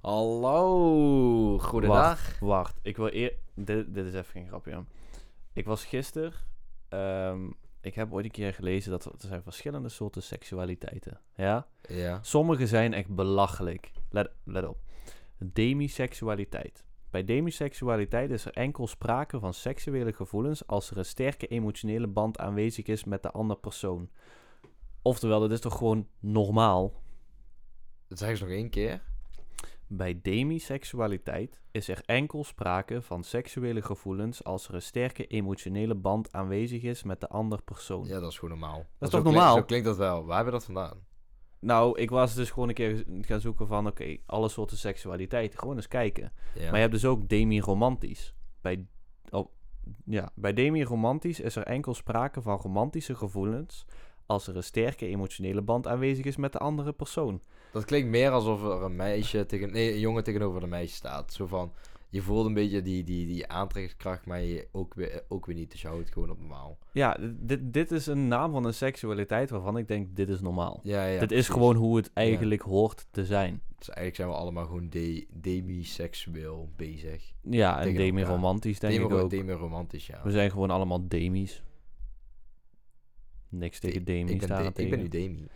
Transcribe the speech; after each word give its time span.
Hallo, 0.00 1.58
goedendag. 1.58 2.38
Wacht, 2.38 2.78
ik 2.82 2.96
wil 2.96 3.12
eer... 3.12 3.32
Dit, 3.54 3.94
dit 3.94 4.06
is 4.06 4.14
even 4.14 4.32
geen 4.32 4.48
grapje. 4.48 4.84
Ik 5.52 5.64
was 5.64 5.84
gisteren... 5.84 6.32
ehm, 6.88 7.50
ik 7.80 7.94
heb 7.94 8.12
ooit 8.12 8.24
een 8.24 8.30
keer 8.30 8.54
gelezen 8.54 8.90
dat 8.90 9.04
er 9.04 9.12
er 9.12 9.18
zijn 9.18 9.42
verschillende 9.42 9.88
soorten 9.88 10.22
seksualiteiten. 10.22 11.20
Ja? 11.34 11.66
Ja. 11.88 12.18
Sommige 12.22 12.66
zijn 12.66 12.92
echt 12.92 13.14
belachelijk. 13.14 13.92
Let, 14.10 14.30
let 14.44 14.66
op. 14.66 14.78
Demiseksualiteit. 15.38 16.84
Bij 17.10 17.24
demiseksualiteit 17.24 18.30
is 18.30 18.44
er 18.44 18.52
enkel 18.52 18.86
sprake 18.86 19.38
van 19.38 19.54
seksuele 19.54 20.12
gevoelens 20.12 20.66
als 20.66 20.90
er 20.90 20.98
een 20.98 21.04
sterke 21.04 21.46
emotionele 21.46 22.06
band 22.06 22.38
aanwezig 22.38 22.86
is 22.86 23.04
met 23.04 23.22
de 23.22 23.30
andere 23.30 23.60
persoon. 23.60 24.10
Oftewel, 25.02 25.40
dat 25.40 25.50
is 25.50 25.60
toch 25.60 25.76
gewoon 25.78 26.08
normaal? 26.20 27.02
Dat 28.08 28.18
zeg 28.18 28.28
eens 28.28 28.40
nog 28.40 28.48
één 28.48 28.70
keer. 28.70 29.12
Bij 29.96 30.18
demiseksualiteit 30.22 31.60
is 31.70 31.88
er 31.88 32.02
enkel 32.04 32.44
sprake 32.44 33.02
van 33.02 33.24
seksuele 33.24 33.82
gevoelens 33.82 34.44
als 34.44 34.68
er 34.68 34.74
een 34.74 34.82
sterke 34.82 35.26
emotionele 35.26 35.94
band 35.94 36.32
aanwezig 36.32 36.82
is 36.82 37.02
met 37.02 37.20
de 37.20 37.28
andere 37.28 37.62
persoon. 37.62 38.06
Ja, 38.06 38.20
dat 38.20 38.30
is 38.30 38.38
gewoon 38.38 38.58
normaal. 38.58 38.86
toch 38.98 39.10
zo 39.10 39.20
klink- 39.20 39.24
normaal? 39.24 39.56
zo 39.56 39.62
klinkt 39.62 39.86
dat 39.86 39.96
wel. 39.96 40.24
Waar 40.24 40.36
hebben 40.36 40.52
we 40.52 40.58
dat 40.58 40.64
vandaan? 40.64 40.98
Nou, 41.60 42.00
ik 42.00 42.10
was 42.10 42.34
dus 42.34 42.50
gewoon 42.50 42.68
een 42.68 42.74
keer 42.74 43.04
gaan 43.20 43.40
zoeken 43.40 43.66
van, 43.66 43.86
oké, 43.86 44.16
alle 44.26 44.48
soorten 44.48 44.76
seksualiteit. 44.76 45.58
Gewoon 45.58 45.76
eens 45.76 45.88
kijken. 45.88 46.32
Ja. 46.54 46.64
Maar 46.64 46.74
je 46.74 46.80
hebt 46.80 46.92
dus 46.92 47.04
ook 47.04 47.28
demi-romantisch. 47.28 48.34
Bij, 48.60 48.86
oh, 49.30 49.48
ja, 50.04 50.30
bij 50.34 50.52
demi-romantisch 50.52 51.40
is 51.40 51.56
er 51.56 51.62
enkel 51.62 51.94
sprake 51.94 52.42
van 52.42 52.58
romantische 52.58 53.14
gevoelens 53.14 53.86
als 54.26 54.46
er 54.46 54.56
een 54.56 54.62
sterke 54.62 55.06
emotionele 55.06 55.62
band 55.62 55.86
aanwezig 55.86 56.24
is 56.24 56.36
met 56.36 56.52
de 56.52 56.58
andere 56.58 56.92
persoon. 56.92 57.40
Dat 57.72 57.84
klinkt 57.84 58.08
meer 58.08 58.30
alsof 58.30 58.62
er 58.62 58.82
een 58.82 58.96
meisje 58.96 59.46
tegen... 59.46 59.72
Nee, 59.72 59.92
een 59.92 60.00
jongen 60.00 60.24
tegenover 60.24 60.62
een 60.62 60.68
meisje 60.68 60.94
staat. 60.94 61.32
Zo 61.32 61.46
van... 61.46 61.72
Je 62.08 62.22
voelt 62.22 62.46
een 62.46 62.54
beetje 62.54 62.82
die, 62.82 63.04
die, 63.04 63.26
die 63.26 63.48
aantrekkingskracht, 63.48 64.26
maar 64.26 64.42
je 64.42 64.68
ook 64.72 64.94
weer, 64.94 65.24
ook 65.28 65.46
weer 65.46 65.56
niet. 65.56 65.70
Dus 65.70 65.80
je 65.80 65.86
houdt 65.86 66.02
het 66.02 66.12
gewoon 66.12 66.30
op 66.30 66.38
normaal. 66.38 66.78
Ja, 66.92 67.16
dit, 67.40 67.72
dit 67.72 67.90
is 67.90 68.06
een 68.06 68.28
naam 68.28 68.52
van 68.52 68.64
een 68.64 68.74
seksualiteit 68.74 69.50
waarvan 69.50 69.76
ik 69.76 69.88
denk, 69.88 70.16
dit 70.16 70.28
is 70.28 70.40
normaal. 70.40 70.80
Ja, 70.82 71.04
ja. 71.04 71.20
dit 71.20 71.32
is 71.32 71.48
gewoon 71.48 71.76
hoe 71.76 71.96
het 71.96 72.10
eigenlijk 72.12 72.62
hoort 72.62 73.06
te 73.10 73.24
zijn. 73.24 73.62
Dus 73.78 73.88
eigenlijk 73.88 74.16
zijn 74.16 74.28
we 74.28 74.34
allemaal 74.34 74.64
gewoon 74.64 74.88
de, 74.90 75.26
demi-seksueel 75.32 76.68
bezig. 76.76 77.32
Ja, 77.42 77.80
en 77.80 77.94
demi-romantisch 77.94 78.78
denk 78.78 78.92
Demi- 78.92 79.06
ik 79.06 79.12
ook. 79.12 79.30
Demi-romantisch, 79.30 80.06
ja. 80.06 80.20
We 80.24 80.30
zijn 80.30 80.50
gewoon 80.50 80.70
allemaal 80.70 81.08
demies. 81.08 81.62
Niks 83.58 83.80
tegen 83.80 84.00
ik, 84.00 84.06
demies 84.06 84.46
ben 84.46 84.66
ik 84.74 84.90
ben 84.90 84.98
nu 84.98 85.08
Demi. 85.08 85.46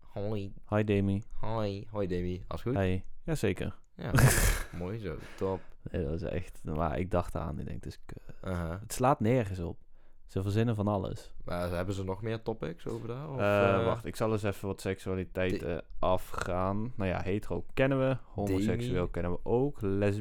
Hoi. 0.00 0.52
Hi 0.68 0.84
Demi. 0.84 1.22
Hoi. 1.32 1.86
Hoi 1.90 2.06
Demi. 2.06 2.44
Alles 2.46 2.62
goed? 2.62 2.74
Hey. 2.74 3.04
Jazeker. 3.24 3.76
Ja. 3.96 4.12
Mooi 4.78 4.98
zo. 4.98 5.16
Top. 5.36 5.60
Nee, 5.90 6.04
dat 6.04 6.14
is 6.14 6.22
echt... 6.22 6.60
Maar 6.64 6.98
ik 6.98 7.10
dacht 7.10 7.36
aan, 7.36 7.58
ik 7.58 7.66
denk, 7.66 7.82
kut. 7.82 8.18
Uh-huh. 8.44 8.80
het 8.80 8.92
slaat 8.92 9.20
nergens 9.20 9.58
op. 9.58 9.78
Ze 10.26 10.42
verzinnen 10.42 10.74
van 10.74 10.88
alles. 10.88 11.32
Maar 11.44 11.70
hebben 11.70 11.94
ze 11.94 12.04
nog 12.04 12.22
meer 12.22 12.42
topics 12.42 12.86
over 12.86 13.08
daar? 13.08 13.30
Of, 13.30 13.38
Eh, 13.38 13.74
eh, 13.74 13.84
wacht, 13.84 14.06
ik 14.06 14.16
zal 14.16 14.32
eens 14.32 14.42
even 14.42 14.68
wat 14.68 14.80
seksualiteit 14.80 15.62
eh, 15.62 15.78
afgaan. 15.98 16.92
Nou 16.96 17.10
ja, 17.10 17.20
hetero 17.20 17.64
kennen 17.74 17.98
we. 17.98 18.16
Homoseksueel 18.22 18.92
Demi. 18.92 19.10
kennen 19.10 19.32
we 19.32 19.38
ook. 19.42 19.80
Les 19.80 20.20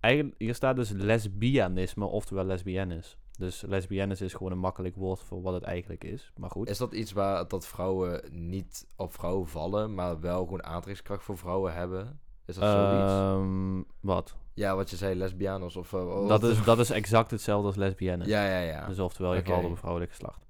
Eigenlijk, 0.00 0.34
hier 0.38 0.54
staat 0.54 0.76
dus 0.76 0.90
lesbianisme, 0.90 2.04
oftewel 2.04 2.44
lesbiennes. 2.44 3.18
Dus 3.40 3.60
lesbiennes 3.60 4.20
is 4.20 4.32
gewoon 4.34 4.52
een 4.52 4.58
makkelijk 4.58 4.96
woord 4.96 5.20
voor 5.20 5.42
wat 5.42 5.54
het 5.54 5.62
eigenlijk 5.62 6.04
is. 6.04 6.32
Maar 6.36 6.50
goed. 6.50 6.68
Is 6.68 6.78
dat 6.78 6.92
iets 6.92 7.12
waar 7.12 7.48
dat 7.48 7.66
vrouwen 7.66 8.22
niet 8.30 8.86
op 8.96 9.12
vrouwen 9.14 9.48
vallen, 9.48 9.94
maar 9.94 10.20
wel 10.20 10.44
gewoon 10.44 10.64
aantrekkingskracht 10.64 11.22
voor 11.22 11.38
vrouwen 11.38 11.74
hebben? 11.74 12.20
Is 12.46 12.54
dat 12.54 12.70
zoiets? 12.70 13.12
Ehm, 13.12 13.82
wat? 14.00 14.36
Ja, 14.54 14.76
wat 14.76 14.90
je 14.90 14.96
zei, 14.96 15.14
lesbianos 15.14 15.76
of... 15.76 15.92
eh, 15.92 16.04
wat- 16.04 16.28
Dat 16.28 16.42
is, 16.42 16.64
dat 16.64 16.78
is 16.78 16.90
exact 16.90 17.30
hetzelfde 17.30 17.66
als 17.66 17.76
lesbiennes. 17.76 18.26
Ja, 18.28 18.46
ja, 18.46 18.58
ja. 18.60 18.86
Dus 18.86 18.98
oftewel, 18.98 19.34
je 19.34 19.40
Oké. 19.40 19.50
valt 19.50 19.64
op 19.64 19.70
een 19.70 19.76
vrouwelijk 19.76 20.10
geslacht. 20.10 20.46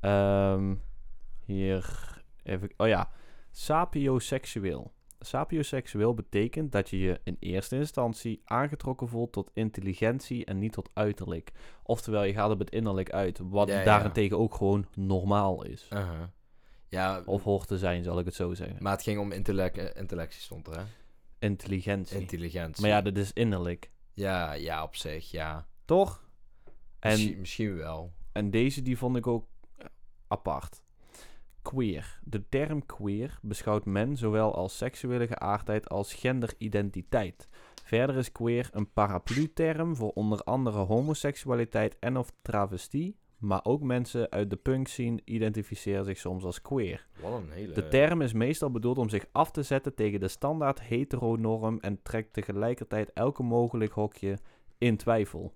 Ehm, 0.00 0.74
hier 1.44 2.08
even... 2.42 2.70
Oh 2.76 2.86
ja. 2.86 3.10
Sapioseksueel. 3.50 4.92
Sapioseksueel 5.20 6.14
betekent 6.14 6.72
dat 6.72 6.90
je 6.90 6.98
je 6.98 7.20
in 7.24 7.36
eerste 7.40 7.76
instantie 7.76 8.40
aangetrokken 8.44 9.08
voelt 9.08 9.32
tot 9.32 9.50
intelligentie 9.54 10.44
en 10.44 10.58
niet 10.58 10.72
tot 10.72 10.90
uiterlijk. 10.92 11.50
Oftewel, 11.82 12.22
je 12.24 12.32
gaat 12.32 12.50
op 12.50 12.58
het 12.58 12.70
innerlijk 12.70 13.10
uit. 13.12 13.38
Wat 13.42 13.68
Ja, 13.68 13.78
ja. 13.78 13.84
daarentegen 13.84 14.38
ook 14.38 14.54
gewoon 14.54 14.86
normaal 14.94 15.64
is. 15.64 15.88
Ja, 16.88 17.22
Of 17.24 17.42
hoort 17.42 17.68
te 17.68 17.78
zijn, 17.78 18.02
zal 18.04 18.18
ik 18.18 18.24
het 18.24 18.34
zo 18.34 18.54
zeggen. 18.54 18.76
maar 18.82 18.92
het 18.92 19.02
ging 19.02 19.18
om 19.18 19.32
intellect, 19.32 19.96
intellectie 19.96 20.40
stond 20.40 20.66
er, 20.66 20.76
hè? 20.78 20.84
Intelligentie. 21.38 22.20
Intelligentie. 22.20 22.82
maar 22.82 22.90
ja, 22.90 23.02
dat 23.02 23.16
is 23.16 23.32
innerlijk. 23.32 23.90
ja, 24.12 24.52
ja, 24.52 24.82
op 24.82 24.96
zich, 24.96 25.30
ja. 25.30 25.66
Toch? 25.84 26.26
En 26.98 27.10
Misschien, 27.10 27.38
misschien 27.38 27.76
wel. 27.76 28.12
En 28.32 28.50
deze 28.50 28.82
die 28.82 28.98
vond 28.98 29.16
ik 29.16 29.26
ook 29.26 29.46
apart. 30.28 30.82
Queer. 31.62 32.18
De 32.24 32.48
term 32.48 32.86
queer 32.86 33.38
beschouwt 33.42 33.84
men 33.84 34.16
zowel 34.16 34.54
als 34.54 34.76
seksuele 34.76 35.26
geaardheid 35.26 35.88
als 35.88 36.14
genderidentiteit. 36.14 37.48
Verder 37.84 38.16
is 38.16 38.32
queer 38.32 38.68
een 38.72 38.92
paraplu-term 38.92 39.96
voor 39.96 40.10
onder 40.10 40.42
andere 40.42 40.78
homoseksualiteit 40.78 41.96
en 41.98 42.16
of 42.16 42.32
travestie, 42.42 43.16
maar 43.38 43.60
ook 43.64 43.82
mensen 43.82 44.30
uit 44.30 44.50
de 44.50 44.56
punk 44.56 44.88
scene 44.88 45.20
identificeren 45.24 46.04
zich 46.04 46.18
soms 46.18 46.44
als 46.44 46.62
queer. 46.62 47.06
Wat 47.20 47.32
een 47.32 47.50
hele... 47.50 47.74
De 47.74 47.88
term 47.88 48.20
is 48.20 48.32
meestal 48.32 48.70
bedoeld 48.70 48.98
om 48.98 49.08
zich 49.08 49.26
af 49.32 49.50
te 49.50 49.62
zetten 49.62 49.94
tegen 49.94 50.20
de 50.20 50.28
standaard 50.28 50.80
heteronorm 50.80 51.78
en 51.80 52.02
trekt 52.02 52.32
tegelijkertijd 52.32 53.12
elke 53.12 53.42
mogelijk 53.42 53.92
hokje 53.92 54.38
in 54.78 54.96
twijfel. 54.96 55.52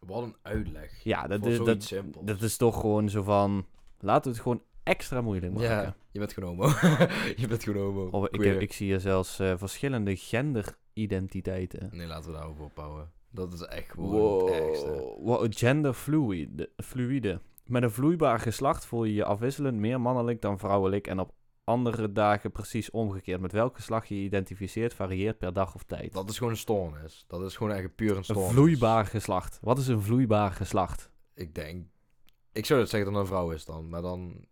Wat 0.00 0.22
een 0.22 0.36
uitleg. 0.42 1.02
Ja, 1.02 1.26
dat 1.26 1.46
is, 1.46 1.58
dat, 1.58 2.02
dat 2.22 2.42
is 2.42 2.56
toch 2.56 2.80
gewoon 2.80 3.08
zo 3.08 3.22
van... 3.22 3.66
Laten 4.00 4.30
we 4.30 4.36
het 4.36 4.42
gewoon 4.42 4.62
extra 4.86 5.20
moeilijk 5.20 5.52
maken. 5.52 5.68
Ja, 5.68 5.96
je 6.10 6.18
bent 6.18 6.32
gewoon 6.32 6.48
homo. 6.48 6.66
je 7.42 7.46
bent 7.48 7.62
gewoon 7.64 7.82
homo. 7.82 8.08
Of 8.08 8.28
ik, 8.28 8.40
heb, 8.42 8.60
ik 8.60 8.72
zie 8.72 8.86
hier 8.86 9.00
zelfs 9.00 9.38
eh, 9.38 9.52
verschillende 9.56 10.16
genderidentiteiten. 10.16 11.88
Nee, 11.92 12.06
laten 12.06 12.30
we 12.30 12.36
daarover 12.36 12.64
ophouden. 12.64 13.10
Dat 13.30 13.52
is 13.52 13.60
echt 13.60 13.90
gewoon 13.90 14.44
het 14.46 14.54
ergste. 14.62 15.14
Wow, 15.20 15.46
genderfluide. 15.50 16.70
Fluide. 16.76 17.40
Met 17.64 17.82
een 17.82 17.90
vloeibaar 17.90 18.40
geslacht 18.40 18.86
voel 18.86 19.04
je 19.04 19.14
je 19.14 19.24
afwisselend 19.24 19.78
meer 19.78 20.00
mannelijk 20.00 20.40
dan 20.40 20.58
vrouwelijk... 20.58 21.06
en 21.06 21.20
op 21.20 21.32
andere 21.64 22.12
dagen 22.12 22.52
precies 22.52 22.90
omgekeerd. 22.90 23.40
Met 23.40 23.52
welk 23.52 23.76
geslacht 23.76 24.08
je 24.08 24.14
je 24.14 24.24
identificeert 24.24 24.94
varieert 24.94 25.38
per 25.38 25.52
dag 25.52 25.74
of 25.74 25.82
tijd. 25.82 26.12
Dat 26.12 26.30
is 26.30 26.36
gewoon 26.38 26.52
een 26.52 26.58
stoornis. 26.58 27.24
Dat 27.28 27.42
is 27.42 27.56
gewoon 27.56 27.72
echt 27.72 27.94
puur 27.94 28.10
een 28.10 28.16
Een 28.16 28.24
stoornis. 28.24 28.52
vloeibaar 28.52 29.06
geslacht. 29.06 29.58
Wat 29.62 29.78
is 29.78 29.88
een 29.88 30.02
vloeibaar 30.02 30.52
geslacht? 30.52 31.10
Ik 31.34 31.54
denk... 31.54 31.86
Ik 32.52 32.66
zou 32.66 32.80
dat 32.80 32.88
zeggen 32.90 33.12
dat 33.12 33.20
het 33.22 33.30
een 33.30 33.36
vrouw 33.36 33.50
is 33.50 33.64
dan. 33.64 33.88
Maar 33.88 34.02
dan... 34.02 34.46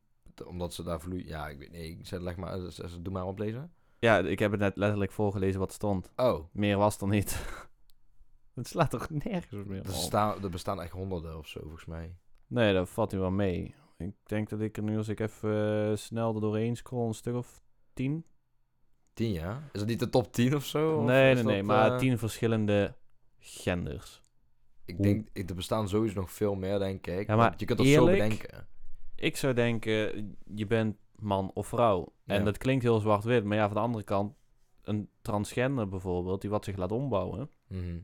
Omdat 0.46 0.74
ze 0.74 0.82
daar 0.82 1.00
vloei... 1.00 1.26
Ja, 1.26 1.48
ik 1.48 1.58
weet 1.58 1.70
niet. 1.72 1.98
Ik 1.98 2.06
zeg, 2.06 2.20
leg 2.20 2.36
maar... 2.36 2.58
z- 2.72 2.80
Doe 3.00 3.12
maar 3.12 3.26
oplezen. 3.26 3.72
Ja, 3.98 4.18
ik 4.18 4.38
heb 4.38 4.50
het 4.50 4.60
net 4.60 4.76
letterlijk 4.76 5.12
voorgelezen 5.12 5.60
wat 5.60 5.72
stond. 5.72 6.10
Oh. 6.16 6.44
Meer 6.52 6.76
was 6.76 7.00
er 7.00 7.08
niet. 7.08 7.44
Het 8.54 8.68
slaat 8.68 8.90
toch 8.90 9.10
nergens 9.10 9.66
meer 9.66 9.82
Er, 9.84 9.88
op? 9.88 9.94
staan, 9.94 10.42
er 10.42 10.50
bestaan 10.50 10.82
echt 10.82 10.92
honderden 10.92 11.38
of 11.38 11.48
zo, 11.48 11.60
volgens 11.62 11.84
mij. 11.84 12.16
Nee, 12.46 12.74
dat 12.74 12.88
valt 12.90 13.12
nu 13.12 13.18
wel 13.18 13.30
mee. 13.30 13.74
Ik 13.96 14.12
denk 14.22 14.48
dat 14.48 14.60
ik 14.60 14.76
er 14.76 14.82
nu, 14.82 14.96
als 14.96 15.08
ik 15.08 15.20
even 15.20 15.88
eh, 15.90 15.96
snel 15.96 16.34
er 16.34 16.40
doorheen 16.40 16.76
scroll, 16.76 17.06
een 17.06 17.14
stuk 17.14 17.34
of 17.34 17.62
tien. 17.94 18.26
Tien, 19.12 19.32
ja? 19.32 19.62
Is 19.72 19.78
dat 19.80 19.88
niet 19.88 19.98
de 19.98 20.08
top 20.10 20.32
10 20.32 20.54
of 20.54 20.64
zo? 20.64 21.02
Nee, 21.02 21.34
nee, 21.34 21.42
nee, 21.44 21.56
dat, 21.56 21.64
maar 21.66 21.92
eh, 21.92 21.98
tien 21.98 22.18
verschillende 22.18 22.94
genders. 23.38 24.22
Ik 24.84 24.96
Hoe- 24.96 25.04
denk... 25.06 25.28
Ik, 25.32 25.48
er 25.50 25.56
bestaan 25.56 25.88
sowieso 25.88 26.20
nog 26.20 26.32
veel 26.32 26.54
meer, 26.54 26.78
denk 26.78 27.06
ik. 27.06 27.26
Ja, 27.26 27.36
maar 27.36 27.48
want 27.48 27.60
je 27.60 27.66
kunt 27.66 27.78
dat 27.78 27.86
zo 27.88 28.04
bedenken. 28.06 28.66
Ik 29.24 29.36
zou 29.36 29.54
denken, 29.54 30.36
je 30.54 30.66
bent 30.66 30.96
man 31.18 31.50
of 31.54 31.66
vrouw. 31.66 32.12
En 32.26 32.38
Ja. 32.38 32.44
dat 32.44 32.58
klinkt 32.58 32.82
heel 32.82 32.98
zwart-wit, 33.00 33.44
maar 33.44 33.56
ja, 33.56 33.66
van 33.66 33.74
de 33.76 33.82
andere 33.82 34.04
kant, 34.04 34.34
een 34.82 35.08
transgender 35.22 35.88
bijvoorbeeld, 35.88 36.40
die 36.40 36.50
wat 36.50 36.64
zich 36.64 36.76
laat 36.76 36.92
ombouwen, 36.92 37.50
Mhm. 37.68 37.98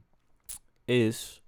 is 0.85 1.43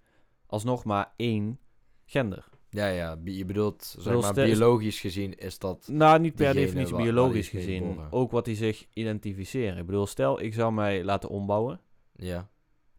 alsnog 0.46 0.84
maar 0.84 1.12
één 1.16 1.58
gender. 2.04 2.48
Ja, 2.70 2.86
ja. 2.86 3.18
Je 3.24 3.44
bedoelt, 3.44 3.96
zeg 3.98 4.20
maar, 4.20 4.34
biologisch 4.34 5.00
gezien 5.00 5.34
is 5.34 5.58
dat... 5.58 5.88
Nou, 5.92 6.20
niet 6.20 6.34
per 6.34 6.54
definitie 6.54 6.94
waar- 6.94 7.02
biologisch 7.02 7.48
gezien. 7.48 7.82
geboren. 7.88 8.12
Ook 8.12 8.30
wat 8.30 8.44
die 8.44 8.56
zich 8.56 8.86
identificeren. 8.92 9.78
Ik 9.78 9.86
bedoel, 9.86 10.06
stel 10.06 10.40
ik 10.40 10.54
zou 10.54 10.72
mij 10.72 11.04
laten 11.04 11.28
ombouwen. 11.28 11.80
Ja. 12.14 12.50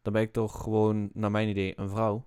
Dan 0.01 0.13
ben 0.13 0.21
ik 0.21 0.31
toch 0.33 0.61
gewoon, 0.61 1.09
naar 1.13 1.31
mijn 1.31 1.47
idee, 1.49 1.73
een 1.79 1.89
vrouw. 1.89 2.25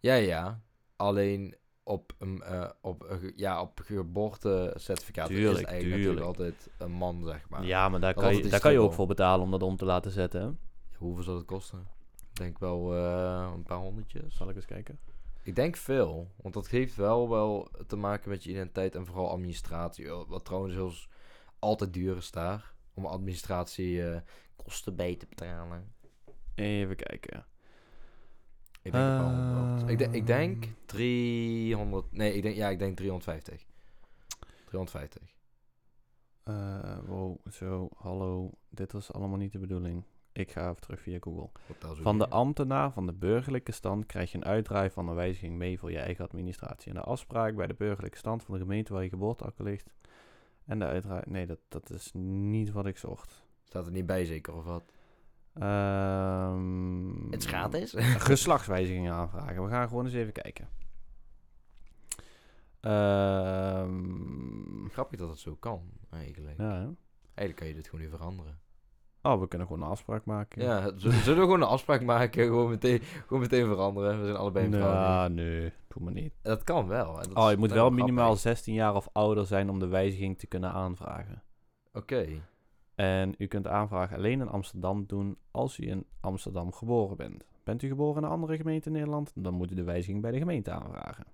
Ja, 0.00 0.14
ja. 0.14 0.62
Alleen 0.96 1.54
op, 1.90 2.12
een 2.18 2.42
eh, 2.42 2.70
op, 2.80 3.18
ja, 3.36 3.60
op 3.60 3.80
geboortecertificaat 3.84 5.30
is 5.30 5.36
Tuurlijk, 5.36 5.66
eigenlijk 5.66 6.02
natuurlijk 6.02 6.26
tuurlijk. 6.26 6.26
altijd 6.26 6.70
een 6.78 6.90
man, 6.90 7.24
zeg 7.24 7.48
maar. 7.48 7.64
ja, 7.64 7.88
maar 7.88 8.00
daar 8.00 8.14
dat 8.14 8.22
kan, 8.22 8.36
je, 8.36 8.48
daar 8.48 8.60
kan 8.60 8.72
je 8.72 8.78
ook 8.78 8.92
voor 8.92 9.06
betalen 9.06 9.44
om 9.44 9.50
dat 9.50 9.62
om 9.62 9.76
te 9.76 9.84
laten 9.84 10.10
zetten. 10.10 10.40
hè? 10.42 10.50
Hoeveel 10.96 11.24
zal 11.24 11.36
het 11.36 11.44
kosten? 11.44 11.86
Ik 12.32 12.36
denk 12.36 12.58
wel 12.58 12.94
eh, 12.94 13.50
een 13.54 13.62
paar 13.62 13.78
honderdjes. 13.78 14.36
Zal 14.36 14.48
ik 14.48 14.56
eens 14.56 14.64
kijken? 14.64 14.98
Ik 15.42 15.54
denk 15.54 15.76
veel, 15.76 16.30
want 16.36 16.54
dat 16.54 16.68
heeft 16.68 16.94
wel 16.96 17.28
wel 17.28 17.68
te 17.86 17.96
maken 17.96 18.30
met 18.30 18.44
je 18.44 18.50
identiteit 18.50 18.94
en 18.94 19.06
vooral 19.06 19.30
administratie. 19.30 20.08
Wat 20.08 20.44
trouwens 20.44 20.74
heel 20.74 20.92
altijd 21.58 21.92
duur 21.92 22.16
is 22.16 22.30
daar. 22.30 22.72
Om 22.94 23.06
administratie 23.06 24.04
eh, 24.10 24.20
kosten 24.56 24.96
bij 24.96 25.16
te 25.16 25.26
betalen. 25.28 25.92
Even 26.54 26.96
kijken. 26.96 27.46
Ik 28.82 28.92
denk, 28.92 29.04
wel. 29.04 29.30
100. 29.30 29.90
ik, 29.90 29.98
denk- 29.98 30.14
ik 30.14 30.26
denk 30.26 30.64
300. 30.86 32.12
Nee, 32.12 32.34
ik 32.34 32.42
denk, 32.42 32.56
ja, 32.56 32.68
ik 32.68 32.78
denk 32.78 32.96
350. 32.96 33.66
350. 34.64 35.34
Eh, 36.42 36.98
wow, 37.06 37.36
zo, 37.50 37.88
hallo. 37.96 38.50
Dit 38.68 38.92
was 38.92 39.12
allemaal 39.12 39.38
niet 39.38 39.52
de 39.52 39.58
bedoeling. 39.58 40.04
Ik 40.32 40.50
ga 40.52 40.68
even 40.68 40.80
terug 40.80 41.00
via 41.00 41.18
Google. 41.20 41.48
Van 42.02 42.18
de 42.18 42.28
ambtenaar 42.28 42.92
van 42.92 43.06
de 43.06 43.12
burgerlijke 43.12 43.72
stand 43.72 44.06
krijg 44.06 44.30
je 44.32 44.36
een 44.36 44.44
uitdraai 44.44 44.90
van 44.90 45.08
een 45.08 45.14
wijziging 45.14 45.56
mee 45.56 45.78
voor 45.78 45.90
je 45.90 45.98
eigen 45.98 46.24
administratie. 46.24 46.88
En 46.88 46.94
de 46.94 47.04
afspraak 47.04 47.56
bij 47.56 47.66
de 47.66 47.74
burgerlijke 47.74 48.18
stand 48.18 48.42
van 48.42 48.54
de 48.54 48.60
gemeente 48.60 48.92
waar 48.92 49.02
je 49.02 49.08
geboorteakte 49.08 49.62
ligt. 49.62 49.92
En 50.64 50.78
de 50.78 50.84
uitdraai... 50.84 51.22
Nee, 51.26 51.46
dat, 51.46 51.58
dat 51.68 51.90
is 51.90 52.10
niet 52.14 52.72
wat 52.72 52.86
ik 52.86 52.96
zocht. 52.96 53.44
Staat 53.64 53.86
er 53.86 53.92
niet 53.92 54.06
bij 54.06 54.24
zeker 54.24 54.54
of 54.54 54.64
wat? 54.64 54.92
Ehm, 55.54 57.30
Het 57.30 57.40
is 57.42 57.46
gratis. 57.46 57.94
geslachtswijzigingen 58.28 59.12
aanvragen. 59.12 59.62
We 59.64 59.70
gaan 59.70 59.88
gewoon 59.88 60.04
eens 60.04 60.14
even 60.14 60.32
kijken. 60.32 60.68
Ehm, 62.80 64.88
Grappig 64.88 65.18
dat 65.18 65.28
het 65.28 65.38
zo 65.38 65.56
kan, 65.56 65.82
eigenlijk. 66.10 66.58
ja, 66.58 66.64
hè? 66.74 66.88
Eigenlijk 67.34 67.56
kan 67.56 67.66
je 67.66 67.74
dit 67.74 67.88
gewoon 67.88 68.00
niet 68.00 68.10
veranderen. 68.14 68.58
Oh, 69.22 69.40
we 69.40 69.48
kunnen 69.48 69.66
gewoon 69.66 69.82
een 69.82 69.88
afspraak 69.88 70.24
maken. 70.24 70.62
Ja, 70.62 70.92
zullen 70.96 71.18
we 71.24 71.32
gewoon 71.34 71.60
een 71.60 71.66
afspraak 71.68 72.02
maken? 72.02 72.44
Gewoon 72.44 72.70
meteen, 72.70 73.00
gewoon 73.02 73.40
meteen 73.40 73.66
veranderen. 73.66 74.18
We 74.20 74.24
zijn 74.24 74.36
allebei 74.36 74.64
een. 74.64 74.70
Nou, 74.70 75.30
nee, 75.30 75.72
doe 75.88 76.02
maar 76.02 76.12
niet. 76.12 76.32
Dat 76.42 76.64
kan 76.64 76.86
wel. 76.86 77.14
Dat 77.14 77.34
Oh, 77.34 77.50
je 77.50 77.56
moet 77.56 77.72
wel 77.72 77.90
minimaal 77.90 78.24
grappig. 78.24 78.42
16 78.42 78.74
jaar 78.74 78.94
of 78.94 79.08
ouder 79.12 79.46
zijn 79.46 79.70
om 79.70 79.78
de 79.78 79.86
wijziging 79.86 80.38
te 80.38 80.46
kunnen 80.46 80.72
aanvragen. 80.72 81.42
Oké. 81.92 82.26
En 83.00 83.34
u 83.38 83.46
kunt 83.46 83.64
de 83.64 83.70
aanvraag 83.70 84.14
alleen 84.14 84.40
in 84.40 84.48
Amsterdam 84.48 85.04
doen 85.06 85.36
als 85.50 85.78
u 85.78 85.88
in 85.88 86.06
Amsterdam 86.20 86.72
geboren 86.72 87.16
bent. 87.16 87.44
Bent 87.64 87.82
u 87.82 87.88
geboren 87.88 88.16
in 88.22 88.28
een 88.28 88.34
andere 88.34 88.56
gemeente 88.56 88.86
in 88.86 88.92
Nederland, 88.94 89.32
dan 89.34 89.54
moet 89.54 89.70
u 89.70 89.74
de 89.74 89.82
wijziging 89.84 90.22
bij 90.22 90.30
de 90.30 90.38
gemeente 90.38 90.70
aanvragen. 90.70 91.24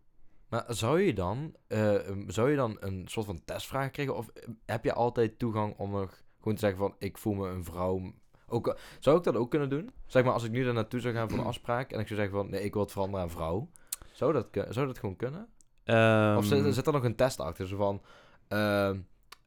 Maar 0.49 0.65
zou 0.69 1.01
je 1.01 1.15
dan, 1.15 1.55
eh, 1.67 2.09
um, 2.09 2.31
zou 2.31 2.51
je 2.51 2.57
dan 2.57 2.77
een 2.81 3.03
soort 3.09 3.27
van 3.27 3.41
testvraag 3.45 3.91
krijgen? 3.91 4.17
Of 4.17 4.29
eh, 4.29 4.49
heb 4.67 4.85
je 4.85 4.93
altijd 4.93 5.39
toegang 5.39 5.75
om 5.79 5.91
nog 5.91 6.23
gewoon 6.39 6.55
te 6.55 6.61
zeggen 6.61 6.79
van 6.79 6.95
ik 6.99 7.19
voel 7.19 7.35
me 7.35 7.49
een 7.49 7.65
vrouw? 7.65 8.13
Ook, 8.49 8.69
al- 8.69 8.77
zou 9.01 9.19
ik 9.19 9.25
dat 9.25 9.37
ook 9.37 9.51
kunnen 9.51 9.69
doen? 9.69 9.91
Zeg 10.07 10.25
maar 10.25 10.33
als 10.33 10.45
ik 10.45 10.51
nu 10.51 10.65
daar 10.65 10.75
naartoe 10.75 11.01
zou 11.01 11.15
gaan 11.15 11.29
voor 11.31 11.39
een 11.39 11.45
afspraak 11.55 11.93
en 11.93 12.01
ik 12.01 12.07
zou 12.07 12.21
zeggen 12.21 12.39
van 12.39 12.51
nee 12.51 12.63
ik 12.63 12.73
wil 12.73 12.83
het 12.83 12.93
veranderen 12.93 13.25
aan 13.25 13.31
vrouw. 13.33 13.69
Zou 14.13 14.33
dat, 14.33 14.47
zou 14.69 14.87
dat 14.87 14.99
gewoon 14.99 15.17
kunnen? 15.17 15.49
Ehm, 15.85 16.37
Of 16.37 16.45
zit, 16.45 16.75
zit 16.75 16.87
er 16.87 16.93
nog 16.93 17.05
een 17.05 17.17
test 17.17 17.41
achter? 17.41 17.67
Zo 17.69 17.77
van, 17.77 18.03
ehm, 18.49 18.99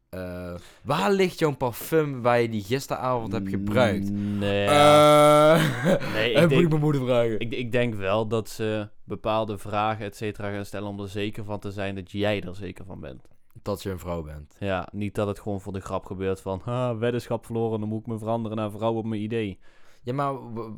eh, 0.09 0.55
waar 0.83 1.11
ligt 1.11 1.39
jouw 1.39 1.55
parfum 1.55 2.21
waar 2.21 2.41
je 2.41 2.49
die 2.49 2.63
gisteravond 2.63 3.31
hebt 3.33 3.49
gebruikt? 3.49 4.11
Nee, 4.11 4.65
Eh, 4.65 5.83
Nee, 6.13 6.31
ik 6.31 6.35
en 6.35 6.41
moet 6.41 6.49
denk- 6.49 6.61
ik 6.61 6.69
mijn 6.69 6.81
moeder 6.81 7.01
vragen? 7.01 7.39
ik, 7.39 7.51
ik 7.53 7.71
denk 7.71 7.93
wel 7.95 8.27
dat 8.27 8.49
ze 8.49 8.87
bepaalde 9.03 9.57
vragen, 9.57 10.05
et 10.05 10.15
cetera, 10.15 10.51
gaan 10.51 10.65
stellen 10.65 10.87
om 10.87 10.99
er 10.99 11.09
zeker 11.09 11.43
van 11.43 11.59
te 11.59 11.71
zijn 11.71 11.95
dat 11.95 12.11
jij 12.11 12.41
er 12.41 12.55
zeker 12.55 12.85
van 12.85 12.99
bent. 12.99 13.27
Dat 13.61 13.83
je 13.83 13.89
een 13.89 13.99
vrouw 13.99 14.23
bent. 14.23 14.55
Ja, 14.59 14.87
niet 14.91 15.15
dat 15.15 15.27
het 15.27 15.39
gewoon 15.39 15.61
voor 15.61 15.73
de 15.73 15.79
grap 15.79 16.05
gebeurt 16.05 16.41
van, 16.41 16.61
ha, 16.63 16.97
weddenschap 16.97 17.45
verloren, 17.45 17.79
dan 17.79 17.89
moet 17.89 17.99
ik 18.01 18.07
me 18.07 18.17
veranderen 18.17 18.57
naar 18.57 18.71
vrouw 18.71 18.93
op 18.93 19.05
mijn 19.05 19.21
idee. 19.21 19.59
Ja, 20.03 20.13
maar 20.13 20.33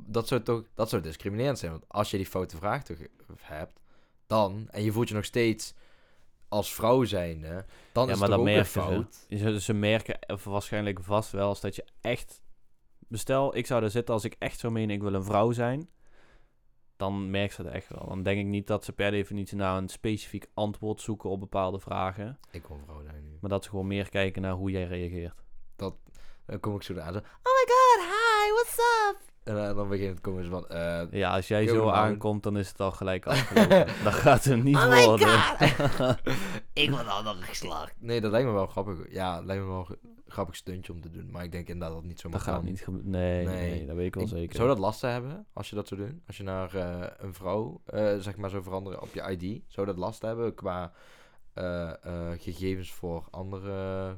dat 0.07 0.27
zou 0.27 0.41
toch 0.41 0.63
dat 0.73 0.89
zou 0.89 1.01
discriminerend 1.01 1.59
zijn. 1.59 1.71
Want 1.71 1.83
als 1.87 2.11
je 2.11 2.17
die 2.17 2.25
foute 2.25 2.57
vraag 2.57 2.83
toch 2.83 2.97
hebt, 3.41 3.79
dan, 4.27 4.67
en 4.69 4.83
je 4.83 4.91
voelt 4.91 5.07
je 5.09 5.15
nog 5.15 5.25
steeds 5.25 5.73
als 6.51 6.73
vrouw 6.73 7.03
zijnde, 7.03 7.65
dan 7.91 8.07
Ja, 8.07 8.13
is 8.13 8.19
maar 8.19 8.29
het 8.29 8.37
dat 8.37 8.39
ook 8.39 8.45
weer 8.45 8.55
merken 8.55 8.71
ze. 8.71 8.79
fout. 8.79 9.25
Ze, 9.39 9.61
ze 9.61 9.73
merken 9.73 10.19
waarschijnlijk 10.43 10.99
vast 11.03 11.31
wel 11.31 11.47
als 11.47 11.61
dat 11.61 11.75
je 11.75 11.85
echt... 12.01 12.41
Bestel, 13.07 13.55
ik 13.55 13.65
zou 13.65 13.83
er 13.83 13.89
zitten 13.89 14.13
als 14.13 14.23
ik 14.23 14.35
echt 14.39 14.59
zou 14.59 14.73
menen 14.73 14.95
ik 14.95 15.01
wil 15.01 15.13
een 15.13 15.23
vrouw 15.23 15.51
zijn. 15.51 15.89
Dan 16.97 17.29
merken 17.31 17.55
ze 17.55 17.63
dat 17.63 17.73
echt 17.73 17.87
wel. 17.89 18.07
Dan 18.07 18.23
denk 18.23 18.39
ik 18.39 18.45
niet 18.45 18.67
dat 18.67 18.85
ze 18.85 18.93
per 18.93 19.11
definitie 19.11 19.57
naar 19.57 19.77
een 19.77 19.89
specifiek 19.89 20.45
antwoord 20.53 21.01
zoeken 21.01 21.29
op 21.29 21.39
bepaalde 21.39 21.79
vragen. 21.79 22.39
Ik 22.51 22.65
wil 22.67 22.77
een 22.77 22.83
vrouw 22.83 23.01
zijn 23.03 23.23
nu. 23.23 23.37
Maar 23.41 23.49
dat 23.49 23.63
ze 23.63 23.69
gewoon 23.69 23.87
meer 23.87 24.09
kijken 24.09 24.41
naar 24.41 24.53
hoe 24.53 24.71
jij 24.71 24.83
reageert. 24.83 25.43
Dan 25.75 25.97
kom 26.59 26.75
ik 26.75 26.83
zo 26.83 26.99
aan 26.99 27.13
zo, 27.13 27.19
oh 27.19 27.25
my 27.43 27.65
god, 27.67 28.03
hi, 28.05 28.51
what's 28.51 28.77
up? 29.09 29.30
En 29.43 29.67
eh, 29.69 29.75
dan 29.75 29.89
begint 29.89 30.09
het 30.09 30.21
komen 30.21 30.49
van, 30.49 30.67
eh, 30.67 31.01
Ja, 31.11 31.35
als 31.35 31.47
jij 31.47 31.67
zo 31.67 31.85
man. 31.85 31.93
aankomt, 31.93 32.43
dan 32.43 32.57
is 32.57 32.67
het 32.69 32.79
al 32.79 32.91
gelijk 32.91 33.25
afgelopen. 33.27 33.85
dat 34.03 34.13
gaat 34.13 34.43
hem 34.43 34.63
niet 34.63 34.75
Oh 34.75 34.89
my 34.89 35.05
worden. 35.05 35.27
ik 36.73 36.89
wil 36.89 36.99
een 36.99 37.07
ander 37.07 37.35
geslacht. 37.35 37.93
Nee, 37.99 38.21
dat 38.21 38.31
lijkt 38.31 38.47
me 38.47 38.53
wel 38.53 38.67
grappig. 38.67 38.97
Ja, 39.11 39.35
het 39.35 39.45
lijkt 39.45 39.63
me 39.63 39.69
wel 39.69 39.87
een 39.89 39.97
grappig 40.27 40.55
stuntje 40.55 40.93
om 40.93 41.01
te 41.01 41.09
doen. 41.09 41.31
Maar 41.31 41.43
ik 41.43 41.51
denk 41.51 41.67
inderdaad 41.67 41.89
dat 41.89 41.97
het 41.99 42.07
niet 42.07 42.19
zo 42.19 42.29
dat 42.29 42.41
gaat 42.41 42.63
niet 42.63 42.81
gebeuren. 42.81 43.09
Nee, 43.09 43.45
nee, 43.45 43.69
Nee. 43.71 43.85
dat 43.85 43.95
weet 43.95 44.05
ik 44.07 44.15
wel 44.15 44.23
Ik- 44.23 44.29
zeker. 44.29 44.55
Zou 44.55 44.67
dat 44.67 44.79
lasten 44.79 45.11
hebben 45.11 45.45
als 45.53 45.69
je 45.69 45.75
dat 45.75 45.87
zou 45.87 46.01
doen? 46.01 46.21
Als 46.27 46.37
je 46.37 46.43
naar 46.43 46.75
eh, 46.75 47.07
een 47.17 47.33
vrouw, 47.33 47.81
eh, 47.85 48.15
zeg 48.17 48.37
maar, 48.37 48.49
zou 48.49 48.63
veranderen 48.63 49.01
op 49.01 49.13
je 49.13 49.37
ID? 49.37 49.61
Zou 49.67 49.87
dat 49.87 49.97
last 49.97 50.21
hebben 50.21 50.53
qua 50.53 50.91
eh, 51.53 51.89
eh, 51.89 52.39
gegevens 52.39 52.91
voor 52.91 53.27
andere 53.31 54.15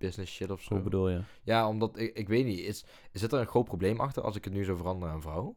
business 0.00 0.32
shit 0.34 0.50
of 0.50 0.60
zo? 0.62 0.74
Hoe 0.74 0.82
bedoel 0.82 1.08
je? 1.08 1.20
Ja, 1.42 1.68
omdat, 1.68 1.98
ik, 1.98 2.16
ik 2.16 2.28
weet 2.28 2.44
niet, 2.44 2.58
is, 2.58 2.84
zit 3.12 3.32
er 3.32 3.40
een 3.40 3.46
groot 3.46 3.64
probleem 3.64 4.00
achter 4.00 4.22
als 4.22 4.36
ik 4.36 4.44
het 4.44 4.52
nu 4.52 4.64
zou 4.64 4.76
veranderen 4.76 5.14
aan 5.14 5.22
vrouw? 5.22 5.56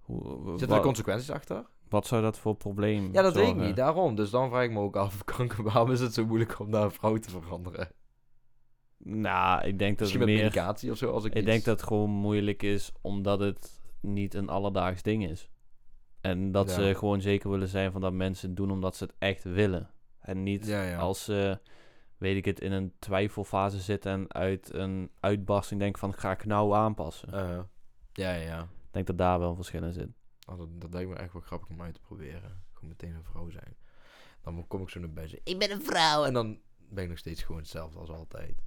Hoe, 0.00 0.58
Zitten 0.58 0.76
er 0.76 0.82
consequenties 0.82 1.30
achter? 1.30 1.66
wat 1.88 2.06
zou 2.06 2.22
dat 2.22 2.38
voor 2.38 2.54
probleem 2.56 3.12
Ja, 3.12 3.22
dat 3.22 3.34
weet 3.34 3.48
ik 3.48 3.56
niet, 3.56 3.76
daarom. 3.76 4.14
Dus 4.14 4.30
dan 4.30 4.48
vraag 4.48 4.64
ik 4.64 4.70
me 4.70 4.78
ook 4.80 4.96
af, 4.96 5.24
kanker, 5.36 5.62
waarom 5.64 5.90
is 5.90 6.00
het 6.00 6.14
zo 6.14 6.26
moeilijk 6.26 6.58
om 6.58 6.70
naar 6.70 6.82
een 6.82 6.90
vrouw 6.90 7.16
te 7.16 7.30
veranderen? 7.30 7.88
Nou, 8.98 9.64
ik 9.66 9.78
denk 9.78 9.90
dat 9.90 10.00
Misschien 10.00 10.20
het 10.20 10.28
met 10.30 10.38
meer... 10.38 10.44
medicatie 10.44 10.90
of 10.90 10.96
zo? 10.96 11.10
Als 11.10 11.24
ik, 11.24 11.30
Ik 11.30 11.36
iets- 11.36 11.46
denk 11.46 11.64
dat 11.64 11.78
het 11.80 11.88
gewoon 11.88 12.10
moeilijk 12.10 12.62
is 12.62 12.92
omdat 13.00 13.40
het 13.40 13.80
niet 14.00 14.34
een 14.34 14.48
alledaags 14.48 15.02
ding 15.02 15.28
is. 15.28 15.48
En 16.20 16.52
dat 16.52 16.68
Ja. 16.68 16.74
ze 16.74 16.94
gewoon 16.94 17.20
zeker 17.20 17.50
willen 17.50 17.68
zijn 17.68 17.92
van 17.92 18.00
dat 18.00 18.12
mensen 18.12 18.48
het 18.48 18.56
doen 18.56 18.70
omdat 18.70 18.96
ze 18.96 19.04
het 19.04 19.14
echt 19.18 19.44
willen. 19.44 19.90
En 20.20 20.42
niet 20.42 20.66
Ja, 20.66 20.82
ja. 20.82 20.98
als 20.98 21.24
ze, 21.24 21.58
weet 22.18 22.36
ik 22.36 22.44
het, 22.44 22.60
in 22.60 22.72
een 22.72 22.92
twijfelfase 22.98 23.80
zitten 23.80 24.12
en 24.12 24.32
uit 24.32 24.74
een 24.74 25.10
uitbarsting 25.20 25.80
denken 25.80 26.00
van 26.00 26.14
ga 26.14 26.30
ik 26.30 26.44
nou 26.44 26.74
aanpassen. 26.74 27.32
Eh, 27.32 27.60
ja, 28.12 28.32
ja, 28.32 28.42
ja. 28.42 28.62
Ik 28.62 28.90
denk 28.90 29.06
dat 29.06 29.18
daar 29.18 29.38
wel 29.38 29.48
een 29.48 29.56
verschil 29.56 29.82
in 29.82 29.92
zit. 29.92 30.08
Oh, 30.48 30.58
dat, 30.58 30.80
dat 30.80 30.92
lijkt 30.92 31.10
me 31.10 31.16
echt 31.16 31.32
wel 31.32 31.42
grappig 31.42 31.68
om 31.68 31.82
uit 31.82 31.94
te 31.94 32.00
proberen. 32.00 32.64
Gewoon 32.72 32.88
meteen 32.88 33.14
een 33.14 33.24
vrouw 33.24 33.50
zijn. 33.50 33.76
Dan 34.42 34.66
kom 34.66 34.82
ik 34.82 34.88
zo 34.88 35.00
naar 35.00 35.12
buiten. 35.12 35.40
Ik 35.44 35.58
ben 35.58 35.70
een 35.70 35.82
vrouw. 35.82 36.24
En 36.24 36.32
dan 36.32 36.58
ben 36.76 37.02
ik 37.02 37.10
nog 37.10 37.18
steeds 37.18 37.42
gewoon 37.42 37.60
hetzelfde 37.60 37.98
als 37.98 38.10
altijd. 38.10 38.62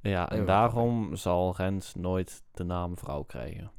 Ja, 0.00 0.30
en 0.30 0.46
daarom 0.46 1.16
zal 1.16 1.54
Rens 1.56 1.94
nooit 1.94 2.42
de 2.50 2.64
naam 2.64 2.98
vrouw 2.98 3.22
krijgen. 3.22 3.70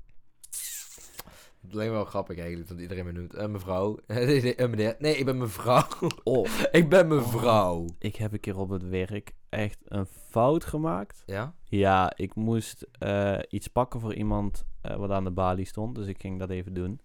Het 1.67 1.75
me 1.75 1.89
wel 1.89 2.05
grappig 2.05 2.37
eigenlijk 2.37 2.69
dat 2.69 2.79
iedereen 2.79 3.05
me 3.05 3.11
noemt. 3.11 3.33
Eh, 3.33 3.47
mevrouw. 3.47 3.97
eh, 4.07 4.69
meneer. 4.69 4.95
Nee, 4.99 5.17
ik 5.17 5.25
ben 5.25 5.37
mevrouw. 5.37 5.83
Oh, 6.23 6.47
ik 6.71 6.89
ben 6.89 7.07
mevrouw. 7.07 7.85
ik 7.99 8.15
heb 8.15 8.33
een 8.33 8.39
keer 8.39 8.57
op 8.57 8.69
het 8.69 8.89
werk 8.89 9.31
echt 9.49 9.77
een 9.85 10.05
fout 10.05 10.65
gemaakt. 10.65 11.23
Ja? 11.25 11.53
Ja, 11.63 12.13
ik 12.15 12.35
moest 12.35 12.87
eh, 12.91 13.39
iets 13.49 13.67
pakken 13.67 13.99
voor 13.99 14.13
iemand 14.13 14.65
wat 14.97 15.09
aan 15.09 15.23
de 15.23 15.31
balie 15.31 15.65
stond. 15.65 15.95
Dus 15.95 16.07
ik 16.07 16.19
ging 16.21 16.39
dat 16.39 16.49
even 16.49 16.73
doen. 16.73 16.99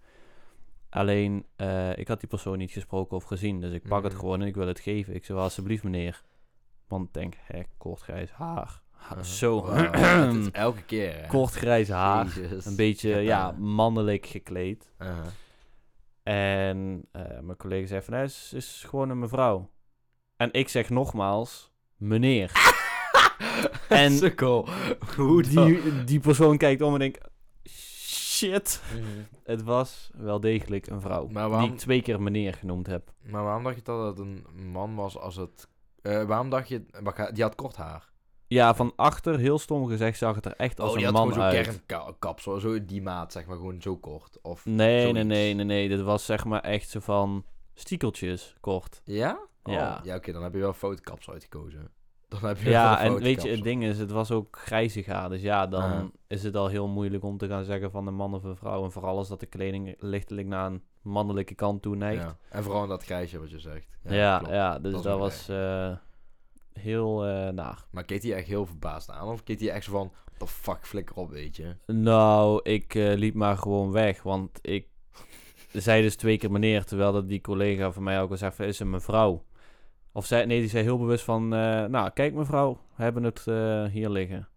Alleen, 0.89 1.47
ik 1.95 2.09
had 2.09 2.21
die 2.21 2.29
persoon 2.29 2.59
niet 2.59 2.71
gesproken 2.71 3.17
of 3.17 3.25
gezien. 3.25 3.61
Dus 3.61 3.73
ik 3.73 3.89
pak 3.89 4.03
het 4.03 4.13
Mhm. 4.13 4.21
gewoon 4.21 4.41
en 4.41 4.47
ik 4.47 4.55
wil 4.55 4.67
het 4.67 4.81
geven. 4.81 5.15
Ik 5.15 5.25
zei, 5.25 5.37
wel, 5.37 5.47
alsjeblieft 5.47 5.83
meneer. 5.85 6.23
Want 6.89 7.07
ik 7.07 7.15
denk, 7.15 7.35
hè, 7.39 7.61
kort 7.77 8.01
grijs 8.01 8.31
haar. 8.31 8.83
Uh-huh. 9.11 9.23
Zo, 9.25 9.65
is 10.41 10.51
elke 10.51 10.83
keer. 10.83 11.15
hè. 11.21 11.27
kort 11.27 11.53
grijs 11.55 11.89
haar. 11.89 12.27
Jezus. 12.27 12.65
Een 12.67 12.77
beetje, 12.77 13.09
Ja. 13.17 13.53
mannelijk 13.59 14.27
gekleed. 14.27 14.93
Uh-huh. 14.99 15.17
En 16.23 17.05
eh, 17.13 17.23
mijn 17.41 17.57
collega 17.57 17.87
zei 17.87 18.03
van, 18.03 18.15
hij 18.15 18.25
is, 18.25 18.53
is 18.55 18.85
gewoon 18.89 19.11
een 19.11 19.19
mevrouw. 19.19 19.71
En 20.37 20.53
ik 20.53 20.69
zeg 20.69 20.91
nogmaals, 20.91 21.73
meneer. 21.97 22.51
En 23.89 24.19
die, 25.49 26.05
die 26.05 26.21
persoon 26.21 26.57
kijkt 26.57 26.83
om 26.83 26.93
en 26.93 26.99
denkt, 26.99 27.29
shit. 27.69 28.83
Mhm. 28.95 29.05
Het 29.45 29.63
was 29.63 30.11
wel 30.17 30.41
degelijk 30.41 30.87
een 30.87 31.01
vrouw. 31.01 31.29
Waarom- 31.31 31.61
Die 31.63 31.71
ik 31.73 31.79
twee 31.79 32.03
keer 32.03 32.23
meneer 32.23 32.55
genoemd 32.55 32.87
heb. 32.87 33.13
Maar 33.23 33.43
waarom 33.45 33.63
dacht 33.63 33.77
je 33.77 33.83
dat 33.83 34.07
het 34.07 34.19
een 34.19 34.47
man 34.73 34.95
was 34.95 35.19
als 35.19 35.37
het... 35.37 35.69
eh, 36.03 36.23
waarom 36.25 36.51
dacht 36.51 36.69
je... 36.69 36.83
Die 37.33 37.43
had 37.43 37.55
kort 37.55 37.77
haar. 37.77 38.11
Ja, 38.53 38.75
van 38.75 38.93
achter, 38.97 39.39
heel 39.39 39.59
stom 39.59 39.87
gezegd, 39.87 40.19
zag 40.19 40.35
het 40.35 40.47
er 40.47 40.55
echt 40.57 40.81
als 40.81 40.91
oh, 40.91 40.97
die 40.97 41.07
een 41.07 41.13
man 41.13 41.33
gewoon 41.33 41.51
zo'n 41.51 41.59
uit. 41.59 41.83
kernkapsel. 41.87 42.61
Zo 42.61 42.85
die 42.85 43.03
maat, 43.03 43.33
zeg 43.33 43.47
maar. 43.47 43.57
Gewoon 43.57 43.83
zo 43.83 43.97
kort. 43.97 44.39
Of... 44.43 44.65
Nee, 44.67 44.77
nee, 44.77 45.01
zoiets. 45.03 45.29
nee, 45.29 45.55
nee, 45.55 45.65
nee. 45.65 45.89
Dit 45.89 46.01
was 46.01 46.25
zeg 46.25 46.45
maar 46.45 46.61
echt 46.61 46.89
zo 46.89 47.01
van 47.01 47.45
stiekeltjes, 47.75 48.57
kort. 48.61 49.03
Ja? 49.05 49.39
Oh, 49.63 49.73
Ja. 49.75 50.01
Ja, 50.05 50.17
oké. 50.17 50.33
dan 50.33 50.43
heb 50.43 50.53
je 50.53 50.59
wel 50.59 50.69
een 50.69 50.75
foute 50.75 51.03
kapsel 51.03 51.33
uitgekozen. 51.33 51.91
Dan 52.29 52.45
heb 52.45 52.59
je 52.59 52.71
Ja, 52.71 53.01
en 53.01 53.19
weet 53.19 53.43
je, 53.43 53.51
het 53.51 53.63
ding 53.63 53.85
is, 53.85 53.99
het 53.99 54.11
was 54.11 54.31
ook 54.31 54.59
grijzig 54.59 55.07
haar. 55.07 55.29
Dus 55.29 55.43
ja, 55.43 55.67
dan 55.67 55.83
Ah. 55.83 56.05
is 56.27 56.43
het 56.43 56.57
al 56.57 56.67
heel 56.69 56.89
moeilijk 56.89 57.25
om 57.25 57.39
te 57.39 57.49
gaan 57.49 57.65
zeggen 57.65 57.91
van 57.91 58.07
een 58.07 58.15
man 58.15 58.35
of 58.35 58.45
een 58.45 58.57
vrouw. 58.57 58.85
En 58.85 58.93
vooral 58.93 59.17
als 59.17 59.29
dat 59.29 59.41
de 59.41 59.47
kleding 59.47 59.95
lichtelijk 59.99 60.47
naar 60.47 60.67
een 60.67 60.83
mannelijke 61.03 61.55
kant 61.55 61.83
toe 61.83 61.97
neigt. 61.97 62.23
Ja. 62.23 62.37
En 62.51 62.63
vooral 62.63 62.83
in 62.83 62.89
dat 62.89 63.05
grijsje 63.05 63.39
wat 63.39 63.51
je 63.51 63.59
zegt. 63.59 63.87
Ja, 64.03 64.43
ja, 64.49 64.79
dus 64.79 65.03
Dat 65.03 65.19
was... 65.19 65.49
heel 66.79 67.27
eh, 67.27 67.49
naar. 67.49 67.87
Maar 67.91 68.05
keek 68.05 68.23
hij 68.23 68.35
echt 68.35 68.47
heel 68.47 68.67
verbaasd 68.67 69.11
aan? 69.11 69.29
Of 69.29 69.43
keek 69.43 69.61
hij 69.61 69.71
echt 69.71 69.85
zo 69.85 69.93
van, 69.93 70.13
the 70.39 70.47
fuck, 70.47 70.87
flikker 70.87 71.17
op, 71.17 71.31
weet 71.31 71.57
je? 71.57 71.77
Nou, 71.87 72.61
ik 72.63 72.95
eh, 72.95 73.15
liep 73.15 73.35
maar 73.35 73.57
gewoon 73.57 73.93
weg, 73.93 74.23
want 74.23 74.59
ik 74.63 74.87
zei 75.73 76.03
dus 76.03 76.17
twee 76.17 76.39
keer 76.39 76.51
meneer, 76.51 76.85
terwijl 76.85 77.13
dat 77.13 77.29
die 77.29 77.41
collega 77.41 77.93
van 77.93 78.03
mij 78.03 78.21
ook 78.21 78.31
al 78.31 78.37
zei 78.37 78.53
van, 78.53 78.65
is 78.65 78.81
een 78.81 78.91
mevrouw. 78.91 79.45
Of 80.13 80.27
zei, 80.27 80.47
nee, 80.47 80.61
die 80.61 80.69
zei 80.69 80.83
heel 80.83 80.99
bewust 80.99 81.25
van, 81.25 81.55
eh, 81.55 81.85
nou, 81.85 82.11
kijk 82.11 82.35
mevrouw, 82.35 82.81
we 82.97 83.03
hebben 83.03 83.23
het 83.23 83.45
hier 83.93 84.11
liggen. 84.11 84.49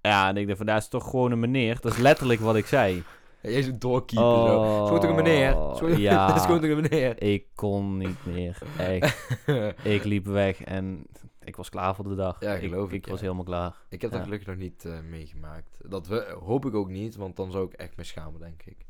Ja, 0.00 0.28
en 0.28 0.36
ik 0.36 0.46
dacht 0.46 0.58
van, 0.58 0.66
dat 0.66 0.76
is 0.76 0.88
toch 0.88 1.10
gewoon 1.10 1.32
een 1.32 1.40
meneer? 1.40 1.80
Dat 1.80 1.92
is 1.92 1.98
letterlijk 1.98 2.40
wat 2.40 2.56
ik 2.56 2.66
zei. 2.66 3.02
Ja, 3.42 3.50
jij 3.50 3.62
zo 3.62 3.78
doorkeepen 3.78 4.46
zo. 4.46 4.84
Schoon 4.86 5.00
toch 5.00 5.10
een 5.10 5.16
meneer? 5.16 5.52
Schoon, 5.74 5.96
ja. 6.00 6.26
dat 6.26 6.36
is 6.36 6.42
gewoon 6.44 6.62
een 6.64 6.80
meneer? 6.80 7.22
Ik 7.22 7.46
kon 7.54 7.96
niet 7.96 8.26
meer, 8.26 8.58
echt. 8.78 9.38
Ik 9.94 10.04
liep 10.04 10.26
weg 10.26 10.62
en 10.62 11.06
ik 11.44 11.56
was 11.56 11.68
klaar 11.68 11.94
voor 11.94 12.08
de 12.08 12.14
dag. 12.14 12.40
Ja, 12.40 12.56
geloof 12.56 12.88
ik, 12.88 12.94
Ik, 12.94 13.04
ja. 13.04 13.10
was 13.10 13.20
helemaal 13.20 13.44
klaar. 13.44 13.74
ik 13.88 14.00
heb 14.00 14.10
dat 14.10 14.18
Ja. 14.18 14.24
gelukkig 14.24 14.48
nog 14.48 14.56
niet 14.56 14.84
eh, 14.84 15.00
meegemaakt. 15.10 15.78
Dat 15.90 16.06
we, 16.06 16.36
hoop 16.44 16.66
ik 16.66 16.74
ook 16.74 16.88
niet, 16.88 17.16
want 17.16 17.36
dan 17.36 17.50
zou 17.50 17.64
ik 17.66 17.72
echt 17.72 17.96
me 17.96 18.04
schamen, 18.04 18.40
denk 18.40 18.62
ik. 18.62 18.86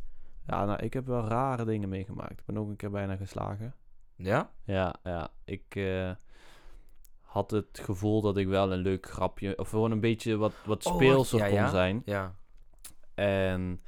Ja, 0.47 0.65
nou, 0.65 0.83
ik 0.83 0.93
heb 0.93 1.07
wel 1.07 1.25
rare 1.25 1.65
dingen 1.65 1.89
meegemaakt. 1.89 2.31
Ik 2.41 2.47
ben 2.47 2.59
ook 2.59 2.69
een 2.69 2.77
keer 2.77 2.91
bijna 2.91 3.17
geslagen. 3.17 3.75
Ja? 4.17 4.51
Ja, 4.65 4.95
ja. 5.05 5.29
Ik 5.45 5.65
eh, 5.75 6.11
had 7.21 7.51
het 7.51 7.81
gevoel 7.83 8.21
dat 8.21 8.37
ik 8.37 8.47
wel 8.49 8.73
een 8.73 8.79
leuk 8.79 9.07
grapje... 9.07 9.59
Of 9.59 9.69
gewoon 9.71 9.91
een 9.91 10.01
beetje 10.01 10.37
wat, 10.37 10.53
wat 10.65 10.87
Oh, 10.87 10.95
speelser 10.95 11.39
ja, 11.39 11.47
kon 11.47 11.55
ja. 11.55 11.69
zijn. 11.69 12.03
Ja. 12.05 12.35
En 13.15 13.81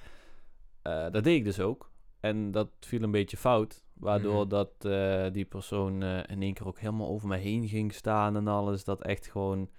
dat 0.85 1.25
deed 1.25 1.37
ik 1.38 1.45
dus 1.45 1.61
ook. 1.61 1.91
En 2.21 2.50
dat 2.50 2.69
viel 2.81 3.03
een 3.03 3.11
beetje 3.11 3.37
fout. 3.37 3.83
Waardoor 3.95 4.41
Mhm. 4.41 4.49
dat 4.49 4.71
eh, 4.79 5.26
die 5.33 5.45
persoon 5.45 6.03
eh, 6.03 6.19
in 6.26 6.43
één 6.43 6.55
keer 6.55 6.67
ook 6.67 6.79
helemaal 6.79 7.09
over 7.09 7.29
me 7.29 7.37
heen 7.37 7.69
ging 7.69 7.93
staan 7.95 8.37
en 8.37 8.49
alles. 8.49 8.85
Dat 8.85 9.03
echt 9.03 9.26
gewoon... 9.26 9.71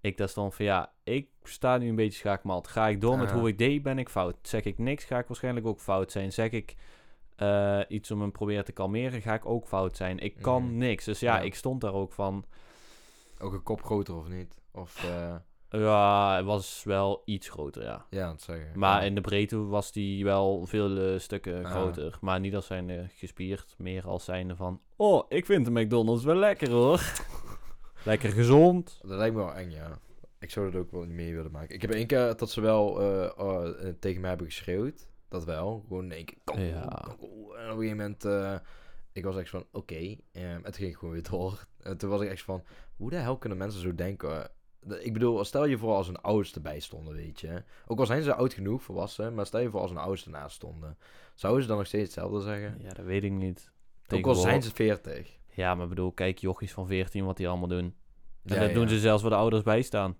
Ik 0.00 0.16
daar 0.16 0.28
stond 0.28 0.54
van 0.54 0.64
ja, 0.64 0.92
ik 1.04 1.28
sta 1.42 1.76
nu 1.78 1.88
een 1.88 1.94
beetje 1.94 2.18
schaakmat. 2.18 2.68
Ga 2.68 2.88
ik 2.88 3.00
door 3.00 3.18
met 3.18 3.30
hoe 3.30 3.48
ik 3.48 3.58
deed, 3.58 3.82
ben 3.82 3.98
ik 3.98 4.08
fout. 4.08 4.36
Zeg 4.42 4.64
ik 4.64 4.78
niks, 4.78 5.04
ga 5.04 5.18
ik 5.18 5.26
waarschijnlijk 5.26 5.66
ook 5.66 5.80
fout 5.80 6.12
zijn. 6.12 6.32
Zeg 6.32 6.50
ik 6.50 6.74
eh, 7.36 7.80
iets 7.88 8.10
om 8.10 8.20
hem 8.20 8.32
proberen 8.32 8.64
te 8.64 8.72
kalmeren, 8.72 9.22
ga 9.22 9.34
ik 9.34 9.46
ook 9.46 9.66
fout 9.66 9.96
zijn. 9.96 10.18
Ik 10.18 10.36
kan 10.40 10.62
Mhm. 10.64 10.76
niks. 10.78 11.04
Dus 11.04 11.20
ja, 11.20 11.36
Ja. 11.36 11.42
ik 11.42 11.54
stond 11.54 11.80
daar 11.80 11.94
ook 11.94 12.12
van... 12.12 12.44
Ook 13.38 13.52
een 13.52 13.62
kop 13.62 13.82
groter 13.82 14.16
of 14.16 14.28
niet? 14.28 14.54
Of, 14.70 15.04
eh, 15.04 15.34
Ja, 15.70 16.36
het 16.36 16.44
was 16.44 16.82
wel 16.84 17.22
iets 17.24 17.48
groter, 17.48 17.82
ja. 17.82 18.06
ja, 18.10 18.30
het 18.30 18.42
zeggen. 18.42 18.78
Maar 18.78 19.04
in 19.04 19.14
de 19.14 19.20
breedte 19.20 19.56
was 19.64 19.92
die 19.92 20.24
wel 20.24 20.66
veel 20.66 20.96
eh, 20.98 21.18
stukken 21.18 21.64
Ah. 21.64 21.70
groter. 21.70 22.18
Maar 22.20 22.40
niet 22.40 22.54
als 22.54 22.66
zijnde 22.66 23.06
gespierd, 23.14 23.74
meer 23.78 24.06
als 24.06 24.24
zijnde 24.24 24.56
van... 24.56 24.80
Oh, 24.96 25.24
ik 25.28 25.46
vind 25.46 25.64
de 25.64 25.70
McDonald's 25.70 26.24
wel 26.24 26.34
lekker 26.36 26.70
hoor. 26.70 27.00
lekker 28.04 28.30
gezond. 28.32 28.98
Dat 29.02 29.18
lijkt 29.18 29.34
me 29.34 29.40
wel 29.44 29.54
eng, 29.54 29.70
ja. 29.70 29.98
Ik 30.38 30.50
zou 30.50 30.70
dat 30.70 30.80
ook 30.80 30.90
wel 30.90 31.02
niet 31.02 31.16
mee 31.16 31.34
willen 31.34 31.50
maken. 31.50 31.74
Ik 31.74 31.82
heb 31.82 31.90
één 31.90 32.06
keer 32.06 32.36
dat 32.36 32.50
ze 32.50 32.60
wel 32.60 33.00
eh, 33.02 33.30
oh, 33.46 33.68
eh, 33.86 33.94
tegen 34.00 34.20
mij 34.20 34.28
hebben 34.28 34.46
geschreeuwd. 34.46 35.08
Dat 35.28 35.44
wel. 35.44 35.84
Gewoon 35.88 36.04
in 36.04 36.12
één 36.12 36.24
keer. 36.24 36.36
kankoe, 36.44 36.64
Ja. 36.66 37.04
En 37.04 37.10
op 37.12 37.20
een 37.56 37.66
gegeven 37.76 37.96
moment... 37.96 38.24
eh, 38.24 38.54
ik 39.12 39.24
was 39.24 39.36
echt 39.36 39.50
van, 39.50 39.66
oké. 39.72 40.16
ehm, 40.32 40.62
toen 40.62 40.72
ging 40.74 40.98
gewoon 40.98 41.14
weer 41.14 41.28
door. 41.30 41.66
En 41.82 41.96
toen 41.96 42.10
was 42.10 42.20
ik 42.20 42.30
echt 42.30 42.42
van, 42.42 42.62
hoe 42.96 43.10
de 43.10 43.16
hel 43.16 43.36
kunnen 43.38 43.58
mensen 43.58 43.80
zo 43.80 43.94
denken? 43.94 44.50
Ik 45.00 45.12
bedoel, 45.12 45.44
stel 45.44 45.64
je 45.64 45.78
voor 45.78 45.94
als 45.94 46.08
een 46.08 46.20
ouders 46.20 46.54
erbij 46.54 46.80
stonden, 46.80 47.14
weet 47.14 47.40
je. 47.40 47.62
Ook 47.86 47.98
al 47.98 48.06
zijn 48.06 48.22
ze 48.22 48.34
oud 48.34 48.54
genoeg, 48.54 48.82
volwassen. 48.82 49.34
Maar 49.34 49.46
stel 49.46 49.60
je 49.60 49.70
voor 49.70 49.80
als 49.80 49.90
een 49.90 49.96
ouders 49.96 50.24
ernaast 50.24 50.56
stonden. 50.56 50.96
Zouden 51.34 51.62
ze 51.62 51.68
dan 51.68 51.76
nog 51.78 51.86
steeds 51.86 52.04
hetzelfde 52.04 52.40
zeggen? 52.40 52.76
Ja, 52.82 52.92
dat 52.92 53.04
weet 53.04 53.24
ik 53.24 53.32
niet. 53.32 53.70
Ook 54.08 54.26
al 54.26 54.34
zijn 54.34 54.62
ze 54.62 54.74
40. 54.74 55.38
Ja, 55.48 55.74
maar 55.74 55.88
bedoel, 55.88 56.12
kijk 56.12 56.38
jochies 56.38 56.72
van 56.72 56.86
14 56.86 57.24
wat 57.24 57.36
die 57.36 57.48
allemaal 57.48 57.68
doen. 57.68 57.94
En 58.44 58.54
Ja, 58.54 58.60
dat 58.60 58.74
doen 58.74 58.88
ze 58.88 58.98
zelfs 58.98 59.22
waar 59.22 59.30
de 59.30 59.36
ouders 59.36 59.62
bij 59.62 59.82
staan. 59.82 60.16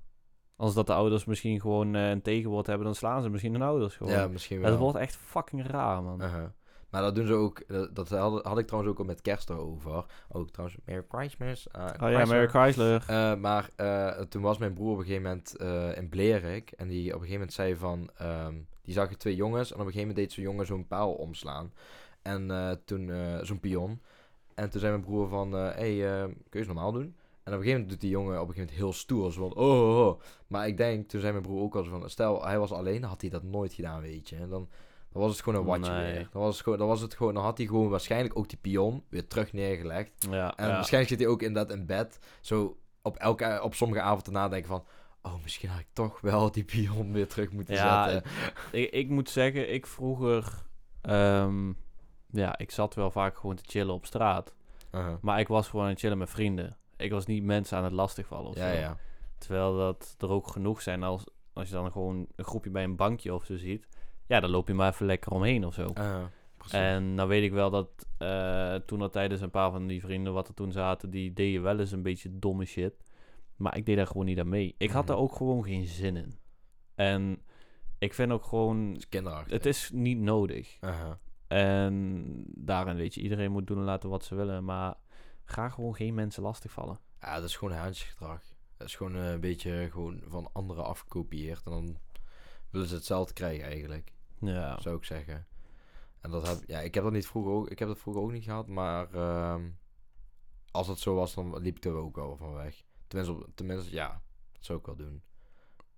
Als 0.57 0.75
dat 0.75 0.87
de 0.87 0.95
ouders 0.95 1.25
misschien 1.25 1.61
gewoon 1.61 1.95
eh, 1.95 2.11
een 2.11 2.23
tegenwoord 2.23 2.67
hebben, 2.67 2.85
dan 2.85 2.95
slaan 2.95 3.23
ze 3.23 3.29
misschien 3.29 3.53
hun 3.53 3.63
ouders 3.63 3.97
gewoon. 3.97 4.13
Ja, 4.13 4.29
misschien 4.29 4.61
wel. 4.61 4.71
Het 4.71 4.79
wordt 4.79 4.99
echt 4.99 5.17
fucking 5.17 5.67
raar, 5.67 6.03
man. 6.03 6.23
Uh-huh. 6.23 6.45
Maar 6.91 7.03
dat 7.03 7.15
doen 7.15 7.27
ze 7.27 7.35
ook. 7.35 7.63
Dat, 7.69 7.95
dat 7.95 8.09
had, 8.09 8.45
had 8.45 8.59
ik 8.59 8.67
trouwens 8.67 8.93
ook 8.93 8.99
al 8.99 9.05
met 9.05 9.23
kerst 9.23 9.51
over. 9.51 10.05
Ook 10.29 10.51
trouwens, 10.51 10.79
Merry 10.85 11.05
Christmas. 11.09 11.69
eh, 11.71 11.85
oh 12.03 12.11
ja. 12.11 12.25
Mary 12.25 12.49
Chrysler. 12.49 13.05
Eh, 13.07 13.35
maar 13.35 13.71
eh, 13.77 14.21
toen 14.21 14.43
was 14.43 14.59
mijn 14.59 14.75
broer 14.75 14.93
op 14.93 14.99
een 14.99 15.05
gegeven 15.05 15.23
moment 15.23 15.57
in 15.97 16.09
Blerik. 16.09 16.71
En 16.71 16.89
die 16.89 17.07
op 17.07 17.21
een 17.21 17.27
gegeven 17.27 17.33
moment 17.33 17.53
zei 17.53 17.77
van... 17.77 18.11
ehm, 18.17 18.55
die 18.83 18.95
zag 18.95 19.11
je 19.11 19.17
twee 19.17 19.35
jongens. 19.35 19.69
En 19.73 19.75
op 19.75 19.87
een 19.87 19.93
gegeven 19.93 20.09
moment 20.09 20.27
deed 20.27 20.33
zo'n 20.33 20.45
jongen 20.45 20.67
zo'n 20.67 20.87
paal 20.87 21.13
omslaan. 21.13 21.73
En 22.23 22.51
toen 22.85 23.13
zo'n 23.43 23.61
pion. 23.61 24.01
En 24.55 24.71
toen 24.71 24.81
zei 24.81 24.93
mijn 24.93 25.05
broer 25.05 25.29
van... 25.29 25.53
Hé, 25.53 25.99
hey, 25.99 26.27
kun 26.27 26.37
je 26.51 26.59
eens 26.59 26.67
normaal 26.67 26.93
doen? 26.93 27.17
En 27.47 27.53
op 27.53 27.59
een 27.59 27.65
gegeven 27.65 27.73
moment 27.73 27.89
doet 27.89 28.01
die 28.01 28.11
jongen 28.11 28.41
op 28.41 28.49
een 28.49 28.55
gegeven 28.55 28.75
moment 28.75 28.79
heel 28.79 28.93
stoer. 28.93 29.33
Zo 29.33 29.49
van, 29.49 29.57
oh, 29.65 29.99
oh, 29.99 30.07
oh. 30.07 30.21
Maar 30.47 30.67
ik 30.67 30.77
denk, 30.77 31.09
toen 31.09 31.21
zei 31.21 31.33
mijn 31.33 31.45
broer 31.45 31.63
ook 31.63 31.77
al 31.77 31.83
zo 31.83 31.91
van... 31.91 32.11
Stel, 32.11 32.45
hij 32.45 32.59
was 32.59 32.73
alleen, 32.73 33.03
had 33.03 33.21
hij 33.21 33.31
dat 33.31 33.43
nooit 33.43 33.73
gedaan, 33.73 34.01
weet 34.01 34.29
je. 34.29 34.37
En 34.37 34.49
dan, 34.49 34.69
dan 35.17 35.25
was 35.25 35.33
het 35.37 35.43
gewoon 35.43 35.59
een 35.61 35.67
watje 35.67 35.93
Nee. 35.93 36.13
weer. 36.13 36.29
Dan 36.33 36.43
was, 36.43 36.55
het 36.55 36.63
gewoon, 36.63 36.79
dan 36.79 36.89
was 36.89 37.01
het 37.01 37.15
gewoon... 37.15 37.35
Dan 37.35 37.43
had 37.43 37.59
hij 37.59 37.67
gewoon 37.67 37.89
waarschijnlijk 37.89 38.39
ook 38.39 38.49
die 38.49 38.59
pion 38.59 39.05
weer 39.09 39.27
terug 39.27 39.53
neergelegd. 39.53 40.11
Ja, 40.31 40.57
En 40.57 40.67
ja. 40.69 40.73
waarschijnlijk 40.75 41.13
zit 41.13 41.19
hij 41.21 41.29
ook 41.29 41.43
inderdaad 41.43 41.77
in 41.77 41.87
bed. 41.87 42.19
Zo 42.41 42.79
op, 43.03 43.17
elke, 43.17 43.61
op 43.63 43.75
sommige 43.75 44.01
avonden 44.01 44.33
nadenken 44.33 44.69
van... 44.69 44.85
Oh, 45.23 45.43
misschien 45.43 45.69
had 45.69 45.79
ik 45.81 45.87
toch 45.93 46.21
wel 46.21 46.51
die 46.53 46.65
pion 46.65 47.13
weer 47.13 47.27
terug 47.29 47.51
moeten 47.53 47.75
Ja, 47.75 48.09
zetten. 48.11 48.31
ik, 48.73 48.91
ik 48.91 49.09
moet 49.09 49.31
zeggen, 49.31 49.73
ik 49.75 49.87
vroeger... 49.87 50.63
ehm, 51.03 51.73
ja, 52.31 52.59
ik 52.59 52.71
zat 52.71 52.95
wel 52.95 53.11
vaak 53.11 53.37
gewoon 53.39 53.57
te 53.57 53.63
chillen 53.67 53.95
op 53.95 54.07
straat. 54.07 54.55
Uh-huh. 54.93 55.15
Maar 55.21 55.41
ik 55.41 55.49
was 55.49 55.69
gewoon 55.69 55.85
aan 55.85 55.91
het 55.91 56.01
chillen 56.01 56.19
met 56.19 56.31
vrienden. 56.31 56.77
Ik 56.97 57.11
was 57.11 57.27
niet 57.27 57.45
mensen 57.45 57.79
aan 57.79 57.85
het 57.85 57.93
lastigvallen 57.93 58.51
of 58.51 58.57
Ja, 58.57 58.73
zo. 58.73 58.79
ja. 58.79 58.97
Terwijl 59.39 59.77
dat 59.77 60.15
er 60.19 60.31
ook 60.31 60.49
genoeg 60.49 60.83
zijn 60.83 61.03
als, 61.03 61.25
als 61.53 61.69
je 61.69 61.75
dan 61.75 61.93
gewoon 61.93 62.27
een 62.37 62.45
groepje 62.45 62.71
bij 62.71 62.85
een 62.85 62.97
bankje 62.97 63.35
of 63.35 63.45
zo 63.45 63.57
ziet. 63.57 63.87
Ja, 64.27 64.41
dan 64.41 64.51
loop 64.51 64.69
je 64.69 64.75
maar 64.75 64.93
even 64.93 65.07
lekker 65.07 65.33
omheen 65.33 65.65
of 65.67 65.75
zo. 65.75 65.93
Precies. 66.57 66.79
En 66.79 67.15
nou 67.15 67.29
weet 67.29 67.43
ik 67.43 67.53
wel 67.53 67.71
dat 67.71 67.89
eh, 68.19 68.75
toen 68.75 68.99
dat 68.99 69.13
tijdens 69.13 69.41
een 69.41 69.51
paar 69.51 69.71
van 69.71 69.87
die 69.87 70.01
vrienden 70.01 70.33
wat 70.33 70.49
er 70.49 70.55
toen 70.55 70.73
zaten, 70.73 71.11
die 71.11 71.33
deden 71.33 71.63
wel 71.63 71.79
eens 71.79 71.93
een 71.93 72.03
beetje 72.03 72.39
domme 72.39 72.65
shit. 72.65 72.93
Maar 73.57 73.77
ik 73.77 73.87
deed 73.87 73.97
daar 73.97 74.07
gewoon 74.07 74.27
niet 74.27 74.39
aan 74.41 74.49
mee. 74.49 74.75
Ik 74.79 74.91
had 74.91 75.03
Mhm. 75.05 75.13
daar 75.13 75.23
ook 75.23 75.35
gewoon 75.37 75.65
geen 75.65 75.87
zin 75.87 76.17
in. 76.17 76.39
En 76.95 77.43
ik 77.99 78.15
vind 78.15 78.33
ook 78.33 78.45
gewoon, 78.45 78.87
Het 78.89 78.97
is 78.99 79.09
kinderachtig. 79.09 79.53
het 79.53 79.67
is 79.67 79.91
niet 79.95 80.19
nodig. 80.19 80.79
En 81.49 82.45
daarin 82.49 82.97
weet 82.97 83.15
je, 83.15 83.21
iedereen 83.21 83.51
moet 83.53 83.67
doen 83.67 83.79
en 83.79 83.85
laten 83.85 84.09
wat 84.09 84.25
ze 84.25 84.35
willen. 84.35 84.65
Maar 84.65 84.95
ga 85.45 85.69
gewoon 85.69 85.95
geen 85.95 86.15
mensen 86.15 86.43
lastigvallen. 86.43 86.99
Ja, 87.21 87.35
dat 87.35 87.45
is 87.45 87.57
gewoon 87.57 87.75
haantjesgedrag. 87.75 88.43
Dat 88.77 88.87
is 88.87 88.95
gewoon 88.95 89.17
eh, 89.17 89.31
een 89.31 89.41
beetje 89.41 89.89
gewoon 89.93 90.23
van 90.27 90.49
anderen 90.53 90.85
afgekopieerd. 90.85 91.63
En 91.65 91.71
dan 91.73 91.97
willen 92.71 92.89
ze 92.89 92.95
hetzelfde 92.95 93.33
krijgen 93.33 93.65
eigenlijk. 93.65 94.13
Ja. 94.41 94.81
Zou 94.81 94.97
ik 94.97 95.05
zeggen. 95.05 95.47
En 96.21 96.31
dat 96.31 96.49
heb, 96.49 96.59
ja, 96.67 96.81
ik 96.81 96.95
heb 96.95 97.05
dat 97.05 97.13
niet 97.13 97.27
vroeger 97.27 97.53
ook, 97.53 97.69
ik 97.71 97.79
heb 97.79 97.89
dat 97.89 97.99
vroeger 97.99 98.23
ook 98.23 98.33
niet 98.33 98.45
gehad, 98.45 98.67
maar 98.69 99.15
ehm, 99.15 99.69
als 100.71 100.89
het 100.89 100.99
zo 100.99 101.15
was, 101.15 101.35
dan 101.35 101.59
liep 101.59 101.77
ik 101.77 101.85
er 101.85 101.95
ook 101.95 102.17
wel 102.17 102.37
van 102.37 102.55
weg. 102.55 102.83
Tenminste, 103.07 103.35
op- 103.45 103.51
tenminste 103.55 103.95
ja, 103.95 104.23
dat 104.53 104.65
zou 104.65 104.79
ik 104.79 104.87
wel 104.87 104.97
doen. 104.97 105.23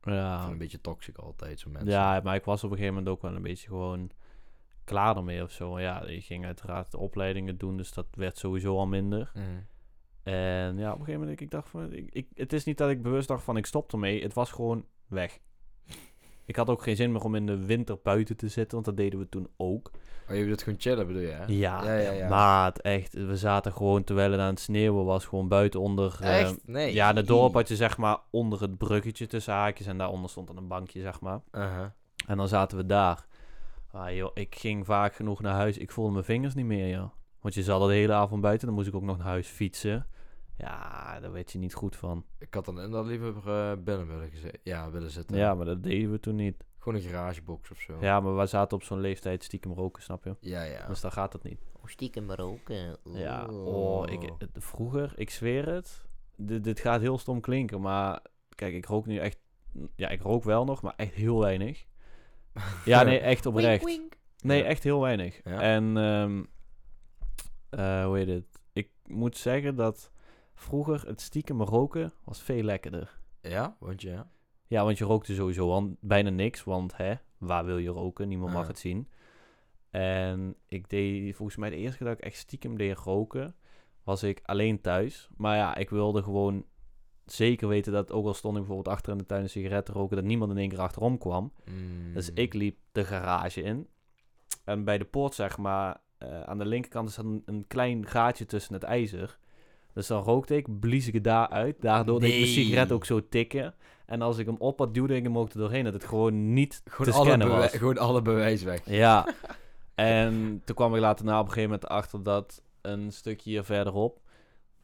Ja. 0.02 0.48
een 0.48 0.58
beetje 0.58 0.80
toxic 0.80 1.18
altijd, 1.18 1.60
zo'n 1.60 1.72
mensen. 1.72 1.90
Ja, 1.90 2.20
maar 2.24 2.34
ik 2.34 2.44
was 2.44 2.64
op 2.64 2.70
een 2.70 2.76
gegeven 2.76 2.96
moment 2.96 3.14
ook 3.16 3.22
wel 3.22 3.34
een 3.36 3.42
beetje 3.42 3.68
gewoon 3.68 4.10
klaar 4.84 5.16
ermee 5.16 5.42
of 5.42 5.50
zo. 5.50 5.80
Ja, 5.80 6.02
ik 6.02 6.24
ging 6.24 6.44
uiteraard 6.44 6.90
de 6.90 6.98
opleidingen 6.98 7.58
doen, 7.58 7.76
dus 7.76 7.92
dat 7.92 8.06
werd 8.10 8.38
sowieso 8.38 8.76
al 8.78 8.86
minder. 8.86 9.30
Mhm. 9.34 9.46
En 10.22 10.76
ja, 10.78 10.86
op 10.92 10.98
een 10.98 11.04
gegeven 11.04 11.20
moment, 11.20 11.40
ik 11.40 11.50
dacht 11.50 11.68
van, 11.68 11.92
ik, 11.92 12.08
ik, 12.12 12.28
het 12.34 12.52
is 12.52 12.64
niet 12.64 12.78
dat 12.78 12.90
ik 12.90 13.02
bewust 13.02 13.28
dacht 13.28 13.44
van 13.44 13.56
ik 13.56 13.66
stop 13.66 13.92
ermee. 13.92 14.22
Het 14.22 14.32
was 14.34 14.50
gewoon 14.50 14.86
weg. 15.06 15.38
Ik 16.48 16.56
had 16.56 16.68
ook 16.68 16.82
geen 16.82 16.96
zin 16.96 17.12
meer 17.12 17.22
om 17.22 17.34
in 17.34 17.46
de 17.46 17.66
winter 17.66 17.98
buiten 18.02 18.36
te 18.36 18.48
zitten, 18.48 18.72
want 18.72 18.84
dat 18.84 18.96
deden 18.96 19.18
we 19.18 19.28
toen 19.28 19.48
ook. 19.56 19.90
Oh, 20.30 20.36
je 20.36 20.44
wilt 20.44 20.62
gewoon 20.62 20.80
chillen, 20.80 21.06
bedoel 21.06 21.22
je? 21.22 21.28
hè? 21.28 21.44
Ja, 21.46 21.84
ja, 21.84 21.94
ja. 21.94 22.10
ja. 22.10 22.28
maat, 22.28 22.78
echt. 22.78 23.12
We 23.12 23.36
zaten 23.36 23.72
gewoon, 23.72 24.04
terwijl 24.04 24.30
het 24.30 24.40
aan 24.40 24.50
het 24.50 24.60
sneeuwen 24.60 25.04
was, 25.04 25.24
gewoon 25.24 25.48
buiten 25.48 25.80
onder... 25.80 26.18
eh? 26.20 26.50
Nee. 26.64 26.94
ja, 26.94 27.10
in 27.10 27.16
het 27.16 27.26
dorp 27.26 27.54
had 27.54 27.68
je 27.68 27.76
zeg 27.76 27.96
maar 27.96 28.18
onder 28.30 28.60
het 28.60 28.78
bruggetje 28.78 29.26
tussen 29.26 29.52
haakjes 29.54 29.86
en 29.86 29.98
daaronder 29.98 30.30
stond 30.30 30.46
dan 30.46 30.56
een 30.56 30.68
bankje, 30.68 31.00
zeg 31.00 31.20
maar. 31.20 31.40
Uh-huh. 31.52 31.86
En 32.26 32.36
dan 32.36 32.48
zaten 32.48 32.76
we 32.76 32.86
daar. 32.86 33.26
Ah, 33.92 34.14
joh, 34.14 34.30
ik 34.34 34.54
ging 34.54 34.86
vaak 34.86 35.14
genoeg 35.14 35.40
naar 35.40 35.54
huis. 35.54 35.78
Ik 35.78 35.90
voelde 35.90 36.12
mijn 36.12 36.24
vingers 36.24 36.54
niet 36.54 36.66
meer, 36.66 36.88
joh. 36.88 37.10
Want 37.40 37.54
je 37.54 37.62
zat 37.62 37.80
al 37.80 37.86
de 37.86 37.92
hele 37.94 38.12
avond 38.12 38.40
buiten. 38.40 38.66
Dan 38.66 38.76
moest 38.76 38.88
ik 38.88 38.94
ook 38.94 39.02
nog 39.02 39.18
naar 39.18 39.26
huis 39.26 39.48
fietsen. 39.48 40.06
Ja, 40.58 41.20
daar 41.20 41.32
werd 41.32 41.52
je 41.52 41.58
niet 41.58 41.74
goed 41.74 41.96
van. 41.96 42.24
Ik 42.38 42.54
had 42.54 42.64
dan 42.64 42.80
inderdaad 42.80 43.06
liever 43.06 43.34
eh, 43.48 43.72
binnen 43.84 44.06
willen, 44.06 44.30
geze- 44.30 44.58
ja, 44.62 44.90
willen 44.90 45.10
zitten. 45.10 45.36
Ja, 45.36 45.54
maar 45.54 45.66
dat 45.66 45.82
deden 45.82 46.10
we 46.10 46.20
toen 46.20 46.34
niet. 46.34 46.64
Gewoon 46.78 46.98
een 47.02 47.08
garagebox 47.08 47.70
of 47.70 47.78
zo. 47.80 47.96
Ja, 48.00 48.20
maar 48.20 48.36
we 48.36 48.46
zaten 48.46 48.76
op 48.76 48.82
zo'n 48.82 49.00
leeftijd 49.00 49.44
stiekem 49.44 49.72
roken, 49.72 50.02
snap 50.02 50.24
je? 50.24 50.36
Ja, 50.40 50.62
ja. 50.62 50.86
Dus 50.86 51.00
dan 51.00 51.12
gaat 51.12 51.32
het 51.32 51.42
niet. 51.42 51.60
Oh, 51.72 51.86
stiekem 51.86 52.32
roken. 52.32 52.96
Ja, 53.04 53.46
Oh. 53.46 54.10
ik, 54.12 54.22
het- 54.38 54.50
vroeger, 54.64 55.12
ik 55.16 55.30
zweer 55.30 55.66
het. 55.68 56.04
Dit, 56.36 56.64
dit 56.64 56.80
gaat 56.80 57.00
heel 57.00 57.18
stom 57.18 57.40
klinken, 57.40 57.80
maar 57.80 58.20
kijk, 58.54 58.74
ik 58.74 58.86
rook 58.86 59.06
nu 59.06 59.16
echt... 59.18 59.38
Ja, 59.96 60.08
ik 60.08 60.22
rook 60.22 60.44
wel 60.44 60.64
nog, 60.64 60.82
maar 60.82 60.94
echt 60.96 61.14
heel 61.14 61.38
weinig. 61.40 61.84
Ja, 62.84 63.02
nee, 63.02 63.18
echt 63.18 63.46
oprecht. 63.46 64.00
Nee, 64.42 64.62
Ja. 64.62 64.68
echt 64.68 64.82
heel 64.82 65.00
weinig. 65.00 65.40
Ja. 65.44 65.60
En, 65.60 65.96
ehm, 65.96 66.42
eh, 67.70 68.04
hoe 68.04 68.16
heet 68.16 68.28
het? 68.28 68.62
Ik 68.72 68.90
moet 69.06 69.36
zeggen 69.36 69.74
dat 69.76 70.10
vroeger 70.58 71.06
het 71.06 71.20
stiekem 71.20 71.62
roken 71.62 72.12
was 72.24 72.42
veel 72.42 72.62
lekkerder. 72.62 73.18
Ja, 73.40 73.76
want 73.78 74.02
ja. 74.02 74.30
Ja, 74.66 74.84
want 74.84 74.98
je 74.98 75.04
rookte 75.04 75.34
sowieso 75.34 75.72
al 75.72 75.96
bijna 76.00 76.30
niks, 76.30 76.64
want 76.64 76.96
hè, 76.96 77.14
waar 77.38 77.64
wil 77.64 77.78
je 77.78 77.88
roken? 77.88 78.28
Niemand 78.28 78.52
mag 78.52 78.66
het 78.66 78.78
zien. 78.78 79.08
En 79.90 80.56
ik 80.68 80.90
deed, 80.90 81.36
volgens 81.36 81.56
mij 81.56 81.70
de 81.70 81.76
eerste 81.76 81.98
keer 81.98 82.06
dat 82.06 82.18
ik 82.18 82.24
echt 82.24 82.36
stiekem 82.36 82.76
deed 82.76 82.98
roken, 82.98 83.54
was 84.02 84.22
ik 84.22 84.40
alleen 84.42 84.80
thuis. 84.80 85.28
Maar 85.36 85.56
ja, 85.56 85.76
ik 85.76 85.90
wilde 85.90 86.22
gewoon 86.22 86.64
zeker 87.24 87.68
weten 87.68 87.92
dat, 87.92 88.12
ook 88.12 88.26
al 88.26 88.34
stond 88.34 88.54
ik 88.54 88.60
bijvoorbeeld 88.60 88.94
achter 88.94 89.12
in 89.12 89.18
de 89.18 89.26
tuin 89.26 89.42
een 89.42 89.48
sigaret 89.48 89.84
te 89.84 89.92
roken, 89.92 90.16
dat 90.16 90.24
niemand 90.24 90.50
in 90.50 90.58
één 90.58 90.68
keer 90.68 90.80
achterom 90.80 91.18
kwam. 91.18 91.52
Mm. 91.64 92.14
Dus 92.14 92.32
ik 92.32 92.54
liep 92.54 92.78
de 92.92 93.04
garage 93.04 93.62
in. 93.62 93.88
En 94.64 94.84
bij 94.84 94.98
de 94.98 95.04
poort, 95.04 95.34
zeg 95.34 95.58
maar, 95.58 96.00
eh, 96.18 96.42
aan 96.42 96.58
de 96.58 96.66
linkerkant 96.66 97.08
is 97.08 97.16
een, 97.16 97.42
een 97.44 97.66
klein 97.66 98.06
gaatje 98.06 98.46
tussen 98.46 98.74
het 98.74 98.82
ijzer. 98.82 99.38
Dus 99.92 100.06
dan 100.06 100.22
rookte 100.22 100.56
ik, 100.56 100.78
blies 100.80 101.06
ik 101.06 101.14
het 101.14 101.24
daar 101.24 101.48
uit. 101.48 101.80
Daardoor 101.80 102.20
deed 102.20 102.32
ik 102.32 102.40
mijn 102.40 102.52
sigaret 102.52 102.92
ook 102.92 103.04
zo 103.04 103.28
tikken. 103.28 103.74
En 104.06 104.22
als 104.22 104.38
ik 104.38 104.46
hem 104.46 104.56
op 104.58 104.78
had, 104.78 104.94
duwde 104.94 105.16
ik 105.16 105.22
hem 105.22 105.38
ook 105.38 105.50
er 105.52 105.58
doorheen. 105.58 105.84
Dat 105.84 105.92
het 105.92 106.04
gewoon 106.04 106.52
niet 106.52 106.82
Gewoon 106.84 107.12
te 107.12 107.18
scannen 107.22 107.48
was. 107.48 107.70
gewoon 107.72 107.98
alle 107.98 108.22
bewijs 108.22 108.62
weg. 108.62 108.80
Ja. 108.84 109.26
en 109.94 110.62
toen 110.64 110.74
kwam 110.76 110.94
ik 110.94 111.00
later 111.00 111.24
na 111.24 111.38
op 111.40 111.46
een 111.46 111.52
gegeven 111.52 111.70
moment 111.70 111.88
achter 111.90 112.22
dat 112.22 112.62
een 112.80 113.12
stukje 113.12 113.50
hier 113.50 113.64
verderop... 113.64 114.20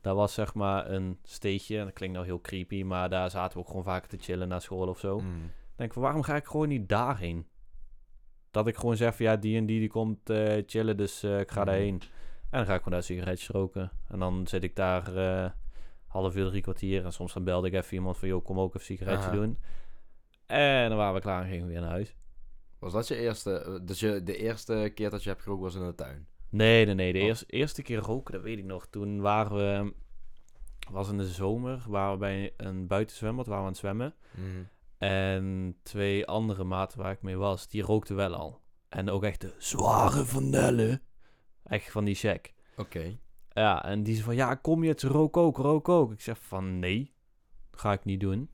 Daar 0.00 0.14
was 0.14 0.34
zeg 0.34 0.54
maar 0.54 0.90
een 0.90 1.18
steegje. 1.22 1.84
Dat 1.84 1.92
klinkt 1.92 2.14
nou 2.14 2.26
heel 2.26 2.40
creepy, 2.40 2.82
maar 2.82 3.10
daar 3.10 3.30
zaten 3.30 3.52
we 3.56 3.62
ook 3.62 3.68
gewoon 3.68 3.84
vaker 3.84 4.08
te 4.08 4.16
chillen 4.20 4.48
na 4.48 4.60
school 4.60 4.88
of 4.88 4.98
zo. 4.98 5.18
Mm. 5.20 5.50
denk 5.76 5.92
van 5.92 6.02
waarom 6.02 6.22
ga 6.22 6.36
ik 6.36 6.44
gewoon 6.46 6.68
niet 6.68 6.88
daarheen? 6.88 7.46
Dat 8.50 8.66
ik 8.66 8.76
gewoon 8.76 8.96
zeg 8.96 9.16
van 9.16 9.26
ja, 9.26 9.36
die 9.36 9.56
en 9.56 9.66
die 9.66 9.80
die 9.80 9.88
komt 9.88 10.30
eh, 10.30 10.62
chillen, 10.66 10.96
dus 10.96 11.22
eh, 11.22 11.38
ik 11.40 11.50
ga 11.50 11.60
Mhm. 11.60 11.68
daarheen. 11.70 12.02
En 12.54 12.60
dan 12.60 12.68
ga 12.68 12.74
ik 12.74 12.82
gewoon 12.82 12.98
daar 12.98 13.02
sigaretjes 13.08 13.48
roken. 13.48 13.90
En 14.08 14.18
dan 14.18 14.46
zit 14.46 14.62
ik 14.62 14.76
daar 14.76 15.16
eh 15.16 15.50
half 16.06 16.36
uur, 16.36 16.48
drie 16.48 16.62
kwartier. 16.62 17.04
En 17.04 17.12
soms 17.12 17.32
dan 17.32 17.44
belde 17.44 17.66
ik 17.66 17.72
even 17.74 17.94
iemand 17.94 18.16
van 18.18 18.28
joh, 18.28 18.44
kom 18.44 18.58
ook 18.60 18.68
even 18.68 18.80
een 18.80 18.86
sigaretje 18.86 19.28
Aha. 19.28 19.36
doen. 19.36 19.58
En 20.46 20.88
dan 20.88 20.98
waren 20.98 21.14
we 21.14 21.20
klaar 21.20 21.42
en 21.42 21.48
gingen 21.48 21.66
we 21.66 21.72
weer 21.72 21.80
naar 21.80 21.90
huis. 21.90 22.14
Was 22.78 22.92
dat 22.92 23.08
je 23.08 23.16
eerste... 23.16 23.58
eh, 23.58 23.74
Dus 23.82 24.00
je, 24.00 24.22
de 24.22 24.36
eerste 24.36 24.90
keer 24.94 25.10
dat 25.10 25.22
je 25.22 25.28
hebt 25.28 25.42
gerookt 25.42 25.62
was 25.62 25.74
in 25.74 25.86
de 25.86 25.94
tuin? 25.94 26.26
Nee, 26.48 26.84
nee, 26.86 26.94
nee. 26.94 27.12
De 27.12 27.18
Oh. 27.18 27.24
eerste, 27.24 27.46
eerste 27.46 27.82
keer 27.82 27.98
roken, 27.98 28.32
dat 28.34 28.42
weet 28.42 28.58
ik 28.58 28.64
nog. 28.64 28.86
Toen 28.86 29.20
waren 29.20 29.56
we, 29.56 29.92
was 30.90 31.08
in 31.10 31.16
de 31.18 31.26
zomer, 31.26 31.84
waren 31.88 32.12
we 32.12 32.18
bij 32.18 32.52
een 32.56 32.86
buitenzwembad, 32.86 33.46
waren 33.46 33.60
we 33.60 33.66
aan 33.66 33.72
het 33.72 33.80
zwemmen. 33.80 34.14
Mm. 34.36 34.68
En 34.98 35.76
twee 35.82 36.26
andere 36.26 36.64
maten 36.64 36.98
waar 36.98 37.12
ik 37.12 37.22
mee 37.22 37.36
was, 37.36 37.68
die 37.68 37.82
rookten 37.82 38.16
wel 38.16 38.34
al. 38.34 38.60
En 38.88 39.10
ook 39.10 39.24
echt 39.24 39.40
de 39.40 39.54
zware 39.58 40.24
vanille. 40.24 41.00
Echt 41.64 41.90
van 41.90 42.04
die 42.04 42.14
check. 42.14 42.52
Oké. 42.76 43.16
Ja, 43.52 43.84
en 43.84 44.02
die 44.02 44.14
zei 44.14 44.24
van, 44.24 44.34
ja, 44.34 44.54
kom 44.54 44.82
je 44.82 44.88
het, 44.88 45.02
rook 45.02 45.36
ook, 45.36 45.56
rook 45.56 45.88
ook. 45.88 46.12
Ik 46.12 46.20
zeg 46.20 46.38
van, 46.42 46.78
nee, 46.78 47.12
ga 47.72 47.92
ik 47.92 48.04
niet 48.04 48.20
doen. 48.20 48.50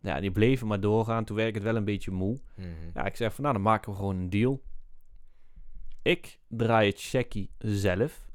Ja, 0.00 0.20
die 0.20 0.30
bleven 0.30 0.66
maar 0.66 0.80
doorgaan. 0.80 1.24
Toen 1.24 1.36
werd 1.36 1.48
ik 1.48 1.54
het 1.54 1.62
wel 1.62 1.76
een 1.76 1.84
beetje 1.84 2.10
moe. 2.10 2.38
Mhm. 2.54 2.68
Ja, 2.94 3.04
ik 3.04 3.16
zeg 3.16 3.34
van, 3.34 3.42
nou, 3.42 3.54
dan 3.54 3.64
maken 3.64 3.90
we 3.90 3.96
gewoon 3.96 4.16
een 4.16 4.30
deal. 4.30 4.62
Ik 6.02 6.38
draai 6.48 6.90
het 6.90 7.00
checkie 7.00 7.50
zelf. 7.58 8.26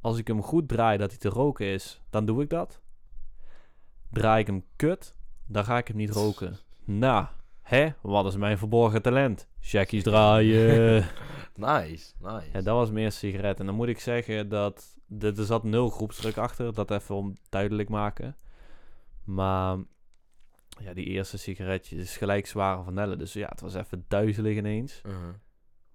Als 0.00 0.18
ik 0.18 0.26
hem 0.26 0.42
goed 0.42 0.68
draai 0.68 0.98
dat 0.98 1.10
hij 1.10 1.18
te 1.18 1.28
roken 1.28 1.66
is, 1.66 2.00
dan 2.10 2.26
doe 2.26 2.42
ik 2.42 2.50
dat. 2.50 2.80
Draai 4.10 4.40
ik 4.40 4.46
hem 4.46 4.64
kut, 4.76 5.16
dan 5.46 5.64
ga 5.64 5.78
ik 5.78 5.88
hem 5.88 5.96
niet 5.96 6.10
roken. 6.10 6.56
Nou, 6.84 7.26
hè? 7.62 7.88
Wat 8.00 8.26
is 8.26 8.36
mijn 8.36 8.58
verborgen 8.58 9.02
talent? 9.02 9.48
Checkies 9.60 10.02
draaien. 10.02 11.04
Nice, 11.56 12.14
nice. 12.18 12.46
ja, 12.52 12.60
dat 12.60 12.76
was 12.76 12.90
meer 12.90 13.12
sigaret. 13.12 13.60
En 13.60 13.66
dan 13.66 13.74
moet 13.74 13.88
ik 13.88 14.00
zeggen 14.00 14.48
dat 14.48 14.98
er 15.18 15.44
zat 15.44 15.64
nul 15.64 15.88
groepsdruk 15.88 16.36
achter. 16.36 16.74
Dat 16.74 16.90
even 16.90 17.14
om 17.14 17.36
duidelijk 17.48 17.88
maken. 17.88 18.36
Maar 19.24 19.78
ja, 20.80 20.94
die 20.94 21.04
eerste 21.04 21.38
sigaretje 21.38 21.96
is 21.96 22.16
gelijk 22.16 22.46
zware 22.46 22.82
vanille. 22.82 23.16
Dus 23.16 23.32
ja, 23.32 23.48
het 23.48 23.60
was 23.60 23.74
even 23.74 24.04
duizelig 24.08 24.56
ineens. 24.56 25.02
Mhm. 25.02 25.32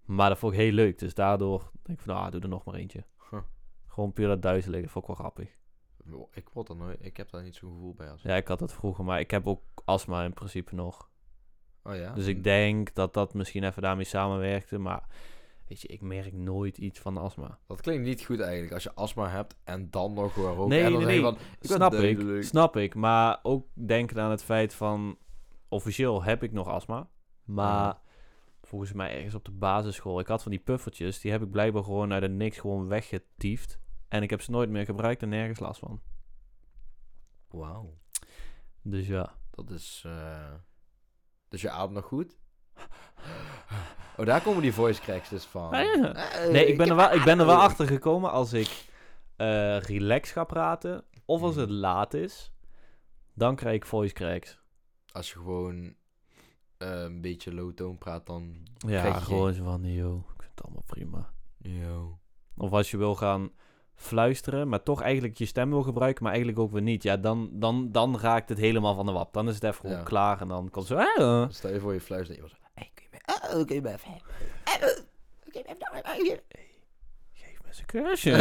Maar 0.06 0.30
dat 0.30 0.38
vond 0.38 0.54
ik 0.54 0.60
heel 0.60 0.72
leuk. 0.72 1.00
Dus 1.00 1.14
daardoor 1.14 1.72
denk 1.82 2.00
ik 2.00 2.06
van, 2.06 2.16
nou, 2.16 2.32
doe 2.32 2.42
er 2.42 2.50
nog 2.50 2.64
maar 2.64 2.76
eentje. 2.76 3.04
Huh. 3.30 3.40
Gewoon 3.88 4.14
puur 4.14 4.28
dat 4.28 4.42
duizelig. 4.42 4.82
Dat 4.82 4.92
vond 4.92 5.08
ik 5.08 5.16
wel 5.16 5.20
grappig. 5.26 5.60
Ik 6.32 6.50
word 6.50 6.70
er 6.70 6.76
nooit... 6.76 6.98
Ik 7.02 7.18
heb 7.18 7.30
daar 7.30 7.44
niet 7.44 7.56
zo'n 7.56 7.72
gevoel 7.72 7.94
bij 7.94 8.10
als... 8.12 8.22
Ja, 8.22 8.36
ik 8.36 8.48
had 8.48 8.60
dat 8.60 8.74
vroeger, 8.74 9.06
maar 9.06 9.20
ik 9.20 9.32
heb 9.32 9.48
ook 9.48 9.62
astma 9.86 10.24
in 10.24 10.34
principe 10.34 10.76
nog. 10.76 11.10
Oh 11.84 11.96
ja? 11.96 12.14
Dus 12.14 12.26
ik 12.26 12.44
denk 12.44 12.94
dat 12.94 13.14
dat 13.14 13.34
misschien 13.34 13.64
even 13.64 13.82
daarmee 13.82 14.06
samenwerkte. 14.06 14.78
Maar 14.78 15.08
weet 15.72 15.82
je, 15.82 15.88
ik 15.88 16.02
merk 16.02 16.34
nooit 16.34 16.78
iets 16.78 17.00
van 17.00 17.18
astma. 17.18 17.60
Dat 17.68 17.82
klinkt 17.82 18.04
niet 18.06 18.24
goed 18.24 18.40
eigenlijk. 18.40 18.74
Als 18.74 18.84
je 18.84 18.94
astma 18.94 19.30
hebt 19.30 19.56
en 19.64 19.90
dan 19.90 20.14
nog 20.14 20.34
gewoon 20.34 20.54
roken. 20.56 20.70
Nee, 20.70 20.84
en 20.84 20.92
dan 20.92 21.00
nee, 21.04 21.10
nee. 21.12 21.22
van... 21.22 21.34
Ik 21.34 21.68
ben 21.68 21.70
snap 21.72 21.94
ik, 21.94 22.44
snap 22.44 22.76
ik. 22.78 22.96
Maar 22.96 23.40
ook 23.44 23.68
denken 23.74 24.20
aan 24.22 24.32
het 24.32 24.44
feit 24.44 24.74
van... 24.74 25.18
Officieel 25.68 26.24
heb 26.24 26.44
ik 26.44 26.52
nog 26.52 26.68
astma. 26.68 27.10
Maar 27.44 27.68
Ja. 27.86 28.02
volgens 28.62 28.94
mij 28.94 29.16
ergens 29.16 29.36
op 29.36 29.46
de 29.46 29.52
basisschool... 29.52 30.20
Ik 30.20 30.28
had 30.28 30.42
van 30.42 30.52
die 30.52 30.60
puffertjes. 30.60 31.20
Die 31.22 31.32
heb 31.32 31.42
ik 31.42 31.52
blijkbaar 31.52 31.84
gewoon 31.84 32.14
uit 32.14 32.22
het 32.22 32.32
niks 32.32 32.58
gewoon 32.58 32.88
weggetiefd. 32.88 33.80
En 34.08 34.24
ik 34.24 34.30
heb 34.30 34.42
ze 34.42 34.52
nooit 34.52 34.70
meer 34.70 34.86
gebruikt 34.86 35.22
en 35.22 35.30
nergens 35.30 35.60
last 35.60 35.80
van. 35.80 36.02
Wauw. 37.50 37.98
Dus 38.82 39.08
ja. 39.08 39.36
Dat 39.52 39.70
is... 39.70 40.04
eh, 40.06 40.54
Dus 41.50 41.62
je 41.62 41.70
ademt 41.70 41.94
nog 41.94 42.06
goed? 42.06 42.38
Oh, 44.22 44.28
daar 44.28 44.42
komen 44.42 44.62
die 44.62 44.74
voice 44.74 45.02
cracks 45.02 45.30
dus 45.30 45.44
van. 45.46 45.72
Ah, 45.74 45.84
ja. 45.96 46.14
Eh, 46.14 46.52
Nee, 46.52 46.66
ik 46.66 46.78
ben, 46.78 46.90
er 46.90 46.96
wel, 46.96 47.12
ik 47.14 47.24
ben 47.24 47.40
er 47.40 47.46
wel 47.46 47.62
achter 47.62 47.88
gekomen 47.88 48.32
als 48.32 48.54
ik 48.54 48.86
eh 49.36 49.80
relax 49.80 50.32
ga 50.32 50.44
praten. 50.44 51.04
Of 51.26 51.42
als 51.42 51.56
het 51.56 51.70
laat 51.70 52.14
is. 52.14 52.52
Dan 53.34 53.56
krijg 53.56 53.76
ik 53.76 53.86
voice 53.86 54.14
cracks. 54.14 54.60
Als 55.12 55.30
je 55.32 55.36
gewoon 55.38 55.94
eh, 56.78 57.02
een 57.02 57.22
beetje 57.22 57.54
low 57.54 57.74
tone 57.74 57.96
praat, 57.98 58.26
dan... 58.26 58.56
Ja, 58.78 59.00
Krijg 59.00 59.18
je 59.20 59.24
gewoon 59.26 59.54
zo 59.54 59.64
van, 59.64 59.84
yo, 59.94 60.16
ik 60.18 60.42
vind 60.42 60.52
het 60.56 60.64
allemaal 60.64 60.84
prima. 60.86 61.32
Yo. 61.58 62.20
Of 62.58 62.72
als 62.72 62.92
je 62.92 62.98
wil 62.98 63.16
gaan 63.16 63.52
fluisteren, 63.96 64.68
maar 64.70 64.84
toch 64.84 65.02
eigenlijk 65.02 65.38
je 65.38 65.46
stem 65.46 65.70
wil 65.70 65.84
gebruiken, 65.84 66.24
maar 66.24 66.32
eigenlijk 66.34 66.62
ook 66.62 66.72
weer 66.72 66.82
niet. 66.82 67.04
Ja, 67.04 67.18
dan, 67.18 67.50
dan, 67.54 67.92
dan 67.92 68.20
raakt 68.20 68.50
het 68.50 68.58
helemaal 68.58 68.96
van 68.96 69.06
de 69.06 69.12
wap. 69.12 69.34
Dan 69.34 69.48
is 69.48 69.54
het 69.56 69.64
even 69.64 69.82
gewoon 69.82 69.96
Ja. 69.98 70.04
klaar 70.04 70.42
en 70.42 70.48
dan 70.48 70.70
komt 70.70 70.86
zo... 70.88 70.96
"Ah, 70.96 71.20
uh." 71.20 71.46
Stel 71.50 71.74
je 71.74 71.80
voor 71.80 71.94
je 71.94 72.02
fluistert 72.02 72.40
en 72.40 72.46
je. 72.46 72.60
"Ah, 73.52 73.58
Oh, 73.60 73.66
kun 73.68 73.76
je 73.76 73.82
me 73.82 73.90
even... 73.94 74.22
Geef 77.34 77.58
me 77.62 77.68
eens 77.68 77.80
een 77.80 77.86
kusje. 77.86 78.32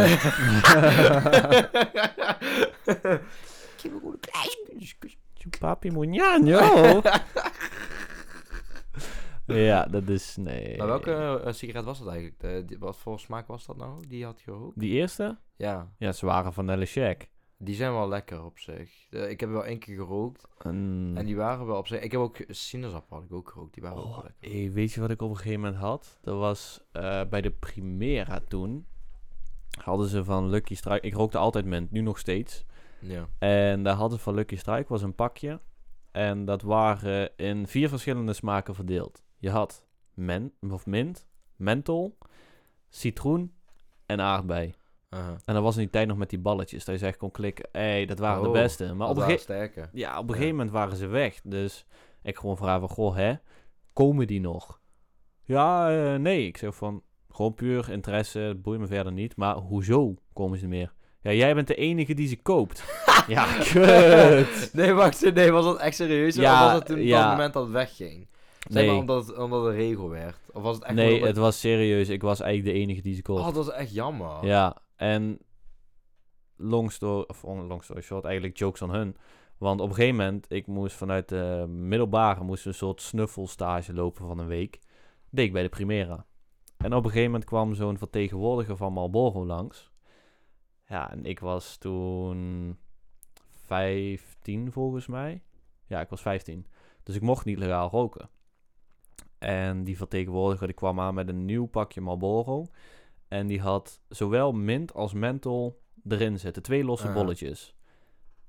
Geef 3.77 3.93
me 3.93 3.99
gewoon 3.99 4.13
een 4.13 4.93
kusje. 4.99 5.17
Papi 5.59 5.91
Muñano. 5.91 6.59
ja, 9.71 9.85
dat 9.85 10.09
is... 10.09 10.37
Nee. 10.37 10.77
Maar 10.77 10.87
welke 10.87 11.41
eh, 11.45 11.53
sigaret 11.53 11.85
was 11.85 11.99
dat 11.99 12.09
eigenlijk? 12.09 12.41
De, 12.41 12.63
die- 12.67 12.79
wat 12.79 12.97
voor 12.97 13.21
smaak 13.21 13.47
was 13.47 13.67
dat 13.67 13.77
nou? 13.77 14.07
Die 14.09 14.25
had 14.25 14.41
gerookt? 14.41 14.79
Die 14.79 14.91
eerste? 14.93 15.39
Ja, 15.57 15.93
Ja, 15.99 16.13
zware 16.13 16.53
vanille 16.53 16.85
shack. 16.85 17.27
Die 17.63 17.75
zijn 17.75 17.93
wel 17.93 18.09
lekker 18.09 18.45
op 18.45 18.59
zich. 18.59 19.07
Eh, 19.11 19.31
ik 19.31 19.41
heb 19.41 19.49
er 19.49 19.55
wel 19.55 19.65
één 19.65 19.79
keer 19.79 19.97
gerookt. 19.97 20.47
En, 20.59 21.13
En 21.15 21.25
die 21.27 21.37
waren 21.37 21.67
wel 21.67 21.77
op 21.77 21.87
zich... 21.87 22.01
Ik 22.01 22.13
heb 22.13 22.21
ook 22.21 22.37
sinaasappel 22.49 23.17
had 23.17 23.25
ik 23.25 23.33
ook 23.33 23.49
gerookt. 23.51 23.75
Die 23.75 23.83
waren 23.83 23.99
ook 23.99 24.05
Oh, 24.05 24.15
wel 24.15 24.23
lekker. 24.25 24.51
hey, 24.59 24.73
weet 24.73 24.93
je 24.93 25.01
wat 25.01 25.11
ik 25.11 25.23
op 25.23 25.31
een 25.31 25.37
gegeven 25.37 25.61
moment 25.61 25.79
had? 25.81 26.19
Dat 26.23 26.39
was 26.39 26.81
eh, 26.93 27.23
bij 27.31 27.41
de 27.41 27.51
Primera 27.51 28.41
toen. 28.49 28.87
Hadden 29.83 30.09
ze 30.09 30.25
van 30.25 30.49
Lucky 30.49 30.75
Strike... 30.75 31.07
Ik 31.07 31.15
rookte 31.15 31.39
altijd 31.39 31.65
mint, 31.65 31.91
nu 31.91 32.01
nog 32.01 32.19
steeds. 32.19 32.65
Ja. 33.01 33.29
En 33.39 33.83
daar 33.83 33.95
hadden 33.95 34.19
ze 34.19 34.25
van 34.25 34.35
Lucky 34.35 34.57
Strike, 34.57 34.89
was 34.89 35.03
een 35.03 35.15
pakje. 35.15 35.61
En 36.11 36.45
dat 36.45 36.63
waren 36.63 37.37
in 37.37 37.67
vier 37.67 37.89
verschillende 37.89 38.33
smaken 38.33 38.75
verdeeld. 38.75 39.23
Je 39.39 39.51
had 39.51 39.85
men, 40.15 40.53
of 40.71 40.87
mint, 40.87 41.27
menthol, 41.57 42.19
citroen 42.89 43.55
en 44.07 44.21
aardbei. 44.21 44.75
En 45.45 45.55
dat 45.55 45.63
was 45.63 45.75
in 45.75 45.81
die 45.81 45.91
tijd 45.91 46.07
nog 46.09 46.17
met 46.17 46.31
die 46.31 46.39
balletjes. 46.39 46.85
Dat 46.85 47.01
je 47.01 47.07
echt 47.07 47.17
kon 47.17 47.31
klikken. 47.31 47.69
Hey, 47.73 48.07
dat 48.07 48.19
waren 48.19 48.43
de 48.43 48.49
Oh, 48.49 48.55
beste. 48.55 48.95
Maar 48.95 49.09
op 49.09 49.17
een, 49.17 49.23
ge- 49.23 49.89
ja, 49.93 50.19
op 50.19 50.29
een 50.29 50.35
gegeven 50.35 50.55
moment 50.57 50.71
waren 50.71 50.97
ze 50.97 51.07
weg. 51.07 51.41
Dus 51.45 51.87
ik 52.23 52.37
gewoon 52.37 52.57
vragen 52.57 52.81
van, 52.81 52.89
goh, 52.89 53.17
hè? 53.17 53.33
Komen 53.93 54.27
die 54.27 54.41
nog? 54.41 54.81
Ja, 55.45 55.91
eh, 56.13 56.19
nee. 56.19 56.47
Ik 56.47 56.57
zeg 56.57 56.75
van, 56.75 57.03
gewoon 57.31 57.55
puur 57.55 57.91
interesse. 57.91 58.39
Het 58.39 58.63
boeit 58.63 58.81
me 58.81 58.87
verder 58.87 59.13
niet. 59.13 59.37
Maar 59.37 59.55
hoezo 59.55 60.15
komen 60.33 60.59
ze 60.59 60.67
meer? 60.67 60.93
Ja, 61.23 61.33
jij 61.33 61.55
bent 61.55 61.67
de 61.67 61.75
enige 61.75 62.15
die 62.15 62.29
ze 62.29 62.37
koopt. 62.43 62.85
ja, 63.29 63.47
kut. 63.73 64.71
Nee, 64.73 64.93
wacht. 64.93 65.35
Nee, 65.35 65.51
was 65.51 65.65
dat 65.65 65.79
echt 65.79 65.97
serieus? 65.97 66.35
Ja, 66.35 66.53
of 66.55 66.61
was 66.65 66.73
het 66.79 66.87
toen 66.87 66.99
op 66.99 67.03
moment 67.31 67.53
dat 67.53 67.63
het 67.63 67.73
wegging? 67.73 68.29
Zeg 68.61 68.73
Nee. 68.83 68.87
maar 68.87 68.97
omdat 68.97 69.27
het, 69.27 69.37
omdat 69.39 69.63
het 69.65 69.73
een 69.73 69.79
regel 69.81 70.09
werd? 70.09 70.37
Of 70.53 70.63
was 70.63 70.75
het 70.75 70.85
echt 70.85 70.95
Nee, 70.95 71.23
het 71.27 71.37
was 71.37 71.61
serieus. 71.61 72.09
Ik 72.09 72.23
was 72.23 72.41
eigenlijk 72.41 72.75
de 72.75 72.81
enige 72.83 73.01
die 73.01 73.15
ze 73.15 73.23
kocht. 73.23 73.47
Oh, 73.49 73.55
dat 73.55 73.67
is 73.69 73.73
echt 73.73 73.93
jammer. 73.95 74.47
Ja, 74.47 74.77
en 75.01 75.39
long 76.57 76.93
story, 76.93 77.25
of 77.27 77.45
on- 77.45 77.67
long 77.67 77.83
short, 78.01 78.25
eigenlijk 78.25 78.59
jokes 78.59 78.83
on 78.83 78.91
hun. 78.91 79.17
Want 79.59 79.81
op 79.81 79.89
een 79.89 79.95
gegeven 79.95 80.17
moment, 80.17 80.47
ik 80.49 80.67
moest 80.67 80.97
vanuit 80.97 81.29
de 81.29 81.65
middelbare, 81.69 82.45
moest 82.45 82.67
een 82.67 82.75
soort 82.75 83.03
snuffelstage 83.03 83.93
lopen 83.95 84.27
van 84.27 84.39
een 84.39 84.47
week. 84.47 84.79
Deed 85.31 85.47
ik 85.47 85.53
bij 85.53 85.63
de 85.63 85.69
Primera. 85.69 86.27
En 86.77 86.95
op 86.95 87.05
een 87.05 87.11
gegeven 87.11 87.31
moment 87.31 87.45
kwam 87.45 87.75
zo'n 87.75 87.99
vertegenwoordiger 87.99 88.77
van 88.77 88.93
Marlboro 88.93 89.47
langs. 89.47 89.91
Ja, 90.87 91.11
en 91.11 91.25
ik 91.25 91.41
was 91.41 91.77
toen 91.77 92.79
15 93.51 94.73
volgens 94.73 95.07
mij. 95.07 95.43
Ja, 95.87 96.01
ik 96.01 96.09
was 96.09 96.21
15. 96.21 96.67
Dus 97.03 97.15
ik 97.15 97.23
mocht 97.23 97.45
niet 97.45 97.59
legaal 97.59 97.91
roken. 97.91 98.31
En 99.39 99.85
die 99.85 99.97
vertegenwoordiger 99.97 100.67
die 100.67 100.77
kwam 100.77 101.01
aan 101.01 101.15
met 101.15 101.29
een 101.29 101.45
nieuw 101.45 101.67
pakje 101.67 102.01
Marlboro. 102.01 102.67
En 103.31 103.47
die 103.47 103.61
had 103.61 104.01
zowel 104.09 104.53
mint 104.53 104.95
als 104.95 105.13
menthol 105.13 105.81
erin 106.09 106.39
zitten. 106.39 106.63
Twee 106.63 106.85
losse 106.85 107.09
Ah. 107.09 107.15
bolletjes. 107.15 107.75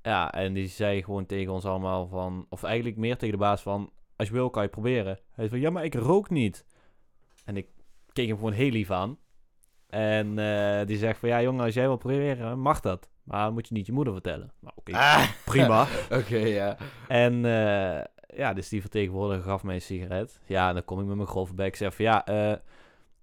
Ja, 0.02 0.32
en 0.32 0.52
die 0.52 0.68
zei 0.68 1.02
gewoon 1.02 1.26
tegen 1.26 1.52
ons 1.52 1.64
allemaal 1.64 2.06
van... 2.08 2.46
Of 2.48 2.62
eigenlijk 2.62 2.96
meer 2.96 3.16
tegen 3.16 3.34
de 3.34 3.44
baas 3.44 3.62
van... 3.62 3.90
Als 4.16 4.28
je 4.28 4.34
wil, 4.34 4.50
kan 4.50 4.62
je 4.62 4.68
proberen. 4.68 5.12
Hij 5.14 5.20
zei 5.34 5.48
van, 5.48 5.60
ja, 5.60 5.70
maar 5.70 5.84
ik 5.84 5.94
rook 5.94 6.30
niet. 6.30 6.64
En 7.44 7.56
ik 7.56 7.66
keek 8.12 8.26
hem 8.28 8.36
gewoon 8.36 8.52
heel 8.52 8.70
lief 8.70 8.90
aan. 8.90 9.18
En 9.88 10.38
eh, 10.38 10.86
die 10.86 10.96
zegt 10.98 11.18
van, 11.18 11.28
ja 11.28 11.42
jongen, 11.42 11.64
als 11.64 11.74
jij 11.74 11.86
wil 11.86 11.96
proberen, 11.96 12.58
mag 12.58 12.80
dat. 12.80 13.10
Maar 13.22 13.44
dan 13.44 13.52
moet 13.52 13.68
je 13.68 13.74
niet 13.74 13.86
je 13.86 13.92
moeder 13.92 14.12
vertellen. 14.12 14.52
Nou, 14.60 14.74
oké, 14.76 14.92
Ah. 14.92 15.28
prima. 15.44 15.86
Oké, 16.20 16.36
ja. 16.36 16.76
En 17.08 17.44
eh, 17.44 18.04
ja, 18.38 18.52
dus 18.52 18.68
die 18.68 18.80
vertegenwoordiger 18.80 19.42
gaf 19.44 19.62
mij 19.62 19.74
een 19.74 19.80
sigaret. 19.82 20.40
Ja, 20.46 20.68
en 20.68 20.74
dan 20.74 20.84
kom 20.84 21.00
ik 21.00 21.06
met 21.06 21.16
mijn 21.16 21.28
grove 21.28 21.54
bek. 21.54 21.66
Ik 21.66 21.76
zeg 21.76 21.94
van 21.94 22.04
ja, 22.04 22.26
eh, 22.26 22.56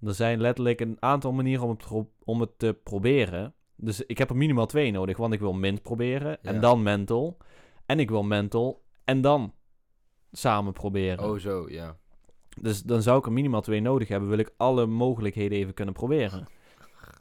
er 0.03 0.13
zijn 0.13 0.41
letterlijk 0.41 0.79
een 0.81 0.97
aantal 0.99 1.31
manieren 1.31 1.63
om 1.63 1.69
het, 1.69 2.07
om 2.23 2.39
het 2.41 2.59
te 2.59 2.77
proberen. 2.83 3.53
Dus 3.75 4.05
ik 4.05 4.17
heb 4.17 4.29
er 4.29 4.35
minimaal 4.35 4.65
twee 4.65 4.91
nodig, 4.91 5.17
want 5.17 5.33
ik 5.33 5.39
wil 5.39 5.53
mint 5.53 5.81
proberen 5.81 6.29
Ja. 6.41 6.51
en 6.51 6.61
dan 6.61 6.83
menthol. 6.83 7.37
En 7.85 7.99
ik 7.99 8.09
wil 8.09 8.23
menthol 8.23 8.83
en 9.03 9.21
dan 9.21 9.53
samen 10.31 10.73
proberen. 10.73 11.29
Oh, 11.31 11.39
zo, 11.39 11.65
ja. 11.69 11.97
Dus 12.61 12.81
dan 12.83 13.01
zou 13.01 13.19
ik 13.19 13.25
er 13.25 13.31
minimaal 13.31 13.61
twee 13.61 13.81
nodig 13.81 14.07
hebben, 14.07 14.29
wil 14.29 14.37
ik 14.37 14.53
alle 14.57 14.85
mogelijkheden 14.85 15.57
even 15.57 15.73
kunnen 15.73 15.93
proberen. 15.93 16.47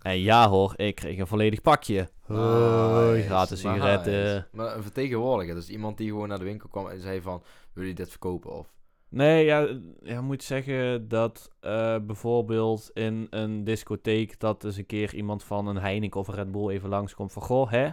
En 0.02 0.18
ja 0.18 0.48
hoor, 0.48 0.72
ik 0.76 0.94
kreeg 0.94 1.18
een 1.18 1.26
volledig 1.26 1.60
pakje. 1.60 2.08
Nice, 2.26 3.22
gratis 3.26 3.62
nice. 3.62 3.74
sigaretten. 3.74 4.46
Maar 4.52 4.76
een 4.76 4.82
vertegenwoordiger, 4.82 5.54
dus 5.54 5.68
iemand 5.68 5.96
die 5.96 6.08
gewoon 6.08 6.28
naar 6.28 6.38
de 6.38 6.44
winkel 6.44 6.68
kwam 6.68 6.88
en 6.88 7.00
zei 7.00 7.20
van, 7.20 7.42
wil 7.72 7.84
je 7.84 7.94
dit 7.94 8.10
verkopen 8.10 8.52
of? 8.52 8.74
Nee, 9.08 9.44
ja, 9.44 9.80
ja 10.02 10.20
moet 10.20 10.42
zeggen 10.42 11.08
dat 11.08 11.50
eh, 11.60 11.96
bijvoorbeeld 12.02 12.90
in 12.94 13.26
een 13.30 13.64
discotheek 13.64 14.40
dat 14.40 14.64
eens 14.64 14.76
een 14.76 14.86
keer 14.86 15.14
iemand 15.14 15.44
van 15.44 15.66
een 15.66 15.78
Heineken 15.78 16.20
of 16.20 16.28
een 16.28 16.34
Red 16.34 16.52
Bull 16.52 16.68
even 16.68 16.88
langskomt 16.88 17.32
van, 17.32 17.42
goh, 17.42 17.70
hè, 17.70 17.88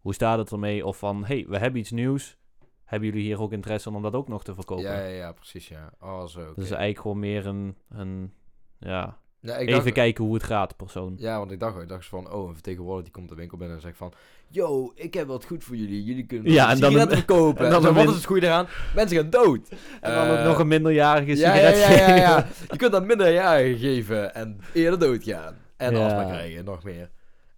hoe 0.00 0.14
staat 0.14 0.38
het 0.38 0.52
ermee? 0.52 0.86
Of 0.86 0.98
van, 0.98 1.24
hey, 1.24 1.44
we 1.48 1.58
hebben 1.58 1.80
iets 1.80 1.90
nieuws. 1.90 2.36
Hebben 2.84 3.08
jullie 3.08 3.24
hier 3.24 3.40
ook 3.40 3.52
interesse 3.52 3.90
om 3.90 4.02
dat 4.02 4.14
ook 4.14 4.28
nog 4.28 4.44
te 4.44 4.54
verkopen? 4.54 4.84
Ja, 4.84 4.98
ja, 4.98 5.16
ja, 5.16 5.32
precies, 5.32 5.68
ja. 5.68 5.92
Oh, 6.00 6.26
zo. 6.26 6.54
Dus 6.54 6.70
eigenlijk 6.70 7.00
gewoon 7.00 7.18
meer 7.18 7.46
een, 7.46 7.76
een 7.88 8.32
ja, 8.78 9.18
Ja, 9.40 9.56
ik 9.56 9.68
even 9.68 9.82
dacht- 9.82 9.92
kijken 9.94 10.24
hoe 10.24 10.34
het 10.34 10.42
gaat, 10.42 10.76
persoon. 10.76 11.14
Ja, 11.18 11.38
want 11.38 11.50
ik 11.50 11.60
dacht, 11.60 11.82
ik 11.82 11.88
dacht 11.88 12.06
van, 12.06 12.32
oh, 12.32 12.48
een 12.48 12.54
vertegenwoordiger 12.54 13.04
die 13.04 13.12
komt 13.12 13.28
de 13.28 13.34
winkel 13.34 13.58
binnen 13.58 13.76
en 13.76 13.82
zegt 13.82 13.96
van, 13.96 14.12
yo, 14.48 14.92
ik 14.94 15.14
heb 15.14 15.26
wat 15.26 15.44
goed 15.44 15.64
voor 15.64 15.76
jullie. 15.76 16.04
Jullie 16.04 16.26
kunnen 16.26 16.52
Ja, 16.52 16.70
en 16.70 16.80
dan 16.80 16.94
een- 16.98 17.08
verkopen. 17.10 17.64
en 17.66 17.70
dan 17.70 17.84
een 17.84 17.94
wat 17.94 18.02
min- 18.02 18.08
is 18.12 18.14
het 18.18 18.24
goede 18.26 18.46
eraan? 18.46 18.66
Mensen 18.94 19.16
gaan 19.16 19.30
dood. 19.30 19.68
En 20.00 20.14
dan 20.14 20.28
ook 20.30 20.36
Eh, 20.36 20.44
nog 20.44 20.58
een 20.58 20.68
minderjarige 20.68 21.36
ja, 21.36 21.54
sigaret 21.54 21.78
ja, 21.78 21.90
ja, 21.90 22.08
ja, 22.08 22.14
ja. 22.16 22.46
Je 22.70 22.76
kunt 22.76 22.92
dat 22.92 23.04
minderjarigen 23.06 23.78
geven 23.78 24.34
en 24.34 24.60
eerder 24.72 24.98
doodgaan. 24.98 25.56
En 25.76 25.94
Ja. 25.96 26.04
astma 26.06 26.24
krijgen, 26.24 26.64
nog 26.64 26.84
meer. 26.84 27.10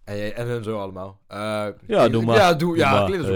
En, 0.03 0.17
jij, 0.17 0.33
en 0.33 0.47
hun 0.47 0.63
zo 0.63 0.79
allemaal. 0.79 1.19
Eh, 1.27 1.67
Ja, 1.87 2.09
doe 2.09 2.23
maar. 2.25 2.35
Ja, 2.35 2.53
doe, 2.53 2.57
Doe 2.69 2.77
ja, 2.77 2.91
maar. 2.91 3.05
klinkt 3.05 3.27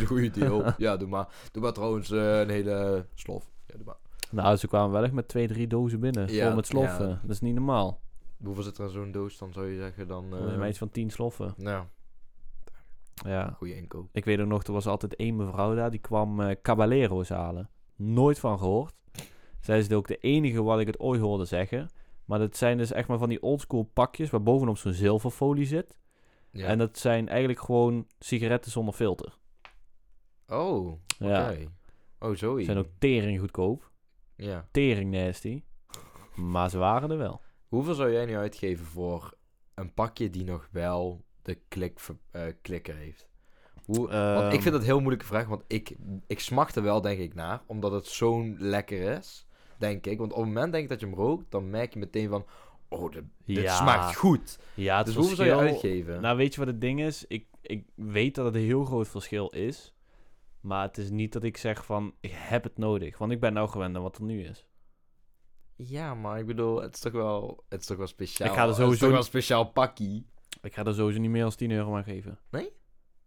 een 0.00 0.06
goede 0.06 0.30
deal. 0.30 0.64
ja, 0.76 0.96
doe 0.96 1.08
maar. 1.08 1.26
Doe 1.52 1.62
maar 1.62 1.72
trouwens 1.72 2.10
eh, 2.10 2.38
een 2.40 2.50
hele 2.50 3.06
slof. 3.14 3.44
Ja, 3.66 3.74
doe 3.76 3.84
maar. 3.84 3.94
Nou, 4.34 4.56
ze 4.56 4.66
kwamen 4.68 4.90
wel 4.92 5.02
echt 5.04 5.12
met 5.12 5.28
twee, 5.28 5.46
drie 5.48 5.66
dozen 5.66 6.00
binnen, 6.00 6.32
Ja, 6.32 6.46
vol 6.46 6.54
met 6.54 6.66
sloffen. 6.66 7.08
ja. 7.08 7.18
Dat 7.22 7.30
is 7.30 7.40
niet 7.40 7.54
normaal. 7.54 8.00
Hoeveel 8.44 8.62
zit 8.62 8.78
er 8.78 8.84
in 8.84 8.90
zo'n 8.90 9.12
doos 9.12 9.38
dan, 9.38 9.52
zou 9.52 9.66
je 9.66 9.76
zeggen? 9.76 10.08
Dan, 10.08 10.28
mij 10.58 10.68
iets 10.68 10.78
van 10.78 10.90
tien 10.90 11.10
sloffen. 11.10 11.54
nou, 11.56 11.84
Ja. 13.14 13.50
goede 13.56 13.76
inkoop. 13.76 14.08
Ik 14.12 14.24
weet 14.24 14.40
ook 14.40 14.46
nog, 14.46 14.62
er 14.62 14.72
was 14.72 14.86
altijd 14.86 15.16
één 15.16 15.36
mevrouw 15.36 15.74
daar, 15.74 15.90
die 15.90 16.00
kwam 16.00 16.40
eh 16.40 16.56
Caballero's 16.62 17.28
halen. 17.28 17.70
Nooit 17.96 18.38
van 18.38 18.58
gehoord. 18.58 18.94
Zij 19.60 19.78
is 19.78 19.90
ook 19.92 20.06
de 20.08 20.16
enige 20.16 20.62
wat 20.62 20.80
ik 20.80 20.86
het 20.86 20.98
ooit 20.98 21.20
hoorde 21.20 21.44
zeggen. 21.44 21.88
Maar 22.24 22.38
dat 22.38 22.56
zijn 22.56 22.78
dus 22.78 22.92
echt 22.92 23.08
maar 23.08 23.18
van 23.18 23.28
die 23.28 23.42
oldschool 23.42 23.82
pakjes 23.82 24.30
waar 24.30 24.42
bovenop 24.42 24.76
zo'n 24.78 24.92
zilverfolie 24.92 25.66
zit. 25.66 25.98
Ja. 26.50 26.66
En 26.66 26.78
dat 26.78 26.98
zijn 26.98 27.28
eigenlijk 27.28 27.60
gewoon 27.60 28.06
sigaretten 28.18 28.70
zonder 28.70 28.94
filter. 28.94 29.36
Oh, 30.48 30.86
oké. 30.86 30.98
Ja. 31.18 31.54
Oh, 32.18 32.34
zo. 32.34 32.58
Zijn 32.58 32.78
ook 32.78 32.86
tering 32.98 33.40
goedkoop. 33.40 33.90
Ja. 34.36 34.68
Tering 34.70 35.10
nasty. 35.10 35.62
Maar 36.34 36.70
ze 36.70 36.78
waren 36.78 37.10
er 37.10 37.18
wel. 37.18 37.40
Hoeveel 37.68 37.94
zou 37.94 38.12
jij 38.12 38.24
nu 38.26 38.36
uitgeven 38.36 38.86
voor 38.86 39.34
een 39.74 39.94
pakje 39.94 40.30
die 40.30 40.44
nog 40.44 40.68
wel 40.72 41.24
de 41.42 41.58
klik, 41.68 42.00
eh, 42.30 42.42
klikker 42.62 42.94
heeft? 42.96 43.28
Hoe, 43.84 43.96
want 44.08 44.44
ik 44.44 44.52
Ehm. 44.52 44.60
vind 44.60 44.64
dat 44.64 44.74
een 44.74 44.82
heel 44.86 44.98
moeilijke 45.00 45.26
vraag, 45.26 45.46
want 45.46 45.62
ik, 45.66 45.96
ik 46.26 46.40
smacht 46.40 46.76
er 46.76 46.82
wel 46.82 47.00
denk 47.00 47.18
ik 47.18 47.34
naar, 47.34 47.62
omdat 47.66 47.92
het 47.92 48.06
zo'n 48.06 48.56
lekker 48.58 49.16
is, 49.18 49.46
denk 49.78 50.06
ik. 50.06 50.18
Want 50.18 50.32
op 50.32 50.38
het 50.38 50.46
moment 50.46 50.72
denk 50.72 50.84
ik 50.84 50.90
dat 50.90 51.00
je 51.00 51.06
hem 51.06 51.14
rookt, 51.14 51.50
dan 51.50 51.70
merk 51.70 51.92
je 51.92 51.98
meteen 51.98 52.28
van, 52.28 52.46
oh, 52.88 53.12
dit, 53.12 53.22
dit 53.44 53.58
Ja. 53.62 53.74
smaakt 53.76 54.16
goed. 54.16 54.58
Ja, 54.74 54.96
het 54.96 55.06
Dus 55.06 55.14
hoeveel 55.14 55.36
zou 55.36 55.48
je 55.48 55.54
uitgeven? 55.54 56.20
Nou, 56.20 56.36
weet 56.36 56.52
je 56.54 56.58
wat 56.60 56.68
het 56.68 56.80
ding 56.80 57.00
is? 57.02 57.24
Ik, 57.26 57.46
ik 57.60 57.84
weet 57.94 58.34
dat 58.34 58.44
het 58.44 58.54
een 58.54 58.60
heel 58.60 58.84
groot 58.84 59.08
verschil 59.08 59.48
is. 59.48 59.93
Maar 60.64 60.82
het 60.82 60.98
is 60.98 61.10
niet 61.10 61.32
dat 61.32 61.42
ik 61.42 61.56
zeg 61.56 61.84
van, 61.84 62.14
ik 62.20 62.32
heb 62.34 62.64
het 62.64 62.78
nodig. 62.78 63.18
Want 63.18 63.32
ik 63.32 63.40
ben 63.40 63.52
nou 63.52 63.68
gewend 63.68 63.96
aan 63.96 64.02
wat 64.02 64.16
er 64.16 64.22
nu 64.22 64.44
is. 64.44 64.66
ja, 65.76 66.14
maar 66.14 66.38
ik 66.38 66.46
bedoel, 66.46 66.82
het 66.82 66.94
is 66.94 67.00
toch 67.00 67.12
wel, 67.12 67.64
het 67.68 67.80
is 67.80 67.86
toch 67.86 67.96
wel 67.96 68.06
speciaal. 68.06 68.48
Ik 68.48 68.54
ga 68.54 68.60
er 68.62 68.66
Het 68.66 68.76
sowieso 68.76 68.94
is 68.94 69.00
toch 69.00 69.08
wel 69.08 69.18
een 69.18 69.24
speciaal 69.24 69.64
pakkie. 69.64 70.26
Ik 70.62 70.74
ga 70.74 70.84
er 70.84 70.94
sowieso 70.94 71.20
niet 71.20 71.30
meer 71.30 71.42
dan 71.42 71.50
10 71.50 71.70
euro 71.70 71.96
aan 71.96 72.04
geven. 72.04 72.38
Nee? 72.50 72.72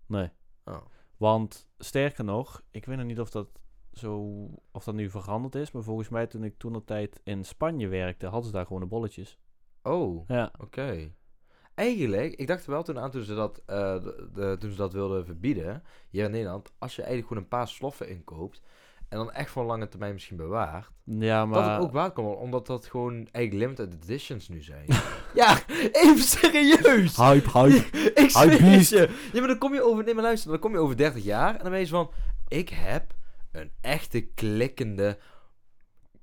Nee. 0.05 0.29
Oh. 0.65 0.85
Want, 1.17 1.69
sterker 1.77 2.23
nog, 2.23 2.63
ik 2.71 2.85
weet 2.85 2.97
nog 2.97 3.05
niet 3.05 3.19
of 3.19 3.29
dat 3.29 3.47
zo, 3.93 4.23
of 4.71 4.83
dat 4.83 4.95
nu 4.95 5.09
veranderd 5.09 5.55
is. 5.55 5.71
Maar 5.71 5.83
volgens 5.83 6.09
mij 6.09 6.27
toen 6.27 6.43
ik 6.43 6.57
toen 6.57 6.75
op 6.75 6.85
tijd 6.85 7.19
in 7.23 7.45
Spanje 7.45 7.87
werkte, 7.87 8.25
hadden 8.25 8.45
ze 8.45 8.51
daar 8.51 8.65
gewoon 8.65 8.81
de 8.81 8.87
bolletjes. 8.87 9.37
Oh, 9.83 10.27
Ja. 10.27 10.51
Oké. 10.57 11.13
Eigenlijk, 11.77 12.33
ik 12.35 12.47
dacht 12.47 12.65
er 12.65 12.71
wel 12.71 12.83
toen 12.83 12.99
aan 12.99 13.11
toen 13.11 13.23
ze, 13.23 13.35
dat, 13.35 13.61
eh, 13.65 13.75
de, 14.03 14.29
de- 14.33 14.55
toen 14.59 14.71
ze 14.71 14.77
dat 14.77 14.93
wilden 14.93 15.25
verbieden, 15.25 15.83
hier 16.09 16.23
in 16.25 16.31
Nederland, 16.31 16.71
als 16.79 16.95
je 16.95 17.01
eigenlijk 17.01 17.27
gewoon 17.27 17.43
een 17.43 17.49
paar 17.57 17.67
sloffen 17.67 18.09
inkoopt 18.09 18.61
en 19.09 19.17
dan 19.17 19.31
echt 19.31 19.49
voor 19.51 19.61
een 19.61 19.67
lange 19.67 19.87
termijn 19.87 20.13
misschien 20.13 20.37
bewaart, 20.37 20.91
Ja, 21.03 21.39
dat 21.39 21.47
maar... 21.47 21.73
het 21.73 21.81
ook 21.83 21.91
waard 21.91 22.13
kan 22.13 22.23
worden, 22.23 22.41
omdat 22.43 22.67
dat 22.67 22.85
gewoon 22.85 23.27
eigenlijk 23.31 23.53
limited 23.77 24.03
editions 24.03 24.47
nu 24.47 24.61
zijn. 24.61 24.85
ja, 25.35 25.59
even 25.91 26.17
serieus! 26.17 27.15
Hype, 27.17 27.49
hype. 27.59 27.97
ik 28.13 28.29
zweer 28.29 28.99
je. 28.99 29.29
Ja, 29.33 29.39
maar 29.39 29.47
dan 29.47 29.57
kom 29.57 29.73
je 29.73 29.81
over, 29.83 30.03
nee 30.03 30.13
maar 30.13 30.23
luister, 30.23 30.51
dan 30.51 30.59
kom 30.59 30.71
je 30.71 30.79
over 30.79 30.97
30 30.97 31.23
jaar 31.23 31.55
en 31.55 31.61
dan 31.61 31.71
ben 31.71 31.79
je 31.79 31.87
van, 31.87 32.11
ik 32.47 32.69
heb 32.69 33.13
een 33.51 33.71
echte 33.81 34.21
klikkende 34.21 35.17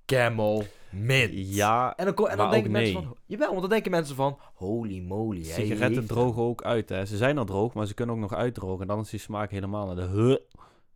Camel 0.07 0.67
Mint. 0.95 1.31
Ja, 1.35 1.97
En 1.97 2.15
dan, 2.15 2.29
en 2.29 2.37
dan 2.37 2.51
denken 2.51 2.71
mensen 2.71 2.93
van... 3.03 3.17
Jawel, 3.27 3.49
want 3.49 3.61
dan 3.61 3.71
denken 3.71 3.91
mensen 3.91 4.17
van... 4.17 4.39
Holy 4.55 5.01
moly, 5.01 5.43
sigaretten 5.43 6.07
drogen 6.07 6.43
ook 6.43 6.63
uit, 6.63 6.89
hè. 6.89 7.05
Ze 7.07 7.17
zijn 7.17 7.39
al 7.39 7.45
droog, 7.45 7.75
maar 7.75 7.87
ze 7.87 7.95
kunnen 7.95 8.15
ook 8.15 8.21
nog 8.21 8.35
uitdrogen. 8.35 8.87
Dan 8.87 9.01
is 9.01 9.11
die 9.11 9.21
smaak 9.21 9.51
helemaal 9.51 9.87
naar 9.87 9.97
de... 9.97 10.03
Huh. 10.21 10.37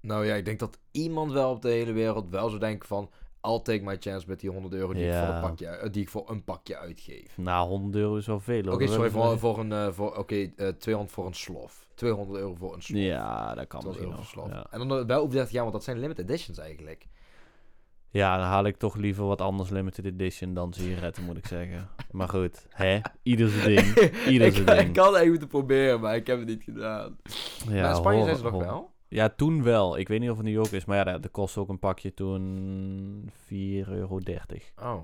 Nou 0.01 0.27
ja, 0.27 0.35
ik 0.35 0.45
denk 0.45 0.59
dat 0.59 0.79
iemand 0.91 1.33
wel 1.33 1.51
op 1.51 1.63
de 1.63 1.69
hele 1.71 1.93
wereld 1.93 2.31
wel 2.31 2.49
zou 2.49 2.61
denken 2.61 2.89
van... 2.89 3.11
I'll 3.43 3.61
take 3.63 3.83
my 3.85 3.97
chance 4.01 4.29
met 4.29 4.41
die 4.41 4.51
100 4.51 4.75
euro 4.75 4.93
die, 4.93 5.07
ik, 5.07 5.13
voor 5.15 5.29
een 5.35 5.41
pakje, 5.41 5.67
eh, 5.67 5.93
die 5.93 6.03
ik 6.03 6.09
voor 6.09 6.31
een 6.31 6.45
pakje 6.45 6.77
uitgeef. 6.79 7.37
Nou, 7.37 7.69
100 7.69 7.95
euro 7.95 8.17
is 8.17 8.27
wel 8.27 8.41
veel, 8.41 8.73
Oké, 8.73 8.87
sorry, 8.87 9.11
voor, 9.11 9.39
voor 9.39 9.59
een... 9.59 9.73
eh, 9.73 9.89
voor, 9.93 10.17
Oké, 10.17 10.35
eh, 10.57 10.69
200 10.69 11.15
voor 11.15 11.27
een 11.27 11.35
slof. 11.35 11.89
200 11.95 12.39
euro 12.39 12.55
voor 12.55 12.75
een 12.75 12.83
slof. 12.83 13.01
Ja, 13.01 13.55
dat 13.55 13.67
kan 13.67 13.81
200 13.81 13.87
misschien 13.87 14.09
euro 14.09 14.23
voor 14.23 14.49
nog. 14.49 14.57
een 14.57 14.63
slof. 14.63 14.73
Ja. 14.73 14.79
En 14.81 14.89
dan 14.89 14.99
eh, 14.99 15.07
wel 15.07 15.21
over 15.21 15.33
30 15.35 15.53
jaar, 15.53 15.63
want 15.63 15.75
dat 15.75 15.85
zijn 15.85 15.99
limited 15.99 16.29
editions 16.31 16.59
eigenlijk. 16.59 17.07
Ja, 18.11 18.37
dan 18.37 18.47
haal 18.47 18.65
ik 18.65 18.77
toch 18.77 18.97
liever 18.97 19.25
wat 19.25 19.41
anders 19.41 19.71
limited 19.71 20.05
edition 20.05 20.55
dan 20.55 20.73
sigaretten, 20.73 21.25
moet 21.25 21.37
ik 21.37 21.47
zeggen. 21.47 21.89
Maar 22.11 22.29
goed, 22.29 22.67
hè? 22.71 23.01
Ieder 23.23 23.49
zijn 23.49 23.67
ding. 23.75 23.87
Ieder 24.27 24.47
ik, 24.47 24.53
zijn 24.55 24.67
ik 24.79 24.85
ding. 24.85 24.95
kan 24.95 25.07
het 25.07 25.15
eigenlijk 25.15 25.29
moeten 25.29 25.49
proberen, 25.49 26.01
maar 26.01 26.17
ik 26.17 26.27
heb 26.27 26.39
het 26.39 26.49
niet 26.49 26.63
gedaan. 26.63 27.17
Ja, 27.69 27.81
maar 27.81 27.91
in 27.91 27.97
Spanje 27.97 28.25
zijn 28.25 28.37
ze 28.37 28.43
nog 28.43 28.53
wel. 28.65 28.91
Ja, 29.09 29.29
toen 29.29 29.63
wel. 29.63 29.99
Ik 29.99 30.09
weet 30.09 30.21
niet 30.21 30.31
of 30.31 30.37
het 30.37 30.47
nu 30.47 30.59
ook 30.59 30.67
is, 30.71 30.85
maar 30.85 30.97
ja, 30.97 31.05
dat, 31.05 31.23
dat 31.23 31.31
kost 31.31 31.57
ook 31.57 31.69
een 31.69 31.79
pakje 31.79 32.15
toen 32.15 33.31
4,30 33.31 33.89
euro. 33.89 34.21
Oh. 34.77 35.03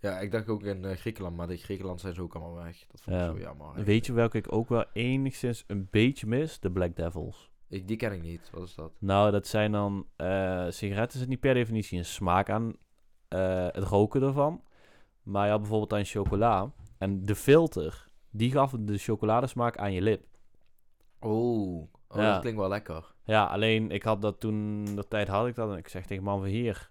Ja, 0.00 0.18
ik 0.20 0.30
dacht 0.30 0.48
ook 0.48 0.62
in 0.62 0.84
eh, 0.84 0.96
Griekenland, 0.96 1.36
maar 1.36 1.50
in 1.50 1.58
Griekenland 1.58 2.00
zijn 2.00 2.14
ze 2.14 2.22
ook 2.22 2.34
allemaal 2.34 2.64
weg. 2.64 2.84
Dat 2.90 3.00
vond 3.00 3.16
ik 3.16 3.22
Ja. 3.22 3.28
zo 3.28 3.38
jammer. 3.38 3.60
eigenlijk. 3.60 3.86
Weet 3.86 4.06
je 4.06 4.12
welke 4.12 4.38
ik 4.38 4.52
ook 4.52 4.68
wel 4.68 4.84
enigszins 4.92 5.64
een 5.66 5.88
beetje 5.90 6.26
mis? 6.26 6.60
De 6.60 6.70
Black 6.70 6.96
Devils. 6.96 7.52
Ik, 7.74 7.88
die 7.88 7.96
ken 7.96 8.12
ik 8.12 8.22
niet. 8.22 8.50
Wat 8.52 8.62
is 8.62 8.74
dat? 8.74 8.92
Nou, 8.98 9.30
dat 9.30 9.46
zijn 9.46 9.72
dan... 9.72 10.06
eh 10.16 10.66
sigaretten 10.68 11.18
zit 11.18 11.28
niet 11.28 11.40
per 11.40 11.54
definitie 11.54 11.98
een 11.98 12.04
smaak 12.04 12.50
aan 12.50 12.76
eh, 13.28 13.66
het 13.70 13.84
roken 13.84 14.22
ervan. 14.22 14.62
Maar 15.22 15.46
ja, 15.48 15.58
bijvoorbeeld 15.58 15.92
aan 15.92 16.04
chocola. 16.04 16.72
En 16.98 17.24
de 17.24 17.34
filter, 17.34 18.08
die 18.30 18.50
gaf 18.50 18.74
de 18.78 18.98
chocoladesmaak 18.98 19.76
aan 19.76 19.92
je 19.92 20.02
lip. 20.02 20.24
Oh, 21.20 21.76
oh 21.78 21.88
Ja. 22.08 22.32
dat 22.32 22.40
klinkt 22.40 22.58
wel 22.60 22.68
lekker. 22.68 23.14
Ja, 23.24 23.44
alleen 23.44 23.90
ik 23.90 24.02
had 24.02 24.22
dat 24.22 24.40
toen... 24.40 24.84
De 24.84 25.08
tijd 25.08 25.28
had 25.28 25.46
ik 25.46 25.54
dat 25.54 25.70
en 25.70 25.76
ik 25.76 25.88
zeg 25.88 26.06
tegen 26.06 26.24
man 26.24 26.38
van 26.38 26.48
hier... 26.48 26.90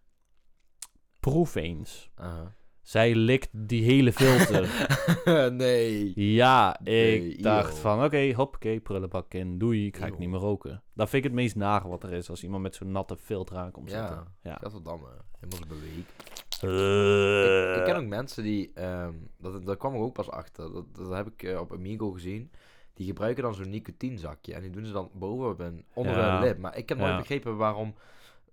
Proef 1.19 1.55
eens. 1.55 2.09
Aha. 2.15 2.53
Zij 2.83 3.15
likt 3.15 3.49
die 3.51 3.83
hele 3.83 4.13
filter. 4.13 4.69
nee. 5.53 6.11
ja, 6.15 6.79
ik 6.79 6.83
Nee, 6.85 7.37
dacht 7.41 7.77
van, 7.79 8.03
oké, 8.03 8.31
hoppakee, 8.33 8.79
prullenbak 8.79 9.33
in, 9.33 9.57
doei, 9.57 9.85
ik 9.85 9.97
ga 9.97 10.05
ik 10.05 10.17
niet 10.17 10.29
meer 10.29 10.39
roken. 10.39 10.83
Dat 10.93 11.09
vind 11.09 11.23
ik 11.23 11.29
het 11.31 11.39
meest 11.39 11.55
nare 11.55 11.87
wat 11.87 12.03
er 12.03 12.11
is, 12.13 12.29
als 12.29 12.43
iemand 12.43 12.63
met 12.63 12.75
zo'n 12.75 12.91
natte 12.91 13.17
filter 13.17 13.57
aankomt 13.57 13.91
Ja. 13.91 14.07
zitten. 14.07 14.27
Ja. 14.41 14.57
Gadverdamme. 14.61 15.07
Helemaal 15.39 15.67
zo 15.67 15.75
beweegt. 15.75 16.13
Eh. 16.61 17.71
Ik, 17.71 17.77
ik 17.77 17.83
ken 17.83 17.95
ook 17.95 18.07
mensen 18.09 18.43
die, 18.43 18.71
ehm, 18.73 19.13
dat, 19.39 19.65
dat 19.65 19.77
kwam 19.77 19.95
ik 19.95 20.01
ook 20.01 20.13
pas 20.13 20.29
achter, 20.29 20.73
dat, 20.73 20.85
dat 20.95 21.09
heb 21.13 21.27
ik 21.27 21.43
eh, 21.43 21.59
op 21.59 21.73
Amigo 21.73 22.11
gezien. 22.11 22.51
Die 22.93 23.05
gebruiken 23.05 23.43
dan 23.43 23.53
zo'n 23.55 23.69
nicotienzakje 23.69 24.53
en 24.53 24.61
die 24.61 24.69
doen 24.71 24.85
ze 24.85 24.91
dan 24.91 25.09
boven 25.13 25.65
hun, 25.65 25.85
onder 25.93 26.15
Ja. 26.15 26.33
hun 26.37 26.47
lip. 26.47 26.57
Maar 26.57 26.77
ik 26.77 26.89
heb 26.89 26.97
nooit 26.97 27.09
Ja. 27.11 27.17
begrepen 27.17 27.57
waarom, 27.57 27.95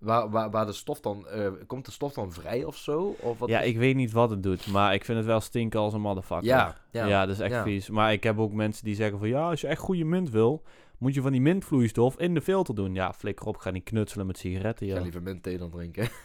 waar, 0.00 0.30
waar, 0.30 0.50
waar 0.50 0.66
de 0.66 0.72
stof 0.72 1.00
dan, 1.00 1.28
eh, 1.28 1.50
komt 1.66 1.84
de 1.84 1.90
stof 1.90 2.12
dan 2.12 2.32
vrij 2.32 2.64
of 2.64 2.76
zo? 2.76 3.14
Of 3.20 3.38
wat 3.38 3.48
Ja, 3.48 3.60
is- 3.60 3.68
ik 3.70 3.76
weet 3.78 3.96
niet 3.96 4.12
wat 4.12 4.30
het 4.30 4.42
doet, 4.42 4.66
maar 4.66 4.94
ik 4.94 5.04
vind 5.04 5.18
het 5.18 5.26
wel 5.26 5.40
stinken 5.40 5.80
als 5.80 5.92
een 5.94 6.00
motherfucker. 6.00 6.46
Ja, 6.46 6.76
ja. 6.90 7.06
ja 7.06 7.26
dat 7.26 7.34
is 7.34 7.40
echt 7.40 7.52
ja. 7.54 7.62
vies. 7.62 7.88
Maar 7.90 8.12
ik 8.12 8.22
heb 8.22 8.38
ook 8.38 8.52
mensen 8.52 8.84
die 8.84 8.94
zeggen 8.94 9.18
van, 9.18 9.28
ja, 9.28 9.48
als 9.48 9.60
je 9.60 9.66
echt 9.66 9.80
goede 9.80 10.04
mint 10.04 10.30
wil, 10.30 10.62
moet 10.98 11.14
je 11.14 11.20
van 11.22 11.32
die 11.32 11.40
mintvloeistof 11.40 12.18
in 12.18 12.34
de 12.34 12.40
filter 12.42 12.74
doen. 12.74 12.94
Ja, 12.94 13.12
flikker 13.12 13.46
op, 13.46 13.56
ga 13.56 13.70
niet 13.70 13.84
knutselen 13.84 14.26
met 14.26 14.38
sigaretten, 14.38 14.86
Ik 14.86 14.92
ga 14.94 15.00
liever 15.00 15.22
mint 15.22 15.42
thee 15.42 15.58
dan 15.58 15.70
drinken. 15.70 16.08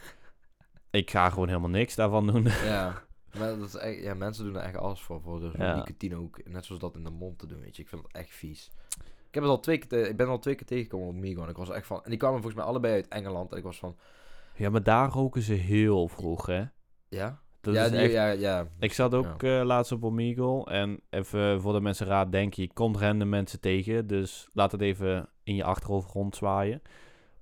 Ik 0.90 1.10
ga 1.10 1.30
gewoon 1.30 1.48
helemaal 1.48 1.70
niks 1.70 1.94
daarvan 1.94 2.26
doen. 2.26 2.42
ja. 2.64 3.02
Maar 3.38 3.58
dat 3.58 3.68
is 3.68 3.74
echt, 3.74 4.02
ja, 4.02 4.14
mensen 4.14 4.44
doen 4.44 4.56
er 4.56 4.62
echt 4.62 4.76
alles 4.76 5.00
voor, 5.00 5.20
voor 5.20 5.40
de 5.40 5.50
Ja. 5.58 5.74
nicotine 5.76 6.16
ook. 6.16 6.40
Net 6.44 6.64
zoals 6.64 6.80
dat 6.80 6.94
in 6.96 7.04
de 7.04 7.10
mond 7.10 7.38
te 7.38 7.46
doen, 7.46 7.60
weet 7.60 7.76
je. 7.76 7.82
Ik 7.82 7.88
vind 7.88 8.02
het 8.02 8.12
echt 8.12 8.30
vies. 8.30 8.70
Ik, 9.36 9.42
heb 9.42 9.50
het 9.50 9.58
al 9.60 9.64
twee 9.64 9.78
keer, 9.78 9.88
te- 9.88 10.08
ik 10.08 10.16
ben 10.16 10.28
al 10.28 10.38
twee 10.38 10.54
keer 10.54 10.66
tegengekomen 10.66 11.08
op 11.08 11.14
Amigo 11.14 11.42
en 11.42 11.48
ik 11.48 11.56
was 11.56 11.70
echt 11.70 11.86
van... 11.86 12.04
En 12.04 12.10
die 12.10 12.18
kwamen 12.18 12.36
volgens 12.36 12.60
mij 12.60 12.64
allebei 12.70 12.94
uit 12.94 13.08
Engeland 13.08 13.52
en 13.52 13.58
ik 13.58 13.64
was 13.64 13.78
van... 13.78 13.96
Ja, 14.54 14.70
maar 14.70 14.82
daar 14.82 15.10
roken 15.10 15.42
ze 15.42 15.52
heel 15.52 16.08
vroeg, 16.08 16.46
hè. 16.46 16.64
Ja? 17.08 17.40
Dat 17.60 17.74
ja, 17.74 17.84
is 17.84 17.90
die- 17.90 17.98
echt... 17.98 18.12
ja, 18.12 18.26
ja. 18.26 18.66
Ik 18.78 18.92
zat 18.92 19.14
ook 19.14 19.42
eh, 19.42 19.62
laatst 19.64 19.92
op 19.92 20.04
Omegle 20.04 20.64
en 20.64 21.00
even 21.10 21.60
voor 21.60 21.72
de 21.72 21.80
mensen 21.80 22.06
raad 22.06 22.32
denken, 22.32 22.62
je 22.62 22.72
komt 22.72 22.96
random 22.96 23.28
mensen 23.28 23.60
tegen, 23.60 24.06
dus 24.06 24.48
laat 24.52 24.72
het 24.72 24.80
even 24.80 25.28
in 25.42 25.54
je 25.54 25.64
achterhoofd 25.64 26.12
rondzwaaien. 26.12 26.82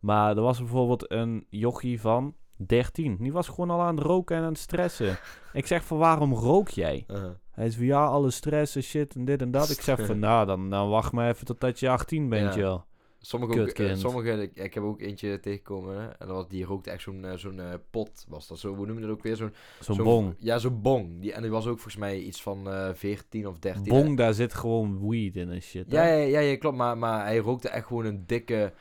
Maar 0.01 0.37
er 0.37 0.43
was 0.43 0.59
bijvoorbeeld 0.59 1.11
een 1.11 1.47
jochie 1.51 2.01
van 2.01 2.35
13, 2.57 3.17
die 3.21 3.33
was 3.33 3.49
gewoon 3.49 3.71
al 3.71 3.81
aan 3.81 3.97
het 3.97 4.05
roken 4.07 4.37
en 4.37 4.43
aan 4.43 4.49
het 4.49 4.59
stressen. 4.59 5.19
ik 5.53 5.67
zeg 5.67 5.85
van 5.85 5.99
waarom 5.99 6.35
rook 6.35 6.69
jij? 6.69 7.05
Uh-huh. 7.09 7.31
Hij 7.55 7.67
is 7.67 7.77
van 7.77 7.85
ja, 7.85 8.05
alle 8.05 8.31
stress 8.31 8.77
en 8.77 8.83
shit 8.83 9.15
en 9.15 9.25
dit 9.25 9.43
en 9.43 9.51
dat. 9.51 9.71
Ik 9.71 9.81
zeg 9.81 10.07
van 10.07 10.19
nou, 10.29 10.47
dan, 10.47 10.71
dan 10.71 10.89
wacht 10.89 11.13
maar 11.13 11.29
even 11.29 11.47
totdat 11.47 11.81
je 11.81 11.89
18 11.89 12.29
bent, 12.29 12.55
Ja. 12.55 12.61
joh. 12.61 12.81
Sommige, 13.27 13.61
ook, 13.61 13.69
eh, 13.69 13.95
sommige 13.95 14.31
ik, 14.31 14.57
ik 14.57 14.75
heb 14.75 14.83
ook 14.83 15.01
eentje 15.01 15.41
tegengekomen 15.41 16.01
hè, 16.01 16.07
en 16.07 16.27
dat 16.27 16.29
was, 16.29 16.49
die 16.49 16.65
rookte 16.65 16.91
echt 16.91 17.03
zo'n 17.03 17.25
eh, 17.25 17.37
zo'n 17.37 17.61
eh, 17.61 17.75
pot, 17.91 18.25
was 18.29 18.49
dat 18.49 18.59
zo, 18.59 18.75
hoe 18.75 18.87
noem 18.87 18.95
je 18.97 19.03
dat 19.03 19.11
ook 19.11 19.23
weer? 19.23 19.37
Zo'n 19.37 19.53
Zo'n 19.81 19.97
bong. 19.97 20.35
Ja, 20.39 20.59
zo'n 20.59 20.83
bong. 20.83 21.21
Die, 21.21 21.33
en 21.33 21.43
die 21.43 21.51
was 21.51 21.67
ook 21.67 21.75
volgens 21.75 21.97
mij 21.97 22.19
iets 22.21 22.43
van 22.43 22.71
eh 22.71 22.91
14 22.95 23.47
of 23.47 23.59
13. 23.59 23.83
Bong, 23.85 24.17
daar 24.17 24.35
zit 24.35 24.55
gewoon 24.55 25.09
weed 25.09 25.37
in 25.37 25.51
en 25.51 25.63
shit. 25.63 25.91
Ja, 25.91 26.07
ja, 26.07 26.15
ja, 26.15 26.41
ja, 26.41 26.57
klopt. 26.57 26.77
Maar, 26.77 26.99
maar 26.99 27.25
hij 27.25 27.39
rookte 27.39 27.69
echt 27.69 27.87
gewoon 27.87 28.05
een 28.05 28.25
dikke 28.27 28.73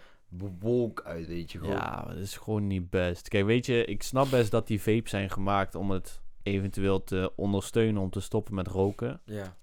wolk 0.59 1.01
uit, 1.05 1.27
weet 1.27 1.51
je. 1.51 1.57
Gewoon. 1.57 1.73
Ja, 1.73 2.05
dat 2.07 2.17
is 2.17 2.37
gewoon 2.37 2.67
niet 2.67 2.89
best. 2.89 3.27
Kijk, 3.27 3.45
weet 3.45 3.65
je, 3.65 3.85
ik 3.85 4.03
snap 4.03 4.29
best 4.29 4.51
dat 4.51 4.67
die 4.67 4.81
vapes 4.81 5.09
zijn 5.09 5.29
gemaakt 5.29 5.75
om 5.75 5.91
het 5.91 6.21
eventueel 6.43 7.03
te 7.03 7.31
ondersteunen 7.35 8.01
om 8.01 8.09
te 8.09 8.19
stoppen 8.19 8.53
met 8.53 8.67
roken. 8.67 9.21
ja. 9.25 9.55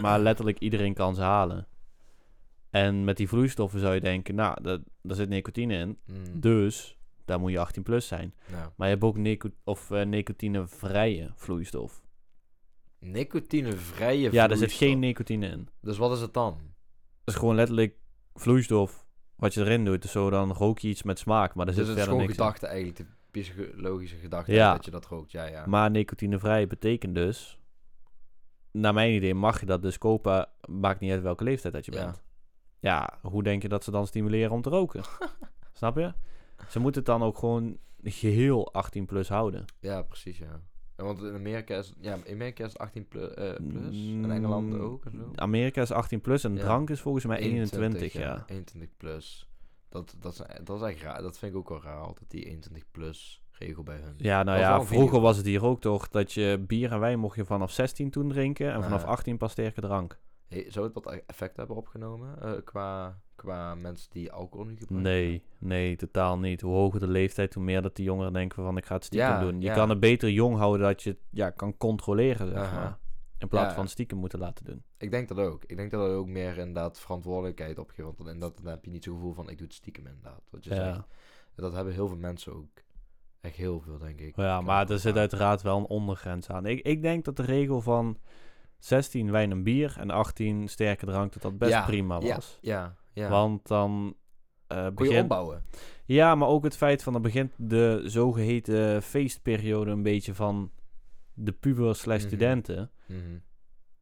Maar 0.00 0.18
letterlijk 0.20 0.58
iedereen 0.58 0.94
kan 0.94 1.14
ze 1.14 1.20
halen. 1.20 1.66
En 2.70 3.04
met 3.04 3.16
die 3.16 3.28
vloeistoffen 3.28 3.80
zou 3.80 3.94
je 3.94 4.00
denken, 4.00 4.34
nou, 4.34 4.62
dat, 4.62 4.80
daar 5.02 5.16
zit 5.16 5.28
nicotine 5.28 5.74
in. 5.78 5.98
Mm, 6.06 6.40
Dus 6.40 6.98
daar 7.24 7.40
moet 7.40 7.50
je 7.50 7.58
18 7.58 7.82
plus 7.82 8.06
zijn. 8.06 8.34
ja. 8.50 8.72
Maar 8.76 8.86
je 8.88 8.92
hebt 8.94 9.04
ook 9.06 9.16
nico 9.16 9.48
of, 9.64 9.90
eh, 9.90 10.04
nicotinevrije 10.06 11.30
vloeistof. 11.34 12.02
Nicotinevrije 12.98 14.32
Ja, 14.32 14.42
er 14.42 14.48
zit 14.48 14.56
vloeistof. 14.58 14.78
geen 14.78 14.98
nicotine 14.98 15.46
in. 15.48 15.68
Dus 15.80 15.98
wat 15.98 16.12
is 16.12 16.20
het 16.20 16.34
dan? 16.34 16.52
Het 17.24 17.34
is 17.34 17.34
gewoon 17.34 17.54
letterlijk 17.54 17.96
vloeistof 18.34 19.06
wat 19.36 19.54
je 19.54 19.60
erin 19.60 19.84
doet. 19.84 20.02
Dus 20.02 20.10
zo 20.10 20.30
dan 20.30 20.52
rook 20.52 20.78
je 20.78 20.88
iets 20.88 21.02
met 21.02 21.18
smaak, 21.18 21.54
maar 21.54 21.66
er 21.66 21.74
dus 21.74 21.86
zit 21.86 21.86
het 21.86 21.96
is 21.96 22.02
verder 22.02 22.20
gewoon 22.20 22.26
niks 22.26 22.38
in. 22.38 22.44
gedachte 22.44 22.66
eigenlijk, 22.66 23.10
psychologische 23.30 24.16
gedachte 24.16 24.52
Ja. 24.52 24.72
dat 24.72 24.84
je 24.84 24.90
dat 24.90 25.06
rookt. 25.06 25.30
Ja, 25.30 25.44
ja. 25.44 25.66
Maar 25.66 25.90
nicotinevrij 25.90 26.66
betekent 26.66 27.14
dus, 27.14 27.58
naar 28.70 28.94
mijn 28.94 29.12
idee, 29.14 29.34
mag 29.34 29.60
je 29.60 29.66
dat 29.66 29.82
dus 29.82 29.98
kopen, 29.98 30.48
maakt 30.68 31.00
niet 31.00 31.10
uit 31.12 31.22
welke 31.22 31.44
leeftijd 31.44 31.74
dat 31.74 31.84
je 31.84 31.92
Ja. 31.92 32.04
bent. 32.04 32.22
Ja, 32.80 33.18
hoe 33.22 33.42
denk 33.42 33.62
je 33.62 33.68
dat 33.68 33.84
ze 33.84 33.90
dan 33.90 34.06
stimuleren 34.06 34.50
om 34.52 34.62
te 34.62 34.70
roken? 34.70 35.02
Snap 35.72 35.96
je? 35.96 36.12
Ze 36.68 36.78
moeten 36.80 37.00
het 37.02 37.10
dan 37.10 37.22
ook 37.22 37.38
gewoon 37.38 37.78
geheel 38.02 38.72
18 38.72 39.06
plus 39.06 39.28
houden. 39.28 39.64
Ja, 39.80 40.02
precies, 40.02 40.38
ja. 40.38 40.60
Want 40.96 41.22
in 41.22 41.34
Amerika 41.34 41.76
is, 41.76 41.92
ja, 42.00 42.14
in 42.24 42.32
Amerika 42.34 42.64
is 42.64 42.72
het 42.72 42.80
18 42.80 43.08
plus, 43.08 43.34
eh, 43.34 43.54
plus 43.68 44.06
en 44.22 44.30
Engeland 44.30 44.72
Mm, 44.72 44.80
ook 44.80 45.04
en 45.04 45.12
zo. 45.12 45.30
Amerika 45.34 45.82
is 45.82 45.90
18 45.92 46.20
plus 46.20 46.44
en 46.44 46.54
Ja. 46.54 46.60
drank 46.60 46.90
is 46.90 47.00
volgens 47.00 47.24
mij 47.24 47.38
21, 47.38 48.12
ja. 48.12 48.44
21 48.46 48.96
plus. 48.96 49.47
Dat, 49.88 50.16
dat, 50.18 50.32
is, 50.32 50.42
dat 50.64 50.82
is 50.82 50.88
echt 50.88 51.02
raar. 51.02 51.22
Dat 51.22 51.38
vind 51.38 51.52
ik 51.52 51.58
ook 51.58 51.68
wel 51.68 51.82
raar, 51.82 52.00
altijd 52.00 52.30
die 52.30 52.44
21 52.44 52.90
plus 52.90 53.42
regel 53.50 53.82
bij 53.82 53.96
hun. 53.96 54.14
Ja, 54.16 54.42
nou 54.42 54.58
ja, 54.58 54.82
vroeger 54.84 55.08
video. 55.08 55.20
was 55.20 55.36
het 55.36 55.46
hier 55.46 55.64
ook 55.64 55.80
toch 55.80 56.08
dat 56.08 56.32
je 56.32 56.64
bier 56.66 56.92
en 56.92 57.00
wijn 57.00 57.18
mocht 57.18 57.36
je 57.36 57.44
vanaf 57.44 57.70
16 57.72 58.10
toen 58.10 58.28
drinken 58.28 58.72
en 58.72 58.82
vanaf 58.82 59.02
Ja. 59.02 59.08
18 59.08 59.36
pas 59.36 59.52
sterke 59.52 59.80
drank. 59.80 60.18
Hey, 60.48 60.66
zou 60.68 60.84
het 60.84 60.94
wat 60.94 61.22
effect 61.26 61.56
hebben 61.56 61.76
opgenomen 61.76 62.42
eh, 62.42 62.52
qua, 62.64 63.18
qua 63.34 63.74
mensen 63.74 64.10
die 64.10 64.32
alcohol 64.32 64.66
nu 64.66 64.76
gebruiken? 64.76 65.12
Nee, 65.12 65.42
nee, 65.58 65.96
totaal 65.96 66.38
niet. 66.38 66.60
Hoe 66.60 66.74
hoger 66.74 67.00
de 67.00 67.08
leeftijd, 67.08 67.54
hoe 67.54 67.62
meer 67.62 67.82
dat 67.82 67.96
die 67.96 68.04
jongeren 68.04 68.32
denken 68.32 68.62
van 68.62 68.76
ik 68.76 68.86
ga 68.86 68.94
het 68.94 69.04
stiekem 69.04 69.28
Ja, 69.28 69.40
doen. 69.40 69.60
Je 69.60 69.66
ja. 69.66 69.74
kan 69.74 69.88
het 69.88 70.00
beter 70.00 70.30
jong 70.30 70.56
houden 70.56 70.86
dat 70.86 71.02
je 71.02 71.10
het 71.10 71.18
ja, 71.30 71.50
kan 71.50 71.76
controleren, 71.76 72.48
zeg 72.48 72.72
maar. 72.72 72.98
In 73.38 73.48
plaats 73.48 73.68
Ja. 73.68 73.74
van 73.74 73.88
stiekem 73.88 74.18
moeten 74.18 74.38
laten 74.38 74.64
doen. 74.64 74.82
Ik 74.98 75.10
denk 75.10 75.28
dat 75.28 75.38
ook. 75.38 75.64
Ik 75.66 75.76
denk 75.76 75.90
dat 75.90 76.08
er 76.08 76.14
ook 76.16 76.26
meer 76.26 76.58
inderdaad 76.58 77.00
verantwoordelijkheid 77.00 77.78
op 77.78 77.90
geeft. 77.90 78.16
Want 78.18 78.30
in 78.30 78.38
dat, 78.40 78.56
dan 78.56 78.66
heb 78.66 78.84
je 78.84 78.90
niet 78.90 79.04
zo'n 79.04 79.14
gevoel 79.14 79.32
van 79.32 79.48
ik 79.50 79.58
doe 79.58 79.66
het 79.66 79.76
stiekem 79.76 80.06
inderdaad. 80.06 80.42
Wat 80.50 80.64
je 80.64 80.74
Ja. 80.74 80.76
zegt. 80.94 81.06
Dat 81.54 81.72
hebben 81.72 81.92
heel 81.92 82.08
veel 82.08 82.16
mensen 82.16 82.54
ook. 82.54 82.68
Echt 83.40 83.56
heel 83.56 83.80
veel, 83.80 83.98
denk 83.98 84.20
ik. 84.20 84.36
Ja, 84.36 84.58
Ik 84.58 84.64
maar 84.64 84.90
er 84.90 84.98
zit 84.98 85.16
uiteraard 85.16 85.62
wel 85.62 85.76
een 85.78 85.86
ondergrens 85.86 86.48
aan. 86.50 86.66
Ik, 86.66 86.80
ik 86.80 87.02
denk 87.02 87.24
dat 87.24 87.36
de 87.36 87.42
regel 87.42 87.80
van 87.80 88.18
16 88.78 89.30
wijn 89.30 89.50
en 89.50 89.62
bier 89.62 89.96
en 89.98 90.10
18 90.10 90.68
sterke 90.68 91.06
drank, 91.06 91.32
dat 91.32 91.42
dat 91.42 91.58
best 91.58 91.72
Ja, 91.72 91.84
prima 91.84 92.20
was. 92.20 92.58
Ja, 92.60 92.94
ja. 93.12 93.28
Want 93.28 93.66
dan 93.66 94.14
eh 94.66 94.86
Kon 94.94 95.08
je 95.08 95.22
opbouwen. 95.22 95.64
Ja, 96.04 96.34
maar 96.34 96.48
ook 96.48 96.64
het 96.64 96.76
feit 96.76 97.02
van 97.02 97.12
dan 97.12 97.22
begint 97.22 97.52
de 97.56 98.02
zogeheten 98.04 99.02
feestperiode 99.02 99.90
een 99.90 100.02
beetje 100.02 100.34
van 100.34 100.70
de 101.38 101.52
puber 101.52 101.96
slash 101.96 102.18
Mhm. 102.18 102.26
studenten. 102.26 102.90
Mhm. 103.06 103.18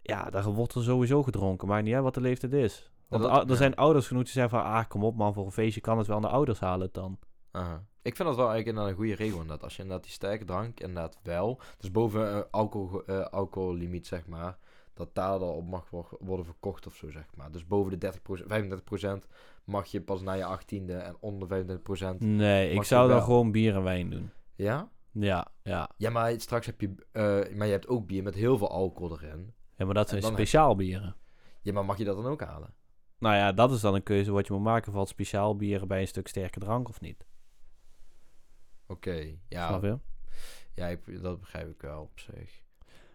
Ja, 0.02 0.30
daar 0.30 0.44
wordt 0.44 0.74
er 0.74 0.82
sowieso 0.82 1.22
gedronken. 1.22 1.68
Maakt 1.68 1.84
niet 1.84 1.94
uit 1.94 2.02
wat 2.02 2.14
de 2.14 2.20
leeftijd 2.20 2.52
is. 2.52 2.90
Want 3.08 3.22
dat- 3.22 3.42
er 3.42 3.48
ja. 3.50 3.54
zijn 3.56 3.74
ouders 3.74 4.06
genoeg 4.06 4.22
die 4.22 4.32
zeggen 4.32 4.58
van... 4.60 4.68
Ah, 4.68 4.84
kom 4.88 5.04
op 5.04 5.16
man, 5.16 5.34
voor 5.34 5.44
een 5.44 5.52
feestje 5.52 5.80
kan 5.80 5.98
het 5.98 6.06
wel. 6.06 6.16
En 6.16 6.22
de 6.22 6.28
ouders 6.28 6.60
halen 6.60 6.84
het 6.86 6.94
dan. 6.94 7.18
Aha. 7.50 7.84
Ik 8.02 8.16
vind 8.16 8.28
dat 8.28 8.36
wel 8.36 8.48
eigenlijk 8.50 8.66
inderdaad 8.66 8.90
een 8.90 8.96
goede 8.96 9.14
regel. 9.14 9.40
Inderdaad. 9.40 9.62
Als 9.64 9.76
je 9.76 9.82
inderdaad 9.82 10.04
die 10.04 10.14
sterke 10.14 10.44
drank 10.44 10.80
inderdaad 10.80 11.18
wel... 11.22 11.60
Dus 11.78 11.90
boven 11.90 12.36
een 12.36 12.44
alcohol, 12.50 13.04
eh, 13.04 13.20
alcohollimiet, 13.26 14.06
zeg 14.06 14.26
maar... 14.26 14.58
Dat 14.94 15.14
daar 15.14 15.38
dan 15.38 15.48
op 15.48 15.66
mag 15.68 15.90
wo- 15.90 16.08
worden 16.20 16.44
verkocht 16.44 16.86
of 16.86 16.94
zo, 16.94 17.10
zeg 17.10 17.24
maar. 17.34 17.50
Dus 17.50 17.66
boven 17.66 17.90
de 17.90 17.98
30%, 17.98 18.44
35% 18.46 19.26
mag 19.64 19.86
je 19.86 20.00
pas 20.00 20.20
na 20.22 20.32
je 20.32 20.58
18e. 20.58 20.92
En 21.02 21.16
onder 21.20 21.48
35%... 21.48 22.18
Nee, 22.18 22.70
ik 22.70 22.82
zou 22.82 23.06
dan 23.08 23.16
wel. 23.16 23.24
gewoon 23.26 23.52
bier 23.52 23.74
en 23.74 23.82
wijn 23.82 24.10
doen. 24.10 24.30
Ja? 24.54 24.88
Ja, 25.18 25.46
ja. 25.62 25.90
Ja, 25.96 26.10
maar 26.10 26.40
straks 26.40 26.66
heb 26.66 26.80
je... 26.80 26.94
eh, 27.12 27.56
maar 27.56 27.66
je 27.66 27.72
hebt 27.72 27.88
ook 27.88 28.06
bier 28.06 28.22
met 28.22 28.34
heel 28.34 28.58
veel 28.58 28.70
alcohol 28.70 29.12
erin. 29.20 29.54
Ja, 29.76 29.84
maar 29.84 29.94
dat 29.94 30.08
zijn 30.08 30.20
je- 30.20 30.26
speciaal 30.26 30.76
bieren. 30.76 31.16
Ja, 31.62 31.72
maar 31.72 31.84
mag 31.84 31.98
je 31.98 32.04
dat 32.04 32.16
dan 32.16 32.26
ook 32.26 32.40
halen? 32.42 32.74
Nou 33.18 33.34
ja, 33.34 33.52
dat 33.52 33.72
is 33.72 33.80
dan 33.80 33.94
een 33.94 34.02
keuze 34.02 34.30
wat 34.32 34.46
je 34.46 34.52
moet 34.52 34.62
maken. 34.62 34.92
Valt 34.92 35.08
speciaal 35.08 35.56
bieren 35.56 35.88
bij 35.88 36.00
een 36.00 36.08
stuk 36.08 36.28
sterke 36.28 36.58
drank 36.58 36.88
of 36.88 37.00
niet? 37.00 37.26
Oké, 38.86 39.36
ja. 39.48 39.68
Snap 39.68 39.82
je? 39.82 39.98
Ja, 40.74 40.86
ik, 40.86 41.22
dat 41.22 41.40
begrijp 41.40 41.68
ik 41.70 41.80
wel 41.80 42.02
op 42.02 42.18
zich. 42.20 42.64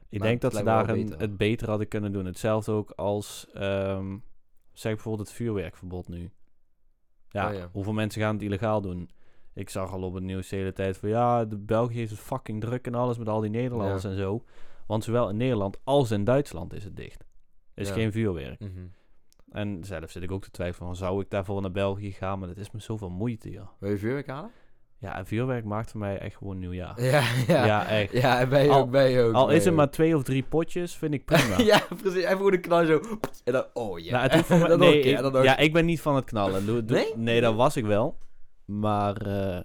Ik 0.09 0.19
Maar 0.19 0.27
denk 0.27 0.41
dat 0.41 0.55
ze 0.55 0.63
daar 0.63 0.85
beter. 0.85 1.19
het 1.19 1.37
beter 1.37 1.69
hadden 1.69 1.87
kunnen 1.87 2.11
doen. 2.11 2.25
Hetzelfde 2.25 2.71
ook 2.71 2.91
als, 2.91 3.47
ehm, 3.53 4.17
zeg 4.71 4.93
bijvoorbeeld 4.93 5.27
het 5.27 5.37
vuurwerkverbod 5.37 6.07
nu. 6.07 6.31
Ja, 7.29 7.47
Oh 7.49 7.53
ja. 7.55 7.69
hoeveel 7.71 7.93
mensen 7.93 8.21
gaan 8.21 8.33
het 8.33 8.43
illegaal 8.43 8.81
doen? 8.81 9.09
Ik 9.53 9.69
zag 9.69 9.91
al 9.93 10.01
op 10.01 10.13
het 10.13 10.23
nieuws 10.23 10.49
de 10.49 10.55
hele 10.55 10.73
tijd 10.73 10.97
van... 10.97 11.09
Ja, 11.09 11.45
de 11.45 11.57
België 11.57 11.97
heeft 11.97 12.11
het 12.11 12.19
fucking 12.19 12.61
druk 12.61 12.85
en 12.87 12.95
alles 12.95 13.17
met 13.17 13.29
al 13.29 13.39
die 13.39 13.49
Nederlanders 13.49 14.03
Ja. 14.03 14.09
en 14.09 14.15
zo. 14.17 14.43
Want 14.87 15.03
zowel 15.03 15.29
in 15.29 15.37
Nederland 15.37 15.77
als 15.83 16.11
in 16.11 16.23
Duitsland 16.23 16.73
is 16.73 16.83
het 16.83 16.95
dicht. 16.95 17.23
Er 17.73 17.81
is 17.81 17.87
Ja. 17.87 17.93
geen 17.93 18.11
vuurwerk. 18.11 18.59
Mhm. 18.59 18.69
En 19.51 19.83
zelf 19.83 20.11
zit 20.11 20.23
ik 20.23 20.31
ook 20.31 20.43
te 20.43 20.51
twijfelen 20.51 20.87
van... 20.87 20.95
Zou 20.95 21.21
ik 21.21 21.29
daarvoor 21.29 21.61
naar 21.61 21.71
België 21.71 22.11
gaan? 22.11 22.39
Maar 22.39 22.47
dat 22.47 22.57
is 22.57 22.71
me 22.71 22.79
zoveel 22.79 23.09
moeite, 23.09 23.49
joh. 23.51 23.67
Wil 23.79 23.89
je 23.89 23.97
vuurwerk 23.97 24.27
halen? 24.27 24.51
Ja, 24.97 25.17
en 25.17 25.25
vuurwerk 25.25 25.65
maakt 25.65 25.91
voor 25.91 25.99
mij 25.99 26.17
echt 26.19 26.35
gewoon 26.37 26.59
nieuwjaar. 26.59 27.01
Ja, 27.11 27.23
ja. 27.47 27.65
Ja, 27.65 27.87
echt. 27.87 28.11
Ja, 28.11 28.39
en 28.39 28.49
ben 28.49 28.63
je 28.63 28.69
Al- 28.69 28.79
ook, 28.79 28.91
ben 28.91 29.09
je 29.09 29.21
ook. 29.21 29.33
Al 29.33 29.49
is 29.49 29.65
het 29.65 29.73
maar 29.73 29.89
twee 29.89 30.15
of 30.15 30.23
drie 30.23 30.43
potjes, 30.43 30.95
vind 30.95 31.13
ik 31.13 31.25
prima. 31.31 31.57
ja, 31.59 31.81
precies. 32.01 32.23
Even 32.23 32.37
gewoon 32.37 32.53
een 32.53 32.61
knal 32.61 32.85
zo. 32.85 33.01
En 33.43 33.53
dan, 33.53 33.65
oh 33.73 33.99
ja. 33.99 34.11
Nou, 34.11 34.29
het 34.37 34.49
mij- 34.67 34.75
nee, 34.75 34.99
ik- 34.99 35.05
ja, 35.05 35.23
een 35.23 35.31
keer. 35.31 35.59
ik 35.59 35.73
ben 35.73 35.85
niet 35.85 36.01
van 36.01 36.15
het 36.15 36.25
knallen. 36.25 36.65
Doe, 36.65 36.85
doe- 36.85 36.97
Nee? 36.97 37.13
nee, 37.15 37.41
dat 37.41 37.55
was 37.55 37.75
ik 37.77 37.85
wel. 37.85 38.17
Maar 38.79 39.17
eh, 39.17 39.61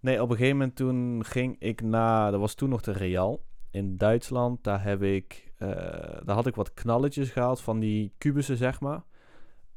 nee, 0.00 0.22
op 0.22 0.30
een 0.30 0.36
gegeven 0.36 0.56
moment 0.56 0.76
toen 0.76 1.24
ging 1.24 1.56
ik 1.58 1.82
naar... 1.82 2.30
Dat 2.30 2.40
was 2.40 2.54
toen 2.54 2.68
nog 2.68 2.80
de 2.80 2.92
Real. 2.92 3.44
in 3.70 3.96
Duitsland, 3.96 4.64
daar 4.64 4.82
heb 4.82 5.02
ik, 5.02 5.52
eh, 5.58 5.68
daar 6.24 6.34
had 6.34 6.46
ik 6.46 6.54
wat 6.54 6.74
knalletjes 6.74 7.30
gehaald 7.30 7.60
van 7.60 7.78
die 7.78 8.14
kubussen, 8.18 8.56
zeg 8.56 8.80
maar. 8.80 9.02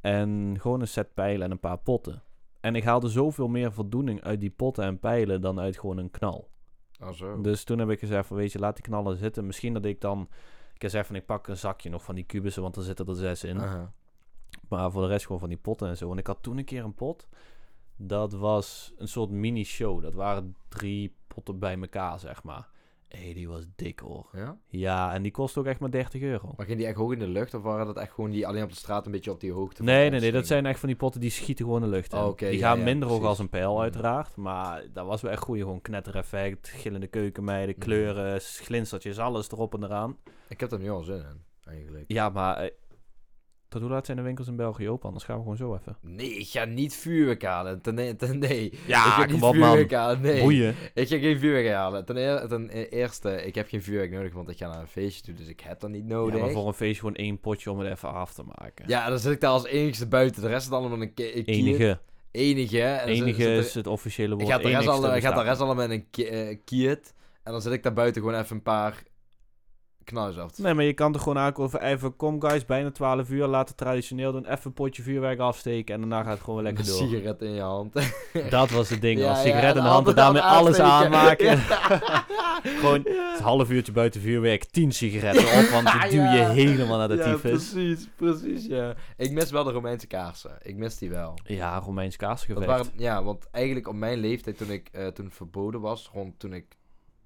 En 0.02 0.58
gewoon 0.60 0.82
een 0.82 0.88
set 0.88 1.14
pijlen 1.14 1.46
en 1.46 1.52
een 1.52 1.60
paar 1.60 1.78
potten. 1.78 2.24
En 2.60 2.76
ik 2.76 2.84
haalde 2.84 3.10
zoveel 3.10 3.48
meer 3.48 3.72
voldoening 3.72 4.24
uit 4.24 4.40
die 4.40 4.50
potten 4.50 4.84
en 4.84 5.00
pijlen 5.00 5.42
dan 5.42 5.60
uit 5.60 5.80
gewoon 5.80 5.98
een 5.98 6.12
knal. 6.12 6.50
Oh, 7.02 7.12
zo. 7.12 7.42
Dus 7.42 7.64
toen 7.64 7.80
heb 7.80 7.90
ik 7.90 8.00
gezegd 8.00 8.28
van, 8.28 8.38
weet 8.38 8.52
je, 8.52 8.60
laat 8.60 8.76
die 8.76 8.86
knallen 8.86 9.18
zitten. 9.18 9.46
Misschien 9.46 9.74
dat 9.74 9.86
ik 9.86 10.02
dan, 10.02 10.22
ik 10.22 10.28
heb 10.72 10.82
gezegd 10.82 11.08
van, 11.08 11.16
ik 11.16 11.26
pak 11.26 11.48
een 11.48 11.58
zakje 11.58 11.90
nog 11.90 12.04
van 12.04 12.16
die 12.16 12.24
kubussen, 12.24 12.62
want 12.62 12.76
er 12.76 12.84
zitten 12.84 13.08
er 13.08 13.16
zes 13.16 13.44
in. 13.44 13.58
Maar 14.70 14.92
voor 14.92 15.02
de 15.02 15.08
rest 15.08 15.26
gewoon 15.26 15.40
van 15.40 15.50
die 15.50 15.58
potten 15.58 15.88
en 15.88 15.98
zo. 15.98 16.12
En 16.12 16.18
ik 16.18 16.28
had 16.28 16.44
toen 16.44 16.58
een 16.58 16.66
keer 16.66 16.84
een 16.84 16.94
pot. 16.94 17.28
Dat 17.98 18.34
was 18.34 18.94
een 18.98 19.08
soort 19.08 19.30
mini-show. 19.30 20.02
Dat 20.02 20.14
waren 20.14 20.56
drie 20.70 21.16
potten 21.28 21.60
bij 21.60 21.78
elkaar, 21.80 22.20
zeg 22.20 22.44
maar. 22.44 22.68
Hé, 23.08 23.34
die 23.34 23.48
was 23.50 23.64
dik 23.76 24.00
hoor. 24.00 24.28
Ja? 24.34 24.58
Ja, 24.68 25.14
en 25.14 25.22
die 25.22 25.32
kost 25.32 25.58
ook 25.58 25.66
echt 25.66 25.80
maar 25.80 25.92
30 25.92 26.22
euro. 26.22 26.54
Maar 26.58 26.66
ging 26.66 26.78
die 26.78 26.88
echt 26.88 26.96
hoog 26.98 27.12
in 27.14 27.20
de 27.20 27.28
lucht? 27.28 27.54
Of 27.54 27.62
waren 27.62 27.86
dat 27.86 27.98
echt 27.98 28.12
gewoon 28.14 28.30
die 28.30 28.48
alleen 28.48 28.64
op 28.64 28.70
de 28.70 28.76
straat 28.76 29.06
een 29.06 29.12
beetje 29.12 29.32
op 29.32 29.40
die 29.40 29.52
hoogte? 29.52 29.84
Nee, 29.84 30.10
nee, 30.10 30.20
nee. 30.20 30.32
Dat 30.32 30.48
zijn 30.48 30.66
echt 30.66 30.80
van 30.80 30.88
die 30.90 30.98
potten 30.98 31.22
die 31.22 31.30
schieten 31.30 31.66
gewoon 31.66 31.82
de 31.82 31.88
lucht 31.88 32.14
in. 32.14 32.20
Oh, 32.20 32.38
die 32.38 32.52
ja, 32.58 32.68
gaan 32.68 32.78
ja, 32.78 32.84
minder 32.84 33.10
hoog 33.10 33.24
als 33.24 33.40
een 33.40 33.50
pijl, 33.50 33.74
Mhm. 33.74 33.82
uiteraard. 33.82 34.36
Maar 34.36 34.84
dat 34.94 35.06
was 35.06 35.22
wel 35.22 35.32
echt 35.32 35.42
goed. 35.44 35.58
Gewoon 35.58 35.82
knettereffect, 35.82 36.68
gillende 36.70 37.08
keukenmeiden, 37.08 37.76
Mhm. 37.78 37.86
kleuren, 37.86 38.40
glinstertjes, 38.42 39.20
alles 39.20 39.52
erop 39.52 39.74
en 39.74 39.84
eraan. 39.84 40.18
Ik 40.48 40.60
heb 40.60 40.72
er 40.72 40.80
nu 40.80 40.90
al 40.90 41.04
zin 41.04 41.16
in, 41.18 41.44
eigenlijk. 41.66 42.06
Ja, 42.08 42.30
maar... 42.30 42.70
tot 43.70 43.82
hoe 43.82 43.90
laat 43.90 44.06
zijn 44.06 44.18
de 44.18 44.24
winkels 44.24 44.48
in 44.48 44.56
België 44.56 44.90
open? 44.90 45.06
Anders 45.06 45.24
gaan 45.26 45.36
we 45.36 45.42
gewoon 45.42 45.58
zo 45.58 45.74
even. 45.76 45.98
Nee, 46.02 46.38
ik 46.38 46.48
ga 46.48 46.66
niet 46.66 46.96
vuurwerk 46.96 47.44
halen. 47.44 47.82
Ten, 47.82 47.98
e- 48.00 48.14
ten, 48.16 48.40
nee. 48.40 48.74
Ja, 48.88 49.06
ik 49.06 49.12
ga 49.12 49.26
niet 49.26 49.34
op, 49.34 49.40
man. 49.42 49.54
vuurwerk 49.54 49.92
halen. 49.94 50.22
Nee. 50.22 50.42
Boeien. 50.42 50.76
Ik 50.94 51.08
ga 51.08 51.18
geen 51.18 51.40
vuurwerk 51.40 51.74
halen. 51.74 52.06
Ten, 52.06 52.18
eer- 52.18 52.48
ten 52.48 52.70
e- 52.72 52.84
eerste, 52.90 53.46
ik 53.46 53.56
heb 53.56 53.68
geen 53.68 53.84
vuurwerk 53.84 54.12
nodig, 54.12 54.34
want 54.34 54.50
ik 54.50 54.58
ga 54.58 54.68
naar 54.68 54.80
een 54.82 54.88
feestje 54.88 55.22
toe, 55.24 55.34
dus 55.34 55.48
ik 55.48 55.60
heb 55.60 55.80
dat 55.80 55.90
niet 55.90 56.04
Ja, 56.08 56.14
nodig. 56.16 56.40
maar 56.42 56.50
voor 56.52 56.68
een 56.68 56.74
feestje 56.74 57.00
gewoon 57.00 57.16
één 57.16 57.40
potje 57.40 57.72
om 57.72 57.80
het 57.80 57.92
even 57.92 58.14
af 58.14 58.34
te 58.34 58.44
maken. 58.44 58.86
Ja, 58.88 59.10
dan 59.10 59.20
zit 59.20 59.32
ik 59.32 59.42
daar 59.42 59.52
als 59.52 59.66
enigste 59.66 60.08
buiten. 60.08 60.42
De 60.42 60.48
rest 60.48 60.68
is 60.68 60.72
allemaal 60.74 61.02
een 61.02 61.14
ke- 61.14 61.36
een 61.38 61.46
kier. 61.46 61.56
Enige. 61.56 62.00
Enige. 62.32 62.82
En 62.82 63.16
zit- 63.16 63.24
Enige 63.26 63.42
zit 63.42 63.48
er- 63.52 63.58
is 63.58 63.74
het 63.74 63.88
officiële 63.88 64.34
Ik 64.34 64.40
woord. 64.42 64.52
ga 64.52 64.58
de 64.58 64.64
rest, 64.64 64.74
enigste 64.82 65.08
al, 65.08 65.16
ik 65.16 65.22
ga 65.24 65.32
de 65.32 65.44
rest 65.44 65.62
allemaal 65.62 65.88
met 65.88 65.98
een 65.98 66.10
ki- 66.10 66.26
eh. 66.86 66.90
En 67.44 67.52
dan 67.54 67.62
zit 67.62 67.72
ik 67.74 67.84
daar 67.84 67.94
buiten 67.94 68.22
gewoon 68.22 68.40
even 68.40 68.56
een 68.56 68.62
paar 68.62 69.04
te 70.08 70.62
Nee, 70.62 70.74
maar 70.74 70.84
je 70.84 70.94
kan 70.94 71.12
toch 71.12 71.22
gewoon 71.22 71.38
aankomen 71.38 71.82
even, 71.82 72.16
kom 72.16 72.42
guys, 72.42 72.66
bijna 72.66 72.92
12 72.92 73.30
uur, 73.30 73.48
laten 73.48 73.76
traditioneel 73.76 74.32
doen, 74.32 74.46
even 74.46 74.62
een 74.64 74.74
potje 74.74 75.02
vuurwerk 75.02 75.40
afsteken 75.40 75.94
en 75.94 76.00
daarna 76.00 76.24
gaat 76.24 76.34
het 76.34 76.44
gewoon 76.44 76.64
weer 76.64 76.74
lekker 76.74 76.94
een 76.94 77.00
door. 77.00 77.10
sigaret 77.10 77.42
in 77.42 77.54
je 77.54 77.62
hand. 77.62 77.94
Dat 78.50 78.70
was 78.70 78.90
het 78.90 79.02
ding, 79.02 79.20
Ja, 79.20 79.30
als 79.30 79.38
ja, 79.38 79.44
sigaret 79.44 79.76
in 79.76 79.82
de 79.84 79.88
hand 79.88 80.08
en 80.08 80.16
daarmee 80.16 80.42
alles 80.42 80.80
aanmaken. 80.80 81.58
Gewoon 82.80 83.02
een 83.06 83.44
half 83.44 83.70
uurtje 83.70 83.92
buiten 83.92 84.22
vuurwerk, 84.22 84.64
10 84.66 84.92
sigaretten 84.92 85.44
op, 85.44 85.70
want 85.70 85.92
die 85.92 86.10
duw 86.10 86.32
je 86.32 86.44
helemaal 86.44 86.98
naar 86.98 87.08
de 87.08 87.16
ja, 87.16 87.24
tyfus. 87.24 87.70
precies, 87.72 88.08
precies, 88.16 88.66
ja. 88.66 88.96
Ik 89.18 89.32
mis 89.32 89.52
wel 89.52 89.64
de 89.64 89.72
Romeinse 89.72 90.08
kaarsen. 90.08 90.58
Ik 90.62 90.76
mis 90.76 90.98
die 90.98 91.10
wel. 91.10 91.34
Ja, 91.44 91.78
Romeins 91.78 92.18
Dat 92.18 92.30
kaasgevecht. 92.30 92.66
waren, 92.66 92.86
ja, 92.96 93.24
want 93.24 93.48
eigenlijk 93.52 93.88
op 93.88 93.96
mijn 93.96 94.20
leeftijd, 94.20 94.58
toen 94.58 94.72
ik 94.72 94.90
eh, 94.92 95.08
toen 95.08 95.32
verboden 95.32 95.82
was, 95.82 96.10
rond 96.14 96.40
toen 96.40 96.54
ik... 96.54 96.77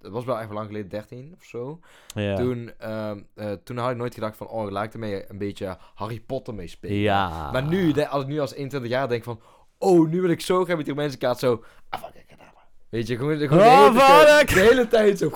Het 0.01 0.11
was 0.11 0.25
wel 0.25 0.37
echt 0.37 0.47
wel 0.47 0.55
lang 0.55 0.67
geleden, 0.67 0.89
13 0.89 1.33
of 1.37 1.43
zo. 1.43 1.79
Ja. 2.15 2.35
Toen, 2.35 2.71
ehm, 2.77 3.19
eh, 3.35 3.51
toen 3.63 3.77
had 3.77 3.91
ik 3.91 3.97
nooit 3.97 4.13
gedacht 4.13 4.37
van, 4.37 4.47
oh, 4.47 4.71
laat 4.71 4.83
ik 4.83 4.93
ermee 4.93 5.29
een 5.29 5.37
beetje 5.37 5.77
Harry 5.95 6.19
Potter 6.19 6.53
mee 6.53 6.67
spelen. 6.67 6.97
ja. 6.97 7.51
Maar 7.51 7.63
nu, 7.63 7.93
als 8.03 8.21
ik 8.21 8.27
nu 8.29 8.39
als 8.39 8.53
21 8.53 8.89
jaar 8.89 9.07
denk 9.07 9.23
van, 9.23 9.41
oh, 9.77 10.09
nu 10.09 10.21
wil 10.21 10.29
ik 10.29 10.41
zo 10.41 10.63
graag 10.63 10.75
met 10.75 10.85
die 10.85 10.93
Romeinse 10.93 11.17
kaart 11.17 11.39
zo... 11.39 11.63
Avacadabra. 11.89 12.67
Weet 12.89 13.07
je, 13.07 13.17
gewoon, 13.17 13.37
gewoon 13.37 13.59
Oh, 13.63 13.93
de, 13.93 14.01
hele 14.03 14.25
tijd, 14.25 14.49
de 14.53 14.59
hele 14.59 14.87
tijd 14.87 15.17
zo... 15.17 15.29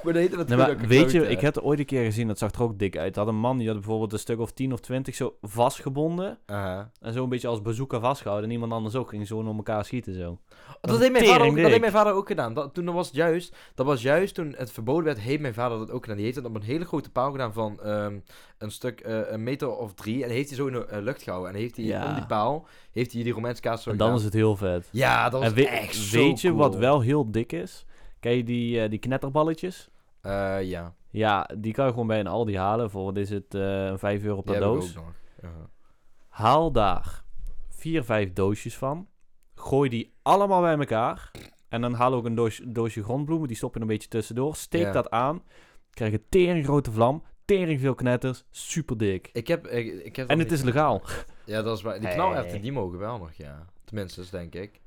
Maar 0.04 0.12
tijd 0.12 0.28
Nee, 0.30 0.38
wat 0.38 0.48
maar 0.48 0.66
kunnen 0.66 0.88
weet 0.88 1.12
je, 1.12 1.28
ik 1.28 1.40
heb 1.40 1.54
het 1.54 1.64
ooit 1.64 1.78
een 1.78 1.84
keer 1.84 2.04
gezien, 2.04 2.26
dat 2.26 2.38
zag 2.38 2.52
er 2.52 2.62
ook 2.62 2.78
dik 2.78 2.96
uit. 2.96 3.14
Dat 3.14 3.24
had 3.24 3.34
een 3.34 3.40
man, 3.40 3.58
die 3.58 3.66
had 3.66 3.76
bijvoorbeeld 3.76 4.12
een 4.12 4.18
stuk 4.18 4.38
of 4.40 4.52
10 4.52 4.72
of 4.72 4.80
20 4.80 5.14
zo 5.14 5.36
vastgebonden. 5.42 6.38
Aha. 6.46 6.90
En 7.00 7.12
zo 7.12 7.22
een 7.22 7.28
beetje 7.28 7.48
als 7.48 7.62
bazooka 7.62 8.00
vastgehouden. 8.00 8.48
En 8.48 8.54
iemand 8.54 8.72
anders 8.72 8.94
ook 8.94 9.08
ging 9.08 9.26
zo 9.26 9.38
om 9.38 9.56
elkaar 9.56 9.84
schieten 9.84 10.14
zo. 10.14 10.38
Dat, 10.80 10.98
heeft 10.98 11.12
mijn 11.12 11.24
vader 11.24 11.46
ook, 11.46 11.56
dat 11.56 11.66
heeft 11.66 11.80
mijn 11.80 11.92
vader 11.92 12.12
ook 12.12 12.26
gedaan. 12.26 12.54
Dat, 12.54 12.74
toen 12.74 12.92
was 12.92 13.06
het 13.06 13.16
juist, 13.16 13.56
dat 13.74 13.86
was 13.86 14.02
juist 14.02 14.34
toen 14.34 14.54
het 14.56 14.72
verboden 14.72 15.04
werd, 15.04 15.18
heeft 15.20 15.40
mijn 15.40 15.54
vader 15.54 15.78
dat 15.78 15.90
ook 15.90 16.00
gedaan. 16.00 16.16
Die 16.16 16.24
heeft 16.24 16.36
het 16.38 16.46
op 16.46 16.54
een 16.54 16.62
hele 16.62 16.84
grote 16.84 17.10
paal 17.10 17.30
gedaan 17.30 17.52
van 17.52 17.80
ehm, 17.82 18.18
een 18.58 18.70
stuk, 18.70 19.00
eh, 19.00 19.20
een 19.30 19.42
meter 19.42 19.76
of 19.76 19.94
drie. 19.94 20.24
En 20.24 20.30
heeft 20.30 20.48
hij 20.48 20.56
zo 20.56 20.66
in 20.66 20.72
de 20.72 20.86
eh, 20.86 21.02
lucht 21.02 21.22
gehouden. 21.22 21.52
En 21.52 21.58
heeft 21.58 21.76
hij 21.76 21.84
Ja. 21.84 22.08
om 22.08 22.14
die 22.14 22.26
paal, 22.26 22.66
heeft 22.92 23.12
hij 23.12 23.22
die 23.22 23.32
Romeinse 23.32 23.62
kaas 23.62 23.82
zo 23.82 23.90
En 23.90 23.96
dan 23.96 24.06
gedaan. 24.06 24.20
is 24.20 24.26
het 24.26 24.34
heel 24.34 24.56
vet. 24.56 24.88
Ja, 24.92 25.28
dat 25.28 25.42
was 25.42 25.52
en 25.52 25.66
echt 25.66 25.94
zo 25.94 26.16
weet 26.18 26.40
je 26.40 26.48
cool. 26.48 26.60
wat 26.60 26.76
wel 26.76 27.00
heel 27.00 27.30
dik 27.30 27.52
is? 27.52 27.84
Ken 28.20 28.36
je 28.36 28.44
die, 28.44 28.80
eh, 28.80 28.90
die 28.90 28.98
knetterballetjes? 28.98 29.89
Eh, 30.20 30.62
ja, 30.62 30.94
Ja, 31.10 31.48
die 31.58 31.72
kan 31.72 31.84
je 31.84 31.90
gewoon 31.90 32.06
bij 32.06 32.20
een 32.20 32.26
Aldi 32.26 32.56
halen. 32.56 32.90
Voor 32.90 33.04
wat 33.04 33.16
is 33.16 33.30
het? 33.30 33.54
eh 33.54 33.92
5 33.96 34.22
euro 34.24 34.40
per 34.40 34.54
die 34.54 34.62
heb 34.62 34.72
ik 34.74 34.80
doos. 34.80 34.96
ook 34.98 35.04
nog. 35.04 35.14
Ja. 35.42 35.68
Haal 36.28 36.72
daar 36.72 37.22
4, 37.68 38.04
5 38.04 38.32
doosjes 38.32 38.76
van. 38.76 39.08
Gooi 39.54 39.88
die 39.90 40.12
allemaal 40.22 40.60
bij 40.60 40.78
elkaar. 40.78 41.30
En 41.68 41.80
dan 41.80 41.92
haal 41.94 42.12
ook 42.14 42.24
een 42.24 42.34
doos, 42.34 42.60
doosje 42.66 43.02
grondbloemen. 43.02 43.48
Die 43.48 43.56
stop 43.56 43.74
je 43.74 43.80
een 43.80 43.86
beetje 43.86 44.08
tussendoor. 44.08 44.56
Steek 44.56 44.82
Ja. 44.82 44.92
dat 44.92 45.10
aan. 45.10 45.42
Krijg 45.90 46.12
een 46.12 46.24
tering 46.28 46.64
grote 46.64 46.92
vlam. 46.92 47.22
Tering 47.44 47.80
veel 47.80 47.94
knetters. 47.94 48.44
Super 48.50 48.96
dik. 48.98 49.30
Ik 49.32 49.48
heb, 49.48 49.66
ik, 49.66 50.04
ik 50.04 50.16
heb 50.16 50.28
En 50.28 50.38
het 50.38 50.52
is 50.52 50.62
legaal. 50.62 51.02
Ja, 51.46 51.62
dat 51.62 51.76
is 51.76 51.82
waar. 51.82 51.98
Die 51.98 52.06
Hey. 52.06 52.14
knalerwten, 52.16 52.60
die 52.62 52.72
mogen 52.72 52.98
wel 52.98 53.18
nog, 53.18 53.32
ja. 53.32 53.66
Tenminste, 53.84 54.22
denk 54.30 54.54
ik. 54.54 54.79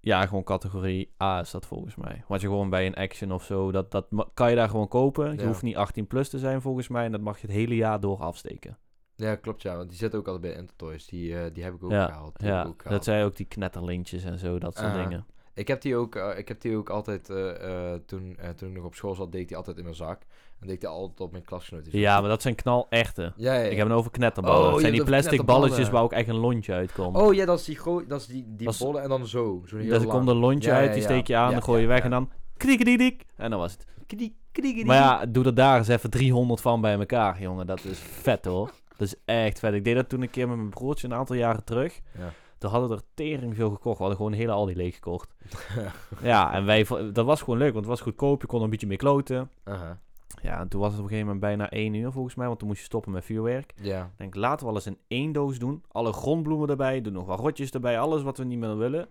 Ja, 0.00 0.26
gewoon 0.26 0.44
categorie 0.44 1.12
A 1.22 1.40
is 1.40 1.50
dat 1.50 1.66
volgens 1.66 1.96
mij. 1.96 2.24
Want 2.28 2.40
je 2.40 2.46
gewoon 2.46 2.70
bij 2.70 2.86
een 2.86 2.94
Action 2.94 3.32
of 3.32 3.44
zo, 3.44 3.72
dat, 3.72 3.90
dat 3.90 4.06
kan 4.34 4.50
je 4.50 4.56
daar 4.56 4.68
gewoon 4.68 4.88
kopen. 4.88 5.32
Je 5.32 5.40
Ja. 5.40 5.46
hoeft 5.46 5.62
niet 5.62 5.76
18 5.76 6.06
plus 6.06 6.28
te 6.28 6.38
zijn 6.38 6.60
volgens 6.60 6.88
mij. 6.88 7.04
En 7.04 7.12
dat 7.12 7.20
mag 7.20 7.40
je 7.40 7.46
het 7.46 7.56
hele 7.56 7.76
jaar 7.76 8.00
door 8.00 8.18
afsteken. 8.18 8.78
Ja, 9.14 9.34
klopt, 9.36 9.62
ja. 9.62 9.76
Want 9.76 9.88
die 9.88 9.98
zitten 9.98 10.18
ook 10.18 10.26
altijd 10.28 10.52
bij 10.52 10.60
Intertoys. 10.60 11.06
Die, 11.06 11.38
eh, 11.38 11.54
die 11.54 11.64
heb 11.64 11.74
ik 11.74 11.82
ook 11.84 11.90
Ja, 11.90 12.04
gehaald. 12.06 12.38
Die 12.38 12.48
Ja, 12.48 12.58
ook 12.64 12.82
gehaald. 12.82 12.96
dat 12.96 13.04
zijn 13.04 13.24
ook 13.24 13.36
die 13.36 13.46
knetterlintjes 13.46 14.24
en 14.24 14.38
zo, 14.38 14.58
dat 14.58 14.76
soort 14.76 14.88
Ah. 14.92 15.02
dingen. 15.02 15.26
Ik 15.54 15.68
heb 15.68 15.80
die 15.80 15.96
ook, 15.96 16.14
eh, 16.14 16.38
ik 16.38 16.48
heb 16.48 16.60
die 16.60 16.76
ook 16.76 16.88
altijd, 16.90 17.30
eh, 17.30 17.94
toen, 18.06 18.36
toen 18.56 18.68
ik 18.68 18.74
nog 18.74 18.84
op 18.84 18.94
school 18.94 19.14
zat, 19.14 19.32
deed 19.32 19.40
ik 19.40 19.48
die 19.48 19.56
altijd 19.56 19.76
in 19.76 19.82
mijn 19.82 19.94
zak. 19.94 20.22
En 20.60 20.66
deed 20.66 20.76
ik 20.82 20.84
altijd 20.84 21.20
op 21.20 21.32
mijn 21.32 21.44
klasgenoten. 21.44 21.98
Ja, 21.98 22.20
maar 22.20 22.28
dat 22.30 22.42
zijn 22.42 22.54
knal 22.54 22.86
echte. 22.88 23.32
Ja, 23.36 23.54
ja, 23.54 23.60
ja. 23.60 23.70
Ik 23.70 23.76
heb 23.76 23.88
het 23.88 23.96
over 23.96 24.10
knetterballen. 24.10 24.66
Oh, 24.66 24.70
dat 24.72 24.80
zijn 24.80 24.92
die 24.92 25.04
plastic 25.04 25.42
balletjes 25.44 25.90
waar 25.90 26.02
ook 26.02 26.12
echt 26.12 26.28
een 26.28 26.36
lontje 26.36 26.72
uitkomt. 26.72 27.16
Oh 27.16 27.34
ja, 27.34 27.44
dat 27.44 27.58
is 27.58 27.64
die, 27.64 27.78
dat 28.08 28.20
is 28.20 28.26
die, 28.26 28.44
die 28.48 28.66
Dat 28.66 28.78
bollen 28.78 29.02
en 29.02 29.08
dan 29.08 29.26
zo. 29.26 29.62
zo 29.66 29.76
heel 29.76 29.88
dus 29.88 30.02
er 30.02 30.08
komt 30.08 30.28
een 30.28 30.36
lontje 30.36 30.70
uit, 30.72 30.92
die 30.92 31.02
steek 31.02 31.26
je 31.26 31.36
aan, 31.36 31.52
dan 31.52 31.62
gooi 31.62 31.80
je 31.80 31.86
weg 31.86 32.02
en 32.02 32.10
dan 32.10 32.30
kriekadiedik. 32.56 33.24
En 33.36 33.50
dan 33.50 33.58
was 33.58 33.72
het. 33.72 33.86
Krie- 34.06 34.36
krie- 34.52 34.84
Maar 34.84 34.96
ja, 34.96 35.26
doe 35.26 35.44
er 35.44 35.54
daar 35.54 35.78
eens 35.78 35.88
even 35.88 36.10
300 36.10 36.60
van 36.60 36.80
bij 36.80 36.98
elkaar, 36.98 37.40
jongen. 37.42 37.66
Dat 37.66 37.84
is 37.84 37.98
vet 37.98 38.44
hoor. 38.44 38.70
Dat 38.96 39.06
is 39.08 39.14
echt 39.24 39.58
vet. 39.58 39.74
Ik 39.74 39.84
deed 39.84 39.94
dat 39.94 40.08
toen 40.08 40.22
een 40.22 40.30
keer 40.30 40.48
met 40.48 40.56
mijn 40.56 40.68
broertje 40.70 41.06
een 41.06 41.14
aantal 41.14 41.36
jaren 41.36 41.64
terug. 41.64 42.00
Ja. 42.18 42.32
Toen 42.58 42.70
hadden 42.70 42.88
we 42.88 42.94
er 42.94 43.02
tering 43.14 43.54
veel 43.54 43.70
gekocht. 43.70 43.96
We 43.96 44.02
hadden 44.02 44.16
gewoon 44.16 44.32
een 44.32 44.38
hele 44.38 44.52
Aldi 44.52 44.76
leeg 44.76 44.94
gekocht. 44.94 45.34
ja, 46.22 46.52
en 46.52 46.64
wij, 46.64 46.86
dat 47.12 47.26
was 47.26 47.40
gewoon 47.42 47.58
leuk, 47.58 47.72
want 47.72 47.84
het 47.86 47.94
was 47.94 48.00
goedkoop. 48.00 48.40
Je 48.40 48.46
kon 48.46 48.58
er 48.58 48.64
een 48.64 48.70
beetje 48.70 48.86
mee 48.86 48.96
kloten. 48.96 49.50
Aha. 49.64 49.98
Ja, 50.42 50.60
en 50.60 50.68
toen 50.68 50.80
was 50.80 50.90
het 50.90 50.98
op 50.98 51.04
een 51.04 51.10
gegeven 51.10 51.32
moment 51.34 51.40
bijna 51.56 51.70
1 51.70 51.94
uur 51.94 52.12
volgens 52.12 52.34
mij, 52.34 52.46
want 52.46 52.58
toen 52.58 52.68
moest 52.68 52.80
je 52.80 52.86
stoppen 52.86 53.12
met 53.12 53.24
vuurwerk. 53.24 53.72
Ja. 53.76 54.04
Ik 54.04 54.18
denk, 54.18 54.34
laten 54.34 54.66
we 54.66 54.72
alles 54.72 54.86
in 54.86 54.98
één 55.08 55.32
doos 55.32 55.58
doen. 55.58 55.84
Alle 55.88 56.12
grondbloemen 56.12 56.68
erbij, 56.68 57.00
doe 57.00 57.12
nog 57.12 57.26
wat 57.26 57.38
rotjes 57.38 57.70
erbij, 57.70 57.98
alles 57.98 58.22
wat 58.22 58.38
we 58.38 58.44
niet 58.44 58.58
meer 58.58 58.76
willen. 58.76 59.08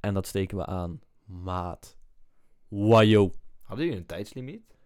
En 0.00 0.14
dat 0.14 0.26
steken 0.26 0.56
we 0.56 0.66
aan. 0.66 1.00
Maat. 1.24 1.96
Wajo. 2.68 3.30
Hadden 3.62 3.84
jullie 3.84 4.00
een 4.00 4.06
tijdslimiet? 4.06 4.78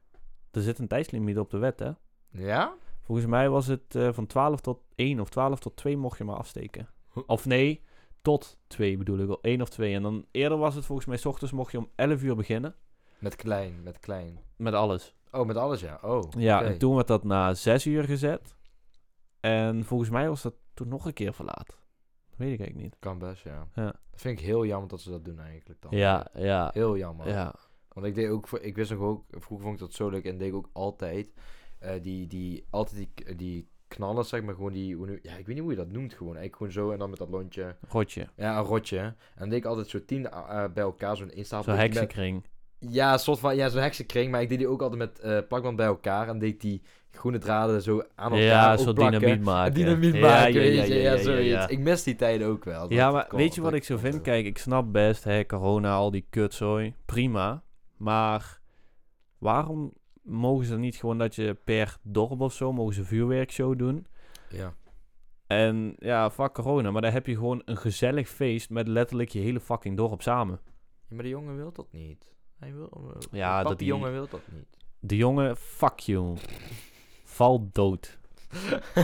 Er 0.50 0.62
zit 0.62 0.78
een 0.78 0.88
tijdslimiet 0.88 1.38
op 1.38 1.50
de 1.50 1.58
wet, 1.58 1.78
hè? 1.78 1.90
Ja? 2.30 2.74
Volgens 3.00 3.26
mij 3.26 3.48
was 3.48 3.66
het 3.66 3.94
eh, 3.94 4.12
van 4.12 4.26
12 4.26 4.60
tot 4.60 4.78
1 4.94 5.20
of 5.20 5.28
12 5.28 5.58
tot 5.58 5.76
2 5.76 5.96
mocht 5.96 6.18
je 6.18 6.24
maar 6.24 6.36
afsteken. 6.36 6.88
Of 7.26 7.44
nee, 7.44 7.82
tot 8.22 8.58
2 8.66 8.96
bedoel 8.96 9.18
ik. 9.18 9.38
1 9.40 9.60
of 9.60 9.68
2. 9.68 9.94
En 9.94 10.02
dan 10.02 10.26
eerder 10.30 10.58
was 10.58 10.74
het 10.74 10.84
volgens 10.84 11.06
mij, 11.06 11.16
s 11.16 11.24
ochtends 11.24 11.52
mocht 11.52 11.72
je 11.72 11.78
om 11.78 11.88
11 11.94 12.22
uur 12.22 12.36
beginnen. 12.36 12.74
Met 13.18 13.36
klein, 13.36 13.82
met 13.82 13.98
klein. 13.98 14.38
Met 14.56 14.74
alles. 14.74 15.14
Oh, 15.34 15.46
met 15.46 15.56
alles, 15.56 15.80
ja. 15.80 15.98
Oh, 16.02 16.22
Ja, 16.38 16.62
en 16.62 16.78
toen 16.78 16.94
werd 16.94 17.06
dat 17.06 17.24
na 17.24 17.54
6 17.54 17.86
uur 17.86 18.04
gezet. 18.04 18.54
En 19.40 19.84
volgens 19.84 20.10
mij 20.10 20.28
was 20.28 20.42
dat 20.42 20.54
toen 20.74 20.88
nog 20.88 21.04
een 21.06 21.12
keer 21.12 21.34
verlaat. 21.34 21.66
Dat 21.66 22.36
weet 22.36 22.52
ik 22.52 22.58
eigenlijk 22.58 22.74
niet. 22.90 22.96
Kan 22.98 23.18
best, 23.18 23.42
ja. 23.44 23.66
Ja. 23.74 23.84
Dat 23.84 24.20
vind 24.20 24.38
ik 24.38 24.44
heel 24.44 24.66
jammer 24.66 24.88
dat 24.88 25.00
ze 25.00 25.10
dat 25.10 25.24
doen 25.24 25.38
eigenlijk 25.40 25.80
dan. 25.82 25.96
Ja, 25.98 26.26
ja, 26.34 26.70
Heel 26.72 26.96
jammer. 26.96 27.28
ja. 27.28 27.54
Want 27.88 28.06
ik 28.06 28.14
deed 28.14 28.28
ook, 28.30 28.48
voor- 28.48 28.60
ik 28.60 28.76
wist 28.76 28.90
nog 28.90 29.00
ook, 29.00 29.24
vroeger 29.30 29.60
vond 29.66 29.74
ik 29.74 29.80
dat 29.80 29.92
zo 29.92 30.08
leuk 30.08 30.24
en 30.24 30.38
deed 30.38 30.48
ik 30.48 30.54
ook 30.54 30.70
altijd, 30.72 31.32
eh, 31.78 32.02
die, 32.02 32.26
die, 32.26 32.64
altijd 32.70 32.96
die, 32.96 33.36
die 33.36 33.68
knallen, 33.88 34.24
zeg 34.24 34.42
maar, 34.42 34.54
gewoon 34.54 34.72
die, 34.72 34.96
hoe 34.96 35.06
nu- 35.06 35.18
ja, 35.22 35.32
ik 35.36 35.46
weet 35.46 35.54
niet 35.54 35.64
hoe 35.64 35.70
je 35.70 35.76
dat 35.78 35.90
noemt 35.92 36.12
gewoon, 36.14 36.36
eigenlijk 36.36 36.56
gewoon 36.56 36.72
zo 36.72 36.90
en 36.92 36.98
dan 36.98 37.10
met 37.10 37.18
dat 37.18 37.28
lontje, 37.30 37.76
Rotje. 37.88 38.28
ja, 38.36 38.58
een 38.58 38.64
rotje. 38.64 38.98
En 38.98 39.16
dan 39.38 39.48
deed 39.48 39.58
ik 39.58 39.64
altijd 39.64 39.88
zo 39.88 40.04
tien 40.04 40.30
eh, 40.30 40.64
bij 40.74 40.82
elkaar, 40.82 41.16
zo'n 41.16 41.28
Zo'n 41.28 41.36
instapel. 41.36 41.74
heksenkring. 41.74 42.44
Ja, 42.88 43.12
een 43.12 43.18
soort 43.18 43.38
van, 43.38 43.56
ja, 43.56 43.68
zo'n 43.68 43.80
heksenkring, 43.82 44.30
maar 44.30 44.42
ik 44.42 44.48
deed 44.48 44.58
die 44.58 44.68
ook 44.68 44.82
altijd 44.82 44.98
met 44.98 45.18
eh, 45.20 45.38
plakband 45.48 45.76
bij 45.76 45.86
elkaar 45.86 46.28
en 46.28 46.38
deed 46.38 46.60
die 46.60 46.82
groene 47.10 47.38
draden 47.38 47.82
zo 47.82 47.98
aan 48.14 48.32
elkaar 48.32 48.38
Ja, 48.40 48.76
zo'n 48.76 48.94
dynamiet 48.94 49.42
maken. 49.44 49.66
En 49.74 49.80
dynamiet 49.80 50.14
Ja, 50.14 50.20
maken, 50.20 50.52
ja, 50.52 50.58
weet 50.60 50.74
ja, 50.74 50.94
je, 50.94 51.00
ja, 51.00 51.16
zoiets. 51.16 51.66
Ik 51.66 51.78
mis 51.78 52.02
die 52.02 52.16
tijden 52.16 52.46
ook 52.48 52.64
wel. 52.64 52.92
Ja, 52.92 53.10
maar 53.10 53.26
kon- 53.26 53.38
weet 53.38 53.54
je 53.54 53.60
wat 53.60 53.72
ik 53.72 53.84
zo 53.84 53.96
vind? 53.96 54.20
Kijk, 54.20 54.46
ik 54.46 54.58
snap 54.58 54.92
best, 54.92 55.24
hè, 55.24 55.46
corona, 55.46 55.94
al 55.94 56.10
die 56.10 56.26
kutzooi. 56.30 56.94
Prima. 57.06 57.62
Maar 57.96 58.60
waarom 59.38 59.92
mogen 60.22 60.66
ze 60.66 60.76
niet 60.78 60.96
gewoon 60.96 61.18
dat 61.18 61.34
je 61.34 61.56
per 61.64 61.96
dorp 62.02 62.40
of 62.40 62.52
zo, 62.52 62.72
mogen 62.72 62.94
ze 62.94 63.04
vuurwerkshow 63.04 63.78
doen. 63.78 64.06
Ja. 64.48 64.74
En 65.46 65.94
ja, 65.98 66.30
fuck 66.30 66.52
corona, 66.52 66.90
maar 66.90 67.02
dan 67.02 67.12
heb 67.12 67.26
je 67.26 67.34
gewoon 67.34 67.62
een 67.64 67.76
gezellig 67.76 68.28
feest 68.28 68.70
met 68.70 68.88
letterlijk 68.88 69.30
je 69.30 69.38
hele 69.40 69.60
fucking 69.60 69.96
dorp 69.96 70.22
samen. 70.22 70.60
Ja, 71.08 71.14
maar 71.14 71.22
de 71.22 71.28
jongen 71.28 71.56
wil 71.56 71.72
dat 71.72 71.86
niet. 71.92 72.33
Hij 72.64 72.74
wil... 72.74 73.12
eh, 73.14 73.20
Ja, 73.30 73.62
dat 73.62 73.78
die- 73.78 73.86
jongen 73.88 74.12
wil 74.12 74.28
dat 74.30 74.40
niet. 74.52 74.66
De 75.00 75.16
jongen, 75.16 75.56
fuck 75.56 75.98
you. 75.98 76.36
Val 77.24 77.68
dood. 77.72 78.18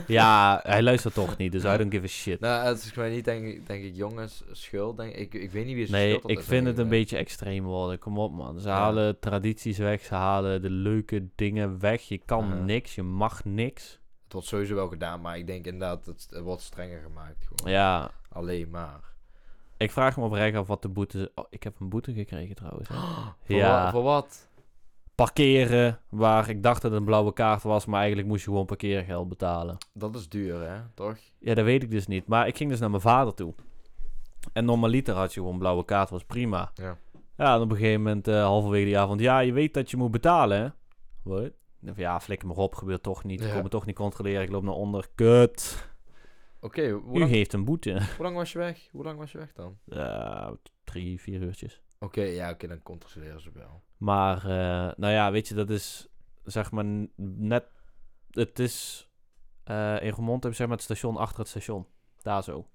ja, 0.07 0.61
hij 0.63 0.83
luistert 0.83 1.15
toch 1.15 1.37
niet, 1.37 1.53
dus 1.53 1.65
I 1.65 1.77
don't 1.77 1.93
give 1.93 2.05
a 2.05 2.09
shit. 2.09 2.41
Nou, 2.41 2.67
het 2.67 2.77
is 2.83 2.91
gewoon 2.91 3.11
niet, 3.11 3.25
denk 3.25 3.47
ik, 3.47 3.67
denk 3.67 3.85
ik 3.85 3.95
jongens 3.97 4.45
schuld. 4.51 4.97
Denk, 4.97 5.15
ik, 5.15 5.35
ik 5.35 5.51
weet 5.51 5.67
niet 5.67 5.75
wie 5.75 5.87
zijn 5.87 6.01
Nee, 6.03 6.09
schuld 6.11 6.23
dat 6.23 6.31
ik 6.31 6.43
vind 6.45 6.67
het 6.67 6.79
een 6.79 6.89
beetje 6.89 7.17
extreem 7.17 7.65
worden. 7.65 7.99
Kom 7.99 8.19
op, 8.19 8.33
man. 8.33 8.61
Ze 8.61 8.69
Ja. 8.69 8.75
halen 8.75 9.19
tradities 9.19 9.79
weg, 9.79 10.05
ze 10.05 10.15
halen 10.15 10.63
de 10.63 10.71
leuke 10.71 11.29
dingen 11.35 11.79
weg. 11.81 12.03
Je 12.03 12.19
kan 12.19 12.45
Aha. 12.45 12.55
niks, 12.55 12.95
je 12.95 13.03
mag 13.03 13.45
niks. 13.45 13.99
Het 14.25 14.33
wordt 14.33 14.49
sowieso 14.49 14.75
wel 14.75 14.89
gedaan, 14.89 15.21
maar 15.21 15.39
ik 15.39 15.47
denk 15.47 15.65
inderdaad, 15.67 16.07
het, 16.07 16.27
het 16.31 16.43
wordt 16.43 16.63
strenger 16.63 17.01
gemaakt. 17.03 17.47
Gewoon. 17.55 17.73
Ja, 17.73 18.11
Alleen 18.29 18.71
maar. 18.71 19.01
Ik 19.81 19.91
vraag 19.91 20.17
me 20.17 20.25
oprecht 20.25 20.57
af 20.57 20.67
wat 20.67 20.83
de 20.83 20.89
boete. 20.89 21.33
Oh, 21.35 21.45
ik 21.51 21.63
heb 21.63 21.81
een 21.81 21.89
boete 21.89 22.13
gekregen 22.13 22.55
trouwens. 22.55 22.89
hè. 22.89 22.95
Voor, 23.45 23.57
Ja. 23.57 23.69
wa- 23.85 23.91
voor 23.91 24.03
wat? 24.03 24.49
Parkeren, 25.15 25.99
waar 26.09 26.49
ik 26.49 26.63
dacht 26.63 26.83
dat 26.83 26.91
het 26.91 27.01
een 27.01 27.07
blauwe 27.07 27.33
kaart 27.33 27.63
was, 27.63 27.87
maar 27.87 27.99
eigenlijk 27.99 28.29
moest 28.29 28.45
je 28.45 28.51
gewoon 28.51 28.67
parkeergeld 28.67 29.29
betalen. 29.29 29.77
Dat 29.93 30.15
is 30.15 30.29
duur, 30.29 30.61
hè? 30.71 30.81
Toch? 30.95 31.17
Ja, 31.39 31.55
dat 31.55 31.65
weet 31.65 31.83
ik 31.83 31.91
dus 31.91 32.07
niet. 32.07 32.27
Maar 32.27 32.47
ik 32.47 32.57
ging 32.57 32.71
dus 32.71 32.81
naar 32.81 32.91
mijn 32.91 33.03
vader 33.03 33.35
toe. 33.35 33.55
En 34.53 34.65
normaliter 34.65 35.15
had 35.15 35.35
je 35.35 35.41
gewoon 35.41 35.59
blauwe 35.59 35.85
kaart, 35.85 36.11
was 36.11 36.25
prima. 36.25 36.71
Ja. 36.75 36.97
Ja, 37.37 37.55
en 37.55 37.61
op 37.61 37.71
een 37.71 37.77
gegeven 37.77 38.03
moment, 38.03 38.29
eh, 38.29 38.43
halverwege 38.45 38.91
de 38.91 38.99
avond, 38.99 39.21
ja, 39.21 39.39
je 39.39 39.53
weet 39.53 39.75
dat 39.75 39.91
je 39.91 39.97
moet 39.97 40.11
betalen, 40.11 40.61
hè? 40.61 40.69
Wat? 41.23 41.43
Ik 41.43 41.97
Ja, 41.97 42.21
flikker 42.21 42.49
me 42.49 42.55
op, 42.55 42.75
gebeurt 42.75 43.03
toch 43.03 43.25
niet. 43.25 43.41
Ik 43.41 43.47
Ja. 43.47 43.53
kom 43.55 43.63
me 43.63 43.69
toch 43.69 43.87
niet 43.87 43.97
controleren, 43.97 44.43
ik 44.43 44.51
loop 44.51 44.63
naar 44.63 44.75
onder. 44.75 45.09
Kut. 45.15 45.90
Oké, 46.61 46.89
hoe, 46.91 47.17
U 47.17 47.19
lang- 47.19 47.31
geeft 47.31 47.53
een 47.53 47.65
boete. 47.65 47.91
hoe 48.17 48.25
lang 48.25 48.37
was 48.37 48.53
je 48.53 48.59
weg? 48.59 48.89
Hoe 48.93 49.05
lang 49.05 49.19
was 49.19 49.33
je 49.33 49.39
weg 49.39 49.53
dan? 49.53 49.79
Eh, 49.89 50.51
drie, 50.85 51.21
vier 51.21 51.41
uurtjes. 51.43 51.83
Oké, 51.99 52.23
ja, 52.23 52.51
oké, 52.51 52.67
dan 52.67 52.83
controleren 52.83 53.41
ze 53.41 53.51
wel. 53.55 53.83
Maar, 53.97 54.37
eh, 54.37 54.93
nou 54.97 55.13
ja, 55.13 55.31
weet 55.31 55.49
je, 55.49 55.55
dat 55.55 55.71
is, 55.71 56.09
zeg 56.45 56.71
maar, 56.71 56.85
n- 56.85 57.13
net... 57.37 57.65
Het 58.31 58.59
is... 58.59 59.09
eh, 59.65 60.03
in 60.03 60.11
Roermond 60.11 60.43
heb 60.43 60.53
je 60.53 60.59
zeg 60.59 60.67
maar 60.67 60.77
het 60.77 60.85
station 60.85 61.17
achter 61.17 61.39
het 61.39 61.49
station. 61.49 61.87
Daar 62.23 62.43
zo. 62.43 62.67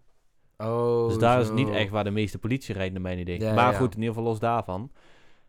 Oh, 0.57 1.07
Dus 1.07 1.17
daar 1.17 1.39
is 1.41 1.47
zo. 1.47 1.53
niet 1.53 1.69
echt 1.69 1.89
waar 1.89 2.03
de 2.03 2.11
meeste 2.11 2.39
politie 2.39 2.73
rijdt, 2.75 2.93
naar 2.93 3.01
mijn 3.01 3.19
idee. 3.19 3.39
Ja, 3.39 3.53
maar 3.53 3.71
ja. 3.71 3.77
goed, 3.77 3.93
in 3.95 3.99
ieder 3.99 4.13
geval 4.15 4.29
los 4.29 4.39
daarvan. 4.39 4.91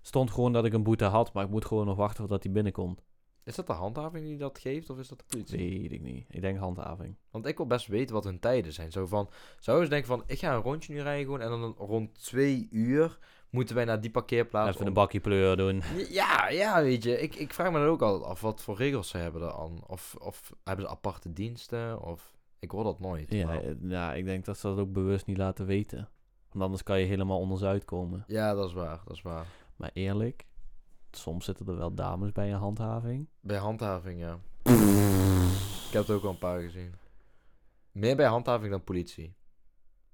Stond 0.00 0.30
gewoon 0.30 0.52
dat 0.52 0.64
ik 0.64 0.72
een 0.72 0.82
boete 0.82 1.04
had, 1.04 1.32
maar 1.32 1.44
ik 1.44 1.50
moet 1.50 1.64
gewoon 1.64 1.86
nog 1.86 1.96
wachten 1.96 2.20
totdat 2.20 2.42
hij 2.42 2.52
binnenkomt. 2.52 3.02
Is 3.46 3.54
dat 3.54 3.66
de 3.66 3.72
handhaving 3.72 4.24
die 4.24 4.36
dat 4.36 4.58
geeft, 4.58 4.90
of 4.90 4.98
is 4.98 5.08
dat 5.08 5.18
de 5.18 5.24
politie? 5.28 5.80
Weet 5.80 5.92
ik 5.92 6.00
niet. 6.02 6.26
Ik 6.30 6.40
denk 6.40 6.58
handhaving. 6.58 7.14
Want 7.30 7.46
ik 7.46 7.56
wil 7.56 7.66
best 7.66 7.86
weten 7.86 8.14
wat 8.14 8.24
hun 8.24 8.38
tijden 8.40 8.72
zijn. 8.72 8.92
Zo 8.92 9.06
van, 9.06 9.28
zou 9.58 9.80
eens 9.80 9.88
denken 9.88 10.08
van, 10.08 10.22
ik 10.26 10.38
ga 10.38 10.54
een 10.54 10.62
rondje 10.62 10.92
nu 10.92 11.00
rijden 11.00 11.24
gewoon 11.24 11.40
en 11.40 11.48
dan 11.48 11.74
rond 11.78 12.22
twee 12.24 12.68
uur 12.70 13.18
moeten 13.50 13.74
wij 13.74 13.84
naar 13.84 14.00
die 14.00 14.10
parkeerplaats. 14.10 14.68
Even 14.68 14.80
om- 14.80 14.86
een 14.86 14.92
bakje 14.92 15.20
pleur 15.20 15.56
doen. 15.56 15.82
Ja, 16.10 16.48
ja, 16.48 16.82
weet 16.82 17.02
je. 17.02 17.20
Ik, 17.20 17.34
ik 17.34 17.54
vraag 17.54 17.72
me 17.72 17.78
dan 17.78 17.88
ook 17.88 18.02
altijd 18.02 18.30
af 18.30 18.40
wat 18.40 18.62
voor 18.62 18.76
regels 18.76 19.08
ze 19.08 19.18
hebben 19.18 19.40
dan. 19.40 19.84
Of, 19.86 20.16
of 20.18 20.52
hebben 20.64 20.84
ze 20.84 20.90
aparte 20.90 21.32
diensten? 21.32 22.02
Of 22.02 22.34
ik 22.58 22.70
hoor 22.70 22.84
dat 22.84 23.00
nooit. 23.00 23.32
Ja, 23.32 23.46
maar- 23.46 23.62
eh, 23.64 23.74
ja, 23.80 24.14
ik 24.14 24.24
denk 24.24 24.44
dat 24.44 24.58
ze 24.58 24.66
dat 24.66 24.78
ook 24.78 24.92
bewust 24.92 25.26
niet 25.26 25.36
laten 25.38 25.66
weten. 25.66 26.08
Want 26.52 26.64
anders 26.64 26.82
kan 26.82 27.00
je 27.00 27.06
helemaal 27.06 27.38
onder 27.38 27.58
ze 27.58 27.66
uitkomen. 27.66 28.24
ja, 28.26 28.54
dat 28.54 28.68
is 28.68 28.74
waar, 28.74 29.00
dat 29.06 29.16
is 29.16 29.22
waar. 29.22 29.46
Maar 29.76 29.90
eerlijk, 29.92 30.46
soms 31.16 31.44
zitten 31.44 31.66
er 31.66 31.76
wel 31.76 31.94
dames 31.94 32.32
bij 32.32 32.52
een 32.52 32.58
handhaving. 32.58 33.28
Bij 33.40 33.56
handhaving, 33.58 34.20
ja. 34.20 34.38
Ik 35.86 35.92
heb 35.92 36.08
er 36.08 36.14
ook 36.14 36.24
al 36.24 36.30
een 36.30 36.38
paar 36.38 36.60
gezien. 36.60 36.94
Meer 37.92 38.16
bij 38.16 38.26
handhaving 38.26 38.70
dan 38.70 38.84
politie. 38.84 39.34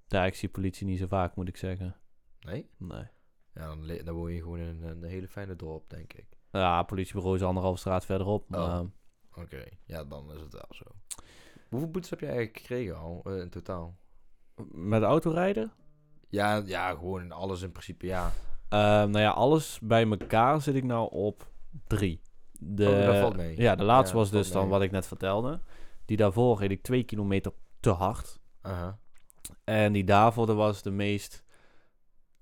Ja, 0.06 0.24
ik 0.24 0.34
zie 0.34 0.48
politie 0.48 0.86
niet 0.86 0.98
zo 0.98 1.06
vaak, 1.06 1.36
moet 1.36 1.48
ik 1.48 1.56
zeggen. 1.56 1.96
Nee? 2.40 2.70
Nee. 2.76 3.06
Ja, 3.54 3.66
dan, 3.66 3.84
le- 3.84 4.02
dan 4.02 4.14
woon 4.14 4.32
je 4.32 4.40
gewoon 4.42 4.58
in 4.58 4.82
een 4.82 5.02
hele 5.02 5.28
fijne 5.28 5.56
dorp, 5.56 5.90
denk 5.90 6.12
ik. 6.12 6.26
Ja, 6.50 6.82
politiebureau 6.82 7.36
is 7.36 7.42
anderhalf 7.42 7.78
straat 7.78 8.04
verderop. 8.04 8.48
Maar 8.48 8.80
Oh. 8.80 8.86
Oké, 9.34 9.64
ja, 9.84 10.04
dan 10.04 10.32
is 10.32 10.40
het 10.40 10.52
wel 10.52 10.66
zo. 10.70 10.84
Hoeveel 11.68 11.90
boetes 11.90 12.10
heb 12.10 12.20
je 12.20 12.26
eigenlijk 12.26 12.58
gekregen 12.58 12.96
al, 12.98 13.22
eh, 13.24 13.38
in 13.40 13.50
totaal? 13.50 13.96
met 14.70 15.02
autorijden? 15.02 15.72
Ja, 16.28 16.56
ja, 16.64 16.90
gewoon 16.90 17.32
alles 17.32 17.62
in 17.62 17.72
principe, 17.72 18.06
ja. 18.06 18.32
Ehm, 18.72 19.10
nou 19.10 19.18
ja, 19.18 19.30
alles 19.30 19.78
bij 19.82 20.08
elkaar 20.10 20.60
zit 20.60 20.74
ik 20.74 20.84
nou 20.84 21.10
op 21.10 21.50
drie. 21.86 22.20
De, 22.58 22.86
Oh, 22.88 23.06
dat 23.06 23.16
valt 23.16 23.36
mee. 23.36 23.60
Ja, 23.60 23.74
de 23.74 23.82
laatste 23.84 24.16
Ja, 24.16 24.22
was 24.22 24.30
dus 24.30 24.52
dan 24.52 24.68
wat 24.68 24.82
ik 24.82 24.90
net 24.90 25.06
vertelde. 25.06 25.60
Die 26.04 26.16
daarvoor 26.16 26.58
reed 26.58 26.70
ik 26.70 26.82
twee 26.82 27.02
kilometer 27.02 27.52
te 27.80 27.90
hard. 27.90 28.40
En 29.64 29.92
die 29.92 30.04
daarvoor, 30.04 30.46
dat 30.46 30.56
was 30.56 30.82
de 30.82 30.90
meest 30.90 31.44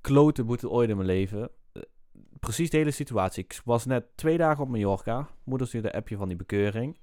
klote 0.00 0.44
boete 0.44 0.70
ooit 0.70 0.88
in 0.90 0.96
mijn 0.96 1.08
leven. 1.08 1.50
Eh, 1.72 1.82
Precies 2.40 2.70
de 2.70 2.76
hele 2.76 2.90
situatie. 2.90 3.44
Ik 3.44 3.60
was 3.64 3.84
net 3.84 4.04
twee 4.14 4.36
dagen 4.38 4.62
op 4.64 4.68
Mallorca. 4.70 5.28
Moeder 5.44 5.66
stuurde 5.66 5.88
een 5.88 5.98
appje 6.00 6.16
van 6.16 6.28
die 6.28 6.36
bekeuring. 6.36 6.98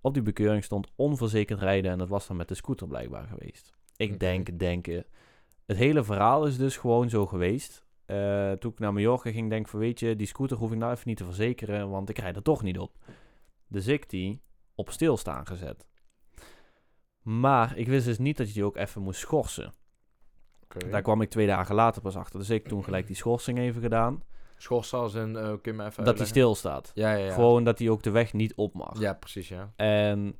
Op 0.00 0.14
die 0.14 0.22
bekeuring 0.22 0.64
stond 0.64 0.90
onverzekerd 0.96 1.60
rijden. 1.60 1.90
En 1.90 1.98
dat 1.98 2.08
was 2.08 2.26
dan 2.26 2.36
met 2.36 2.48
de 2.48 2.54
scooter 2.54 2.86
blijkbaar 2.86 3.26
geweest. 3.26 3.74
Ik 3.96 4.20
denk, 4.20 4.58
denken. 4.58 5.04
Het 5.66 5.76
hele 5.76 6.04
verhaal 6.04 6.46
is 6.46 6.56
dus 6.56 6.76
gewoon 6.76 7.08
zo 7.08 7.26
geweest. 7.26 7.83
Eh, 8.06 8.52
toen 8.52 8.70
ik 8.72 8.78
naar 8.78 8.92
Mallorca 8.92 9.30
ging, 9.30 9.50
denk 9.50 9.64
ik 9.64 9.70
van 9.70 9.80
weet 9.80 10.00
je, 10.00 10.16
die 10.16 10.26
scooter 10.26 10.56
hoef 10.56 10.72
ik 10.72 10.78
nou 10.78 10.92
even 10.92 11.08
niet 11.08 11.16
te 11.16 11.24
verzekeren, 11.24 11.90
want 11.90 12.08
ik 12.08 12.18
rijd 12.18 12.36
er 12.36 12.42
toch 12.42 12.62
niet 12.62 12.78
op. 12.78 12.96
Dus 13.68 13.86
ik 13.86 14.10
die 14.10 14.42
op 14.74 14.90
stilstaan 14.90 15.46
gezet. 15.46 15.86
Maar 17.22 17.76
ik 17.76 17.86
wist 17.86 18.06
dus 18.06 18.18
niet 18.18 18.36
dat 18.36 18.46
je 18.46 18.52
die 18.52 18.64
ook 18.64 18.76
even 18.76 19.02
moest 19.02 19.20
schorsen. 19.20 19.72
Daar 20.90 21.02
kwam 21.02 21.20
ik 21.20 21.30
twee 21.30 21.46
dagen 21.46 21.74
later 21.74 22.02
pas 22.02 22.16
achter. 22.16 22.38
Dus 22.38 22.50
ik 22.50 22.68
toen 22.68 22.84
gelijk 22.84 23.06
die 23.06 23.16
schorsing 23.16 23.58
even 23.58 23.82
gedaan. 23.82 24.22
Schorsen 24.56 24.98
als 24.98 25.14
in, 25.14 25.36
eh, 25.36 25.42
kun 25.42 25.58
je 25.62 25.72
me 25.72 25.84
even 25.84 25.84
dat 25.84 25.94
die 25.94 26.06
uitleggen? 26.06 26.26
stilstaat. 26.26 26.90
Ja, 26.94 27.12
ja, 27.12 27.24
ja. 27.24 27.32
Gewoon 27.32 27.64
dat 27.64 27.78
hij 27.78 27.88
ook 27.88 28.02
de 28.02 28.10
weg 28.10 28.32
niet 28.32 28.54
op 28.54 28.74
mag. 28.74 29.00
Ja, 29.00 29.12
precies, 29.12 29.48
ja. 29.48 29.72
En 29.76 30.36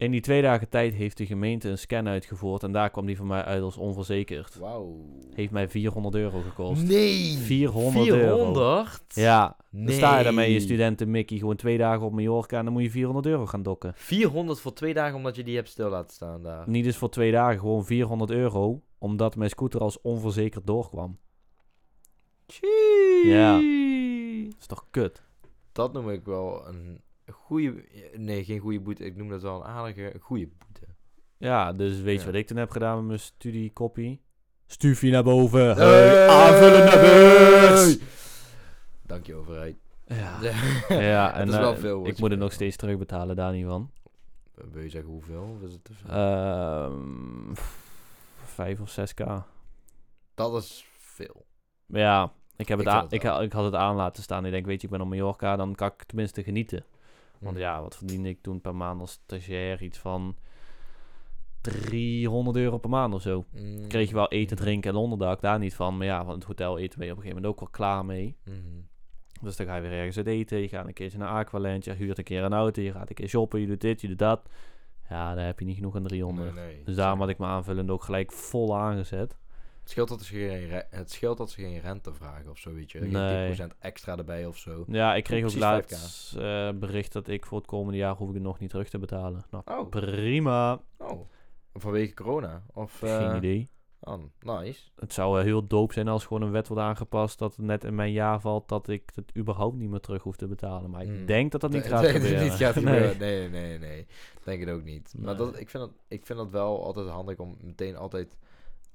in 0.00 0.10
die 0.10 0.20
twee 0.20 0.42
dagen 0.42 0.68
tijd 0.68 0.94
heeft 0.94 1.16
de 1.16 1.26
gemeente 1.26 1.68
een 1.68 1.78
scan 1.78 2.08
uitgevoerd. 2.08 2.62
En 2.62 2.72
daar 2.72 2.90
kwam 2.90 3.06
die 3.06 3.16
van 3.16 3.26
mij 3.26 3.42
uit 3.42 3.62
als 3.62 3.76
onverzekerd. 3.76 4.54
Wauw. 4.58 4.96
Heeft 5.34 5.52
mij 5.52 5.68
400 5.68 6.14
euro 6.14 6.40
gekost. 6.40 6.82
Nee! 6.88 7.36
400 7.36 8.08
euro. 8.08 8.36
400? 8.36 9.02
Ja, 9.14 9.56
Nee. 9.70 9.86
dan 9.86 9.94
sta 9.94 10.18
je 10.18 10.24
daarmee 10.24 10.52
je 10.52 10.60
studenten 10.60 11.10
Mickey 11.10 11.38
gewoon 11.38 11.56
twee 11.56 11.78
dagen 11.78 12.06
op 12.06 12.12
Mallorca 12.12 12.58
en 12.58 12.64
dan 12.64 12.72
moet 12.72 12.82
je 12.82 12.90
400 12.90 13.26
euro 13.26 13.46
gaan 13.46 13.62
dokken. 13.62 13.92
400 13.94 14.60
voor 14.60 14.72
twee 14.72 14.94
dagen 14.94 15.16
omdat 15.16 15.36
je 15.36 15.44
die 15.44 15.56
hebt 15.56 15.68
stil 15.68 15.88
laten 15.90 16.14
staan 16.14 16.42
daar. 16.42 16.68
Niet 16.68 16.86
eens 16.86 16.96
voor 16.96 17.10
twee 17.10 17.32
dagen, 17.32 17.58
gewoon 17.58 17.84
400 17.84 18.30
euro, 18.30 18.82
omdat 18.98 19.36
mijn 19.36 19.50
scooter 19.50 19.80
als 19.80 20.00
onverzekerd 20.00 20.66
doorkwam. 20.66 21.18
Ja. 23.24 23.52
Dat 24.44 24.56
is 24.60 24.66
toch 24.66 24.86
kut? 24.90 25.22
Dat 25.72 25.92
noem 25.92 26.10
ik 26.10 26.24
wel 26.24 26.66
een 26.68 27.00
goede... 27.32 27.84
Nee, 28.16 28.44
geen 28.44 28.58
goede 28.58 28.80
boete. 28.80 29.04
Ik 29.04 29.16
noem 29.16 29.28
dat 29.28 29.42
wel 29.42 29.56
een 29.56 29.64
aardige, 29.66 30.12
goede 30.20 30.46
boete. 30.58 30.86
Ja, 31.36 31.72
dus 31.72 32.00
weet 32.00 32.14
je 32.14 32.20
Ja. 32.20 32.26
wat 32.26 32.34
ik 32.34 32.46
toen 32.46 32.56
heb 32.56 32.70
gedaan 32.70 32.96
met 32.96 33.06
mijn 33.06 33.18
studiekopie? 33.20 34.20
Stufie 34.66 35.10
naar 35.12 35.22
boven. 35.22 35.76
Hey! 35.76 36.08
Hey, 36.08 36.28
aanvullen 36.28 36.84
naar 36.84 37.00
beurs. 37.00 37.98
Dank 39.02 39.26
je, 39.26 39.34
overheid. 39.34 39.76
Ja, 40.06 40.38
Ja. 41.10 41.34
en 41.34 41.48
is 41.48 41.56
wel 41.56 41.72
eh, 41.74 41.78
veel, 41.78 42.06
ik 42.06 42.18
moet 42.18 42.30
het 42.30 42.38
nog 42.38 42.52
steeds 42.52 42.76
terugbetalen, 42.76 43.36
daar 43.36 43.52
niet 43.52 43.66
van. 43.66 43.90
Wil 44.72 44.82
je 44.82 44.88
zeggen 44.88 45.10
hoeveel? 45.10 45.58
Is 45.64 45.72
het? 45.72 45.90
Ehm 46.08 47.54
5 48.44 48.80
of 48.80 48.90
6k. 49.00 49.24
dat 50.34 50.62
is 50.62 50.86
veel. 50.98 51.46
Ja, 51.86 52.32
ik, 52.56 52.68
heb 52.68 52.78
Ik 52.80 52.84
het 52.86 52.94
aan, 52.94 53.04
ik, 53.04 53.22
ik 53.42 53.52
had 53.52 53.64
het 53.64 53.74
aan 53.74 53.96
laten 53.96 54.22
staan. 54.22 54.44
Ik 54.44 54.52
denk, 54.52 54.66
weet 54.66 54.80
je, 54.80 54.86
ik 54.86 54.92
ben 54.92 55.00
op 55.02 55.08
Mallorca, 55.08 55.56
dan 55.56 55.74
kan 55.74 55.88
ik 55.88 56.04
tenminste 56.04 56.42
genieten. 56.42 56.84
Want 57.40 57.56
Hm. 57.56 57.62
ja, 57.62 57.82
wat 57.82 57.96
verdiende 57.96 58.28
ik 58.28 58.42
toen 58.42 58.60
per 58.60 58.74
maand 58.74 59.00
als 59.00 59.12
stagiair? 59.12 59.82
Iets 59.82 59.98
van 59.98 60.36
300 61.60 62.56
euro 62.56 62.78
per 62.78 62.90
maand 62.90 63.14
of 63.14 63.22
zo. 63.22 63.44
Mm. 63.52 63.88
Kreeg 63.88 64.08
je 64.08 64.14
wel 64.14 64.28
eten, 64.28 64.56
drinken 64.56 64.90
en 64.90 64.96
onderdak, 64.96 65.40
daar 65.40 65.58
niet 65.58 65.74
van. 65.74 65.96
Maar 65.96 66.06
ja, 66.06 66.24
van 66.24 66.34
het 66.34 66.44
hotel 66.44 66.78
eten 66.78 66.98
ben 66.98 67.06
je 67.06 67.12
op 67.12 67.18
een 67.18 67.22
gegeven 67.24 67.42
moment 67.42 67.46
ook 67.46 67.60
wel 67.60 67.68
klaar 67.68 68.04
mee. 68.04 68.36
Dus 69.42 69.56
dan 69.56 69.66
ga 69.66 69.74
je 69.76 69.82
weer 69.82 69.92
ergens 69.92 70.16
uit 70.16 70.26
eten. 70.26 70.58
Je 70.58 70.68
gaat 70.68 70.86
een 70.86 70.92
keertje 70.92 71.18
naar 71.18 71.28
Aqualand. 71.28 71.84
Je 71.84 71.92
huurt 71.92 72.18
een 72.18 72.24
keer 72.24 72.42
een 72.42 72.52
auto. 72.52 72.82
Je 72.82 72.92
gaat 72.92 73.08
een 73.08 73.14
keer 73.14 73.28
shoppen. 73.28 73.60
Je 73.60 73.66
doet 73.66 73.80
dit, 73.80 74.00
je 74.00 74.08
doet 74.08 74.18
dat. 74.18 74.48
Ja, 75.08 75.34
daar 75.34 75.46
heb 75.46 75.58
je 75.58 75.64
niet 75.64 75.76
genoeg 75.76 75.96
aan 75.96 76.02
300. 76.02 76.54
Nee, 76.54 76.64
nee. 76.64 76.82
Dus 76.84 76.96
daarom 76.96 77.20
had 77.20 77.28
ik 77.28 77.38
mijn 77.38 77.50
aanvullend 77.50 77.90
ook 77.90 78.02
gelijk 78.04 78.32
vol 78.32 78.76
aangezet. 78.76 79.36
Het 79.90 79.98
scheelt 79.98 80.18
dat 80.18 80.22
ze 80.26 80.34
geen, 80.34 80.82
het 80.90 81.10
scheelt 81.10 81.38
dat 81.38 81.50
ze 81.50 81.60
geen 81.60 81.80
rente 81.80 82.12
vragen 82.14 82.50
of 82.50 82.58
zo, 82.58 82.74
weet 82.74 82.92
je. 82.92 82.98
Geen 82.98 83.10
Nee. 83.10 83.56
10% 83.56 83.78
extra 83.78 84.16
erbij 84.16 84.46
of 84.46 84.56
zo. 84.56 84.84
Ja, 84.88 85.14
ik 85.14 85.24
kreeg 85.24 85.44
ook 85.44 85.50
precies 85.50 85.60
5K. 85.60 85.90
laatst 85.90 86.36
eh, 86.36 86.70
bericht 86.78 87.12
dat 87.12 87.28
ik 87.28 87.46
voor 87.46 87.58
het 87.58 87.66
komende 87.66 87.98
jaar 87.98 88.14
hoef 88.14 88.28
ik 88.28 88.34
het 88.34 88.42
nog 88.42 88.58
niet 88.58 88.70
terug 88.70 88.88
te 88.88 88.98
betalen. 88.98 89.44
Nou, 89.50 89.64
Oh, 89.66 89.88
prima. 89.88 90.80
oh. 90.98 91.20
Vanwege 91.74 92.14
corona? 92.14 92.62
Of, 92.74 93.02
eh, 93.02 93.16
Geen 93.16 93.36
idee. 93.36 93.68
Oh, 94.00 94.22
nice. 94.40 94.80
Het 94.96 95.12
zou 95.12 95.42
heel 95.42 95.66
dope 95.66 95.92
zijn 95.92 96.08
als 96.08 96.24
gewoon 96.26 96.42
een 96.42 96.50
wet 96.50 96.68
wordt 96.68 96.82
aangepast 96.82 97.38
dat 97.38 97.56
het 97.56 97.64
net 97.66 97.84
in 97.84 97.94
mijn 97.94 98.12
jaar 98.12 98.40
valt 98.40 98.68
dat 98.68 98.88
ik 98.88 99.10
het 99.14 99.36
überhaupt 99.36 99.76
niet 99.76 99.90
meer 99.90 100.00
terug 100.00 100.22
hoef 100.22 100.36
te 100.36 100.46
betalen. 100.46 100.90
Maar 100.90 101.02
ik 101.02 101.08
Hmm. 101.08 101.26
denk 101.26 101.52
dat 101.52 101.60
dat 101.60 101.70
niet 101.70 101.80
Nee, 101.82 101.90
gaat 101.92 102.02
nee, 102.02 102.12
gebeuren. 102.12 102.42
niet 102.42 102.52
gaat 102.52 102.74
Nee. 102.74 102.84
gebeuren. 102.84 103.18
Nee, 103.18 103.48
nee, 103.48 103.78
nee. 103.78 104.06
Denk 104.44 104.60
het 104.60 104.70
ook 104.70 104.84
niet. 104.84 105.14
Maar 105.18 105.36
dat, 105.36 105.58
ik, 105.60 105.70
vind 105.70 105.82
dat, 105.82 105.92
ik 106.08 106.26
vind 106.26 106.38
dat 106.38 106.50
wel 106.50 106.84
altijd 106.84 107.08
handig 107.08 107.38
om 107.38 107.56
meteen 107.60 107.96
altijd 107.96 108.38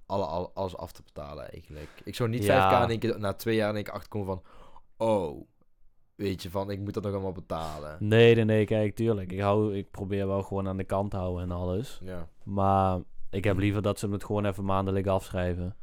alle, 0.06 0.26
alle, 0.26 0.50
alles 0.54 0.78
af 0.78 0.92
te 0.92 1.02
betalen 1.04 1.52
eigenlijk. 1.52 1.90
Ik 2.04 2.16
zou 2.16 2.30
niet 2.30 2.44
Ja. 2.44 2.80
5k 2.80 2.84
in 2.84 2.90
één 2.90 3.00
keer, 3.00 3.20
na 3.20 3.34
twee 3.34 3.56
jaar 3.56 3.70
in 3.70 3.76
één 3.76 3.84
keer 3.84 3.94
achterkomen 3.94 4.28
van... 4.28 4.42
Oh, 4.98 5.48
weet 6.16 6.44
je, 6.44 6.50
van 6.50 6.70
ik 6.72 6.80
moet 6.80 6.94
dat 6.94 7.04
nog 7.04 7.12
allemaal 7.14 7.32
betalen. 7.32 7.98
Nee, 8.00 8.36
nee, 8.36 8.44
nee, 8.44 8.66
kijk, 8.66 8.96
tuurlijk. 8.96 9.32
Ik, 9.32 9.40
hou, 9.40 9.76
ik 9.78 9.92
probeer 9.92 10.28
wel 10.28 10.44
gewoon 10.44 10.68
aan 10.68 10.78
de 10.78 10.84
kant 10.84 11.12
te 11.12 11.18
houden 11.18 11.44
en 11.44 11.52
alles. 11.52 12.00
Ja. 12.04 12.28
Maar 12.44 13.00
ik 13.30 13.44
heb 13.44 13.58
liever 13.58 13.82
dat 13.82 14.00
ze 14.00 14.10
het 14.10 14.24
gewoon 14.24 14.46
even 14.46 14.66
maandelijk 14.66 15.08
afschrijven. 15.08 15.76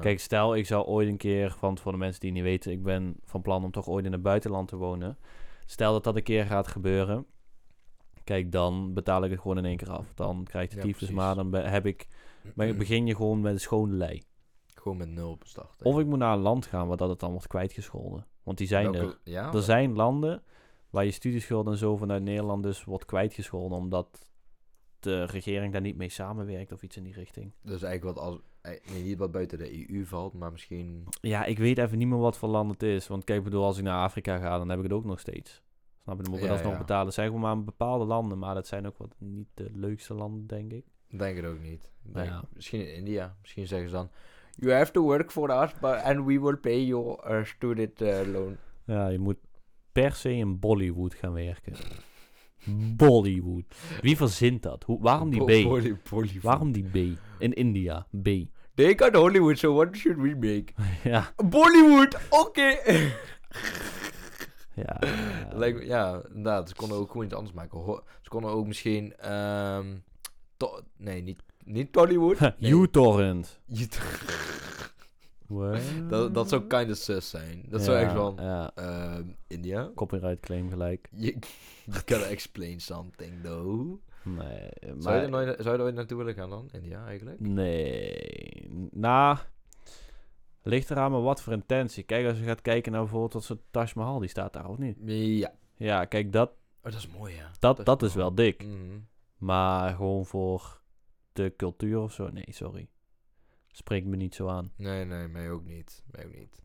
Kijk, 0.00 0.20
stel 0.20 0.56
ik 0.56 0.66
zou 0.66 0.86
ooit 0.86 1.08
een 1.08 1.16
keer, 1.16 1.56
want 1.60 1.80
voor 1.80 1.92
de 1.92 1.98
mensen 1.98 2.20
die 2.20 2.32
niet 2.32 2.42
weten, 2.42 2.72
ik 2.72 2.82
ben 2.82 3.16
van 3.24 3.42
plan 3.42 3.64
om 3.64 3.70
toch 3.70 3.86
ooit 3.88 4.04
in 4.04 4.12
het 4.12 4.22
buitenland 4.22 4.68
te 4.68 4.76
wonen. 4.76 5.18
Stel 5.66 5.92
dat 5.92 6.04
dat 6.04 6.16
een 6.16 6.22
keer 6.22 6.46
gaat 6.46 6.68
gebeuren. 6.68 7.26
Kijk, 8.24 8.52
dan 8.52 8.94
betaal 8.94 9.24
ik 9.24 9.30
het 9.30 9.40
gewoon 9.40 9.58
in 9.58 9.64
één 9.64 9.76
keer 9.76 9.90
af. 9.90 10.14
Dan 10.14 10.44
krijg 10.44 10.70
je 10.70 10.76
Ja, 10.76 10.82
tyfus, 10.82 10.96
precies. 10.98 11.14
maar 11.16 11.34
dan 11.34 11.54
heb 11.54 11.86
ik, 11.86 12.06
ben- 12.54 12.78
begin 12.78 13.06
je 13.06 13.14
gewoon 13.16 13.40
met 13.40 13.52
een 13.52 13.60
schone 13.60 13.92
lei. 13.92 14.22
Gewoon 14.74 14.98
met 14.98 15.08
nul 15.08 15.36
bestart. 15.36 15.82
Of 15.82 15.98
ik 15.98 16.06
moet 16.06 16.18
naar 16.18 16.32
een 16.34 16.42
land 16.42 16.66
gaan 16.66 16.88
waar 16.88 16.96
dat 16.96 17.08
het 17.08 17.20
dan 17.20 17.30
wordt 17.30 17.46
kwijtgescholden. 17.46 18.26
Want 18.42 18.58
die 18.58 18.66
zijn 18.66 18.90
Welke- 18.92 19.06
er. 19.24 19.32
Ja? 19.32 19.52
Er 19.52 19.62
zijn 19.62 19.92
landen 19.94 20.42
waar 20.90 21.04
je 21.04 21.10
studieschuld 21.10 21.66
en 21.66 21.76
zo 21.76 21.96
vanuit 21.96 22.22
Nederland 22.22 22.62
dus 22.62 22.84
wordt 22.84 23.04
kwijtgescholden. 23.04 23.78
Omdat 23.78 24.28
de 24.98 25.24
regering 25.24 25.72
daar 25.72 25.80
niet 25.80 25.96
mee 25.96 26.08
samenwerkt 26.08 26.72
of 26.72 26.82
iets 26.82 26.96
in 26.96 27.02
die 27.02 27.12
richting. 27.14 27.52
Dus 27.62 27.82
eigenlijk 27.82 28.16
wat 28.16 28.26
als... 28.26 28.38
eh, 28.60 28.90
Nee, 28.92 29.02
niet 29.02 29.18
wat 29.18 29.30
buiten 29.30 29.58
de 29.58 29.90
EU 29.90 30.04
valt, 30.04 30.32
maar 30.32 30.52
misschien... 30.52 31.04
Ja, 31.20 31.44
ik 31.44 31.58
weet 31.58 31.78
even 31.78 31.98
niet 31.98 32.08
meer 32.08 32.18
wat 32.18 32.36
voor 32.38 32.48
land 32.48 32.70
het 32.70 32.82
is. 32.82 33.06
Want 33.06 33.24
kijk, 33.24 33.38
ik 33.38 33.44
bedoel, 33.44 33.64
als 33.64 33.78
ik 33.78 33.84
naar 33.84 34.02
Afrika 34.04 34.38
ga, 34.38 34.58
dan 34.58 34.68
heb 34.68 34.78
ik 34.78 34.84
het 34.84 34.92
ook 34.92 35.04
nog 35.04 35.20
steeds. 35.20 35.62
Snap 36.02 36.16
je? 36.16 36.22
Dan 36.22 36.30
moet 36.32 36.40
ik 36.40 36.46
Ja, 36.46 36.52
alsnog 36.52 36.72
ja. 36.72 36.78
betalen. 36.78 37.04
Het 37.06 37.14
zijn 37.14 37.26
gewoon 37.26 37.42
maar 37.42 37.64
bepaalde 37.64 38.04
landen. 38.04 38.38
Maar 38.38 38.54
dat 38.54 38.66
zijn 38.66 38.86
ook 38.86 38.98
wat 38.98 39.14
niet 39.18 39.48
de 39.54 39.70
leukste 39.74 40.14
landen, 40.14 40.46
denk 40.46 40.72
ik. 40.72 40.84
Denk 41.08 41.36
het 41.36 41.44
ook 41.46 41.60
niet. 41.60 41.90
Denk, 42.02 42.26
Ja. 42.28 42.44
Misschien 42.54 42.80
in 42.88 42.94
India. 42.94 43.36
Misschien 43.40 43.66
zeggen 43.66 43.88
ze 43.88 43.94
dan... 43.94 44.10
You 44.56 44.72
have 44.72 44.92
to 44.92 45.02
work 45.02 45.30
for 45.32 45.62
us, 45.62 45.72
but, 45.80 45.90
and 46.02 46.24
we 46.26 46.40
will 46.40 46.56
pay 46.56 46.84
your 46.84 47.30
uh, 47.30 47.44
student 47.44 48.00
uh, 48.02 48.20
loan. 48.32 48.56
Ja, 48.84 49.08
je 49.08 49.18
moet 49.18 49.36
per 49.92 50.12
se 50.12 50.32
in 50.32 50.58
Bollywood 50.58 51.14
gaan 51.14 51.32
werken. 51.32 51.72
Bollywood. 52.96 53.64
Wie 54.00 54.16
verzint 54.16 54.62
dat? 54.62 54.84
Hoe, 54.84 55.00
waarom 55.02 55.30
die 55.30 55.40
B? 55.40 55.46
Bolly- 55.46 55.96
Bollywood. 56.10 56.42
Waarom 56.42 56.72
die 56.72 56.84
B? 56.84 57.18
In 57.38 57.52
India, 57.52 58.06
B. 58.22 58.28
They 58.74 58.94
got 58.98 59.14
Hollywood, 59.14 59.58
so 59.58 59.74
what 59.74 59.96
should 59.96 60.18
we 60.20 60.34
make? 60.34 60.64
ja. 61.10 61.32
Bollywood, 61.36 62.18
oké. 62.30 62.76
Ja. 64.74 64.98
Me- 65.58 65.84
ja, 65.86 66.22
inderdaad. 66.28 66.68
Ze 66.68 66.74
konden 66.74 66.98
ook 66.98 67.10
gewoon 67.10 67.24
iets 67.26 67.34
anders 67.34 67.54
maken. 67.54 67.78
Ho- 67.80 68.02
ze 68.22 68.28
konden 68.28 68.50
ook 68.50 68.66
misschien... 68.66 69.16
ehm 69.16 69.86
nee, 70.96 71.22
niet, 71.22 71.42
niet 71.64 71.92
Tollywood. 71.92 72.38
Nee. 72.58 72.72
U-torrent. 72.72 73.60
Dat, 76.08 76.34
dat 76.34 76.48
zou 76.48 76.66
kind 76.66 76.90
of 76.90 76.96
sus 76.96 77.30
zijn. 77.30 77.64
Dat 77.68 77.82
zou 77.82 77.96
echt 77.98 78.12
van... 78.12 78.34
Ja, 78.40 78.70
ehm 78.74 79.22
India? 79.46 79.90
copyright 79.94 80.40
claim 80.40 80.68
gelijk. 80.68 81.08
You, 81.10 81.38
you 81.84 81.96
gotta 82.06 82.26
explain 82.26 82.80
something, 82.80 83.42
though. 83.42 84.00
Nee, 84.22 84.68
Zou, 84.98 85.20
je 85.20 85.28
maar... 85.28 85.44
nooit, 85.44 85.56
zou 85.60 85.70
je 85.74 85.78
er 85.78 85.84
ooit 85.84 85.94
naartoe 85.94 86.18
willen 86.18 86.34
gaan 86.34 86.50
dan? 86.50 86.68
India, 86.72 87.06
eigenlijk? 87.06 87.40
Nee. 87.40 88.68
Nou, 88.90 89.38
ligt 90.62 90.90
eraan 90.90 91.10
maar 91.10 91.22
wat 91.22 91.42
voor 91.42 91.52
intentie. 91.52 92.02
Kijk, 92.02 92.26
als 92.26 92.38
je 92.38 92.44
gaat 92.44 92.62
kijken 92.62 92.92
naar 92.92 93.00
bijvoorbeeld 93.00 93.32
wat 93.32 93.44
soort 93.44 93.60
Taj 93.70 93.90
Mahal, 93.94 94.18
die 94.18 94.28
staat 94.28 94.52
daar 94.52 94.68
of 94.68 94.78
niet? 94.78 94.96
Ja. 95.04 95.52
Ja, 95.76 96.04
kijk, 96.04 96.32
dat, 96.32 96.50
Oh, 96.84 96.92
dat 96.92 97.00
is 97.00 97.08
mooi, 97.08 97.34
ja. 97.34 97.50
dat, 97.58 97.84
dat 97.84 98.02
is 98.02 98.14
wel 98.14 98.34
dik. 98.34 98.62
Mhm. 98.62 98.98
Maar 99.44 99.94
gewoon 99.94 100.26
voor 100.26 100.80
de 101.32 101.52
cultuur 101.56 101.98
of 102.00 102.12
zo, 102.12 102.28
nee, 102.28 102.44
sorry. 102.48 102.88
Spreekt 103.68 104.06
me 104.06 104.16
niet 104.16 104.34
zo 104.34 104.48
aan. 104.48 104.72
Nee, 104.76 105.04
nee, 105.04 105.28
mij 105.28 105.50
ook 105.50 105.64
niet. 105.64 106.02
Mij 106.10 106.26
ook 106.26 106.34
niet. 106.34 106.62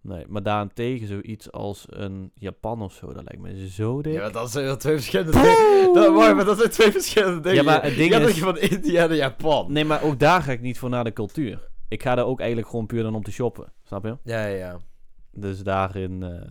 Nee, 0.00 0.24
maar 0.28 0.42
daarentegen 0.42 1.06
zoiets 1.06 1.52
als 1.52 1.86
een 1.88 2.30
Japan 2.34 2.82
of 2.82 2.92
zo, 2.92 3.06
dat 3.12 3.24
lijkt 3.24 3.38
me 3.38 3.68
zo 3.68 4.02
dik. 4.02 4.12
Ja, 4.12 4.20
maar 4.20 4.32
dat 4.32 4.50
zijn 4.50 4.64
wel 4.64 4.76
twee 4.76 4.94
verschillende 4.94 5.32
dingen. 5.32 5.92
Dat, 5.94 6.12
mooi, 6.12 6.34
maar 6.34 6.44
dat 6.44 6.58
zijn 6.58 6.70
twee 6.70 6.92
verschillende 6.92 7.40
dingen. 7.40 7.56
Ja, 7.56 7.62
maar 7.62 7.82
het 7.82 7.94
ding 7.96 8.12
gaat 8.12 8.28
is- 8.28 8.38
van 8.38 8.58
India 8.58 9.06
naar 9.06 9.16
Japan. 9.16 9.72
Nee, 9.72 9.84
maar 9.84 10.02
ook 10.02 10.18
daar 10.18 10.42
ga 10.42 10.52
ik 10.52 10.60
niet 10.60 10.78
voor 10.78 10.88
naar 10.90 11.04
de 11.04 11.12
cultuur. 11.12 11.68
Ik 11.88 12.02
ga 12.02 12.14
daar 12.14 12.26
ook 12.26 12.38
eigenlijk 12.38 12.68
gewoon 12.70 12.86
puur 12.86 13.02
dan 13.02 13.14
om 13.14 13.22
te 13.22 13.32
shoppen. 13.32 13.72
Snap 13.84 14.04
je? 14.04 14.18
Ja, 14.22 14.46
ja, 14.46 14.56
ja. 14.56 14.78
Dus 15.30 15.62
daarin... 15.62 16.22
eh, 16.22 16.50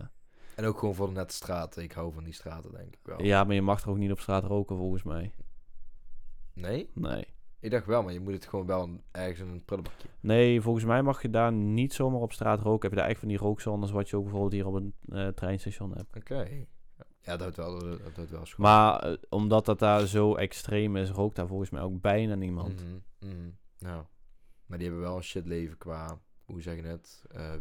En 0.54 0.64
ook 0.64 0.78
gewoon 0.78 0.94
voor 0.94 1.06
de 1.06 1.12
nette 1.12 1.34
straten. 1.34 1.82
Ik 1.82 1.92
hou 1.92 2.12
van 2.12 2.24
die 2.24 2.32
straten, 2.32 2.72
denk 2.72 2.94
ik 2.94 3.00
wel. 3.02 3.22
Ja, 3.22 3.44
maar 3.44 3.54
je 3.54 3.62
mag 3.62 3.82
er 3.82 3.90
ook 3.90 3.96
niet 3.96 4.10
op 4.10 4.20
straat 4.20 4.44
roken 4.44 4.76
volgens 4.76 5.02
mij. 5.02 5.32
Nee? 6.52 6.90
Nee. 6.94 7.26
Ik 7.60 7.70
dacht 7.70 7.86
wel, 7.86 8.02
maar 8.02 8.12
je 8.12 8.20
moet 8.20 8.32
het 8.32 8.46
gewoon 8.46 8.66
wel 8.66 9.00
ergens 9.10 9.40
in 9.40 9.48
een 9.48 9.64
prullenbakje. 9.64 10.08
Nee, 10.20 10.60
volgens 10.60 10.84
mij 10.84 11.02
mag 11.02 11.22
je 11.22 11.30
daar 11.30 11.52
niet 11.52 11.92
zomaar 11.92 12.20
op 12.20 12.32
straat 12.32 12.60
roken. 12.60 12.82
Heb 12.82 12.90
je 12.90 12.96
daar 12.96 13.08
echt 13.08 13.18
van 13.18 13.28
die 13.28 13.38
rookzones 13.38 13.90
wat 13.90 14.08
je 14.08 14.16
ook 14.16 14.22
bijvoorbeeld 14.22 14.52
hier 14.52 14.66
op 14.66 14.74
een 14.74 14.94
eh, 15.08 15.28
treinstation 15.28 15.96
hebt. 15.96 16.16
Oké. 16.16 16.66
Ja, 17.20 17.36
dat 17.36 17.40
houdt 17.40 17.56
wel, 17.56 17.78
dat 17.78 18.14
houdt 18.14 18.30
wel 18.30 18.46
schoon. 18.46 18.66
Maar 18.66 19.02
eh, 19.02 19.16
omdat 19.28 19.64
dat 19.64 19.78
daar 19.78 20.06
zo 20.06 20.34
extreem 20.34 20.96
is, 20.96 21.10
rookt 21.10 21.36
daar 21.36 21.46
volgens 21.46 21.70
mij 21.70 21.82
ook 21.82 22.00
bijna 22.00 22.34
niemand. 22.34 22.84
Mhm, 22.84 23.34
mhm. 23.34 23.50
Ja. 23.76 24.08
Maar 24.66 24.78
die 24.78 24.86
hebben 24.86 25.06
wel 25.06 25.16
een 25.16 25.22
shit 25.22 25.46
leven 25.46 25.78
qua, 25.78 26.20
hoe 26.44 26.62
zeg 26.62 26.76
je 26.76 26.82
het, 26.82 27.24
eh 27.30 27.54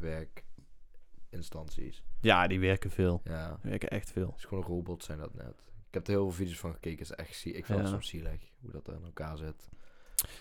werkinstanties. 1.37 2.03
Ja, 2.21 2.47
die 2.47 2.59
werken 2.59 2.91
veel. 2.91 3.21
Ja. 3.23 3.57
Die 3.61 3.69
werken 3.69 3.89
echt 3.89 4.11
veel. 4.11 4.25
Het 4.27 4.37
is 4.37 4.45
gewoon 4.45 4.63
een 4.63 4.69
robot 4.69 5.03
zijn 5.03 5.17
dat 5.17 5.33
net. 5.33 5.71
Ik 5.87 5.93
heb 5.93 6.07
er 6.07 6.13
heel 6.13 6.23
veel 6.23 6.31
video's 6.31 6.59
van 6.59 6.73
gekeken. 6.73 6.99
Is 6.99 7.11
echt 7.11 7.35
zie 7.35 7.53
Ik 7.53 7.65
vind 7.65 7.77
Ja. 7.77 7.83
het 7.83 7.93
soms 7.93 8.07
zielig 8.07 8.51
hoe 8.61 8.71
dat 8.71 8.87
er 8.87 8.93
in 8.93 9.03
elkaar 9.03 9.37
zit. 9.37 9.69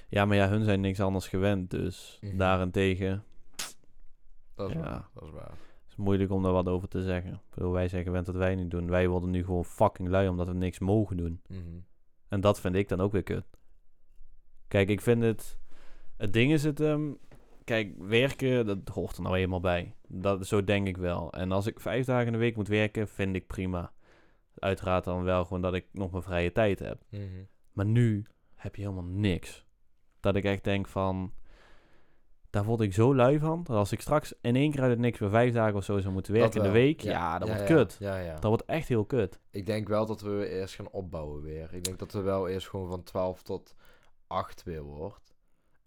Ja, 0.09 0.25
maar 0.25 0.37
ja, 0.37 0.49
hun 0.49 0.65
zijn 0.65 0.81
niks 0.81 1.01
anders 1.01 1.29
gewend. 1.29 1.71
Dus 1.71 2.19
Mhm. 2.21 2.37
daarentegen 2.37 3.25
Dat 4.55 4.69
is 4.71 4.75
Ja. 4.77 4.81
waar. 4.83 5.09
Dat 5.15 5.23
is 5.23 5.31
waar. 5.31 5.53
is 5.87 5.89
het 5.89 5.97
moeilijk 5.97 6.31
om 6.31 6.43
daar 6.43 6.53
wat 6.53 6.67
over 6.69 6.89
te 6.89 7.03
zeggen. 7.03 7.41
Bedoel, 7.55 7.73
wij 7.73 7.89
zeggen 7.89 8.05
gewend 8.09 8.27
dat 8.27 8.35
wij 8.35 8.55
niet 8.55 8.71
doen. 8.71 8.87
Wij 8.91 9.09
worden 9.09 9.31
nu 9.31 9.45
gewoon 9.45 9.65
fucking 9.65 10.09
lui 10.09 10.29
omdat 10.29 10.47
we 10.47 10.55
niks 10.55 10.79
mogen 10.79 11.17
doen. 11.17 11.41
Mhm. 11.49 11.61
En 12.29 12.41
dat 12.41 12.61
vind 12.61 12.75
ik 12.75 12.89
dan 12.89 13.01
ook 13.01 13.13
weer 13.13 13.23
kut. 13.23 13.45
Kijk, 14.69 14.89
ik 14.89 15.01
vind 15.01 15.23
het... 15.23 15.59
Het 16.17 16.33
ding 16.33 16.53
is 16.53 16.65
het... 16.65 16.81
ehm, 16.81 17.11
kijk, 17.65 17.95
werken, 17.99 18.67
dat 18.67 18.79
hoort 18.89 19.17
er 19.17 19.23
nou 19.23 19.37
eenmaal 19.37 19.61
bij. 19.61 19.95
Dat, 20.09 20.47
zo 20.47 20.65
denk 20.65 20.87
ik 20.87 20.97
wel. 20.97 21.33
En 21.33 21.53
als 21.53 21.67
ik 21.67 21.81
vijf 21.81 22.07
dagen 22.07 22.27
in 22.27 22.33
de 22.33 22.39
week 22.39 22.57
moet 22.57 22.69
werken, 22.69 23.09
vind 23.09 23.35
ik 23.37 23.47
prima. 23.47 23.93
Uiteraard 24.59 25.05
dan 25.05 25.23
wel 25.23 25.45
gewoon 25.45 25.63
dat 25.63 25.75
ik 25.75 25.87
nog 25.93 26.11
mijn 26.11 26.23
vrije 26.23 26.53
tijd 26.53 26.79
heb. 26.79 27.03
Mhm. 27.09 27.23
Maar 27.73 27.87
nu 27.87 28.27
heb 28.55 28.77
je 28.77 28.83
helemaal 28.83 29.05
niks. 29.05 29.65
Dat 30.21 30.37
ik 30.37 30.45
echt 30.45 30.65
denk 30.65 30.89
van... 30.89 31.33
Daar 32.51 32.65
word 32.65 32.81
ik 32.81 32.93
zo 32.93 33.15
lui 33.15 33.39
van. 33.39 33.63
Dat 33.63 33.77
als 33.77 33.93
ik 33.93 34.01
straks 34.01 34.35
in 34.41 34.57
één 34.57 34.71
keer 34.71 34.81
uit 34.81 34.91
het 34.91 34.99
niks 34.99 35.19
weer 35.19 35.31
vijf 35.31 35.53
dagen 35.53 35.77
of 35.77 35.85
zo 35.85 35.99
zou 35.99 36.13
moeten 36.13 36.33
werken 36.33 36.57
in 36.57 36.67
de 36.67 36.73
week... 36.73 37.01
Ja, 37.01 37.39
dat 37.39 37.49
ja, 37.49 37.55
wordt 37.55 37.69
ja. 37.69 37.77
kut. 37.77 37.99
Dat 38.33 38.45
wordt 38.45 38.65
echt 38.65 38.89
heel 38.89 39.05
kut. 39.05 39.41
Ik 39.51 39.67
denk 39.67 39.89
wel 39.89 40.07
dat 40.07 40.21
we 40.21 40.49
eerst 40.49 40.75
gaan 40.75 40.91
opbouwen 40.91 41.43
weer. 41.43 41.75
Ik 41.75 41.85
denk 41.85 41.99
dat 41.99 42.13
we 42.13 42.21
wel 42.21 42.49
eerst 42.49 42.69
gewoon 42.69 42.89
van 42.89 43.03
12 43.03 43.43
tot 43.43 43.75
8 44.27 44.63
weer 44.63 44.83
wordt. 44.83 45.32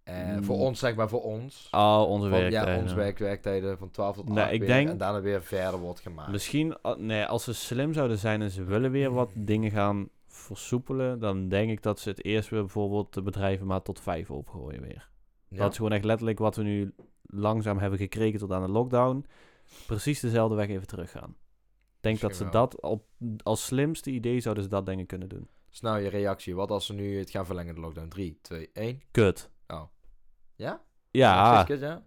En 0.05 0.35
Mm. 0.35 0.43
voor 0.43 0.57
ons, 0.57 0.79
zeg 0.79 0.95
maar 0.95 1.09
voor 1.09 1.23
ons. 1.23 1.67
Al 1.71 2.07
onze 2.07 2.29
Van, 2.29 2.39
werktijden. 2.39 2.73
ja, 2.75 2.81
onze 2.81 2.95
werk, 2.95 3.17
werktijden 3.17 3.77
van 3.77 3.91
12 3.91 4.15
tot 4.15 4.25
8 4.29 4.35
Nee, 4.35 4.53
ik 4.53 4.59
weer, 4.59 4.67
denk- 4.67 4.89
En 4.89 4.97
daarna 4.97 5.21
weer 5.21 5.43
verder 5.43 5.79
wordt 5.79 5.99
gemaakt. 5.99 6.31
Misschien, 6.31 6.75
a- 6.87 6.95
nee, 6.97 7.25
als 7.25 7.43
ze 7.43 7.53
slim 7.53 7.93
zouden 7.93 8.17
zijn 8.17 8.41
en 8.41 8.51
ze 8.51 8.63
willen 8.63 8.91
weer 8.91 9.11
wat 9.11 9.29
dingen 9.33 9.71
gaan 9.71 10.09
versoepelen, 10.27 11.19
dan 11.19 11.47
denk 11.47 11.69
ik 11.71 11.81
dat 11.81 11.99
ze 11.99 12.09
het 12.09 12.25
eerst 12.25 12.49
weer 12.49 12.59
bijvoorbeeld 12.59 13.13
de 13.13 13.21
bedrijven 13.21 13.65
maar 13.67 13.81
tot 13.81 13.99
vijf 13.99 14.31
opgooien 14.31 14.81
weer. 14.81 15.09
Ja. 15.47 15.57
Dat 15.57 15.71
is 15.71 15.77
gewoon 15.77 15.91
echt 15.91 16.03
letterlijk 16.03 16.39
wat 16.39 16.55
we 16.55 16.63
nu 16.63 16.93
langzaam 17.21 17.77
hebben 17.77 17.99
gekregen 17.99 18.39
tot 18.39 18.51
aan 18.51 18.63
de 18.65 18.71
lockdown. 18.71 19.25
Precies 19.87 20.19
dezelfde 20.19 20.55
weg 20.55 20.67
even 20.69 20.87
teruggaan. 20.87 21.29
Ik 21.95 22.01
denk 22.11 22.19
dat 22.19 22.35
ze 22.35 22.43
wel. 22.43 22.51
dat 22.51 22.81
op, 22.81 23.03
als 23.43 23.65
slimste 23.65 24.11
idee 24.11 24.39
zouden 24.39 24.63
ze 24.63 24.69
dat 24.69 24.85
dingen 24.85 25.05
kunnen 25.05 25.29
doen. 25.29 25.47
Snel 25.69 25.97
je 25.97 26.09
reactie. 26.09 26.55
Wat 26.55 26.71
als 26.71 26.85
ze 26.85 26.93
nu 26.93 27.17
het 27.19 27.29
gaan 27.29 27.45
verlengen, 27.45 27.75
de 27.75 27.81
lockdown? 27.81 28.07
3, 28.07 28.39
2, 28.41 28.69
1. 28.73 29.01
Kut. 29.11 29.49
Ja? 30.55 30.81
Ja, 31.11 31.65
ja? 31.67 32.03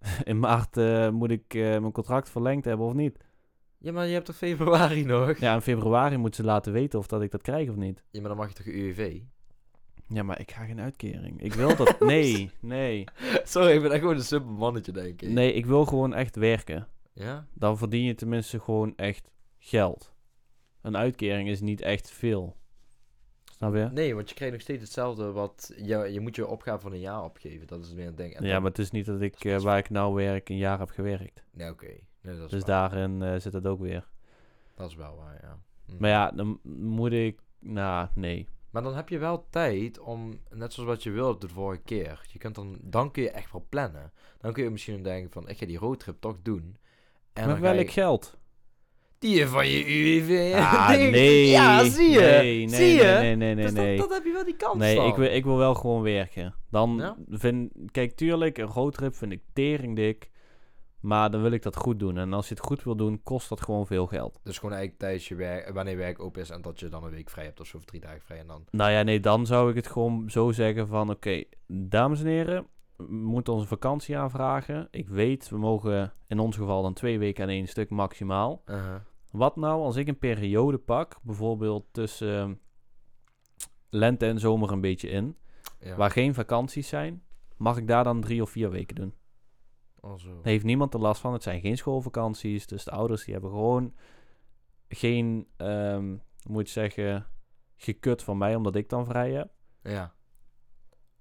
in 0.24 0.38
maart 0.38 0.76
eh, 0.76 1.10
moet 1.10 1.30
ik 1.30 1.54
eh, 1.54 1.62
mijn 1.62 1.92
contract 1.92 2.30
verlengd 2.30 2.64
hebben 2.64 2.86
of 2.86 2.92
niet. 2.92 3.18
Ja, 3.78 3.92
maar 3.92 4.06
je 4.06 4.12
hebt 4.12 4.26
toch 4.26 4.36
februari 4.36 5.04
nog? 5.14 5.38
Ja, 5.38 5.54
in 5.54 5.60
februari 5.60 6.16
moeten 6.16 6.44
ze 6.44 6.50
laten 6.50 6.72
weten 6.72 6.98
of 6.98 7.06
dat 7.06 7.22
ik 7.22 7.30
dat 7.30 7.42
krijg 7.42 7.68
of 7.68 7.76
niet. 7.76 8.04
Ja, 8.10 8.20
maar 8.20 8.28
dan 8.28 8.38
mag 8.38 8.48
je 8.48 8.54
toch 8.54 8.66
UWV? 8.66 9.20
Ja, 10.08 10.22
maar 10.22 10.40
ik 10.40 10.50
ga 10.50 10.64
geen 10.64 10.80
uitkering. 10.80 11.42
Ik 11.42 11.54
wil 11.54 11.76
dat... 11.76 12.00
Nee, 12.12 12.50
nee. 12.60 13.04
Sorry, 13.44 13.72
ik 13.72 13.82
ben 13.82 13.90
echt 13.90 14.00
gewoon 14.00 14.16
een 14.16 14.22
simpel 14.22 14.52
mannetje, 14.52 14.92
denk 14.92 15.22
ik. 15.22 15.28
Nee, 15.28 15.52
ik 15.52 15.66
wil 15.66 15.84
gewoon 15.84 16.14
echt 16.14 16.36
werken. 16.36 16.88
Ja? 17.12 17.46
Dan 17.54 17.78
verdien 17.78 18.04
je 18.04 18.14
tenminste 18.14 18.60
gewoon 18.60 18.96
echt 18.96 19.30
geld. 19.58 20.12
Een 20.80 20.96
uitkering 20.96 21.48
is 21.48 21.60
niet 21.60 21.80
echt 21.80 22.10
veel. 22.10 22.56
Snap 23.62 23.74
je? 23.74 23.88
Nee, 23.92 24.14
want 24.14 24.28
je 24.28 24.34
krijgt 24.34 24.52
nog 24.54 24.62
steeds 24.62 24.82
hetzelfde 24.82 25.32
wat... 25.32 25.72
Je, 25.76 25.96
je 26.12 26.20
moet 26.20 26.36
je 26.36 26.46
opgave 26.46 26.80
van 26.80 26.92
een 26.92 27.00
jaar 27.00 27.24
opgeven. 27.24 27.66
Dat 27.66 27.84
is 27.84 27.92
weer 27.92 28.06
een 28.06 28.14
ding. 28.14 28.34
En 28.34 28.44
Ja, 28.44 28.52
dan- 28.52 28.62
maar 28.62 28.70
het 28.70 28.78
is 28.80 28.90
niet 28.90 29.06
dat 29.06 29.20
ik 29.20 29.44
eh, 29.44 29.58
waar 29.60 29.78
ik 29.78 29.90
nou 29.90 30.14
werk 30.14 30.48
een 30.48 30.56
jaar 30.56 30.78
heb 30.78 30.90
gewerkt. 30.90 31.42
Nee, 31.50 31.70
oké. 31.70 31.86
Nee, 32.20 32.36
dat 32.36 32.50
Dus 32.50 32.60
waar. 32.64 32.68
daarin 32.90 33.22
eh, 33.22 33.40
zit 33.40 33.52
het 33.52 33.66
ook 33.66 33.80
weer. 33.80 34.08
Dat 34.74 34.88
is 34.90 34.96
wel 34.96 35.16
waar, 35.16 35.38
ja. 35.42 35.58
Hm. 35.86 35.96
Maar 35.98 36.10
ja, 36.10 36.30
dan 36.30 36.58
moet 36.78 37.12
ik... 37.12 37.40
Nou, 37.58 38.08
nee. 38.14 38.48
Maar 38.70 38.82
dan 38.82 38.94
heb 38.94 39.08
je 39.08 39.18
wel 39.18 39.46
tijd 39.50 39.98
om, 39.98 40.40
net 40.50 40.72
zoals 40.72 40.88
wat 40.88 41.02
je 41.02 41.10
wilde 41.10 41.38
de 41.46 41.48
vorige 41.52 41.82
keer. 41.82 42.24
Je 42.28 42.38
kunt 42.38 42.54
dan, 42.54 42.78
dan 42.80 43.10
kun 43.10 43.22
je 43.22 43.30
echt 43.30 43.52
wel 43.52 43.66
plannen. 43.68 44.12
Dan 44.40 44.52
kun 44.52 44.64
je 44.64 44.70
misschien 44.70 45.02
denken 45.02 45.30
van, 45.32 45.48
ik 45.48 45.58
ga 45.58 45.66
die 45.66 45.78
roadtrip 45.78 46.20
toch 46.20 46.36
doen. 46.42 46.76
En 47.32 47.48
Met 47.48 47.58
welk 47.58 47.78
je, 47.78 47.88
geld? 47.88 48.38
Die 49.22 49.46
van 49.46 49.68
je 49.68 49.84
UWV. 49.84 50.54
Ah, 50.54 50.88
nee. 51.10 51.48
Ja, 51.48 51.84
zie 51.84 52.10
je. 52.10 52.20
Nee, 52.20 52.66
nee, 52.66 52.68
zie 52.68 52.94
je. 52.94 53.02
nee, 53.02 53.20
nee, 53.20 53.36
nee, 53.36 53.54
nee, 53.54 53.64
dus 53.64 53.72
nee. 53.72 53.96
Dat, 53.96 54.08
dat 54.08 54.16
heb 54.16 54.26
je 54.26 54.32
wel 54.32 54.44
die 54.44 54.56
kans 54.56 54.78
Nee, 54.78 55.06
ik 55.06 55.14
wil, 55.14 55.32
ik 55.32 55.44
wil 55.44 55.56
wel 55.56 55.74
gewoon 55.74 56.02
werken. 56.02 56.54
Dan 56.70 56.96
Ja? 56.98 57.16
vind... 57.28 57.72
Kijk, 57.90 58.16
tuurlijk, 58.16 58.58
een 58.58 58.66
roadtrip 58.66 59.14
vind 59.14 59.32
ik 59.32 59.42
teringdik. 59.52 60.30
Maar 61.00 61.30
dan 61.30 61.42
wil 61.42 61.50
ik 61.50 61.62
dat 61.62 61.76
goed 61.76 61.98
doen. 61.98 62.18
En 62.18 62.32
als 62.32 62.48
je 62.48 62.54
het 62.54 62.64
goed 62.64 62.82
wil 62.82 62.96
doen, 62.96 63.22
kost 63.22 63.48
dat 63.48 63.60
gewoon 63.60 63.86
veel 63.86 64.06
geld. 64.06 64.40
Dus 64.42 64.58
gewoon 64.58 64.74
eigenlijk 64.74 65.02
tijdens 65.02 65.28
je 65.28 65.34
werk, 65.34 65.72
wanneer 65.72 65.96
werk 65.96 66.20
open 66.20 66.40
is 66.40 66.50
en 66.50 66.62
dat 66.62 66.80
je 66.80 66.88
dan 66.88 67.04
een 67.04 67.10
week 67.10 67.30
vrij 67.30 67.44
hebt 67.44 67.60
of 67.60 67.66
zo, 67.66 67.76
of 67.76 67.84
drie 67.84 68.00
dagen 68.00 68.20
vrij 68.20 68.38
en 68.38 68.46
dan... 68.46 68.64
Nou 68.70 68.90
ja, 68.90 69.02
nee, 69.02 69.20
dan 69.20 69.46
zou 69.46 69.70
ik 69.70 69.76
het 69.76 69.86
gewoon 69.86 70.30
zo 70.30 70.50
zeggen 70.52 70.86
van... 70.86 71.10
Oké, 71.10 71.44
dames 71.66 72.20
en 72.20 72.26
heren, 72.26 72.66
we 72.96 73.04
moeten 73.14 73.52
onze 73.52 73.66
vakantie 73.66 74.16
aanvragen. 74.16 74.88
Ik 74.90 75.08
weet, 75.08 75.48
we 75.48 75.58
mogen 75.58 76.12
in 76.28 76.38
ons 76.38 76.56
geval 76.56 76.82
dan 76.82 76.92
twee 76.92 77.18
weken 77.18 77.42
aan 77.42 77.50
één 77.50 77.66
stuk 77.66 77.90
maximaal. 77.90 78.62
Uh-huh. 78.66 78.94
Wat 79.32 79.56
nou 79.56 79.82
als 79.82 79.96
ik 79.96 80.08
een 80.08 80.18
periode 80.18 80.78
pak, 80.78 81.18
bijvoorbeeld 81.22 81.86
tussen 81.92 82.38
ehm, 82.38 82.54
lente 83.90 84.26
en 84.26 84.38
zomer 84.40 84.70
een 84.72 84.80
beetje 84.80 85.08
in, 85.08 85.36
Ja. 85.80 85.96
waar 85.96 86.10
geen 86.10 86.34
vakanties 86.34 86.88
zijn, 86.88 87.22
mag 87.56 87.76
ik 87.76 87.86
daar 87.86 88.04
dan 88.04 88.20
drie 88.20 88.42
of 88.42 88.50
vier 88.50 88.70
weken 88.70 88.94
doen? 88.94 89.14
Oh, 90.00 90.18
zo. 90.18 90.34
Daar 90.34 90.52
heeft 90.52 90.64
niemand 90.64 90.94
er 90.94 91.00
last 91.00 91.20
van. 91.20 91.32
Het 91.32 91.42
zijn 91.42 91.60
geen 91.60 91.76
schoolvakanties, 91.76 92.66
dus 92.66 92.84
de 92.84 92.90
ouders 92.90 93.24
die 93.24 93.32
hebben 93.32 93.50
gewoon 93.50 93.94
geen, 94.88 95.48
ehm, 95.56 96.16
moet 96.48 96.66
je 96.66 96.72
zeggen, 96.72 97.26
gekut 97.76 98.22
van 98.22 98.38
mij 98.38 98.54
omdat 98.54 98.76
ik 98.76 98.88
dan 98.88 99.06
vrij 99.06 99.32
heb. 99.32 99.50
Ja. 99.82 100.14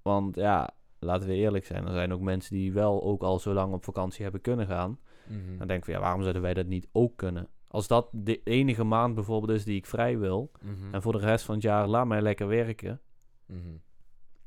Want 0.02 0.36
ja, 0.36 0.70
laten 1.00 1.28
we 1.28 1.34
eerlijk 1.36 1.66
zijn, 1.66 1.86
er 1.88 1.94
zijn 1.94 2.14
ook 2.14 2.22
mensen 2.22 2.56
die 2.56 2.74
wel 2.74 3.04
ook 3.04 3.22
al 3.22 3.40
zo 3.40 3.54
lang 3.54 3.74
op 3.74 3.84
vakantie 3.84 4.24
hebben 4.24 4.42
kunnen 4.42 4.68
gaan. 4.68 5.00
Mhm. 5.28 5.58
Dan 5.58 5.68
denk 5.68 5.80
ik 5.80 5.86
van 5.86 5.94
ja, 5.94 6.00
waarom 6.00 6.22
zouden 6.22 6.42
wij 6.42 6.54
dat 6.54 6.66
niet 6.66 6.88
ook 6.92 7.18
kunnen? 7.18 7.50
Als 7.72 7.88
dat 7.88 8.10
de 8.12 8.44
enige 8.44 8.84
maand 8.84 9.16
bijvoorbeeld 9.16 9.52
is 9.58 9.64
die 9.66 9.76
ik 9.78 9.86
vrij 9.86 10.18
wil, 10.18 10.52
Mhm. 10.62 10.94
en 10.94 11.02
voor 11.02 11.12
de 11.12 11.18
rest 11.18 11.46
van 11.46 11.56
het 11.56 11.64
jaar 11.64 11.88
laat 11.88 12.08
mij 12.08 12.22
lekker 12.22 12.48
werken, 12.48 13.02
Mhm. 13.46 13.76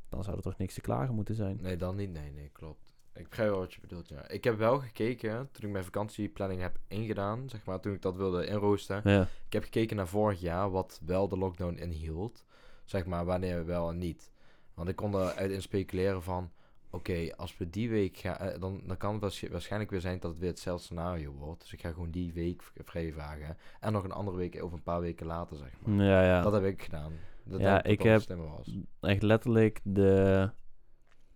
dan 0.09 0.25
zou 0.25 0.37
er 0.37 0.43
toch 0.43 0.59
niks 0.59 0.75
te 0.75 0.81
klagen 0.81 1.15
moeten 1.15 1.35
zijn. 1.35 1.59
Nee, 1.61 1.77
dan 1.77 1.97
niet. 1.97 2.13
Nee, 2.13 2.31
nee, 2.31 2.49
klopt. 2.53 2.93
Ik 3.15 3.29
begrijp 3.29 3.51
wel 3.51 3.59
wat 3.59 3.75
je 3.75 3.81
bedoelt, 3.81 4.09
ja. 4.09 4.29
Ik 4.29 4.45
heb 4.45 4.59
wel 4.59 4.79
gekeken, 4.79 5.49
toen 5.53 5.65
ik 5.67 5.71
mijn 5.73 5.85
vakantieplanning 5.85 6.61
heb 6.61 6.79
ingedaan, 6.89 7.49
zeg 7.49 7.65
maar, 7.65 7.81
toen 7.81 7.93
ik 7.95 8.03
dat 8.03 8.17
wilde 8.17 8.47
inroosten. 8.47 9.01
Ja, 9.05 9.29
Ik 9.47 9.53
heb 9.53 9.63
gekeken 9.63 9.97
naar 9.97 10.09
vorig 10.09 10.41
jaar, 10.41 10.71
wat 10.71 11.01
wel 11.07 11.29
de 11.29 11.39
lockdown 11.39 11.75
inhield. 11.79 12.45
Zeg 12.85 13.07
maar, 13.07 13.25
wanneer 13.25 13.67
wel 13.67 13.89
en 13.91 13.99
niet. 13.99 14.33
Want 14.75 14.89
ik 14.89 14.97
kon 14.97 15.15
eruit 15.15 15.51
in 15.51 15.63
speculeren 15.63 16.23
van, 16.23 16.51
oké, 16.95 17.37
als 17.37 17.57
we 17.57 17.71
die 17.71 17.91
week 17.91 18.17
gaan, 18.17 18.37
eh, 18.37 18.61
dan, 18.61 18.81
dan 18.87 18.97
kan 18.97 19.13
het 19.13 19.21
waarsch- 19.21 19.49
waarschijnlijk 19.51 19.91
weer 19.91 20.01
zijn 20.01 20.19
dat 20.21 20.31
het 20.31 20.41
weer 20.41 20.49
hetzelfde 20.51 20.85
scenario 20.85 21.33
wordt. 21.33 21.61
Dus 21.61 21.73
ik 21.73 21.81
ga 21.81 21.91
gewoon 21.93 22.11
die 22.11 22.33
week 22.33 22.63
v- 22.63 22.71
vrij 22.85 23.13
vragen. 23.13 23.57
En 23.81 23.93
nog 23.93 24.05
een 24.05 24.13
andere 24.13 24.37
week, 24.37 24.63
of 24.63 24.73
een 24.73 24.83
paar 24.83 25.01
weken 25.01 25.27
later, 25.27 25.57
zeg 25.57 25.69
maar. 25.85 26.05
ja, 26.05 26.25
ja. 26.25 26.41
Dat 26.41 26.53
heb 26.53 26.65
ik 26.65 26.83
gedaan. 26.83 27.13
Dat 27.45 27.61
Ja, 27.61 27.83
ik 27.83 28.03
heb- 28.03 28.23
was. 28.29 28.79
echt 29.01 29.23
letterlijk 29.23 29.81
de 29.83 30.51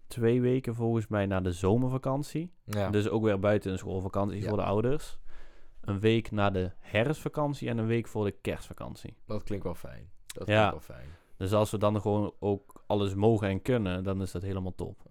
twee 0.06 0.40
weken 0.40 0.74
volgens 0.74 1.06
mij 1.08 1.26
na 1.26 1.40
de 1.40 1.52
zomervakantie. 1.52 2.52
Ja. 2.64 2.90
Dus 2.90 3.08
ook 3.08 3.22
weer 3.22 3.38
buiten 3.40 3.72
een 3.72 3.78
schoolvakantie 3.78 4.40
Ja. 4.42 4.48
voor 4.48 4.56
de 4.56 4.64
ouders. 4.64 5.18
Een 5.80 6.00
week 6.00 6.30
na 6.30 6.50
de 6.50 6.70
herfstvakantie 6.78 7.68
en 7.68 7.78
een 7.78 7.86
week 7.86 8.06
voor 8.06 8.24
de 8.24 8.30
kerstvakantie. 8.40 9.16
Dat 9.26 9.42
klinkt 9.42 9.64
wel 9.64 9.74
fijn. 9.74 10.10
Dat 10.26 10.46
Ja. 10.48 10.68
klinkt 10.68 10.86
wel 10.86 10.96
fijn. 10.96 11.08
Dus 11.38 11.52
als 11.52 11.70
we 11.70 11.78
dan 11.78 12.00
gewoon 12.00 12.34
ook 12.38 12.82
alles 12.86 13.14
mogen 13.14 13.48
en 13.48 13.62
kunnen, 13.62 14.04
dan 14.04 14.22
is 14.22 14.30
dat 14.32 14.42
helemaal 14.42 14.74
top. 14.74 15.02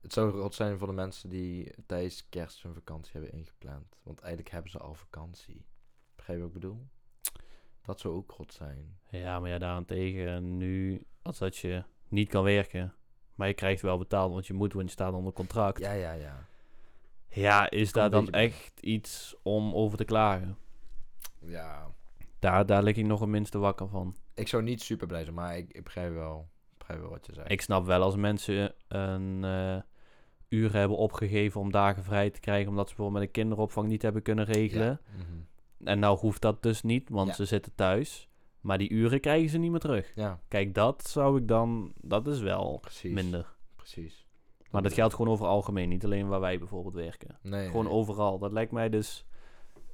Het 0.00 0.12
zou 0.12 0.30
rot 0.30 0.54
zijn 0.54 0.78
voor 0.78 0.86
de 0.86 0.92
mensen 0.92 1.28
die 1.30 1.74
tijdens 1.86 2.28
kerst 2.28 2.62
hun 2.62 2.74
vakantie 2.74 3.12
hebben 3.12 3.32
ingepland. 3.32 3.98
Want 4.02 4.20
eigenlijk 4.20 4.52
hebben 4.54 4.70
ze 4.70 4.78
al 4.78 4.94
vakantie. 4.94 5.64
Begrijp 6.16 6.38
je 6.38 6.44
wat 6.44 6.54
ik 6.54 6.60
bedoel? 6.60 6.86
Dat 7.82 8.00
zou 8.00 8.14
ook 8.14 8.30
rot 8.30 8.52
zijn. 8.52 8.98
Ja, 9.10 9.40
maar 9.40 9.50
ja, 9.50 9.58
daarentegen 9.58 10.56
nu, 10.56 11.04
als 11.22 11.38
dat 11.38 11.56
je 11.56 11.84
niet 12.08 12.28
kan 12.28 12.44
werken, 12.44 12.94
maar 13.34 13.48
je 13.48 13.54
krijgt 13.54 13.82
wel 13.82 13.98
betaald, 13.98 14.32
want 14.32 14.46
je 14.46 14.54
moet, 14.54 14.72
want 14.72 14.86
je 14.86 14.92
staat 14.92 15.12
onder 15.12 15.32
contract. 15.32 15.78
Ja, 15.78 15.92
Ja, 15.92 16.12
ja, 16.12 16.46
ja. 17.28 17.70
is 17.70 17.92
daar 17.92 18.10
dan 18.10 18.30
bij. 18.30 18.44
echt 18.44 18.80
iets 18.80 19.34
om 19.42 19.74
over 19.74 19.98
te 19.98 20.04
klagen? 20.04 20.56
Ja. 21.40 21.90
Daar, 22.38 22.66
daar 22.66 22.82
lig 22.82 22.96
ik 22.96 23.06
nog 23.06 23.20
het 23.20 23.28
minste 23.28 23.58
wakker 23.58 23.88
van. 23.88 24.16
Ik 24.34 24.48
zou 24.48 24.62
niet 24.62 24.82
super 24.82 25.06
blij 25.06 25.22
zijn, 25.22 25.34
maar 25.34 25.56
ik, 25.56 25.72
ik 25.72 25.84
begrijp, 25.84 26.12
wel, 26.14 26.48
ik 26.72 26.78
begrijp 26.78 27.00
wel 27.00 27.10
wat 27.10 27.26
je 27.26 27.32
zegt. 27.34 27.50
Ik 27.50 27.60
snap 27.60 27.86
wel 27.86 28.02
als 28.02 28.16
mensen 28.16 28.74
een 28.88 29.44
eh, 29.44 29.76
uur 30.48 30.72
hebben 30.72 30.96
opgegeven 30.96 31.60
om 31.60 31.70
dagen 31.72 32.04
vrij 32.04 32.30
te 32.30 32.40
krijgen, 32.40 32.68
omdat 32.70 32.88
ze 32.88 32.94
bijvoorbeeld 32.94 33.24
met 33.24 33.34
een 33.36 33.42
kinderopvang 33.42 33.88
niet 33.88 34.02
hebben 34.02 34.22
kunnen 34.22 34.44
regelen. 34.44 34.86
Ja. 34.86 35.00
Mhm. 35.16 35.88
En 35.88 35.98
nou 35.98 36.18
hoeft 36.18 36.42
dat 36.42 36.62
dus 36.62 36.82
niet, 36.82 37.08
want 37.08 37.28
Ja. 37.28 37.34
ze 37.34 37.44
zitten 37.44 37.72
thuis. 37.74 38.28
Maar 38.60 38.78
die 38.78 38.90
uren 38.90 39.20
krijgen 39.20 39.48
ze 39.50 39.58
niet 39.58 39.70
meer 39.70 39.80
terug. 39.80 40.12
ja, 40.14 40.40
Kijk, 40.48 40.74
dat 40.74 41.06
zou 41.08 41.38
ik 41.40 41.48
dan, 41.48 41.92
dat 42.00 42.26
is 42.26 42.40
wel 42.40 42.78
precies. 42.80 43.12
minder. 43.14 43.54
Precies. 43.76 44.26
Maar 44.70 44.82
dat 44.82 44.92
geldt 44.92 45.14
gewoon 45.14 45.32
over 45.32 45.46
algemeen, 45.46 45.88
niet 45.88 46.04
alleen 46.04 46.28
waar 46.28 46.40
wij 46.40 46.58
bijvoorbeeld 46.58 46.94
werken. 46.94 47.38
Nee, 47.42 47.66
Gewoon 47.66 47.84
nee. 47.84 47.92
overal. 47.92 48.38
Dat 48.38 48.52
lijkt 48.52 48.72
mij 48.72 48.88
dus, 48.88 49.24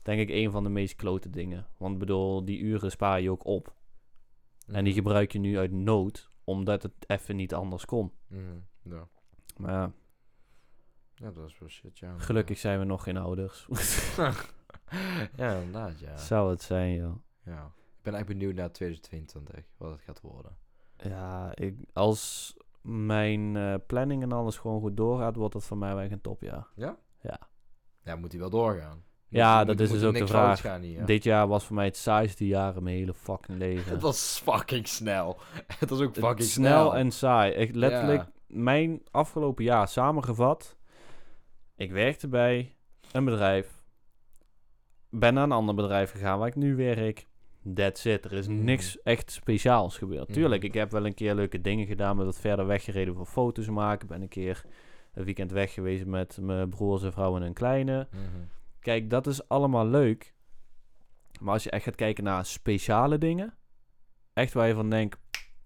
denk 0.03 0.21
ik, 0.21 0.29
een 0.31 0.51
van 0.51 0.63
de 0.63 0.69
meest 0.69 0.97
klote 0.97 1.31
dingen. 1.31 1.67
Want 1.77 1.93
ik 1.93 1.99
bedoel, 1.99 2.45
die 2.45 2.59
uren 2.59 2.91
spaar 2.91 3.21
je 3.21 3.31
ook 3.31 3.45
op. 3.45 3.75
En 4.73 4.85
die 4.85 4.93
gebruik 4.93 5.33
je 5.33 5.39
nu 5.39 5.59
uit 5.59 5.73
nood, 5.73 6.31
omdat 6.45 6.83
het 6.83 6.93
even 7.07 7.37
niet 7.37 7.55
anders 7.55 7.85
kon. 7.85 8.13
Mhm. 8.27 8.59
Ja. 8.83 9.09
Maar 9.57 9.73
ja, 9.73 9.93
ja, 11.15 11.31
dat 11.31 11.49
is 11.49 11.59
wel 11.59 11.69
shit, 11.69 11.99
ja. 11.99 12.19
gelukkig 12.19 12.59
zijn 12.59 12.79
we 12.79 12.85
nog 12.85 13.03
geen 13.03 13.17
ouders. 13.17 13.67
ja, 15.37 15.55
inderdaad, 15.55 16.01
ja. 16.01 16.17
Zou 16.17 16.51
het 16.51 16.63
zijn, 16.63 16.95
joh. 16.95 17.17
ja. 17.45 17.73
Ik 17.97 18.03
ben 18.03 18.15
echt 18.15 18.27
benieuwd 18.27 18.55
naar 18.55 18.73
2022, 18.73 19.65
wat 19.77 19.91
het 19.91 20.01
gaat 20.01 20.21
worden. 20.21 20.57
Ja, 20.97 21.57
ik, 21.57 21.77
als 21.93 22.55
mijn 22.83 23.57
eh, 23.57 23.75
planning 23.87 24.23
en 24.23 24.33
alles 24.33 24.57
gewoon 24.57 24.81
goed 24.81 24.97
doorgaat, 24.97 25.37
wordt 25.37 25.53
dat 25.53 25.65
voor 25.65 25.79
mij 25.79 25.95
wel 25.95 26.05
een 26.05 26.21
topjaar. 26.21 26.69
Ja? 26.75 26.99
Ja. 27.21 27.39
Ja, 28.03 28.17
moet 28.17 28.31
hij 28.31 28.41
wel 28.41 28.51
doorgaan. 28.51 29.05
Ja, 29.31 29.59
Moet- 29.59 29.67
dat 29.67 29.81
is 29.81 29.91
dus 29.91 30.03
ook 30.03 30.15
de 30.19 30.27
vraag. 30.27 30.61
Gaan 30.61 30.83
hier. 30.83 31.05
Dit 31.07 31.25
jaar 31.25 31.47
was 31.49 31.65
voor 31.65 31.77
mij 31.77 31.85
het 31.85 31.97
saaiste 31.97 32.47
jaar 32.47 32.77
in 32.77 32.83
mijn 32.83 32.97
hele 32.97 33.15
fucking 33.15 33.59
leven. 33.59 33.93
Het 33.95 34.03
was 34.03 34.41
fucking 34.45 34.89
snel. 34.89 35.39
Het 35.79 35.91
was 35.91 36.01
ook 36.01 36.15
Het 36.15 36.25
fucking 36.25 36.49
snel 36.49 36.89
snel. 36.91 36.97
en 36.97 37.11
saai. 37.11 37.53
Ik, 37.53 37.75
letterlijk, 37.75 38.21
Ja. 38.23 38.31
mijn 38.47 39.03
afgelopen 39.11 39.65
jaar 39.65 39.89
samengevat. 39.89 40.77
Ik 41.77 41.91
werkte 41.93 42.29
bij 42.29 42.75
een 43.13 43.25
bedrijf. 43.25 43.83
Ben 45.11 45.35
naar 45.35 45.45
een 45.45 45.53
ander 45.53 45.75
bedrijf 45.75 46.11
gegaan 46.11 46.39
waar 46.39 46.49
ik 46.49 46.57
nu 46.57 46.77
werk. 46.77 47.27
That's 47.75 48.05
it. 48.05 48.25
Er 48.25 48.33
is 48.33 48.47
Mhm. 48.49 48.65
niks 48.65 49.03
echt 49.03 49.31
speciaals 49.31 49.99
gebeurd. 49.99 50.29
Mhm. 50.29 50.33
Tuurlijk, 50.33 50.63
ik 50.65 50.75
heb 50.75 50.91
wel 50.91 51.07
een 51.07 51.15
keer 51.15 51.35
leuke 51.35 51.61
dingen 51.61 51.87
gedaan. 51.87 52.17
Met 52.17 52.27
wat 52.27 52.39
verder 52.39 52.67
weggereden 52.67 53.15
voor 53.15 53.27
foto's 53.27 53.69
maken. 53.69 54.09
Ben 54.09 54.23
een 54.23 54.29
keer 54.29 54.65
een 55.15 55.25
weekend 55.25 55.51
weg 55.53 55.73
geweest 55.73 56.07
met 56.07 56.39
mijn 56.41 56.69
broers 56.69 57.03
en 57.03 57.13
vrouw 57.13 57.37
en 57.37 57.43
een 57.43 57.53
kleine. 57.53 58.09
Mhm. 58.11 58.23
Kijk, 58.81 59.11
dat 59.11 59.27
is 59.27 59.49
allemaal 59.49 59.87
leuk. 59.87 60.35
Maar 61.41 61.53
als 61.53 61.63
je 61.65 61.71
echt 61.71 61.85
gaat 61.85 61.95
kijken 61.95 62.25
naar 62.25 62.45
speciale 62.47 63.19
dingen. 63.19 63.55
Echt 64.33 64.53
waar 64.53 64.69
je 64.69 64.75
van 64.75 64.91
denkt, 64.91 65.19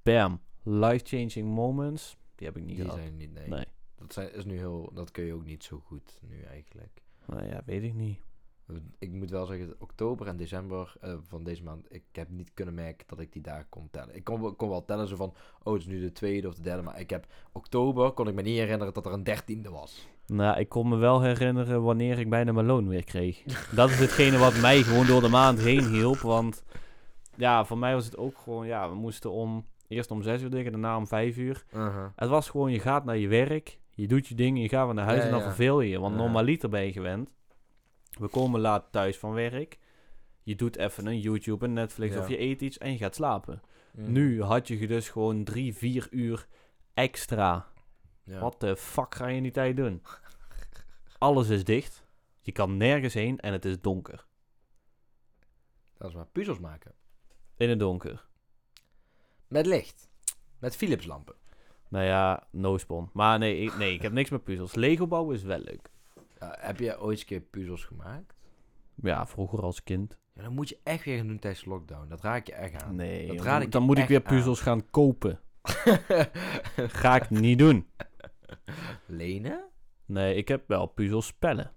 bam, 0.03 0.41
life-changing 0.62 1.55
moments. 1.55 2.17
Die 2.35 2.47
heb 2.47 2.57
ik 2.57 2.62
niet 2.65 2.77
Die 2.77 2.85
gehad. 2.85 2.99
zijn 3.01 3.17
niet, 3.17 3.33
nee. 3.33 3.49
Nee. 3.49 3.65
Dat, 3.97 4.12
zijn, 4.12 4.33
is 4.35 4.45
nu 4.45 4.57
heel, 4.59 4.91
dat 4.95 5.11
kun 5.11 5.25
je 5.25 5.33
ook 5.35 5.45
niet 5.45 5.65
zo 5.65 5.79
goed 5.85 6.19
nu 6.23 6.43
eigenlijk. 6.43 7.03
Nou 7.27 7.47
ja, 7.47 7.62
weet 7.67 7.83
ik 7.83 7.95
niet. 7.95 8.19
Ik 8.99 9.11
moet 9.12 9.31
wel 9.31 9.47
zeggen, 9.47 9.75
oktober 9.79 10.27
en 10.27 10.37
december 10.37 10.95
eh, 11.01 11.15
van 11.23 11.45
deze 11.45 11.62
maand, 11.62 11.95
ik 11.95 12.03
heb 12.12 12.29
niet 12.29 12.51
kunnen 12.55 12.75
merken 12.75 13.07
dat 13.07 13.21
ik 13.21 13.33
die 13.33 13.43
dagen 13.43 13.69
kon 13.69 13.89
tellen. 13.91 14.15
Ik 14.17 14.25
kon, 14.25 14.41
wel- 14.41 14.55
kon 14.55 14.69
wel 14.69 14.85
tellen 14.85 15.09
zo 15.09 15.17
van, 15.17 15.35
oh 15.62 15.73
het 15.73 15.83
is 15.83 15.89
nu 15.89 16.01
de 16.01 16.12
tweede 16.12 16.49
of 16.49 16.55
de 16.55 16.62
derde, 16.62 16.83
maar 16.83 17.01
ik 17.01 17.11
heb 17.11 17.27
oktober, 17.53 18.11
kon 18.12 18.29
ik 18.29 18.35
me 18.35 18.43
niet 18.43 18.57
herinneren 18.59 18.93
dat 18.95 19.07
er 19.07 19.12
een 19.12 19.25
dertiende 19.25 19.71
was. 19.71 20.09
Nou, 20.27 20.59
ik 20.59 20.68
kon 20.68 20.89
me 20.89 20.97
wel 20.97 21.22
herinneren 21.22 21.83
wanneer 21.83 22.18
ik 22.18 22.31
bijna 22.31 22.53
mijn 22.53 22.66
loon 22.66 22.89
weer 22.89 23.05
kreeg. 23.05 23.43
dat 23.70 23.91
is 23.91 23.99
hetgene 23.99 24.39
wat 24.39 24.61
mij 24.61 24.83
gewoon 24.83 25.07
door 25.07 25.20
de 25.20 25.29
maand 25.29 25.59
heen 25.61 25.89
hielp. 25.89 26.18
Want 26.18 26.62
ja, 27.37 27.64
voor 27.64 27.79
mij 27.79 27.95
was 27.95 28.05
het 28.05 28.16
ook 28.16 28.39
gewoon, 28.39 28.66
ja, 28.66 28.89
we 28.89 28.95
moesten 28.95 29.31
om, 29.31 29.66
eerst 29.89 30.11
om 30.11 30.22
zes 30.22 30.43
uur 30.43 30.51
dicht 30.51 30.66
en 30.66 30.72
daarna 30.72 30.97
om 30.97 31.07
vijf 31.07 31.37
uur. 31.37 31.64
Het 32.16 32.29
was 32.29 32.49
gewoon, 32.49 32.70
je 32.72 32.81
gaat 32.81 33.05
naar 33.05 33.16
je 33.16 33.29
werk, 33.29 33.79
je 33.91 34.07
doet 34.07 34.27
je 34.27 34.35
dingen, 34.35 34.62
je 34.62 34.68
gaat 34.68 34.85
weer 34.87 34.95
naar 34.95 35.05
huis 35.05 35.18
Ja, 35.18 35.25
en 35.25 35.31
dan 35.31 35.39
ja. 35.41 35.45
verveel 35.47 35.81
je 35.81 35.89
je. 35.89 36.01
Want 36.01 36.14
Ja. 36.14 36.20
normaliter 36.20 36.68
ben 36.68 36.85
je 36.85 36.93
gewend. 36.93 37.31
We 38.18 38.29
komen 38.29 38.61
laat 38.61 38.85
thuis 38.91 39.18
van 39.18 39.33
werk. 39.33 39.79
Je 40.43 40.55
doet 40.55 40.77
even 40.77 41.07
een 41.07 41.20
YouTube, 41.20 41.64
een 41.64 41.72
Netflix 41.72 42.14
Ja. 42.14 42.20
of 42.20 42.29
je 42.29 42.41
eet 42.41 42.61
iets 42.61 42.79
en 42.79 42.93
je 42.93 42.99
gaat 42.99 43.14
slapen. 43.14 43.61
Nu 43.97 44.43
had 44.43 44.68
je 44.68 44.87
dus 44.87 45.09
gewoon 45.09 45.45
drie, 45.45 45.75
vier 45.75 46.07
uur 46.11 46.47
extra. 46.95 47.66
Ja. 48.25 48.41
Wat 48.41 48.61
de 48.61 48.77
fuck 48.77 49.14
ga 49.14 49.27
je 49.27 49.37
in 49.37 49.43
die 49.43 49.53
tijd 49.53 49.77
doen? 49.77 50.03
Alles 51.18 51.49
is 51.49 51.64
dicht. 51.64 52.05
Je 52.41 52.53
kan 52.53 52.77
nergens 52.77 53.14
heen 53.14 53.39
en 53.41 53.53
het 53.53 53.64
is 53.64 53.81
donker. 53.81 54.27
Dat 55.99 56.09
is 56.09 56.14
maar 56.14 56.27
puzzels 56.27 56.59
maken. 56.59 56.93
In 57.57 57.68
het 57.68 57.79
donker. 57.79 58.27
Met 59.49 59.66
licht. 59.66 60.09
Met 60.59 60.77
Philips 60.77 61.07
lampen. 61.07 61.35
Nou 61.89 62.05
ja, 62.05 62.47
no 62.51 62.79
spawn. 62.79 63.11
Maar 63.12 63.39
nee, 63.39 63.59
ik, 63.59 63.77
nee, 63.77 63.95
ik 63.95 64.03
heb 64.03 64.12
niks 64.12 64.31
met 64.31 64.45
puzzels. 64.45 64.75
Lego 64.75 65.07
bouwen 65.07 65.37
is 65.37 65.43
wel 65.43 65.59
leuk. 65.59 65.91
Heb 66.39 66.79
je 66.79 67.01
ooit 67.01 67.11
eens 67.11 67.20
een 67.20 67.27
keer 67.27 67.41
puzzels 67.41 67.85
gemaakt? 67.85 68.35
Ja, 68.95 69.27
vroeger 69.27 69.62
als 69.62 69.83
kind. 69.83 70.18
Ja, 70.33 70.43
dan 70.43 70.53
moet 70.53 70.68
je 70.68 70.79
echt 70.83 71.05
weer 71.05 71.16
gaan 71.16 71.27
doen 71.27 71.39
tijdens 71.39 71.62
de 71.64 71.70
lockdown. 71.70 72.09
Dat 72.09 72.20
raak 72.20 72.47
je 72.47 72.53
echt 72.55 72.83
aan. 72.83 72.97
Nee, 72.97 73.27
dat 73.27 73.45
dan, 73.45 73.62
ik 73.62 73.72
dan 73.72 73.83
moet 73.83 73.99
ik 73.99 74.09
weer 74.09 74.22
aan. 74.25 74.35
puzzels 74.35 74.61
gaan 74.61 74.91
kopen. 74.91 75.41
Ga 77.03 77.16
ik 77.16 77.31
niet 77.31 77.59
doen. 77.59 77.87
Lenen? 79.07 79.64
Nee, 80.07 80.34
ik 80.34 80.49
heb 80.49 80.68
wel 80.68 80.86
puzzelspellen. 80.86 81.72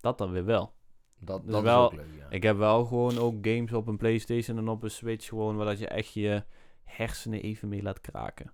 Dat 0.00 0.18
dan 0.18 0.30
weer 0.32 0.44
wel. 0.44 0.74
Dat, 1.18 1.42
Dus 1.44 1.52
dat 1.52 1.62
wel- 1.62 1.90
is 1.92 1.98
ook 1.98 2.04
leuk, 2.06 2.16
ja. 2.18 2.26
Ik 2.30 2.42
heb 2.42 2.56
wel 2.56 2.84
gewoon 2.84 3.18
ook 3.18 3.34
games 3.46 3.72
op 3.72 3.86
een 3.86 3.96
Playstation 3.96 4.58
en 4.58 4.68
op 4.68 4.82
een 4.82 4.90
Switch 4.90 5.28
gewoon... 5.28 5.56
waar 5.56 5.66
dat 5.66 5.78
je 5.78 5.88
echt 5.88 6.12
je 6.12 6.44
hersenen 6.84 7.42
even 7.42 7.68
mee 7.68 7.82
laat 7.82 8.00
kraken. 8.00 8.52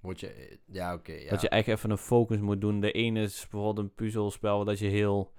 Moet 0.00 0.20
je... 0.20 0.58
Ja, 0.66 0.94
oké. 0.94 1.12
ja. 1.12 1.30
Dat 1.30 1.40
je 1.40 1.48
echt 1.48 1.68
even 1.68 1.90
een 1.90 1.98
focus 1.98 2.38
moet 2.38 2.60
doen. 2.60 2.80
De 2.80 2.92
ene 2.92 3.22
is 3.22 3.40
bijvoorbeeld 3.50 3.78
een 3.86 3.94
puzzelspel 3.94 4.56
waar 4.56 4.64
dat 4.66 4.78
je 4.78 4.86
heel 4.88 5.32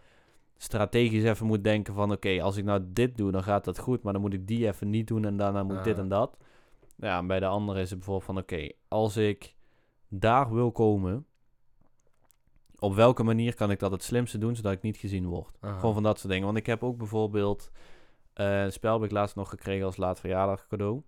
strategisch 0.58 1.24
even 1.24 1.46
moet 1.46 1.64
denken 1.64 1.94
van... 1.94 2.12
Oké, 2.12 2.42
als 2.42 2.58
ik 2.58 2.64
nou 2.64 2.82
dit 2.88 3.18
doe, 3.18 3.32
dan 3.32 3.44
gaat 3.44 3.64
dat 3.66 3.80
goed. 3.80 4.04
Maar 4.04 4.14
dan 4.14 4.22
moet 4.22 4.34
ik 4.34 4.48
die 4.48 4.68
even 4.68 4.90
niet 4.90 5.08
doen 5.08 5.26
en 5.26 5.38
daarna 5.38 5.64
moet 5.64 5.84
dit 5.84 5.96
Ah. 5.96 6.00
en 6.02 6.08
dat. 6.10 6.38
Ja, 6.96 7.18
en 7.18 7.28
bij 7.28 7.40
de 7.40 7.46
andere 7.46 7.82
is 7.82 7.90
het 7.90 7.98
bijvoorbeeld 8.00 8.26
van... 8.26 8.38
Oké, 8.38 8.70
als 8.88 9.18
ik 9.18 9.56
daar 10.14 10.54
wil 10.54 10.72
komen... 10.72 11.26
Op 12.80 12.96
welke 12.96 13.24
manier 13.24 13.56
kan 13.56 13.72
ik 13.72 13.80
dat 13.80 13.92
het 13.92 14.04
slimste 14.04 14.38
doen, 14.38 14.56
zodat 14.56 14.72
ik 14.72 14.82
niet 14.82 14.98
gezien 14.98 15.26
word? 15.26 15.58
Aha. 15.60 15.80
Gewoon 15.80 15.94
van 15.94 16.04
dat 16.04 16.20
soort 16.20 16.32
dingen. 16.32 16.46
Want 16.46 16.58
ik 16.58 16.66
heb 16.66 16.84
ook 16.84 16.98
bijvoorbeeld... 16.98 17.72
eh, 18.34 18.64
een 18.64 18.72
spel 18.72 18.94
heb 18.94 19.04
ik 19.04 19.12
laatst 19.12 19.36
nog 19.36 19.50
gekregen 19.50 19.86
als 19.86 19.98
laat 19.98 20.20
verjaardag 20.20 20.68
cadeau. 20.68 21.02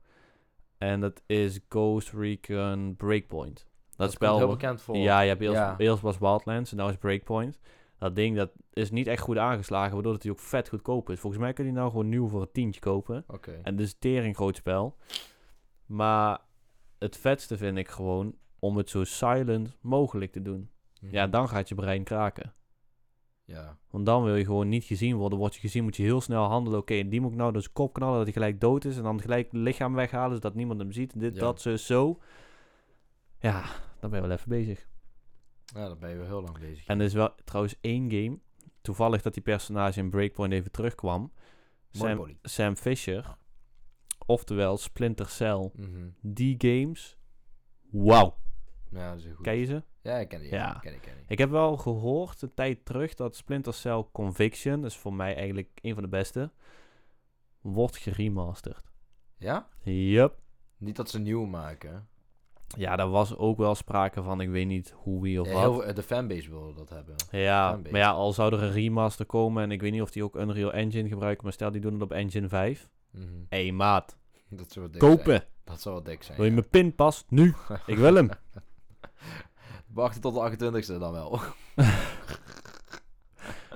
En 0.78 1.00
dat 1.00 1.22
is 1.26 1.60
Ghost 1.70 2.12
Recon 2.14 2.96
Breakpoint. 2.98 3.56
Dat, 3.58 3.98
Dat 3.98 4.12
spel... 4.12 4.38
heel 4.38 4.48
bekend 4.48 4.82
voor. 4.82 4.96
Ja, 4.98 5.20
je 5.20 5.28
hebt 5.30 5.42
eerst, 5.42 5.54
Ja. 5.54 5.76
eerst 5.78 6.02
was 6.02 6.18
Wildlands 6.18 6.72
en 6.72 6.78
nu 6.78 6.90
is 6.90 6.98
Breakpoint. 6.98 7.60
Dat 7.98 8.16
ding 8.16 8.36
dat 8.38 8.52
is 8.74 8.92
niet 8.92 9.08
echt 9.08 9.22
goed 9.22 9.38
aangeslagen, 9.38 9.94
waardoor 9.94 10.14
het 10.14 10.30
ook 10.30 10.40
vet 10.40 10.70
goedkoop 10.70 11.10
is. 11.10 11.20
Volgens 11.20 11.42
mij 11.42 11.54
kun 11.54 11.64
je 11.66 11.70
die 11.70 11.80
nou 11.80 11.92
gewoon 11.92 12.10
nieuw 12.10 12.28
voor 12.28 12.42
een 12.42 12.52
tientje 12.52 12.82
kopen. 12.82 13.24
Oké. 13.28 13.60
En 13.64 13.80
een 13.80 13.94
tering 14.00 14.36
groot 14.36 14.56
spel. 14.56 14.98
Maar 15.86 16.40
het 17.00 17.18
vetste 17.18 17.58
vind 17.58 17.78
ik 17.78 17.88
gewoon 17.90 18.36
om 18.64 18.78
het 18.78 18.90
zo 18.90 19.04
silent 19.04 19.78
mogelijk 19.82 20.32
te 20.32 20.42
doen. 20.42 20.70
Mhm. 21.02 21.14
Ja, 21.14 21.28
dan 21.28 21.50
gaat 21.50 21.70
je 21.70 21.76
brein 21.76 22.04
kraken. 22.04 22.54
Ja. 23.46 23.78
Want 23.90 24.06
dan 24.06 24.24
wil 24.24 24.36
je 24.36 24.46
gewoon 24.46 24.70
niet 24.70 24.84
gezien 24.84 25.16
worden. 25.16 25.40
Word 25.40 25.54
je 25.56 25.60
gezien, 25.60 25.84
moet 25.84 25.96
je 25.96 26.04
heel 26.04 26.22
snel 26.22 26.44
handelen. 26.44 26.80
Oké, 26.80 27.08
die 27.08 27.22
moet 27.22 27.32
ik 27.32 27.38
nou 27.38 27.60
zijn 27.60 27.74
kop 27.74 27.94
knallen 27.94 28.16
dat 28.16 28.24
hij 28.24 28.34
gelijk 28.34 28.62
dood 28.62 28.86
is. 28.86 28.98
En 28.98 29.04
dan 29.04 29.22
gelijk 29.22 29.52
het 29.52 29.62
lichaam 29.62 29.94
weghalen, 29.94 30.34
zodat 30.36 30.56
niemand 30.56 30.80
hem 30.80 30.92
ziet. 30.92 31.20
Dit, 31.20 31.34
Ja. 31.34 31.40
dat, 31.40 31.62
zo, 31.62 31.76
zo. 31.76 32.20
Ja, 33.40 33.62
dan 34.00 34.10
ben 34.10 34.22
je 34.22 34.28
wel 34.28 34.36
even 34.38 34.50
bezig. 34.50 34.88
Ja, 35.66 35.88
dan 35.88 36.00
ben 36.00 36.10
je 36.10 36.16
wel 36.16 36.26
heel 36.26 36.42
lang 36.42 36.60
bezig. 36.60 36.86
En 36.86 37.00
er 37.00 37.06
is 37.06 37.14
wel 37.14 37.36
trouwens 37.44 37.76
één 37.82 38.12
game. 38.12 38.40
Toevallig 38.82 39.22
dat 39.22 39.34
die 39.34 39.44
personage 39.44 40.00
in 40.00 40.10
Breakpoint 40.10 40.54
even 40.54 40.72
terugkwam. 40.72 41.32
Sam 42.42 42.76
Fisher. 42.76 43.38
Oftewel 44.26 44.78
Splinter 44.78 45.28
Cell. 45.30 45.72
Mhm. 45.76 46.08
Die 46.22 46.56
games. 46.58 47.18
Wauw. 47.92 48.42
Ja, 48.94 49.10
dat 49.10 49.20
is 49.20 49.26
goed. 49.36 49.44
Ken 49.46 49.56
je 49.56 49.66
ze? 49.66 49.84
Ja, 50.02 50.18
ik 50.18 50.28
ken 50.30 50.42
die. 50.42 50.52
Ja. 50.52 50.78
Ken 50.82 50.94
ik, 50.94 51.02
ken 51.02 51.14
ik. 51.18 51.24
Ik 51.28 51.38
heb 51.38 51.50
wel 51.50 51.78
gehoord 51.78 52.42
een 52.42 52.54
tijd 52.54 52.86
terug 52.86 53.14
dat 53.14 53.36
Splinter 53.36 53.74
Cell 53.74 54.06
Conviction, 54.12 54.82
dat 54.82 54.90
is 54.92 54.98
voor 54.98 55.14
mij 55.14 55.36
eigenlijk 55.36 55.70
een 55.82 55.94
van 55.94 56.04
de 56.04 56.10
beste, 56.10 56.52
wordt 57.62 57.98
geremasterd. 57.98 58.92
Ja? 59.38 59.68
Yup. 59.84 60.40
Niet 60.78 60.96
dat 60.96 61.10
ze 61.10 61.20
nieuw 61.20 61.46
maken. 61.46 62.08
Ja, 62.78 62.96
daar 62.96 63.10
was 63.10 63.36
ook 63.36 63.58
wel 63.58 63.76
sprake 63.76 64.24
van. 64.24 64.42
Ik 64.42 64.50
weet 64.50 64.68
niet 64.68 64.94
hoe, 64.96 65.22
wie 65.22 65.42
of 65.42 65.48
Ja, 65.48 65.54
wat. 65.54 65.62
heel 65.62 65.82
veel- 65.82 65.94
de 65.94 66.04
fanbase 66.04 66.50
wil 66.50 66.74
dat 66.74 66.90
hebben. 66.90 67.16
Ja, 67.32 67.70
fanbase. 67.72 67.92
maar 67.92 68.02
ja, 68.02 68.12
al 68.12 68.34
zou 68.34 68.54
er 68.54 68.64
een 68.64 68.72
remaster 68.72 69.26
komen 69.26 69.64
en 69.64 69.72
ik 69.72 69.82
weet 69.82 69.92
niet 69.92 70.02
of 70.02 70.12
die 70.12 70.24
ook 70.24 70.36
Unreal 70.36 70.74
Engine 70.74 71.08
gebruiken, 71.10 71.44
maar 71.44 71.54
stel 71.54 71.72
die 71.72 71.82
doen 71.82 71.94
het 71.94 72.02
op 72.02 72.12
Engine 72.12 72.48
5. 72.48 72.90
Mhm. 73.12 73.26
Hé 73.50 73.72
maat, 73.72 74.18
Dat 74.50 74.72
zou 74.72 74.90
dik 74.90 75.02
zijn. 75.02 75.18
kopen. 75.18 75.44
Dat 75.64 75.82
zou 75.82 75.96
wel 75.96 76.04
dik 76.04 76.24
zijn. 76.24 76.38
Wil 76.38 76.46
je 76.46 76.52
ja. 76.52 76.58
mijn 76.58 76.70
pinpas? 76.70 77.26
Nu. 77.30 77.54
Ik 77.86 77.98
wil 77.98 78.16
hem. 78.16 78.30
Wachten 79.94 80.22
tot 80.22 80.34
de 80.34 80.72
28e 80.72 81.00
dan 81.00 81.12
wel. 81.12 81.40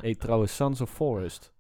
hey, 0.02 0.16
trouwens, 0.16 0.56
Sons 0.56 0.82
of 0.82 0.90
Forest. 0.90 1.56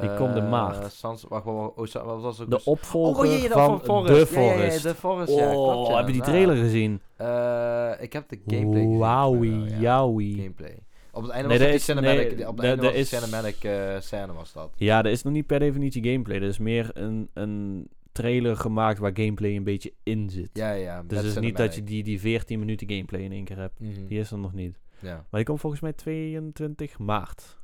Die 0.00 0.14
komt 0.14 0.36
in 0.36 0.44
Eh. 0.52 0.84
Sans, 0.88 1.24
wacht, 1.28 1.44
wacht, 1.44 1.74
wacht, 1.76 1.96
oh, 1.96 2.04
wat 2.04 2.20
was 2.20 2.40
ook 2.40 2.50
De 2.50 2.64
opvolger 2.64 3.54
oh, 3.54 3.78
van 3.78 3.78
de 3.78 3.84
Forest. 4.26 4.32
The 4.32 4.40
Ja, 4.40 4.42
ja, 4.42 4.52
ja, 4.52 4.58
Forest. 4.58 4.82
de 4.82 4.94
Forest, 4.94 5.32
ja, 5.34 5.54
oh, 5.56 5.72
klopt, 5.72 5.88
ja, 5.88 5.96
heb 5.96 6.06
je 6.06 6.12
die 6.12 6.20
nou. 6.20 6.32
trailer 6.32 6.56
gezien? 6.56 7.00
Eh, 7.16 8.02
ik 8.02 8.12
heb 8.12 8.28
de 8.28 8.40
gameplay 8.46 8.82
gezien. 8.82 8.98
Wowie, 8.98 9.78
jowie. 9.78 10.36
Gameplay. 10.36 10.78
Op 11.12 11.22
het 11.22 11.32
einde 11.32 11.48
Nee, 11.48 11.58
was 11.58 11.66
dat 11.66 11.72
het 11.74 11.80
is- 11.80 11.84
cinematic, 11.84 12.36
nee, 12.36 12.48
op 12.48 12.56
het 12.56 12.64
einde 12.66 12.82
dat 12.82 12.94
was 12.94 12.94
de 12.94 13.00
is- 13.16 13.22
cinematic 13.22 13.64
eh, 13.64 14.00
scène 14.00 14.32
was 14.32 14.52
dat. 14.52 14.70
Ja, 14.76 14.98
er 14.98 15.06
is 15.10 15.22
nog 15.22 15.32
niet 15.32 15.46
per 15.46 15.58
definitie 15.58 16.04
gameplay. 16.04 16.36
Er 16.36 16.42
is 16.42 16.58
meer 16.58 16.90
een, 16.94 17.30
een 17.34 17.88
trailer 18.22 18.56
gemaakt 18.56 18.98
waar 18.98 19.10
gameplay 19.14 19.56
een 19.56 19.64
beetje 19.64 19.92
in 20.02 20.30
zit. 20.30 20.50
Ja, 20.52 20.70
ja. 20.72 21.02
dus 21.02 21.18
het 21.18 21.26
is 21.26 21.38
niet 21.38 21.56
dat 21.56 21.74
je 21.74 21.84
die, 21.84 22.02
die 22.02 22.20
14 22.20 22.58
minuten 22.58 22.88
gameplay 22.90 23.20
in 23.20 23.32
één 23.32 23.44
keer 23.44 23.56
hebt. 23.58 23.80
Mhm. 23.80 24.06
Die 24.06 24.18
is 24.18 24.30
er 24.30 24.38
nog 24.38 24.52
niet. 24.52 24.78
Ja. 25.00 25.14
Maar 25.14 25.26
die 25.30 25.44
komt 25.44 25.60
volgens 25.60 25.82
mij 25.82 25.92
22 25.92 26.98
maart. 26.98 27.58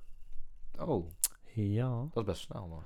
Oh, 0.78 1.08
Ja. 1.54 1.98
dat 2.12 2.22
is 2.22 2.24
best 2.24 2.40
snel 2.42 2.66
man. 2.66 2.82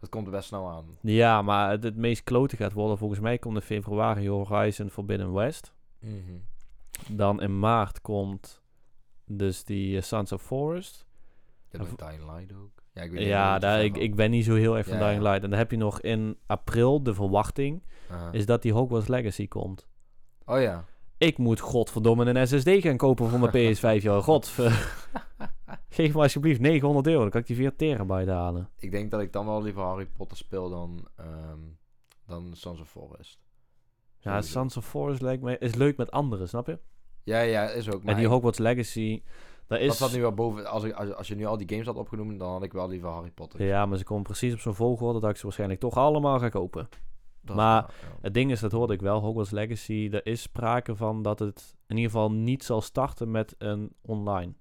Dat 0.00 0.08
komt 0.08 0.26
er 0.26 0.32
best 0.32 0.48
snel 0.48 0.68
aan. 0.68 0.84
Ja, 1.00 1.42
maar 1.42 1.70
het, 1.70 1.82
het 1.82 1.96
meest 1.96 2.24
klote 2.24 2.56
gaat 2.56 2.72
worden. 2.72 2.98
Volgens 2.98 3.20
mij 3.20 3.38
komt 3.38 3.54
in 3.56 3.62
februari 3.62 4.28
Horizon 4.28 4.90
Forbidden 4.90 5.32
West. 5.32 5.72
Mhm. 5.98 6.36
Dan 7.08 7.42
in 7.42 7.58
maart 7.58 8.00
komt 8.00 8.62
dus 9.24 9.64
die 9.64 9.96
eh, 9.96 10.02
Sons 10.02 10.32
of 10.32 10.42
Forest. 10.42 11.06
Nog 11.70 11.94
Dying 11.96 12.24
Light 12.32 12.52
ook. 12.54 12.79
Ja, 12.92 13.02
ik 13.02 13.10
weet 13.10 13.18
niet 13.20 13.28
Ja, 13.28 13.58
daar, 13.58 13.84
ik, 13.84 13.96
ik 13.96 14.14
ben 14.14 14.30
niet 14.30 14.44
zo 14.44 14.54
heel 14.54 14.76
erg 14.76 14.86
van 14.86 14.98
Ja, 14.98 15.06
Dying. 15.08 15.22
Light. 15.22 15.42
En 15.42 15.50
dan 15.50 15.58
heb 15.58 15.70
je 15.70 15.76
nog 15.76 16.00
in 16.00 16.36
april 16.46 17.02
de 17.02 17.14
verwachting. 17.14 17.82
Aha. 18.10 18.32
Is 18.32 18.46
dat 18.46 18.62
die 18.62 18.72
Hogwarts 18.72 19.08
Legacy 19.08 19.48
komt. 19.48 19.86
Oh 20.44 20.60
ja. 20.60 20.84
Ik 21.18 21.38
moet 21.38 21.60
godverdomme 21.60 22.24
een 22.34 22.48
SSD 22.48 22.68
gaan 22.68 22.96
kopen 22.96 23.28
voor 23.28 23.38
mijn 23.38 23.52
PS5. 23.76 24.02
Joh. 24.02 24.22
God. 24.22 24.48
Geef 25.88 26.14
me 26.14 26.22
alsjeblieft 26.22 26.60
900 26.60 27.06
euro. 27.06 27.20
Dan 27.20 27.30
kan 27.30 27.40
ik 27.40 27.46
die 27.46 27.56
4 27.56 27.76
terabyte 27.76 28.30
halen. 28.30 28.68
Ik 28.78 28.90
denk 28.90 29.10
dat 29.10 29.20
ik 29.20 29.32
dan 29.32 29.46
wel 29.46 29.62
liever 29.62 29.82
Harry 29.82 30.06
Potter 30.06 30.36
speel 30.36 30.70
dan, 30.70 31.08
ehm 31.16 31.58
dan 32.26 32.50
Sons 32.54 32.80
of 32.80 32.88
Forest. 32.88 33.38
Ja. 34.18 34.42
Sons 34.42 34.76
of 34.76 34.86
Forest 34.86 35.20
lijkt 35.20 35.42
me, 35.42 35.58
is 35.58 35.74
leuk 35.74 35.96
met 35.96 36.10
anderen, 36.10 36.48
snap 36.48 36.66
je? 36.66 36.78
Ja, 37.24 37.40
ja, 37.40 37.68
is 37.70 37.90
ook. 37.90 38.02
Maar 38.02 38.14
en 38.14 38.20
die 38.20 38.28
Hogwarts 38.28 38.58
Legacy, 38.58 39.22
dat 39.70 39.80
is... 39.80 39.94
staat 39.94 40.12
nu 40.12 40.20
wel 40.20 40.32
boven. 40.32 40.66
Als, 40.66 40.84
ik, 40.84 40.92
als, 40.92 41.14
als 41.14 41.28
je 41.28 41.34
nu 41.34 41.44
al 41.44 41.56
die 41.56 41.68
games 41.68 41.86
had 41.86 41.96
opgenoemd, 41.96 42.38
dan 42.38 42.50
had 42.50 42.62
ik 42.62 42.72
wel 42.72 42.88
liever 42.88 43.08
Harry 43.08 43.30
Potter. 43.30 43.64
Ja, 43.64 43.86
maar 43.86 43.98
ze 43.98 44.04
komen 44.04 44.22
precies 44.22 44.52
op 44.52 44.58
zo'n 44.58 44.74
volgorde 44.74 45.20
dat 45.20 45.30
ik 45.30 45.36
ze 45.36 45.42
waarschijnlijk 45.42 45.80
toch 45.80 45.96
allemaal 45.96 46.38
ga 46.38 46.48
kopen. 46.48 46.88
Dat 47.42 47.56
maar- 47.56 47.82
wel, 47.82 48.10
ja. 48.10 48.18
Het 48.20 48.34
ding 48.34 48.50
is, 48.50 48.60
dat 48.60 48.72
hoorde 48.72 48.92
ik 48.92 49.00
wel, 49.00 49.20
Hogwarts 49.20 49.50
Legacy, 49.50 50.08
er 50.12 50.26
is 50.26 50.42
sprake 50.42 50.96
van 50.96 51.22
dat 51.22 51.38
het 51.38 51.74
in 51.86 51.96
ieder 51.96 52.10
geval 52.10 52.32
niet 52.32 52.64
zal 52.64 52.80
starten 52.80 53.30
met 53.30 53.54
een 53.58 53.92
online. 54.02 54.52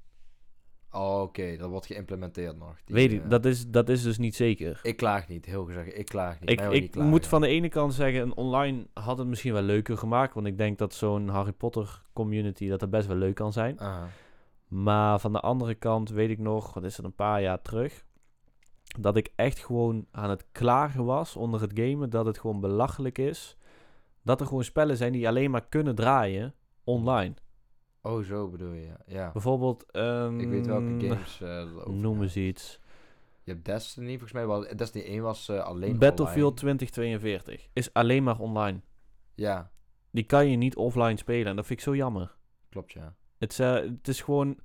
Oh, 0.92 1.22
oké, 1.22 1.58
dat 1.58 1.70
wordt 1.70 1.86
geïmplementeerd 1.86 2.58
nog. 2.58 2.76
Die, 2.86 2.96
Weet 2.96 3.12
ik, 3.12 3.24
eh, 3.24 3.30
dat 3.30 3.46
is, 3.46 3.68
dat 3.68 3.90
is 3.90 4.04
dus 4.04 4.18
niet 4.18 4.36
zeker. 4.36 4.80
Ik 4.84 4.98
klaag 4.98 5.28
niet, 5.28 5.46
heel 5.46 5.66
gezegd. 5.66 5.98
Ik 5.98 6.06
klaag 6.06 6.40
niet. 6.40 6.50
Ik, 6.50 6.60
je 6.60 6.66
ik 6.66 6.82
niet 6.82 6.92
klagen. 6.92 7.10
moet 7.10 7.28
van 7.28 7.42
de 7.42 7.48
ene 7.48 7.70
kant 7.70 7.94
zeggen, 7.94 8.22
een 8.22 8.36
online 8.36 8.88
had 8.94 9.18
het 9.18 9.28
misschien 9.28 9.54
wel 9.54 9.62
leuker 9.62 9.98
gemaakt. 9.98 10.34
Want 10.34 10.48
ik 10.48 10.58
denk 10.58 10.78
dat 10.78 10.94
zo'n 10.94 11.28
Harry 11.28 11.52
Potter 11.52 12.02
community 12.14 12.68
dat 12.68 12.82
er 12.82 12.90
best 12.90 13.08
wel 13.08 13.16
leuk 13.18 13.36
kan 13.36 13.54
zijn. 13.54 13.78
Maar 14.70 15.20
van 15.20 15.34
de 15.34 15.40
andere 15.40 15.76
kant 15.76 16.10
weet 16.10 16.30
ik 16.30 16.40
nog, 16.40 16.74
wat 16.74 16.84
is 16.84 16.98
het 16.98 17.06
een 17.06 17.16
paar 17.16 17.42
jaar 17.42 17.62
terug, 17.62 18.06
dat 19.00 19.16
ik 19.16 19.32
echt 19.36 19.60
gewoon 19.60 20.06
aan 20.12 20.30
het 20.30 20.46
klagen 20.52 21.06
was 21.06 21.36
onder 21.36 21.62
het 21.62 21.72
gamen. 21.80 22.10
Dat 22.10 22.26
het 22.26 22.40
gewoon 22.40 22.60
belachelijk 22.60 23.18
is. 23.18 23.58
Dat 24.22 24.42
er 24.42 24.48
gewoon 24.48 24.64
spellen 24.64 24.98
zijn 24.98 25.12
die 25.12 25.28
alleen 25.28 25.52
maar 25.52 25.68
kunnen 25.68 25.96
draaien 25.96 26.54
online. 26.84 27.34
Oh, 28.02 28.24
zo 28.24 28.50
bedoel 28.50 28.72
je. 28.72 28.92
ja. 29.06 29.32
Bijvoorbeeld, 29.32 29.92
ehm, 29.92 30.40
Ik 30.40 30.50
weet 30.50 30.66
welke 30.66 30.96
games 31.08 31.42
eh 31.42 31.48
dat 31.58 31.74
over 31.86 31.94
Noem 31.94 32.14
gaat. 32.14 32.24
eens 32.24 32.36
iets. 32.36 32.80
Je 33.44 33.52
hebt 33.52 33.66
Destiny, 33.66 34.10
volgens 34.10 34.32
mij 34.32 34.48
wel. 34.48 34.76
Destiny 34.76 35.04
1 35.06 35.22
was 35.22 35.50
eh, 35.50 35.60
alleen 35.64 35.98
Battlefield 36.00 36.62
online. 36.62 36.78
2042 36.78 37.68
is 37.74 37.94
alleen 37.94 38.24
maar 38.24 38.40
online. 38.40 38.82
Ja, 39.36 39.72
Die 40.12 40.24
kan 40.24 40.48
je 40.50 40.58
niet 40.58 40.76
offline 40.76 41.18
spelen 41.18 41.48
en 41.48 41.56
dat 41.56 41.66
vind 41.66 41.80
ik 41.80 41.86
zo 41.86 41.96
jammer. 41.96 42.36
klopt 42.70 42.92
ja. 42.92 43.16
Het 43.40 43.52
is, 43.52 43.60
eh, 43.60 43.74
het 43.74 44.08
is 44.08 44.22
gewoon... 44.22 44.58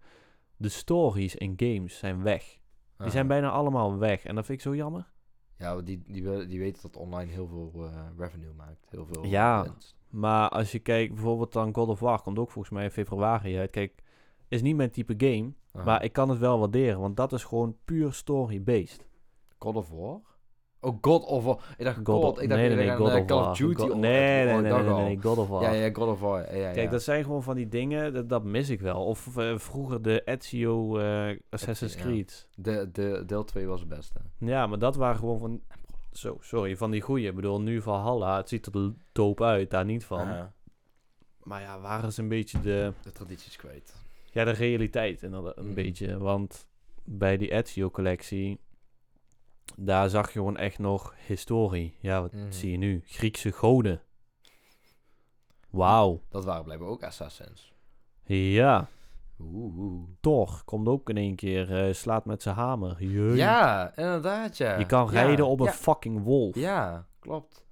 De 0.57 0.69
stories 0.69 1.35
in 1.35 1.53
games 1.57 1.99
zijn 1.99 2.23
weg. 2.23 2.59
Die 2.99 3.11
zijn 3.11 3.27
bijna 3.27 3.51
allemaal 3.51 3.99
weg. 3.99 4.25
En 4.25 4.35
dat 4.35 4.45
vind 4.45 4.59
ik 4.59 4.65
zo 4.65 4.75
jammer. 4.75 5.13
Ja, 5.59 5.81
die, 5.81 6.03
die, 6.07 6.47
die 6.47 6.59
weten 6.59 6.83
dat 6.83 6.97
online 6.97 7.31
heel 7.31 7.47
veel 7.47 7.73
eh, 7.75 8.07
revenue 8.19 8.53
maakt. 8.53 8.87
Heel 8.91 9.07
veel 9.07 9.25
Ja. 9.25 9.67
Maar 10.09 10.49
als 10.49 10.73
je 10.73 10.79
kijkt, 10.79 11.15
bijvoorbeeld 11.15 11.53
dan 11.53 11.75
God 11.75 11.89
of 11.89 12.01
War 12.01 12.23
komt 12.23 12.39
ook 12.39 12.51
volgens 12.51 12.75
mij 12.75 12.85
in 12.85 12.91
februari 12.91 13.59
uit. 13.59 13.71
Kijk, 13.71 14.03
is 14.49 14.63
niet 14.63 14.77
mijn 14.77 14.91
type 14.91 15.15
game. 15.17 15.53
Aha. 15.73 15.85
Maar 15.85 16.05
ik 16.05 16.13
kan 16.13 16.29
het 16.29 16.39
wel 16.39 16.59
waarderen, 16.59 17.01
want 17.01 17.17
dat 17.17 17.33
is 17.33 17.45
gewoon 17.45 17.77
puur 17.85 18.13
story-based. 18.13 19.07
God 19.59 19.77
of 19.77 19.89
War? 19.89 20.21
Oh, 20.85 20.99
God 21.01 21.25
of 21.25 21.45
War. 21.45 21.59
Ik 21.79 21.85
dacht 21.85 21.99
God. 22.05 22.41
ik 22.43 22.49
dacht 22.49 22.61
nee, 22.61 22.69
nee, 22.71 22.79
ik 22.79 22.87
nee, 22.89 22.97
God 22.97 23.09
eh, 23.09 23.17
of 23.21 23.25
Call 23.25 23.39
of 23.51 23.57
Duty. 23.57 23.75
God- 23.81 23.91
of- 23.91 23.97
nee, 23.99 24.45
nee, 24.45 24.61
nee, 24.61 24.73
nee, 24.73 24.95
nee, 25.05 25.21
God 25.23 25.39
of 25.39 25.49
War. 25.49 25.63
Ja, 25.63 25.71
ja, 25.73 25.91
God 25.93 26.09
of 26.09 26.21
War. 26.21 26.57
Ja, 26.57 26.67
ja, 26.67 26.73
Kijk, 26.73 26.91
dat 26.91 27.03
zijn 27.03 27.25
gewoon 27.25 27.43
van 27.43 27.57
die 27.57 27.69
dingen, 27.69 28.13
dat, 28.13 28.29
dat 28.29 28.45
mis 28.45 28.69
ik 28.69 28.81
wel. 28.81 29.05
Of 29.05 29.37
eh, 29.37 29.59
vroeger 29.59 30.03
de 30.03 30.23
Ezio 30.25 30.99
eh, 30.99 31.39
Assassin's. 31.51 31.95
Creed. 31.97 32.49
De, 32.57 32.89
de, 32.93 33.23
deel 33.27 33.45
2 33.45 33.67
was 33.67 33.81
het 33.81 33.89
beste. 33.89 34.21
Ja, 34.39 34.67
maar 34.67 34.79
dat 34.79 34.97
waren 34.97 35.19
gewoon 35.19 35.39
van... 35.39 35.61
Zo, 36.13 36.37
sorry, 36.41 36.77
van 36.77 36.91
die 36.91 37.01
goeie. 37.01 37.29
Ik 37.29 37.35
bedoel, 37.35 37.61
nu 37.61 37.83
Valhalla, 37.83 38.37
het 38.37 38.49
ziet 38.49 38.67
er 38.67 38.93
dope 39.13 39.45
uit, 39.45 39.71
daar 39.71 39.85
niet 39.85 40.05
van. 40.05 40.29
Maar 41.43 41.61
ja, 41.61 41.81
waar 41.81 42.05
is 42.05 42.17
een 42.17 42.29
beetje 42.29 42.61
de... 42.61 42.93
de 43.03 43.13
tradities 43.13 43.57
kwijt. 43.57 43.95
Ja, 44.31 44.45
de 44.45 44.51
realiteit 44.51 45.23
inderdaad, 45.23 45.57
een 45.57 45.65
Mhm. 45.65 45.75
beetje. 45.75 46.19
Want 46.19 46.67
bij 47.05 47.37
die 47.37 47.53
Ezio-collectie, 47.53 48.59
daar 49.77 50.09
zag 50.09 50.27
je 50.27 50.33
gewoon 50.33 50.57
echt 50.57 50.79
nog 50.79 51.15
historie. 51.27 51.97
Ja, 52.01 52.21
wat 52.21 52.33
Mhm. 52.33 52.51
zie 52.53 52.71
je 52.71 52.77
nu? 52.77 53.03
Griekse 53.07 53.53
goden. 53.53 54.03
Wauw. 55.71 56.23
Dat 56.29 56.45
waren 56.45 56.65
blijkbaar 56.65 56.89
ook 56.89 57.03
assassins. 57.03 57.73
Ja, 58.25 58.89
Oeh. 59.41 59.77
oeh. 59.79 60.09
Thor 60.21 60.63
komt 60.65 60.89
ook 60.89 61.09
in 61.09 61.17
één 61.17 61.35
keer, 61.35 61.87
eh, 61.87 61.95
slaat 61.95 62.25
met 62.25 62.43
zijn 62.43 62.55
hamer. 62.55 63.05
Jee. 63.05 63.35
Ja, 63.37 63.97
inderdaad, 63.97 64.57
ja. 64.57 64.79
Je 64.79 64.87
kan 64.87 65.05
Ja, 65.05 65.11
rijden 65.11 65.47
op 65.47 65.61
een 65.61 65.67
ja. 65.67 65.73
fucking 65.73 66.23
wolf. 66.23 66.55
Ja, 66.55 67.07
klopt. 67.19 67.65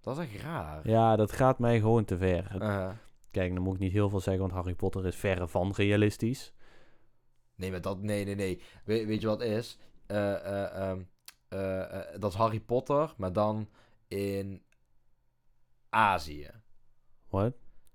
Dat 0.00 0.18
is 0.18 0.24
echt 0.32 0.42
raar. 0.42 0.88
Ja, 0.88 1.16
dat 1.16 1.32
gaat 1.32 1.58
mij 1.58 1.78
gewoon 1.78 2.04
te 2.04 2.16
ver. 2.16 2.46
Aha. 2.58 2.96
Kijk, 3.30 3.54
dan 3.54 3.62
moet 3.62 3.74
ik 3.74 3.80
niet 3.80 3.92
heel 3.92 4.08
veel 4.08 4.20
zeggen, 4.20 4.42
want 4.42 4.54
Harry 4.54 4.74
Potter 4.74 5.06
is 5.06 5.16
verre 5.16 5.48
van 5.48 5.72
realistisch. 5.76 6.52
Nee, 7.56 7.70
maar 7.70 7.80
dat... 7.80 8.02
Nee, 8.02 8.24
nee, 8.24 8.34
nee. 8.34 8.62
We- 8.84 9.06
weet 9.06 9.20
je 9.20 9.26
wat 9.26 9.42
is? 9.42 9.78
Eh, 10.06 10.90
eh, 10.90 10.98
eh, 11.54 11.80
eh, 11.98 12.20
dat 12.20 12.32
is 12.32 12.38
Harry 12.38 12.60
Potter, 12.60 13.14
maar 13.16 13.32
dan 13.32 13.68
in 14.08 14.62
Azië. 15.90 16.50
Wat? 17.28 17.52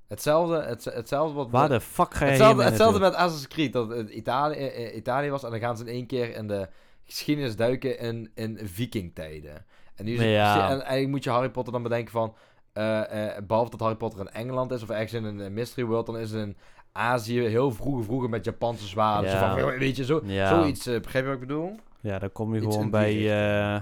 Hetzelfde, 0.08 0.62
het, 0.62 0.84
hetzelfde 0.86 1.36
wat... 1.36 1.50
Waar 1.50 1.70
de 1.70 1.82
fuck 1.82 2.14
ga 2.14 2.26
je 2.26 2.32
hetzelfde, 2.32 2.64
hetzelfde 2.64 3.00
met 3.00 3.14
Assassin's 3.14 3.48
Creed, 3.48 3.74
dat 3.74 3.90
het 3.90 4.10
Italië, 4.10 4.56
eh, 4.56 4.96
Italië 4.96 5.30
was 5.30 5.44
en 5.44 5.50
dan 5.52 5.60
gaan 5.60 5.78
ze 5.78 5.84
in 5.84 5.90
één 5.94 6.06
keer 6.08 6.36
in 6.36 6.48
de 6.48 6.68
geschiedenis 7.06 7.56
duiken 7.56 8.00
in, 8.00 8.32
in 8.36 8.60
vikingtijden. 8.64 9.66
En, 9.96 10.06
nu 10.06 10.22
Ja. 10.24 10.70
en 10.70 10.80
eigenlijk 10.82 11.08
moet 11.08 11.24
je 11.24 11.30
Harry 11.30 11.50
Potter 11.50 11.74
dan 11.74 11.84
bedenken 11.84 12.12
van, 12.12 12.36
eh, 12.74 13.36
eh, 13.38 13.44
behalve 13.44 13.70
dat 13.70 13.80
Harry 13.80 13.96
Potter 13.96 14.20
in 14.20 14.30
Engeland 14.32 14.72
is 14.72 14.84
of 14.84 14.90
ergens 14.90 15.14
in 15.14 15.24
een 15.26 15.54
mystery 15.54 15.86
world, 15.88 16.06
dan 16.06 16.18
is 16.18 16.32
het 16.32 16.42
in 16.42 16.58
Azië 16.92 17.42
heel 17.42 17.72
vroeger, 17.72 18.04
vroeger 18.04 18.30
met 18.30 18.46
Japanse 18.46 18.88
zwaarden. 18.88 19.32
Zo 19.32 19.38
van, 19.38 19.78
weet 19.78 19.96
je, 19.96 20.06
zo, 20.06 20.22
Ja. 20.24 20.50
zoiets, 20.50 20.86
begrijp 20.86 21.24
je 21.26 21.32
wat 21.32 21.42
ik 21.42 21.48
bedoel? 21.48 21.76
Ja, 22.02 22.20
dan 22.20 22.32
kom 22.32 22.56
je 22.56 22.62
Iets 22.62 22.76
gewoon 22.76 22.90
bij, 22.92 23.14
eh, 23.76 23.82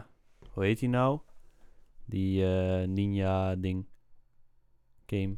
hoe 0.51 0.63
heet 0.63 0.80
die 0.80 0.89
nou? 0.89 1.20
Die 2.05 2.45
eh, 2.45 2.88
ninja 2.88 3.55
ding. 3.55 3.86
Game. 5.05 5.36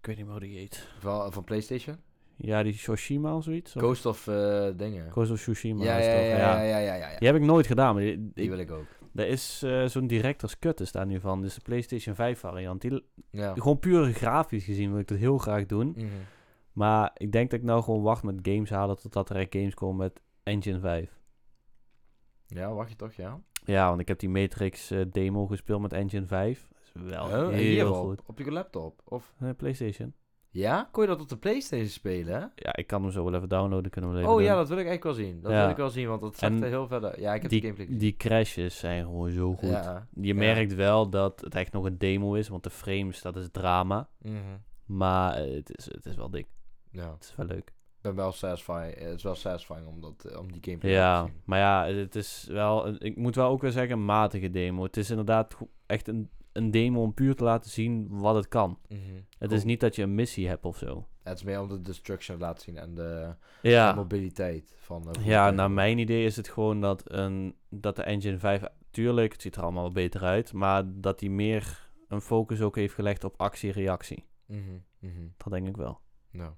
Ik 0.00 0.06
weet 0.06 0.16
niet 0.16 0.24
meer 0.24 0.34
hoe 0.34 0.44
die 0.48 0.58
heet. 0.58 0.88
Van, 0.98 1.32
van 1.32 1.44
Playstation? 1.44 1.96
Ja, 2.36 2.62
die 2.62 2.72
Shoshima 2.72 3.36
of 3.36 3.44
zoiets? 3.44 3.76
Of- 3.76 3.82
Ghost 3.82 4.06
of 4.06 4.26
eh, 4.26 4.68
dingen. 4.76 5.10
Ghost 5.10 5.30
of 5.30 5.38
Tsushima 5.40 5.84
ja, 5.84 5.96
is 5.96 6.06
ja, 6.06 6.12
toch? 6.12 6.20
ja, 6.20 6.36
ja, 6.36 6.62
ja, 6.62 6.78
ja, 6.78 6.94
ja, 6.94 7.10
ja. 7.10 7.18
Die 7.18 7.28
heb 7.28 7.36
ik 7.36 7.42
nooit 7.42 7.66
gedaan, 7.66 7.94
maar 7.94 8.02
die, 8.02 8.48
wil 8.48 8.58
ik 8.58 8.70
ook. 8.70 8.86
er 9.14 9.26
is 9.26 9.62
eh, 9.62 9.84
zo'n 9.86 10.06
director's 10.06 10.58
cut 10.58 10.80
is 10.80 10.92
daar 10.92 11.06
nu 11.06 11.20
van. 11.20 11.40
Dus 11.42 11.54
de 11.54 11.60
PlayStation 11.60 12.14
5 12.14 12.38
variant. 12.38 12.80
Die, 12.80 13.04
Ja. 13.30 13.54
Gewoon 13.54 13.78
puur 13.78 14.12
grafisch 14.12 14.64
gezien 14.64 14.90
wil 14.90 15.00
ik 15.00 15.08
dat 15.08 15.18
heel 15.18 15.38
graag 15.38 15.66
doen. 15.66 15.92
Mhm. 15.96 16.06
Maar 16.72 17.10
ik 17.16 17.32
denk 17.32 17.50
dat 17.50 17.58
ik 17.60 17.64
nou 17.66 17.82
gewoon 17.82 18.02
wacht 18.02 18.22
met 18.22 18.34
games 18.42 18.70
halen 18.70 18.96
totdat 18.96 19.30
er 19.30 19.36
echt 19.36 19.54
games 19.54 19.74
komen 19.74 19.96
met 19.96 20.20
Engine 20.48 20.80
5. 20.80 21.16
Ja, 22.46 22.72
wacht 22.72 22.90
je 22.90 22.96
toch, 22.96 23.12
ja? 23.12 23.40
Ja, 23.64 23.88
want 23.88 24.00
ik 24.00 24.08
heb 24.08 24.18
die 24.18 24.28
Matrix 24.28 24.90
eh, 24.90 25.00
demo 25.10 25.46
gespeeld 25.46 25.80
met 25.80 25.92
Engine 25.92 26.26
5. 26.26 26.68
Dat 26.70 26.80
is 27.06 27.10
wel 27.12 27.24
Oh, 27.24 27.30
heel 27.30 27.50
hier 27.50 27.86
goed. 27.86 28.20
Op, 28.20 28.28
op 28.28 28.38
je 28.38 28.50
laptop? 28.50 29.00
Of... 29.04 29.34
Eh, 29.40 29.48
PlayStation. 29.56 30.14
Ja? 30.50 30.88
Kon 30.92 31.02
je 31.02 31.08
dat 31.08 31.20
op 31.20 31.28
de 31.28 31.36
Playstation 31.36 31.88
spelen, 31.88 32.34
hè? 32.34 32.40
Ja, 32.54 32.76
ik 32.76 32.86
kan 32.86 33.02
hem 33.02 33.10
zo 33.10 33.24
wel 33.24 33.34
even 33.34 33.48
downloaden. 33.48 33.90
Kunnen 33.90 34.10
we 34.12 34.16
even 34.18 34.30
Oh 34.30 34.36
doen. 34.36 34.44
ja, 34.44 34.54
dat 34.54 34.68
wil 34.68 34.78
ik 34.78 34.86
eigenlijk 34.86 35.16
wel 35.16 35.26
zien. 35.26 35.40
Dat 35.40 35.52
Ja. 35.52 35.60
wil 35.60 35.70
ik 35.70 35.76
wel 35.76 35.90
zien, 35.90 36.08
want 36.08 36.20
dat 36.20 36.38
En 36.42 36.62
er 36.62 36.68
heel 36.68 36.86
verder. 36.86 37.20
Ja, 37.20 37.34
ik 37.34 37.42
heb 37.42 37.50
de 37.50 37.56
Die, 37.56 37.60
gameplay 37.60 37.86
gezien. 37.86 38.00
die 38.00 38.16
crashes 38.16 38.78
zijn 38.78 39.04
gewoon 39.04 39.30
zo 39.30 39.54
goed. 39.54 39.68
Ja. 39.68 40.06
Je 40.14 40.26
Ja. 40.26 40.34
merkt 40.34 40.74
wel 40.74 41.08
dat 41.10 41.40
het 41.40 41.54
echt 41.54 41.72
nog 41.72 41.84
een 41.84 41.98
demo 41.98 42.34
is, 42.34 42.48
want 42.48 42.62
de 42.62 42.70
frames, 42.70 43.22
dat 43.22 43.36
is 43.36 43.48
drama. 43.52 44.08
Mhm. 44.22 44.34
Maar 44.86 45.34
eh, 45.34 45.54
het, 45.54 45.76
is, 45.78 45.84
het 45.84 46.06
is 46.06 46.14
wel 46.16 46.30
dik. 46.30 46.46
Ja. 46.90 47.10
Het 47.12 47.22
is 47.24 47.34
wel 47.36 47.46
leuk. 47.46 47.72
Ben 48.14 48.16
wel 48.24 48.32
satisfying. 48.32 48.94
Het 48.98 49.14
is 49.16 49.22
wel 49.22 49.34
satisfying 49.34 49.86
om, 49.86 50.00
dat, 50.00 50.24
eh, 50.24 50.38
om 50.38 50.52
die 50.52 50.60
gameplay 50.64 50.92
Ja, 50.92 51.22
te 51.24 51.30
zien. 51.30 51.40
maar 51.44 51.58
ja, 51.58 51.86
het 51.86 52.14
is 52.14 52.46
wel, 52.50 52.94
ik 53.04 53.16
moet 53.16 53.34
wel 53.34 53.48
ook 53.48 53.60
weer 53.62 53.70
zeggen, 53.72 53.92
een 53.98 54.04
matige 54.04 54.50
demo. 54.50 54.82
Het 54.82 54.96
is 54.96 55.10
inderdaad 55.10 55.56
echt 55.86 56.08
een, 56.08 56.30
een 56.52 56.70
demo 56.70 57.02
om 57.02 57.14
puur 57.14 57.34
te 57.34 57.44
laten 57.44 57.70
zien 57.70 58.06
wat 58.10 58.34
het 58.34 58.48
kan. 58.48 58.78
Mhm. 58.88 59.00
Het 59.38 59.48
Cool. 59.48 59.52
is 59.52 59.64
niet 59.64 59.80
dat 59.80 59.96
je 59.96 60.02
een 60.02 60.14
missie 60.14 60.48
hebt 60.48 60.64
of 60.64 60.76
zo. 60.76 61.06
Het 61.22 61.36
is 61.36 61.42
meer 61.44 61.60
om 61.60 61.68
de 61.68 61.80
destruction 61.82 62.36
te 62.38 62.42
laten 62.44 62.62
zien 62.62 62.76
en 62.76 62.94
de, 62.94 63.34
Ja, 63.62 63.90
de 63.90 63.96
mobiliteit 63.96 64.74
van... 64.78 65.10
eh, 65.14 65.26
ja 65.26 65.50
naar 65.50 65.70
mijn 65.70 65.98
idee 65.98 66.24
is 66.24 66.36
het 66.36 66.48
gewoon 66.48 66.80
dat, 66.80 67.02
een, 67.12 67.54
dat 67.68 67.96
de 67.96 68.02
Engine 68.02 68.38
5, 68.38 68.62
tuurlijk, 68.90 69.32
het 69.32 69.42
ziet 69.42 69.56
er 69.56 69.62
allemaal 69.62 69.90
beter 69.92 70.22
uit, 70.22 70.52
maar 70.52 70.82
dat 70.86 71.18
die 71.18 71.30
meer 71.30 71.90
een 72.08 72.20
focus 72.20 72.60
ook 72.60 72.76
heeft 72.76 72.94
gelegd 72.94 73.24
op 73.24 73.34
actie-reactie. 73.40 74.24
Mhm, 74.46 74.60
mhm. 74.98 75.26
Dat 75.36 75.52
denk 75.52 75.66
ik 75.68 75.76
wel. 75.76 76.00
Nou, 76.30 76.52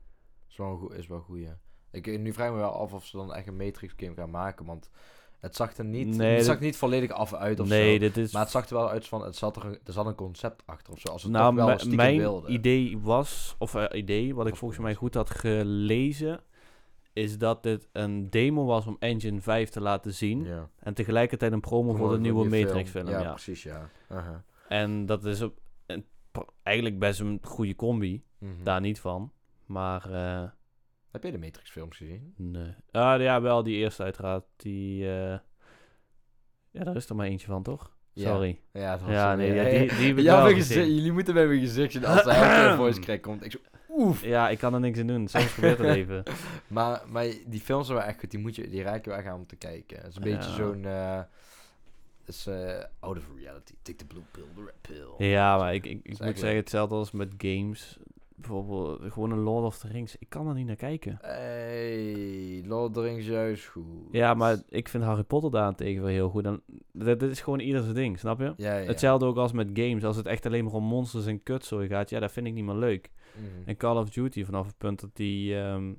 is 0.51 0.57
wel, 0.57 0.71
een 0.71 0.79
goe- 0.79 0.97
is 0.97 1.07
wel 1.07 1.17
een 1.19 1.25
goeie. 1.25 1.49
Ik, 1.91 2.07
eh, 2.07 2.19
nu 2.19 2.33
vraag 2.33 2.47
ik 2.47 2.53
me 2.53 2.59
wel 2.59 2.71
af 2.73 2.93
of 2.93 3.07
ze 3.07 3.17
dan 3.17 3.35
echt 3.35 3.47
een 3.47 3.57
Matrix 3.57 3.95
game 3.97 4.15
gaan 4.15 4.31
maken, 4.31 4.67
want 4.67 4.91
het 5.39 5.57
zag 5.57 5.77
er 5.77 5.85
niet, 5.85 6.17
Nee, 6.17 6.29
het 6.29 6.37
dit- 6.37 6.47
zag 6.47 6.61
niet 6.61 6.77
volledig 6.77 7.11
af 7.11 7.35
uit 7.35 7.61
of 7.61 7.69
nee, 7.69 7.93
zo. 7.93 7.99
dit 7.99 8.17
is... 8.17 8.33
Maar 8.33 8.43
het 8.43 8.51
zag 8.51 8.69
er 8.69 8.75
wel 8.75 8.91
uit 8.91 9.09
van, 9.09 9.25
het 9.25 9.37
zat 9.37 9.57
er, 9.57 9.65
een, 9.65 9.79
er 9.85 9.93
zat 9.93 10.07
een 10.07 10.15
concept 10.15 10.63
achter 10.67 10.93
of 10.93 11.01
zo. 11.01 11.09
Als 11.09 11.23
het 11.23 11.33
nou, 11.33 11.57
toch 11.57 11.65
wel 11.65 11.75
stiekem 11.79 11.97
mijn 11.97 12.17
wilde. 12.19 12.49
idee 12.49 12.99
was, 12.99 13.55
of 13.59 13.75
eh, 13.75 13.99
idee, 14.01 14.35
wat 14.35 14.47
ik 14.47 14.53
Of 14.53 14.59
volgens 14.59 14.79
goed. 14.81 14.89
mij 14.89 14.99
goed 14.99 15.15
had 15.15 15.31
gelezen, 15.31 16.41
is 17.13 17.39
dat 17.39 17.63
dit 17.63 17.89
een 17.93 18.31
demo 18.31 18.65
was 18.65 18.87
om 18.87 18.97
Engine 18.99 19.41
5 19.41 19.69
te 19.69 19.81
laten 19.81 20.15
zien. 20.15 20.47
En 20.79 20.95
tegelijkertijd 20.95 21.53
een 21.53 21.61
promo 21.61 21.95
voor 21.95 22.11
de 22.13 22.19
nieuwe 22.19 22.49
Matrix 22.49 22.91
film. 22.91 23.09
Ja, 23.09 23.21
Ja, 23.21 23.31
precies, 23.31 23.63
ja. 23.63 23.91
Aha. 24.09 24.45
En 24.69 25.07
dat 25.07 25.25
is 25.25 25.41
op, 25.43 25.59
eigenlijk 26.63 26.99
best 26.99 27.21
een 27.21 27.39
goede 27.43 27.75
combi. 27.77 28.23
Mhm. 28.39 28.53
Daar 28.65 28.81
niet 28.81 29.01
van. 29.01 29.33
Maar 29.71 30.11
eh, 30.13 30.49
Heb 31.11 31.23
je 31.25 31.31
de 31.33 31.39
Matrix 31.39 31.71
films 31.71 31.97
gezien? 31.97 32.35
nee. 32.37 32.75
Ah, 32.91 33.21
ja, 33.21 33.41
wel 33.41 33.63
die 33.63 33.77
eerste 33.77 34.03
uiteraard. 34.03 34.45
Die, 34.57 35.05
eh, 35.11 35.39
ja, 36.71 36.85
daar 36.85 36.97
is 36.97 37.09
er 37.09 37.17
maar 37.17 37.27
eentje 37.27 37.47
van, 37.47 37.63
toch? 37.63 37.97
Ja. 38.13 38.29
Sorry. 38.33 38.61
Ja, 38.73 38.91
dat 38.93 39.01
was 39.01 39.11
Ja, 39.11 39.31
zo- 39.31 39.37
nee, 39.37 39.55
ja, 39.55 39.63
die, 39.65 39.97
die 39.97 40.07
heb 40.09 40.19
ik 40.19 40.25
wel 40.45 40.49
gezien. 40.55 40.95
jullie 40.95 41.13
moeten 41.13 41.35
bij 41.35 41.47
mijn 41.47 41.61
gezicht 41.61 41.93
zien 41.93 42.05
als 42.05 42.23
hij 42.25 42.71
een 42.71 42.77
voice 42.83 43.01
crack 43.01 43.23
komt. 43.23 43.45
Ik 43.45 43.51
zo, 43.53 43.59
oef. 43.89 44.25
Ja, 44.25 44.49
ik 44.49 44.59
kan 44.59 44.75
er 44.75 44.81
niks 44.81 44.99
aan 44.99 45.07
doen. 45.07 45.29
Soms 45.29 45.45
gebeurt 45.53 45.79
het 45.79 45.87
even. 45.97 46.23
Maar, 46.67 47.03
maar 47.09 47.27
die 47.47 47.61
films 47.61 47.87
zijn 47.87 47.99
wel 47.99 48.07
echt 48.07 48.21
goed. 48.21 48.31
Die, 48.31 48.41
moet 48.41 48.57
je, 48.57 48.69
die 48.69 48.83
raak 48.83 49.05
je 49.05 49.11
wel 49.11 49.19
aan 49.23 49.35
om 49.39 49.47
te 49.47 49.57
kijken. 49.57 49.97
Het 49.97 50.07
is 50.07 50.17
een 50.17 50.23
beetje 50.23 50.51
Ja. 50.51 50.57
zo'n... 50.57 50.85
eh, 50.85 51.21
het 52.25 52.35
is 52.35 52.47
eh, 52.47 52.85
out 53.01 53.17
of 53.17 53.25
reality. 53.37 53.73
Take 53.83 53.97
the 53.99 54.07
blue 54.07 54.23
pill, 54.31 54.45
the 54.55 54.65
red 54.65 54.81
pill. 55.17 55.29
Ja, 55.29 55.57
maar 55.59 55.75
ik, 55.75 55.85
ik, 55.85 55.91
ik 55.91 55.97
moet 55.97 56.05
eigenlijk 56.07 56.39
zeggen, 56.39 56.59
hetzelfde 56.59 56.95
als 56.95 57.11
met 57.11 57.33
games. 57.39 57.99
Bijvoorbeeld 58.41 59.13
gewoon 59.13 59.31
een 59.31 59.39
Lord 59.39 59.65
of 59.65 59.79
the 59.79 59.89
Rings. 59.89 60.17
Ik 60.19 60.29
kan 60.29 60.49
er 60.49 60.55
niet 60.55 60.67
naar 60.67 60.77
kijken. 60.77 61.19
Hey, 61.21 62.63
Lord 62.67 62.89
of 62.89 62.93
the 62.95 63.01
Rings 63.01 63.27
juist 63.27 63.67
goed. 63.67 63.85
Ja, 64.11 64.35
maar 64.35 64.63
ik 64.69 64.89
vind 64.89 65.05
Harry 65.05 65.23
Potter 65.25 65.51
daarentegen 65.51 66.03
wel 66.03 66.11
heel 66.11 66.29
goed. 66.31 66.45
En 66.45 66.63
dit, 66.93 67.21
dit 67.21 67.31
is 67.31 67.41
gewoon 67.41 67.61
ieder 67.61 67.83
zijn 67.83 67.95
ding, 67.95 68.19
snap 68.19 68.39
je? 68.41 68.53
Ja, 68.57 68.77
ja. 68.77 68.87
Hetzelfde 68.87 69.27
ook 69.27 69.37
als 69.37 69.53
met 69.53 69.69
games. 69.73 70.05
Als 70.05 70.17
het 70.17 70.27
echt 70.27 70.47
alleen 70.47 70.65
maar 70.65 70.73
om 70.73 70.85
monsters 70.85 71.27
en 71.27 71.43
kutzooi 71.43 71.89
gaat, 71.89 72.11
ja, 72.11 72.21
dat 72.21 72.33
vind 72.33 72.47
ik 72.47 72.53
niet 72.53 72.65
meer 72.65 72.75
leuk. 72.75 73.11
Mhm. 73.37 73.69
En 73.69 73.77
Call 73.77 73.97
of 73.97 74.11
Duty, 74.11 74.45
vanaf 74.45 74.67
het 74.67 74.79
punt 74.79 75.01
dat 75.01 75.17
die 75.17 75.57
ehm, 75.59 75.95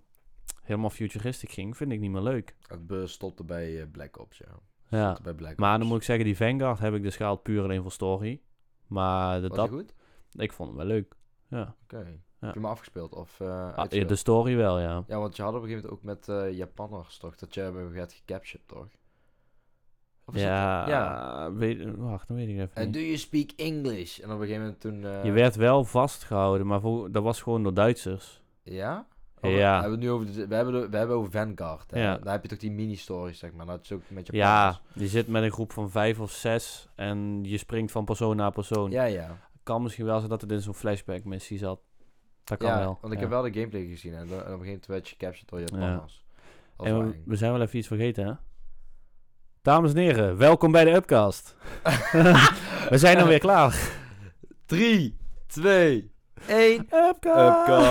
helemaal 0.64 0.90
futuristisch 0.90 1.54
ging, 1.54 1.78
vind 1.78 1.92
ik 1.92 2.00
niet 2.00 2.12
meer 2.12 2.22
leuk. 2.22 2.56
Be- 2.82 3.08
stopte 3.08 3.44
bij 3.44 3.82
eh, 3.82 3.86
Black 3.92 4.20
Ops, 4.20 4.38
ja. 4.38 4.60
Ja. 4.98 5.18
Bij 5.24 5.34
Black 5.34 5.58
Maar 5.58 5.70
Ops. 5.72 5.80
dan 5.80 5.88
moet 5.88 5.98
ik 5.98 6.04
zeggen, 6.04 6.26
die 6.26 6.38
Vanguard 6.38 6.80
heb 6.80 6.94
ik 6.94 7.04
dus 7.04 7.16
gehaald 7.16 7.44
puur 7.44 7.64
alleen 7.64 7.82
voor 7.82 7.92
story. 7.92 8.42
Maar 8.88 9.42
de, 9.42 9.48
Was 9.48 9.58
dat, 9.58 9.70
goed? 9.70 9.94
ik 10.32 10.52
vond 10.54 10.70
hem 10.70 10.78
wel 10.78 10.88
leuk. 10.88 11.14
Ja. 11.50 11.76
Oké. 11.84 12.20
Heb 12.46 12.54
je 12.54 12.60
hem 12.60 12.70
afgespeeld? 12.70 13.14
Of, 13.16 13.40
eh, 13.40 13.74
Ah, 13.76 13.90
de 13.90 14.16
story 14.16 14.56
wel, 14.56 14.80
ja. 14.80 15.04
Ja, 15.08 15.20
want 15.20 15.36
je 15.36 15.42
had 15.42 15.54
op 15.56 15.62
een 15.62 15.68
gegeven 15.68 15.90
moment 15.90 16.20
ook 16.20 16.28
met 16.28 16.46
eh 16.52 16.58
Japanners 16.58 17.18
toch, 17.18 17.36
dat 17.36 17.54
je 17.54 17.62
hem 17.62 17.98
had 17.98 18.14
gecaptured, 18.14 18.68
toch? 18.68 18.88
Ja, 20.34 20.88
ja. 20.88 21.52
Weet, 21.54 21.96
wacht, 21.96 22.28
dan 22.28 22.38
weet 22.38 22.48
ik 22.48 22.54
even 22.56 22.70
En 22.76 22.92
do 22.92 23.00
you 23.00 23.18
speak 23.18 23.52
English? 23.56 24.20
En 24.20 24.26
op 24.32 24.32
een 24.40 24.40
gegeven 24.46 24.62
moment 24.62 24.80
toen... 24.82 25.06
eh, 25.06 25.24
Je 25.24 25.32
werd 25.32 25.56
wel 25.56 25.84
vastgehouden, 25.84 26.68
maar 26.68 26.82
voor, 26.82 27.12
dat 27.12 27.24
was 27.24 27.42
gewoon 27.42 27.64
door 27.64 27.74
Duitsers. 27.74 28.42
Ja? 28.64 29.06
Over- 29.42 29.58
Ja. 29.58 29.76
We 29.76 29.82
hebben 29.82 30.00
nu 30.00 30.10
over, 30.12 30.26
de- 30.34 30.48
we 30.48 30.56
hebben, 30.56 30.74
de- 30.82 30.90
we 30.90 30.98
hebben 30.98 31.16
over 31.16 31.32
Vanguard. 31.32 31.92
hè. 31.92 32.02
Ja. 32.02 32.18
Daar 32.18 32.34
heb 32.34 32.42
je 32.44 32.50
toch 32.50 32.58
die 32.58 32.72
mini-stories, 32.72 33.40
zeg 33.40 33.54
maar. 33.54 33.66
Dat 33.66 33.82
is 33.84 33.92
ook 33.92 34.02
met 34.08 34.28
je 34.28 34.36
Ja, 34.36 34.80
je 34.94 35.08
zit 35.08 35.28
met 35.28 35.44
een 35.44 35.52
groep 35.52 35.72
van 35.72 35.90
vijf 35.90 36.20
of 36.20 36.32
zes 36.32 36.88
en 36.96 37.40
je 37.44 37.58
springt 37.58 37.92
van 37.92 38.06
persoon 38.06 38.36
naar 38.36 38.52
persoon. 38.52 38.92
Ja, 38.92 39.04
ja. 39.04 39.38
Kan 39.64 39.82
misschien 39.82 40.06
wel 40.06 40.18
zijn 40.18 40.30
dat 40.30 40.42
het 40.42 40.52
in 40.52 40.62
zo'n 40.62 40.74
flashback 40.74 41.24
missie 41.24 41.58
zat. 41.58 41.80
Dat 42.52 42.60
kan 42.60 42.70
ja, 42.70 42.80
wel. 42.80 42.98
want 43.02 43.14
ik 43.14 43.20
heb 43.20 43.30
wel 43.30 43.42
de 43.42 43.54
gameplay 43.54 43.86
gezien 43.86 44.14
en, 44.14 44.20
en 44.20 44.26
op 44.26 44.32
een 44.32 44.40
gegeven 44.40 44.66
moment 44.66 44.86
werd 44.86 45.10
je 45.10 45.16
captured 45.18 45.50
door 45.50 45.60
En 46.88 47.08
we, 47.08 47.22
we 47.26 47.36
zijn 47.36 47.52
wel 47.52 47.62
even 47.62 47.78
iets 47.78 47.88
vergeten, 47.88 48.26
hè? 48.26 48.34
Dames 49.62 49.94
en 49.94 49.98
heren, 49.98 50.38
welkom 50.38 50.72
bij 50.72 50.84
de 50.84 50.92
Upcast. 50.92 51.56
we 52.90 52.98
zijn 52.98 53.20
alweer 53.20 53.40
klaar. 53.40 53.92
3, 54.66 55.18
2, 55.48 56.12
1. 56.48 56.80
Upcast! 56.80 57.68
Upcast. 57.68 57.82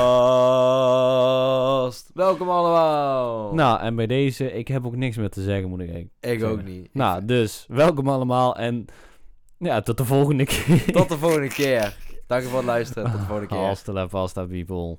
Welkom 2.14 2.48
allemaal. 2.48 3.54
Nou, 3.54 3.80
en 3.80 3.96
bij 3.96 4.06
deze, 4.06 4.52
ik 4.52 4.68
heb 4.68 4.86
ook 4.86 4.96
niks 4.96 5.16
meer 5.16 5.30
te 5.30 5.42
zeggen, 5.42 5.68
moet 5.68 5.80
ik 5.80 5.92
eigenlijk 5.92 6.14
ik 6.20 6.44
ook 6.44 6.62
niet. 6.62 6.94
Nou, 6.94 7.24
dus, 7.24 7.64
welkom 7.68 8.08
allemaal 8.08 8.56
en 8.56 8.84
ja, 9.58 9.80
tot 9.80 9.96
de 9.96 10.04
volgende 10.04 10.44
keer. 10.44 10.92
Tot 10.92 11.08
de 11.08 11.18
volgende 11.18 11.48
keer. 11.48 11.96
Dank 12.30 12.42
je 12.42 12.48
voor 12.48 12.58
het 12.58 12.66
luisteren. 12.66 13.10
Tot 13.10 13.20
de 13.20 13.26
volgende 13.26 13.46
keer. 13.46 13.58
Hasta 13.58 13.92
la 13.92 14.06
pasta, 14.06 14.44
people. 14.46 14.98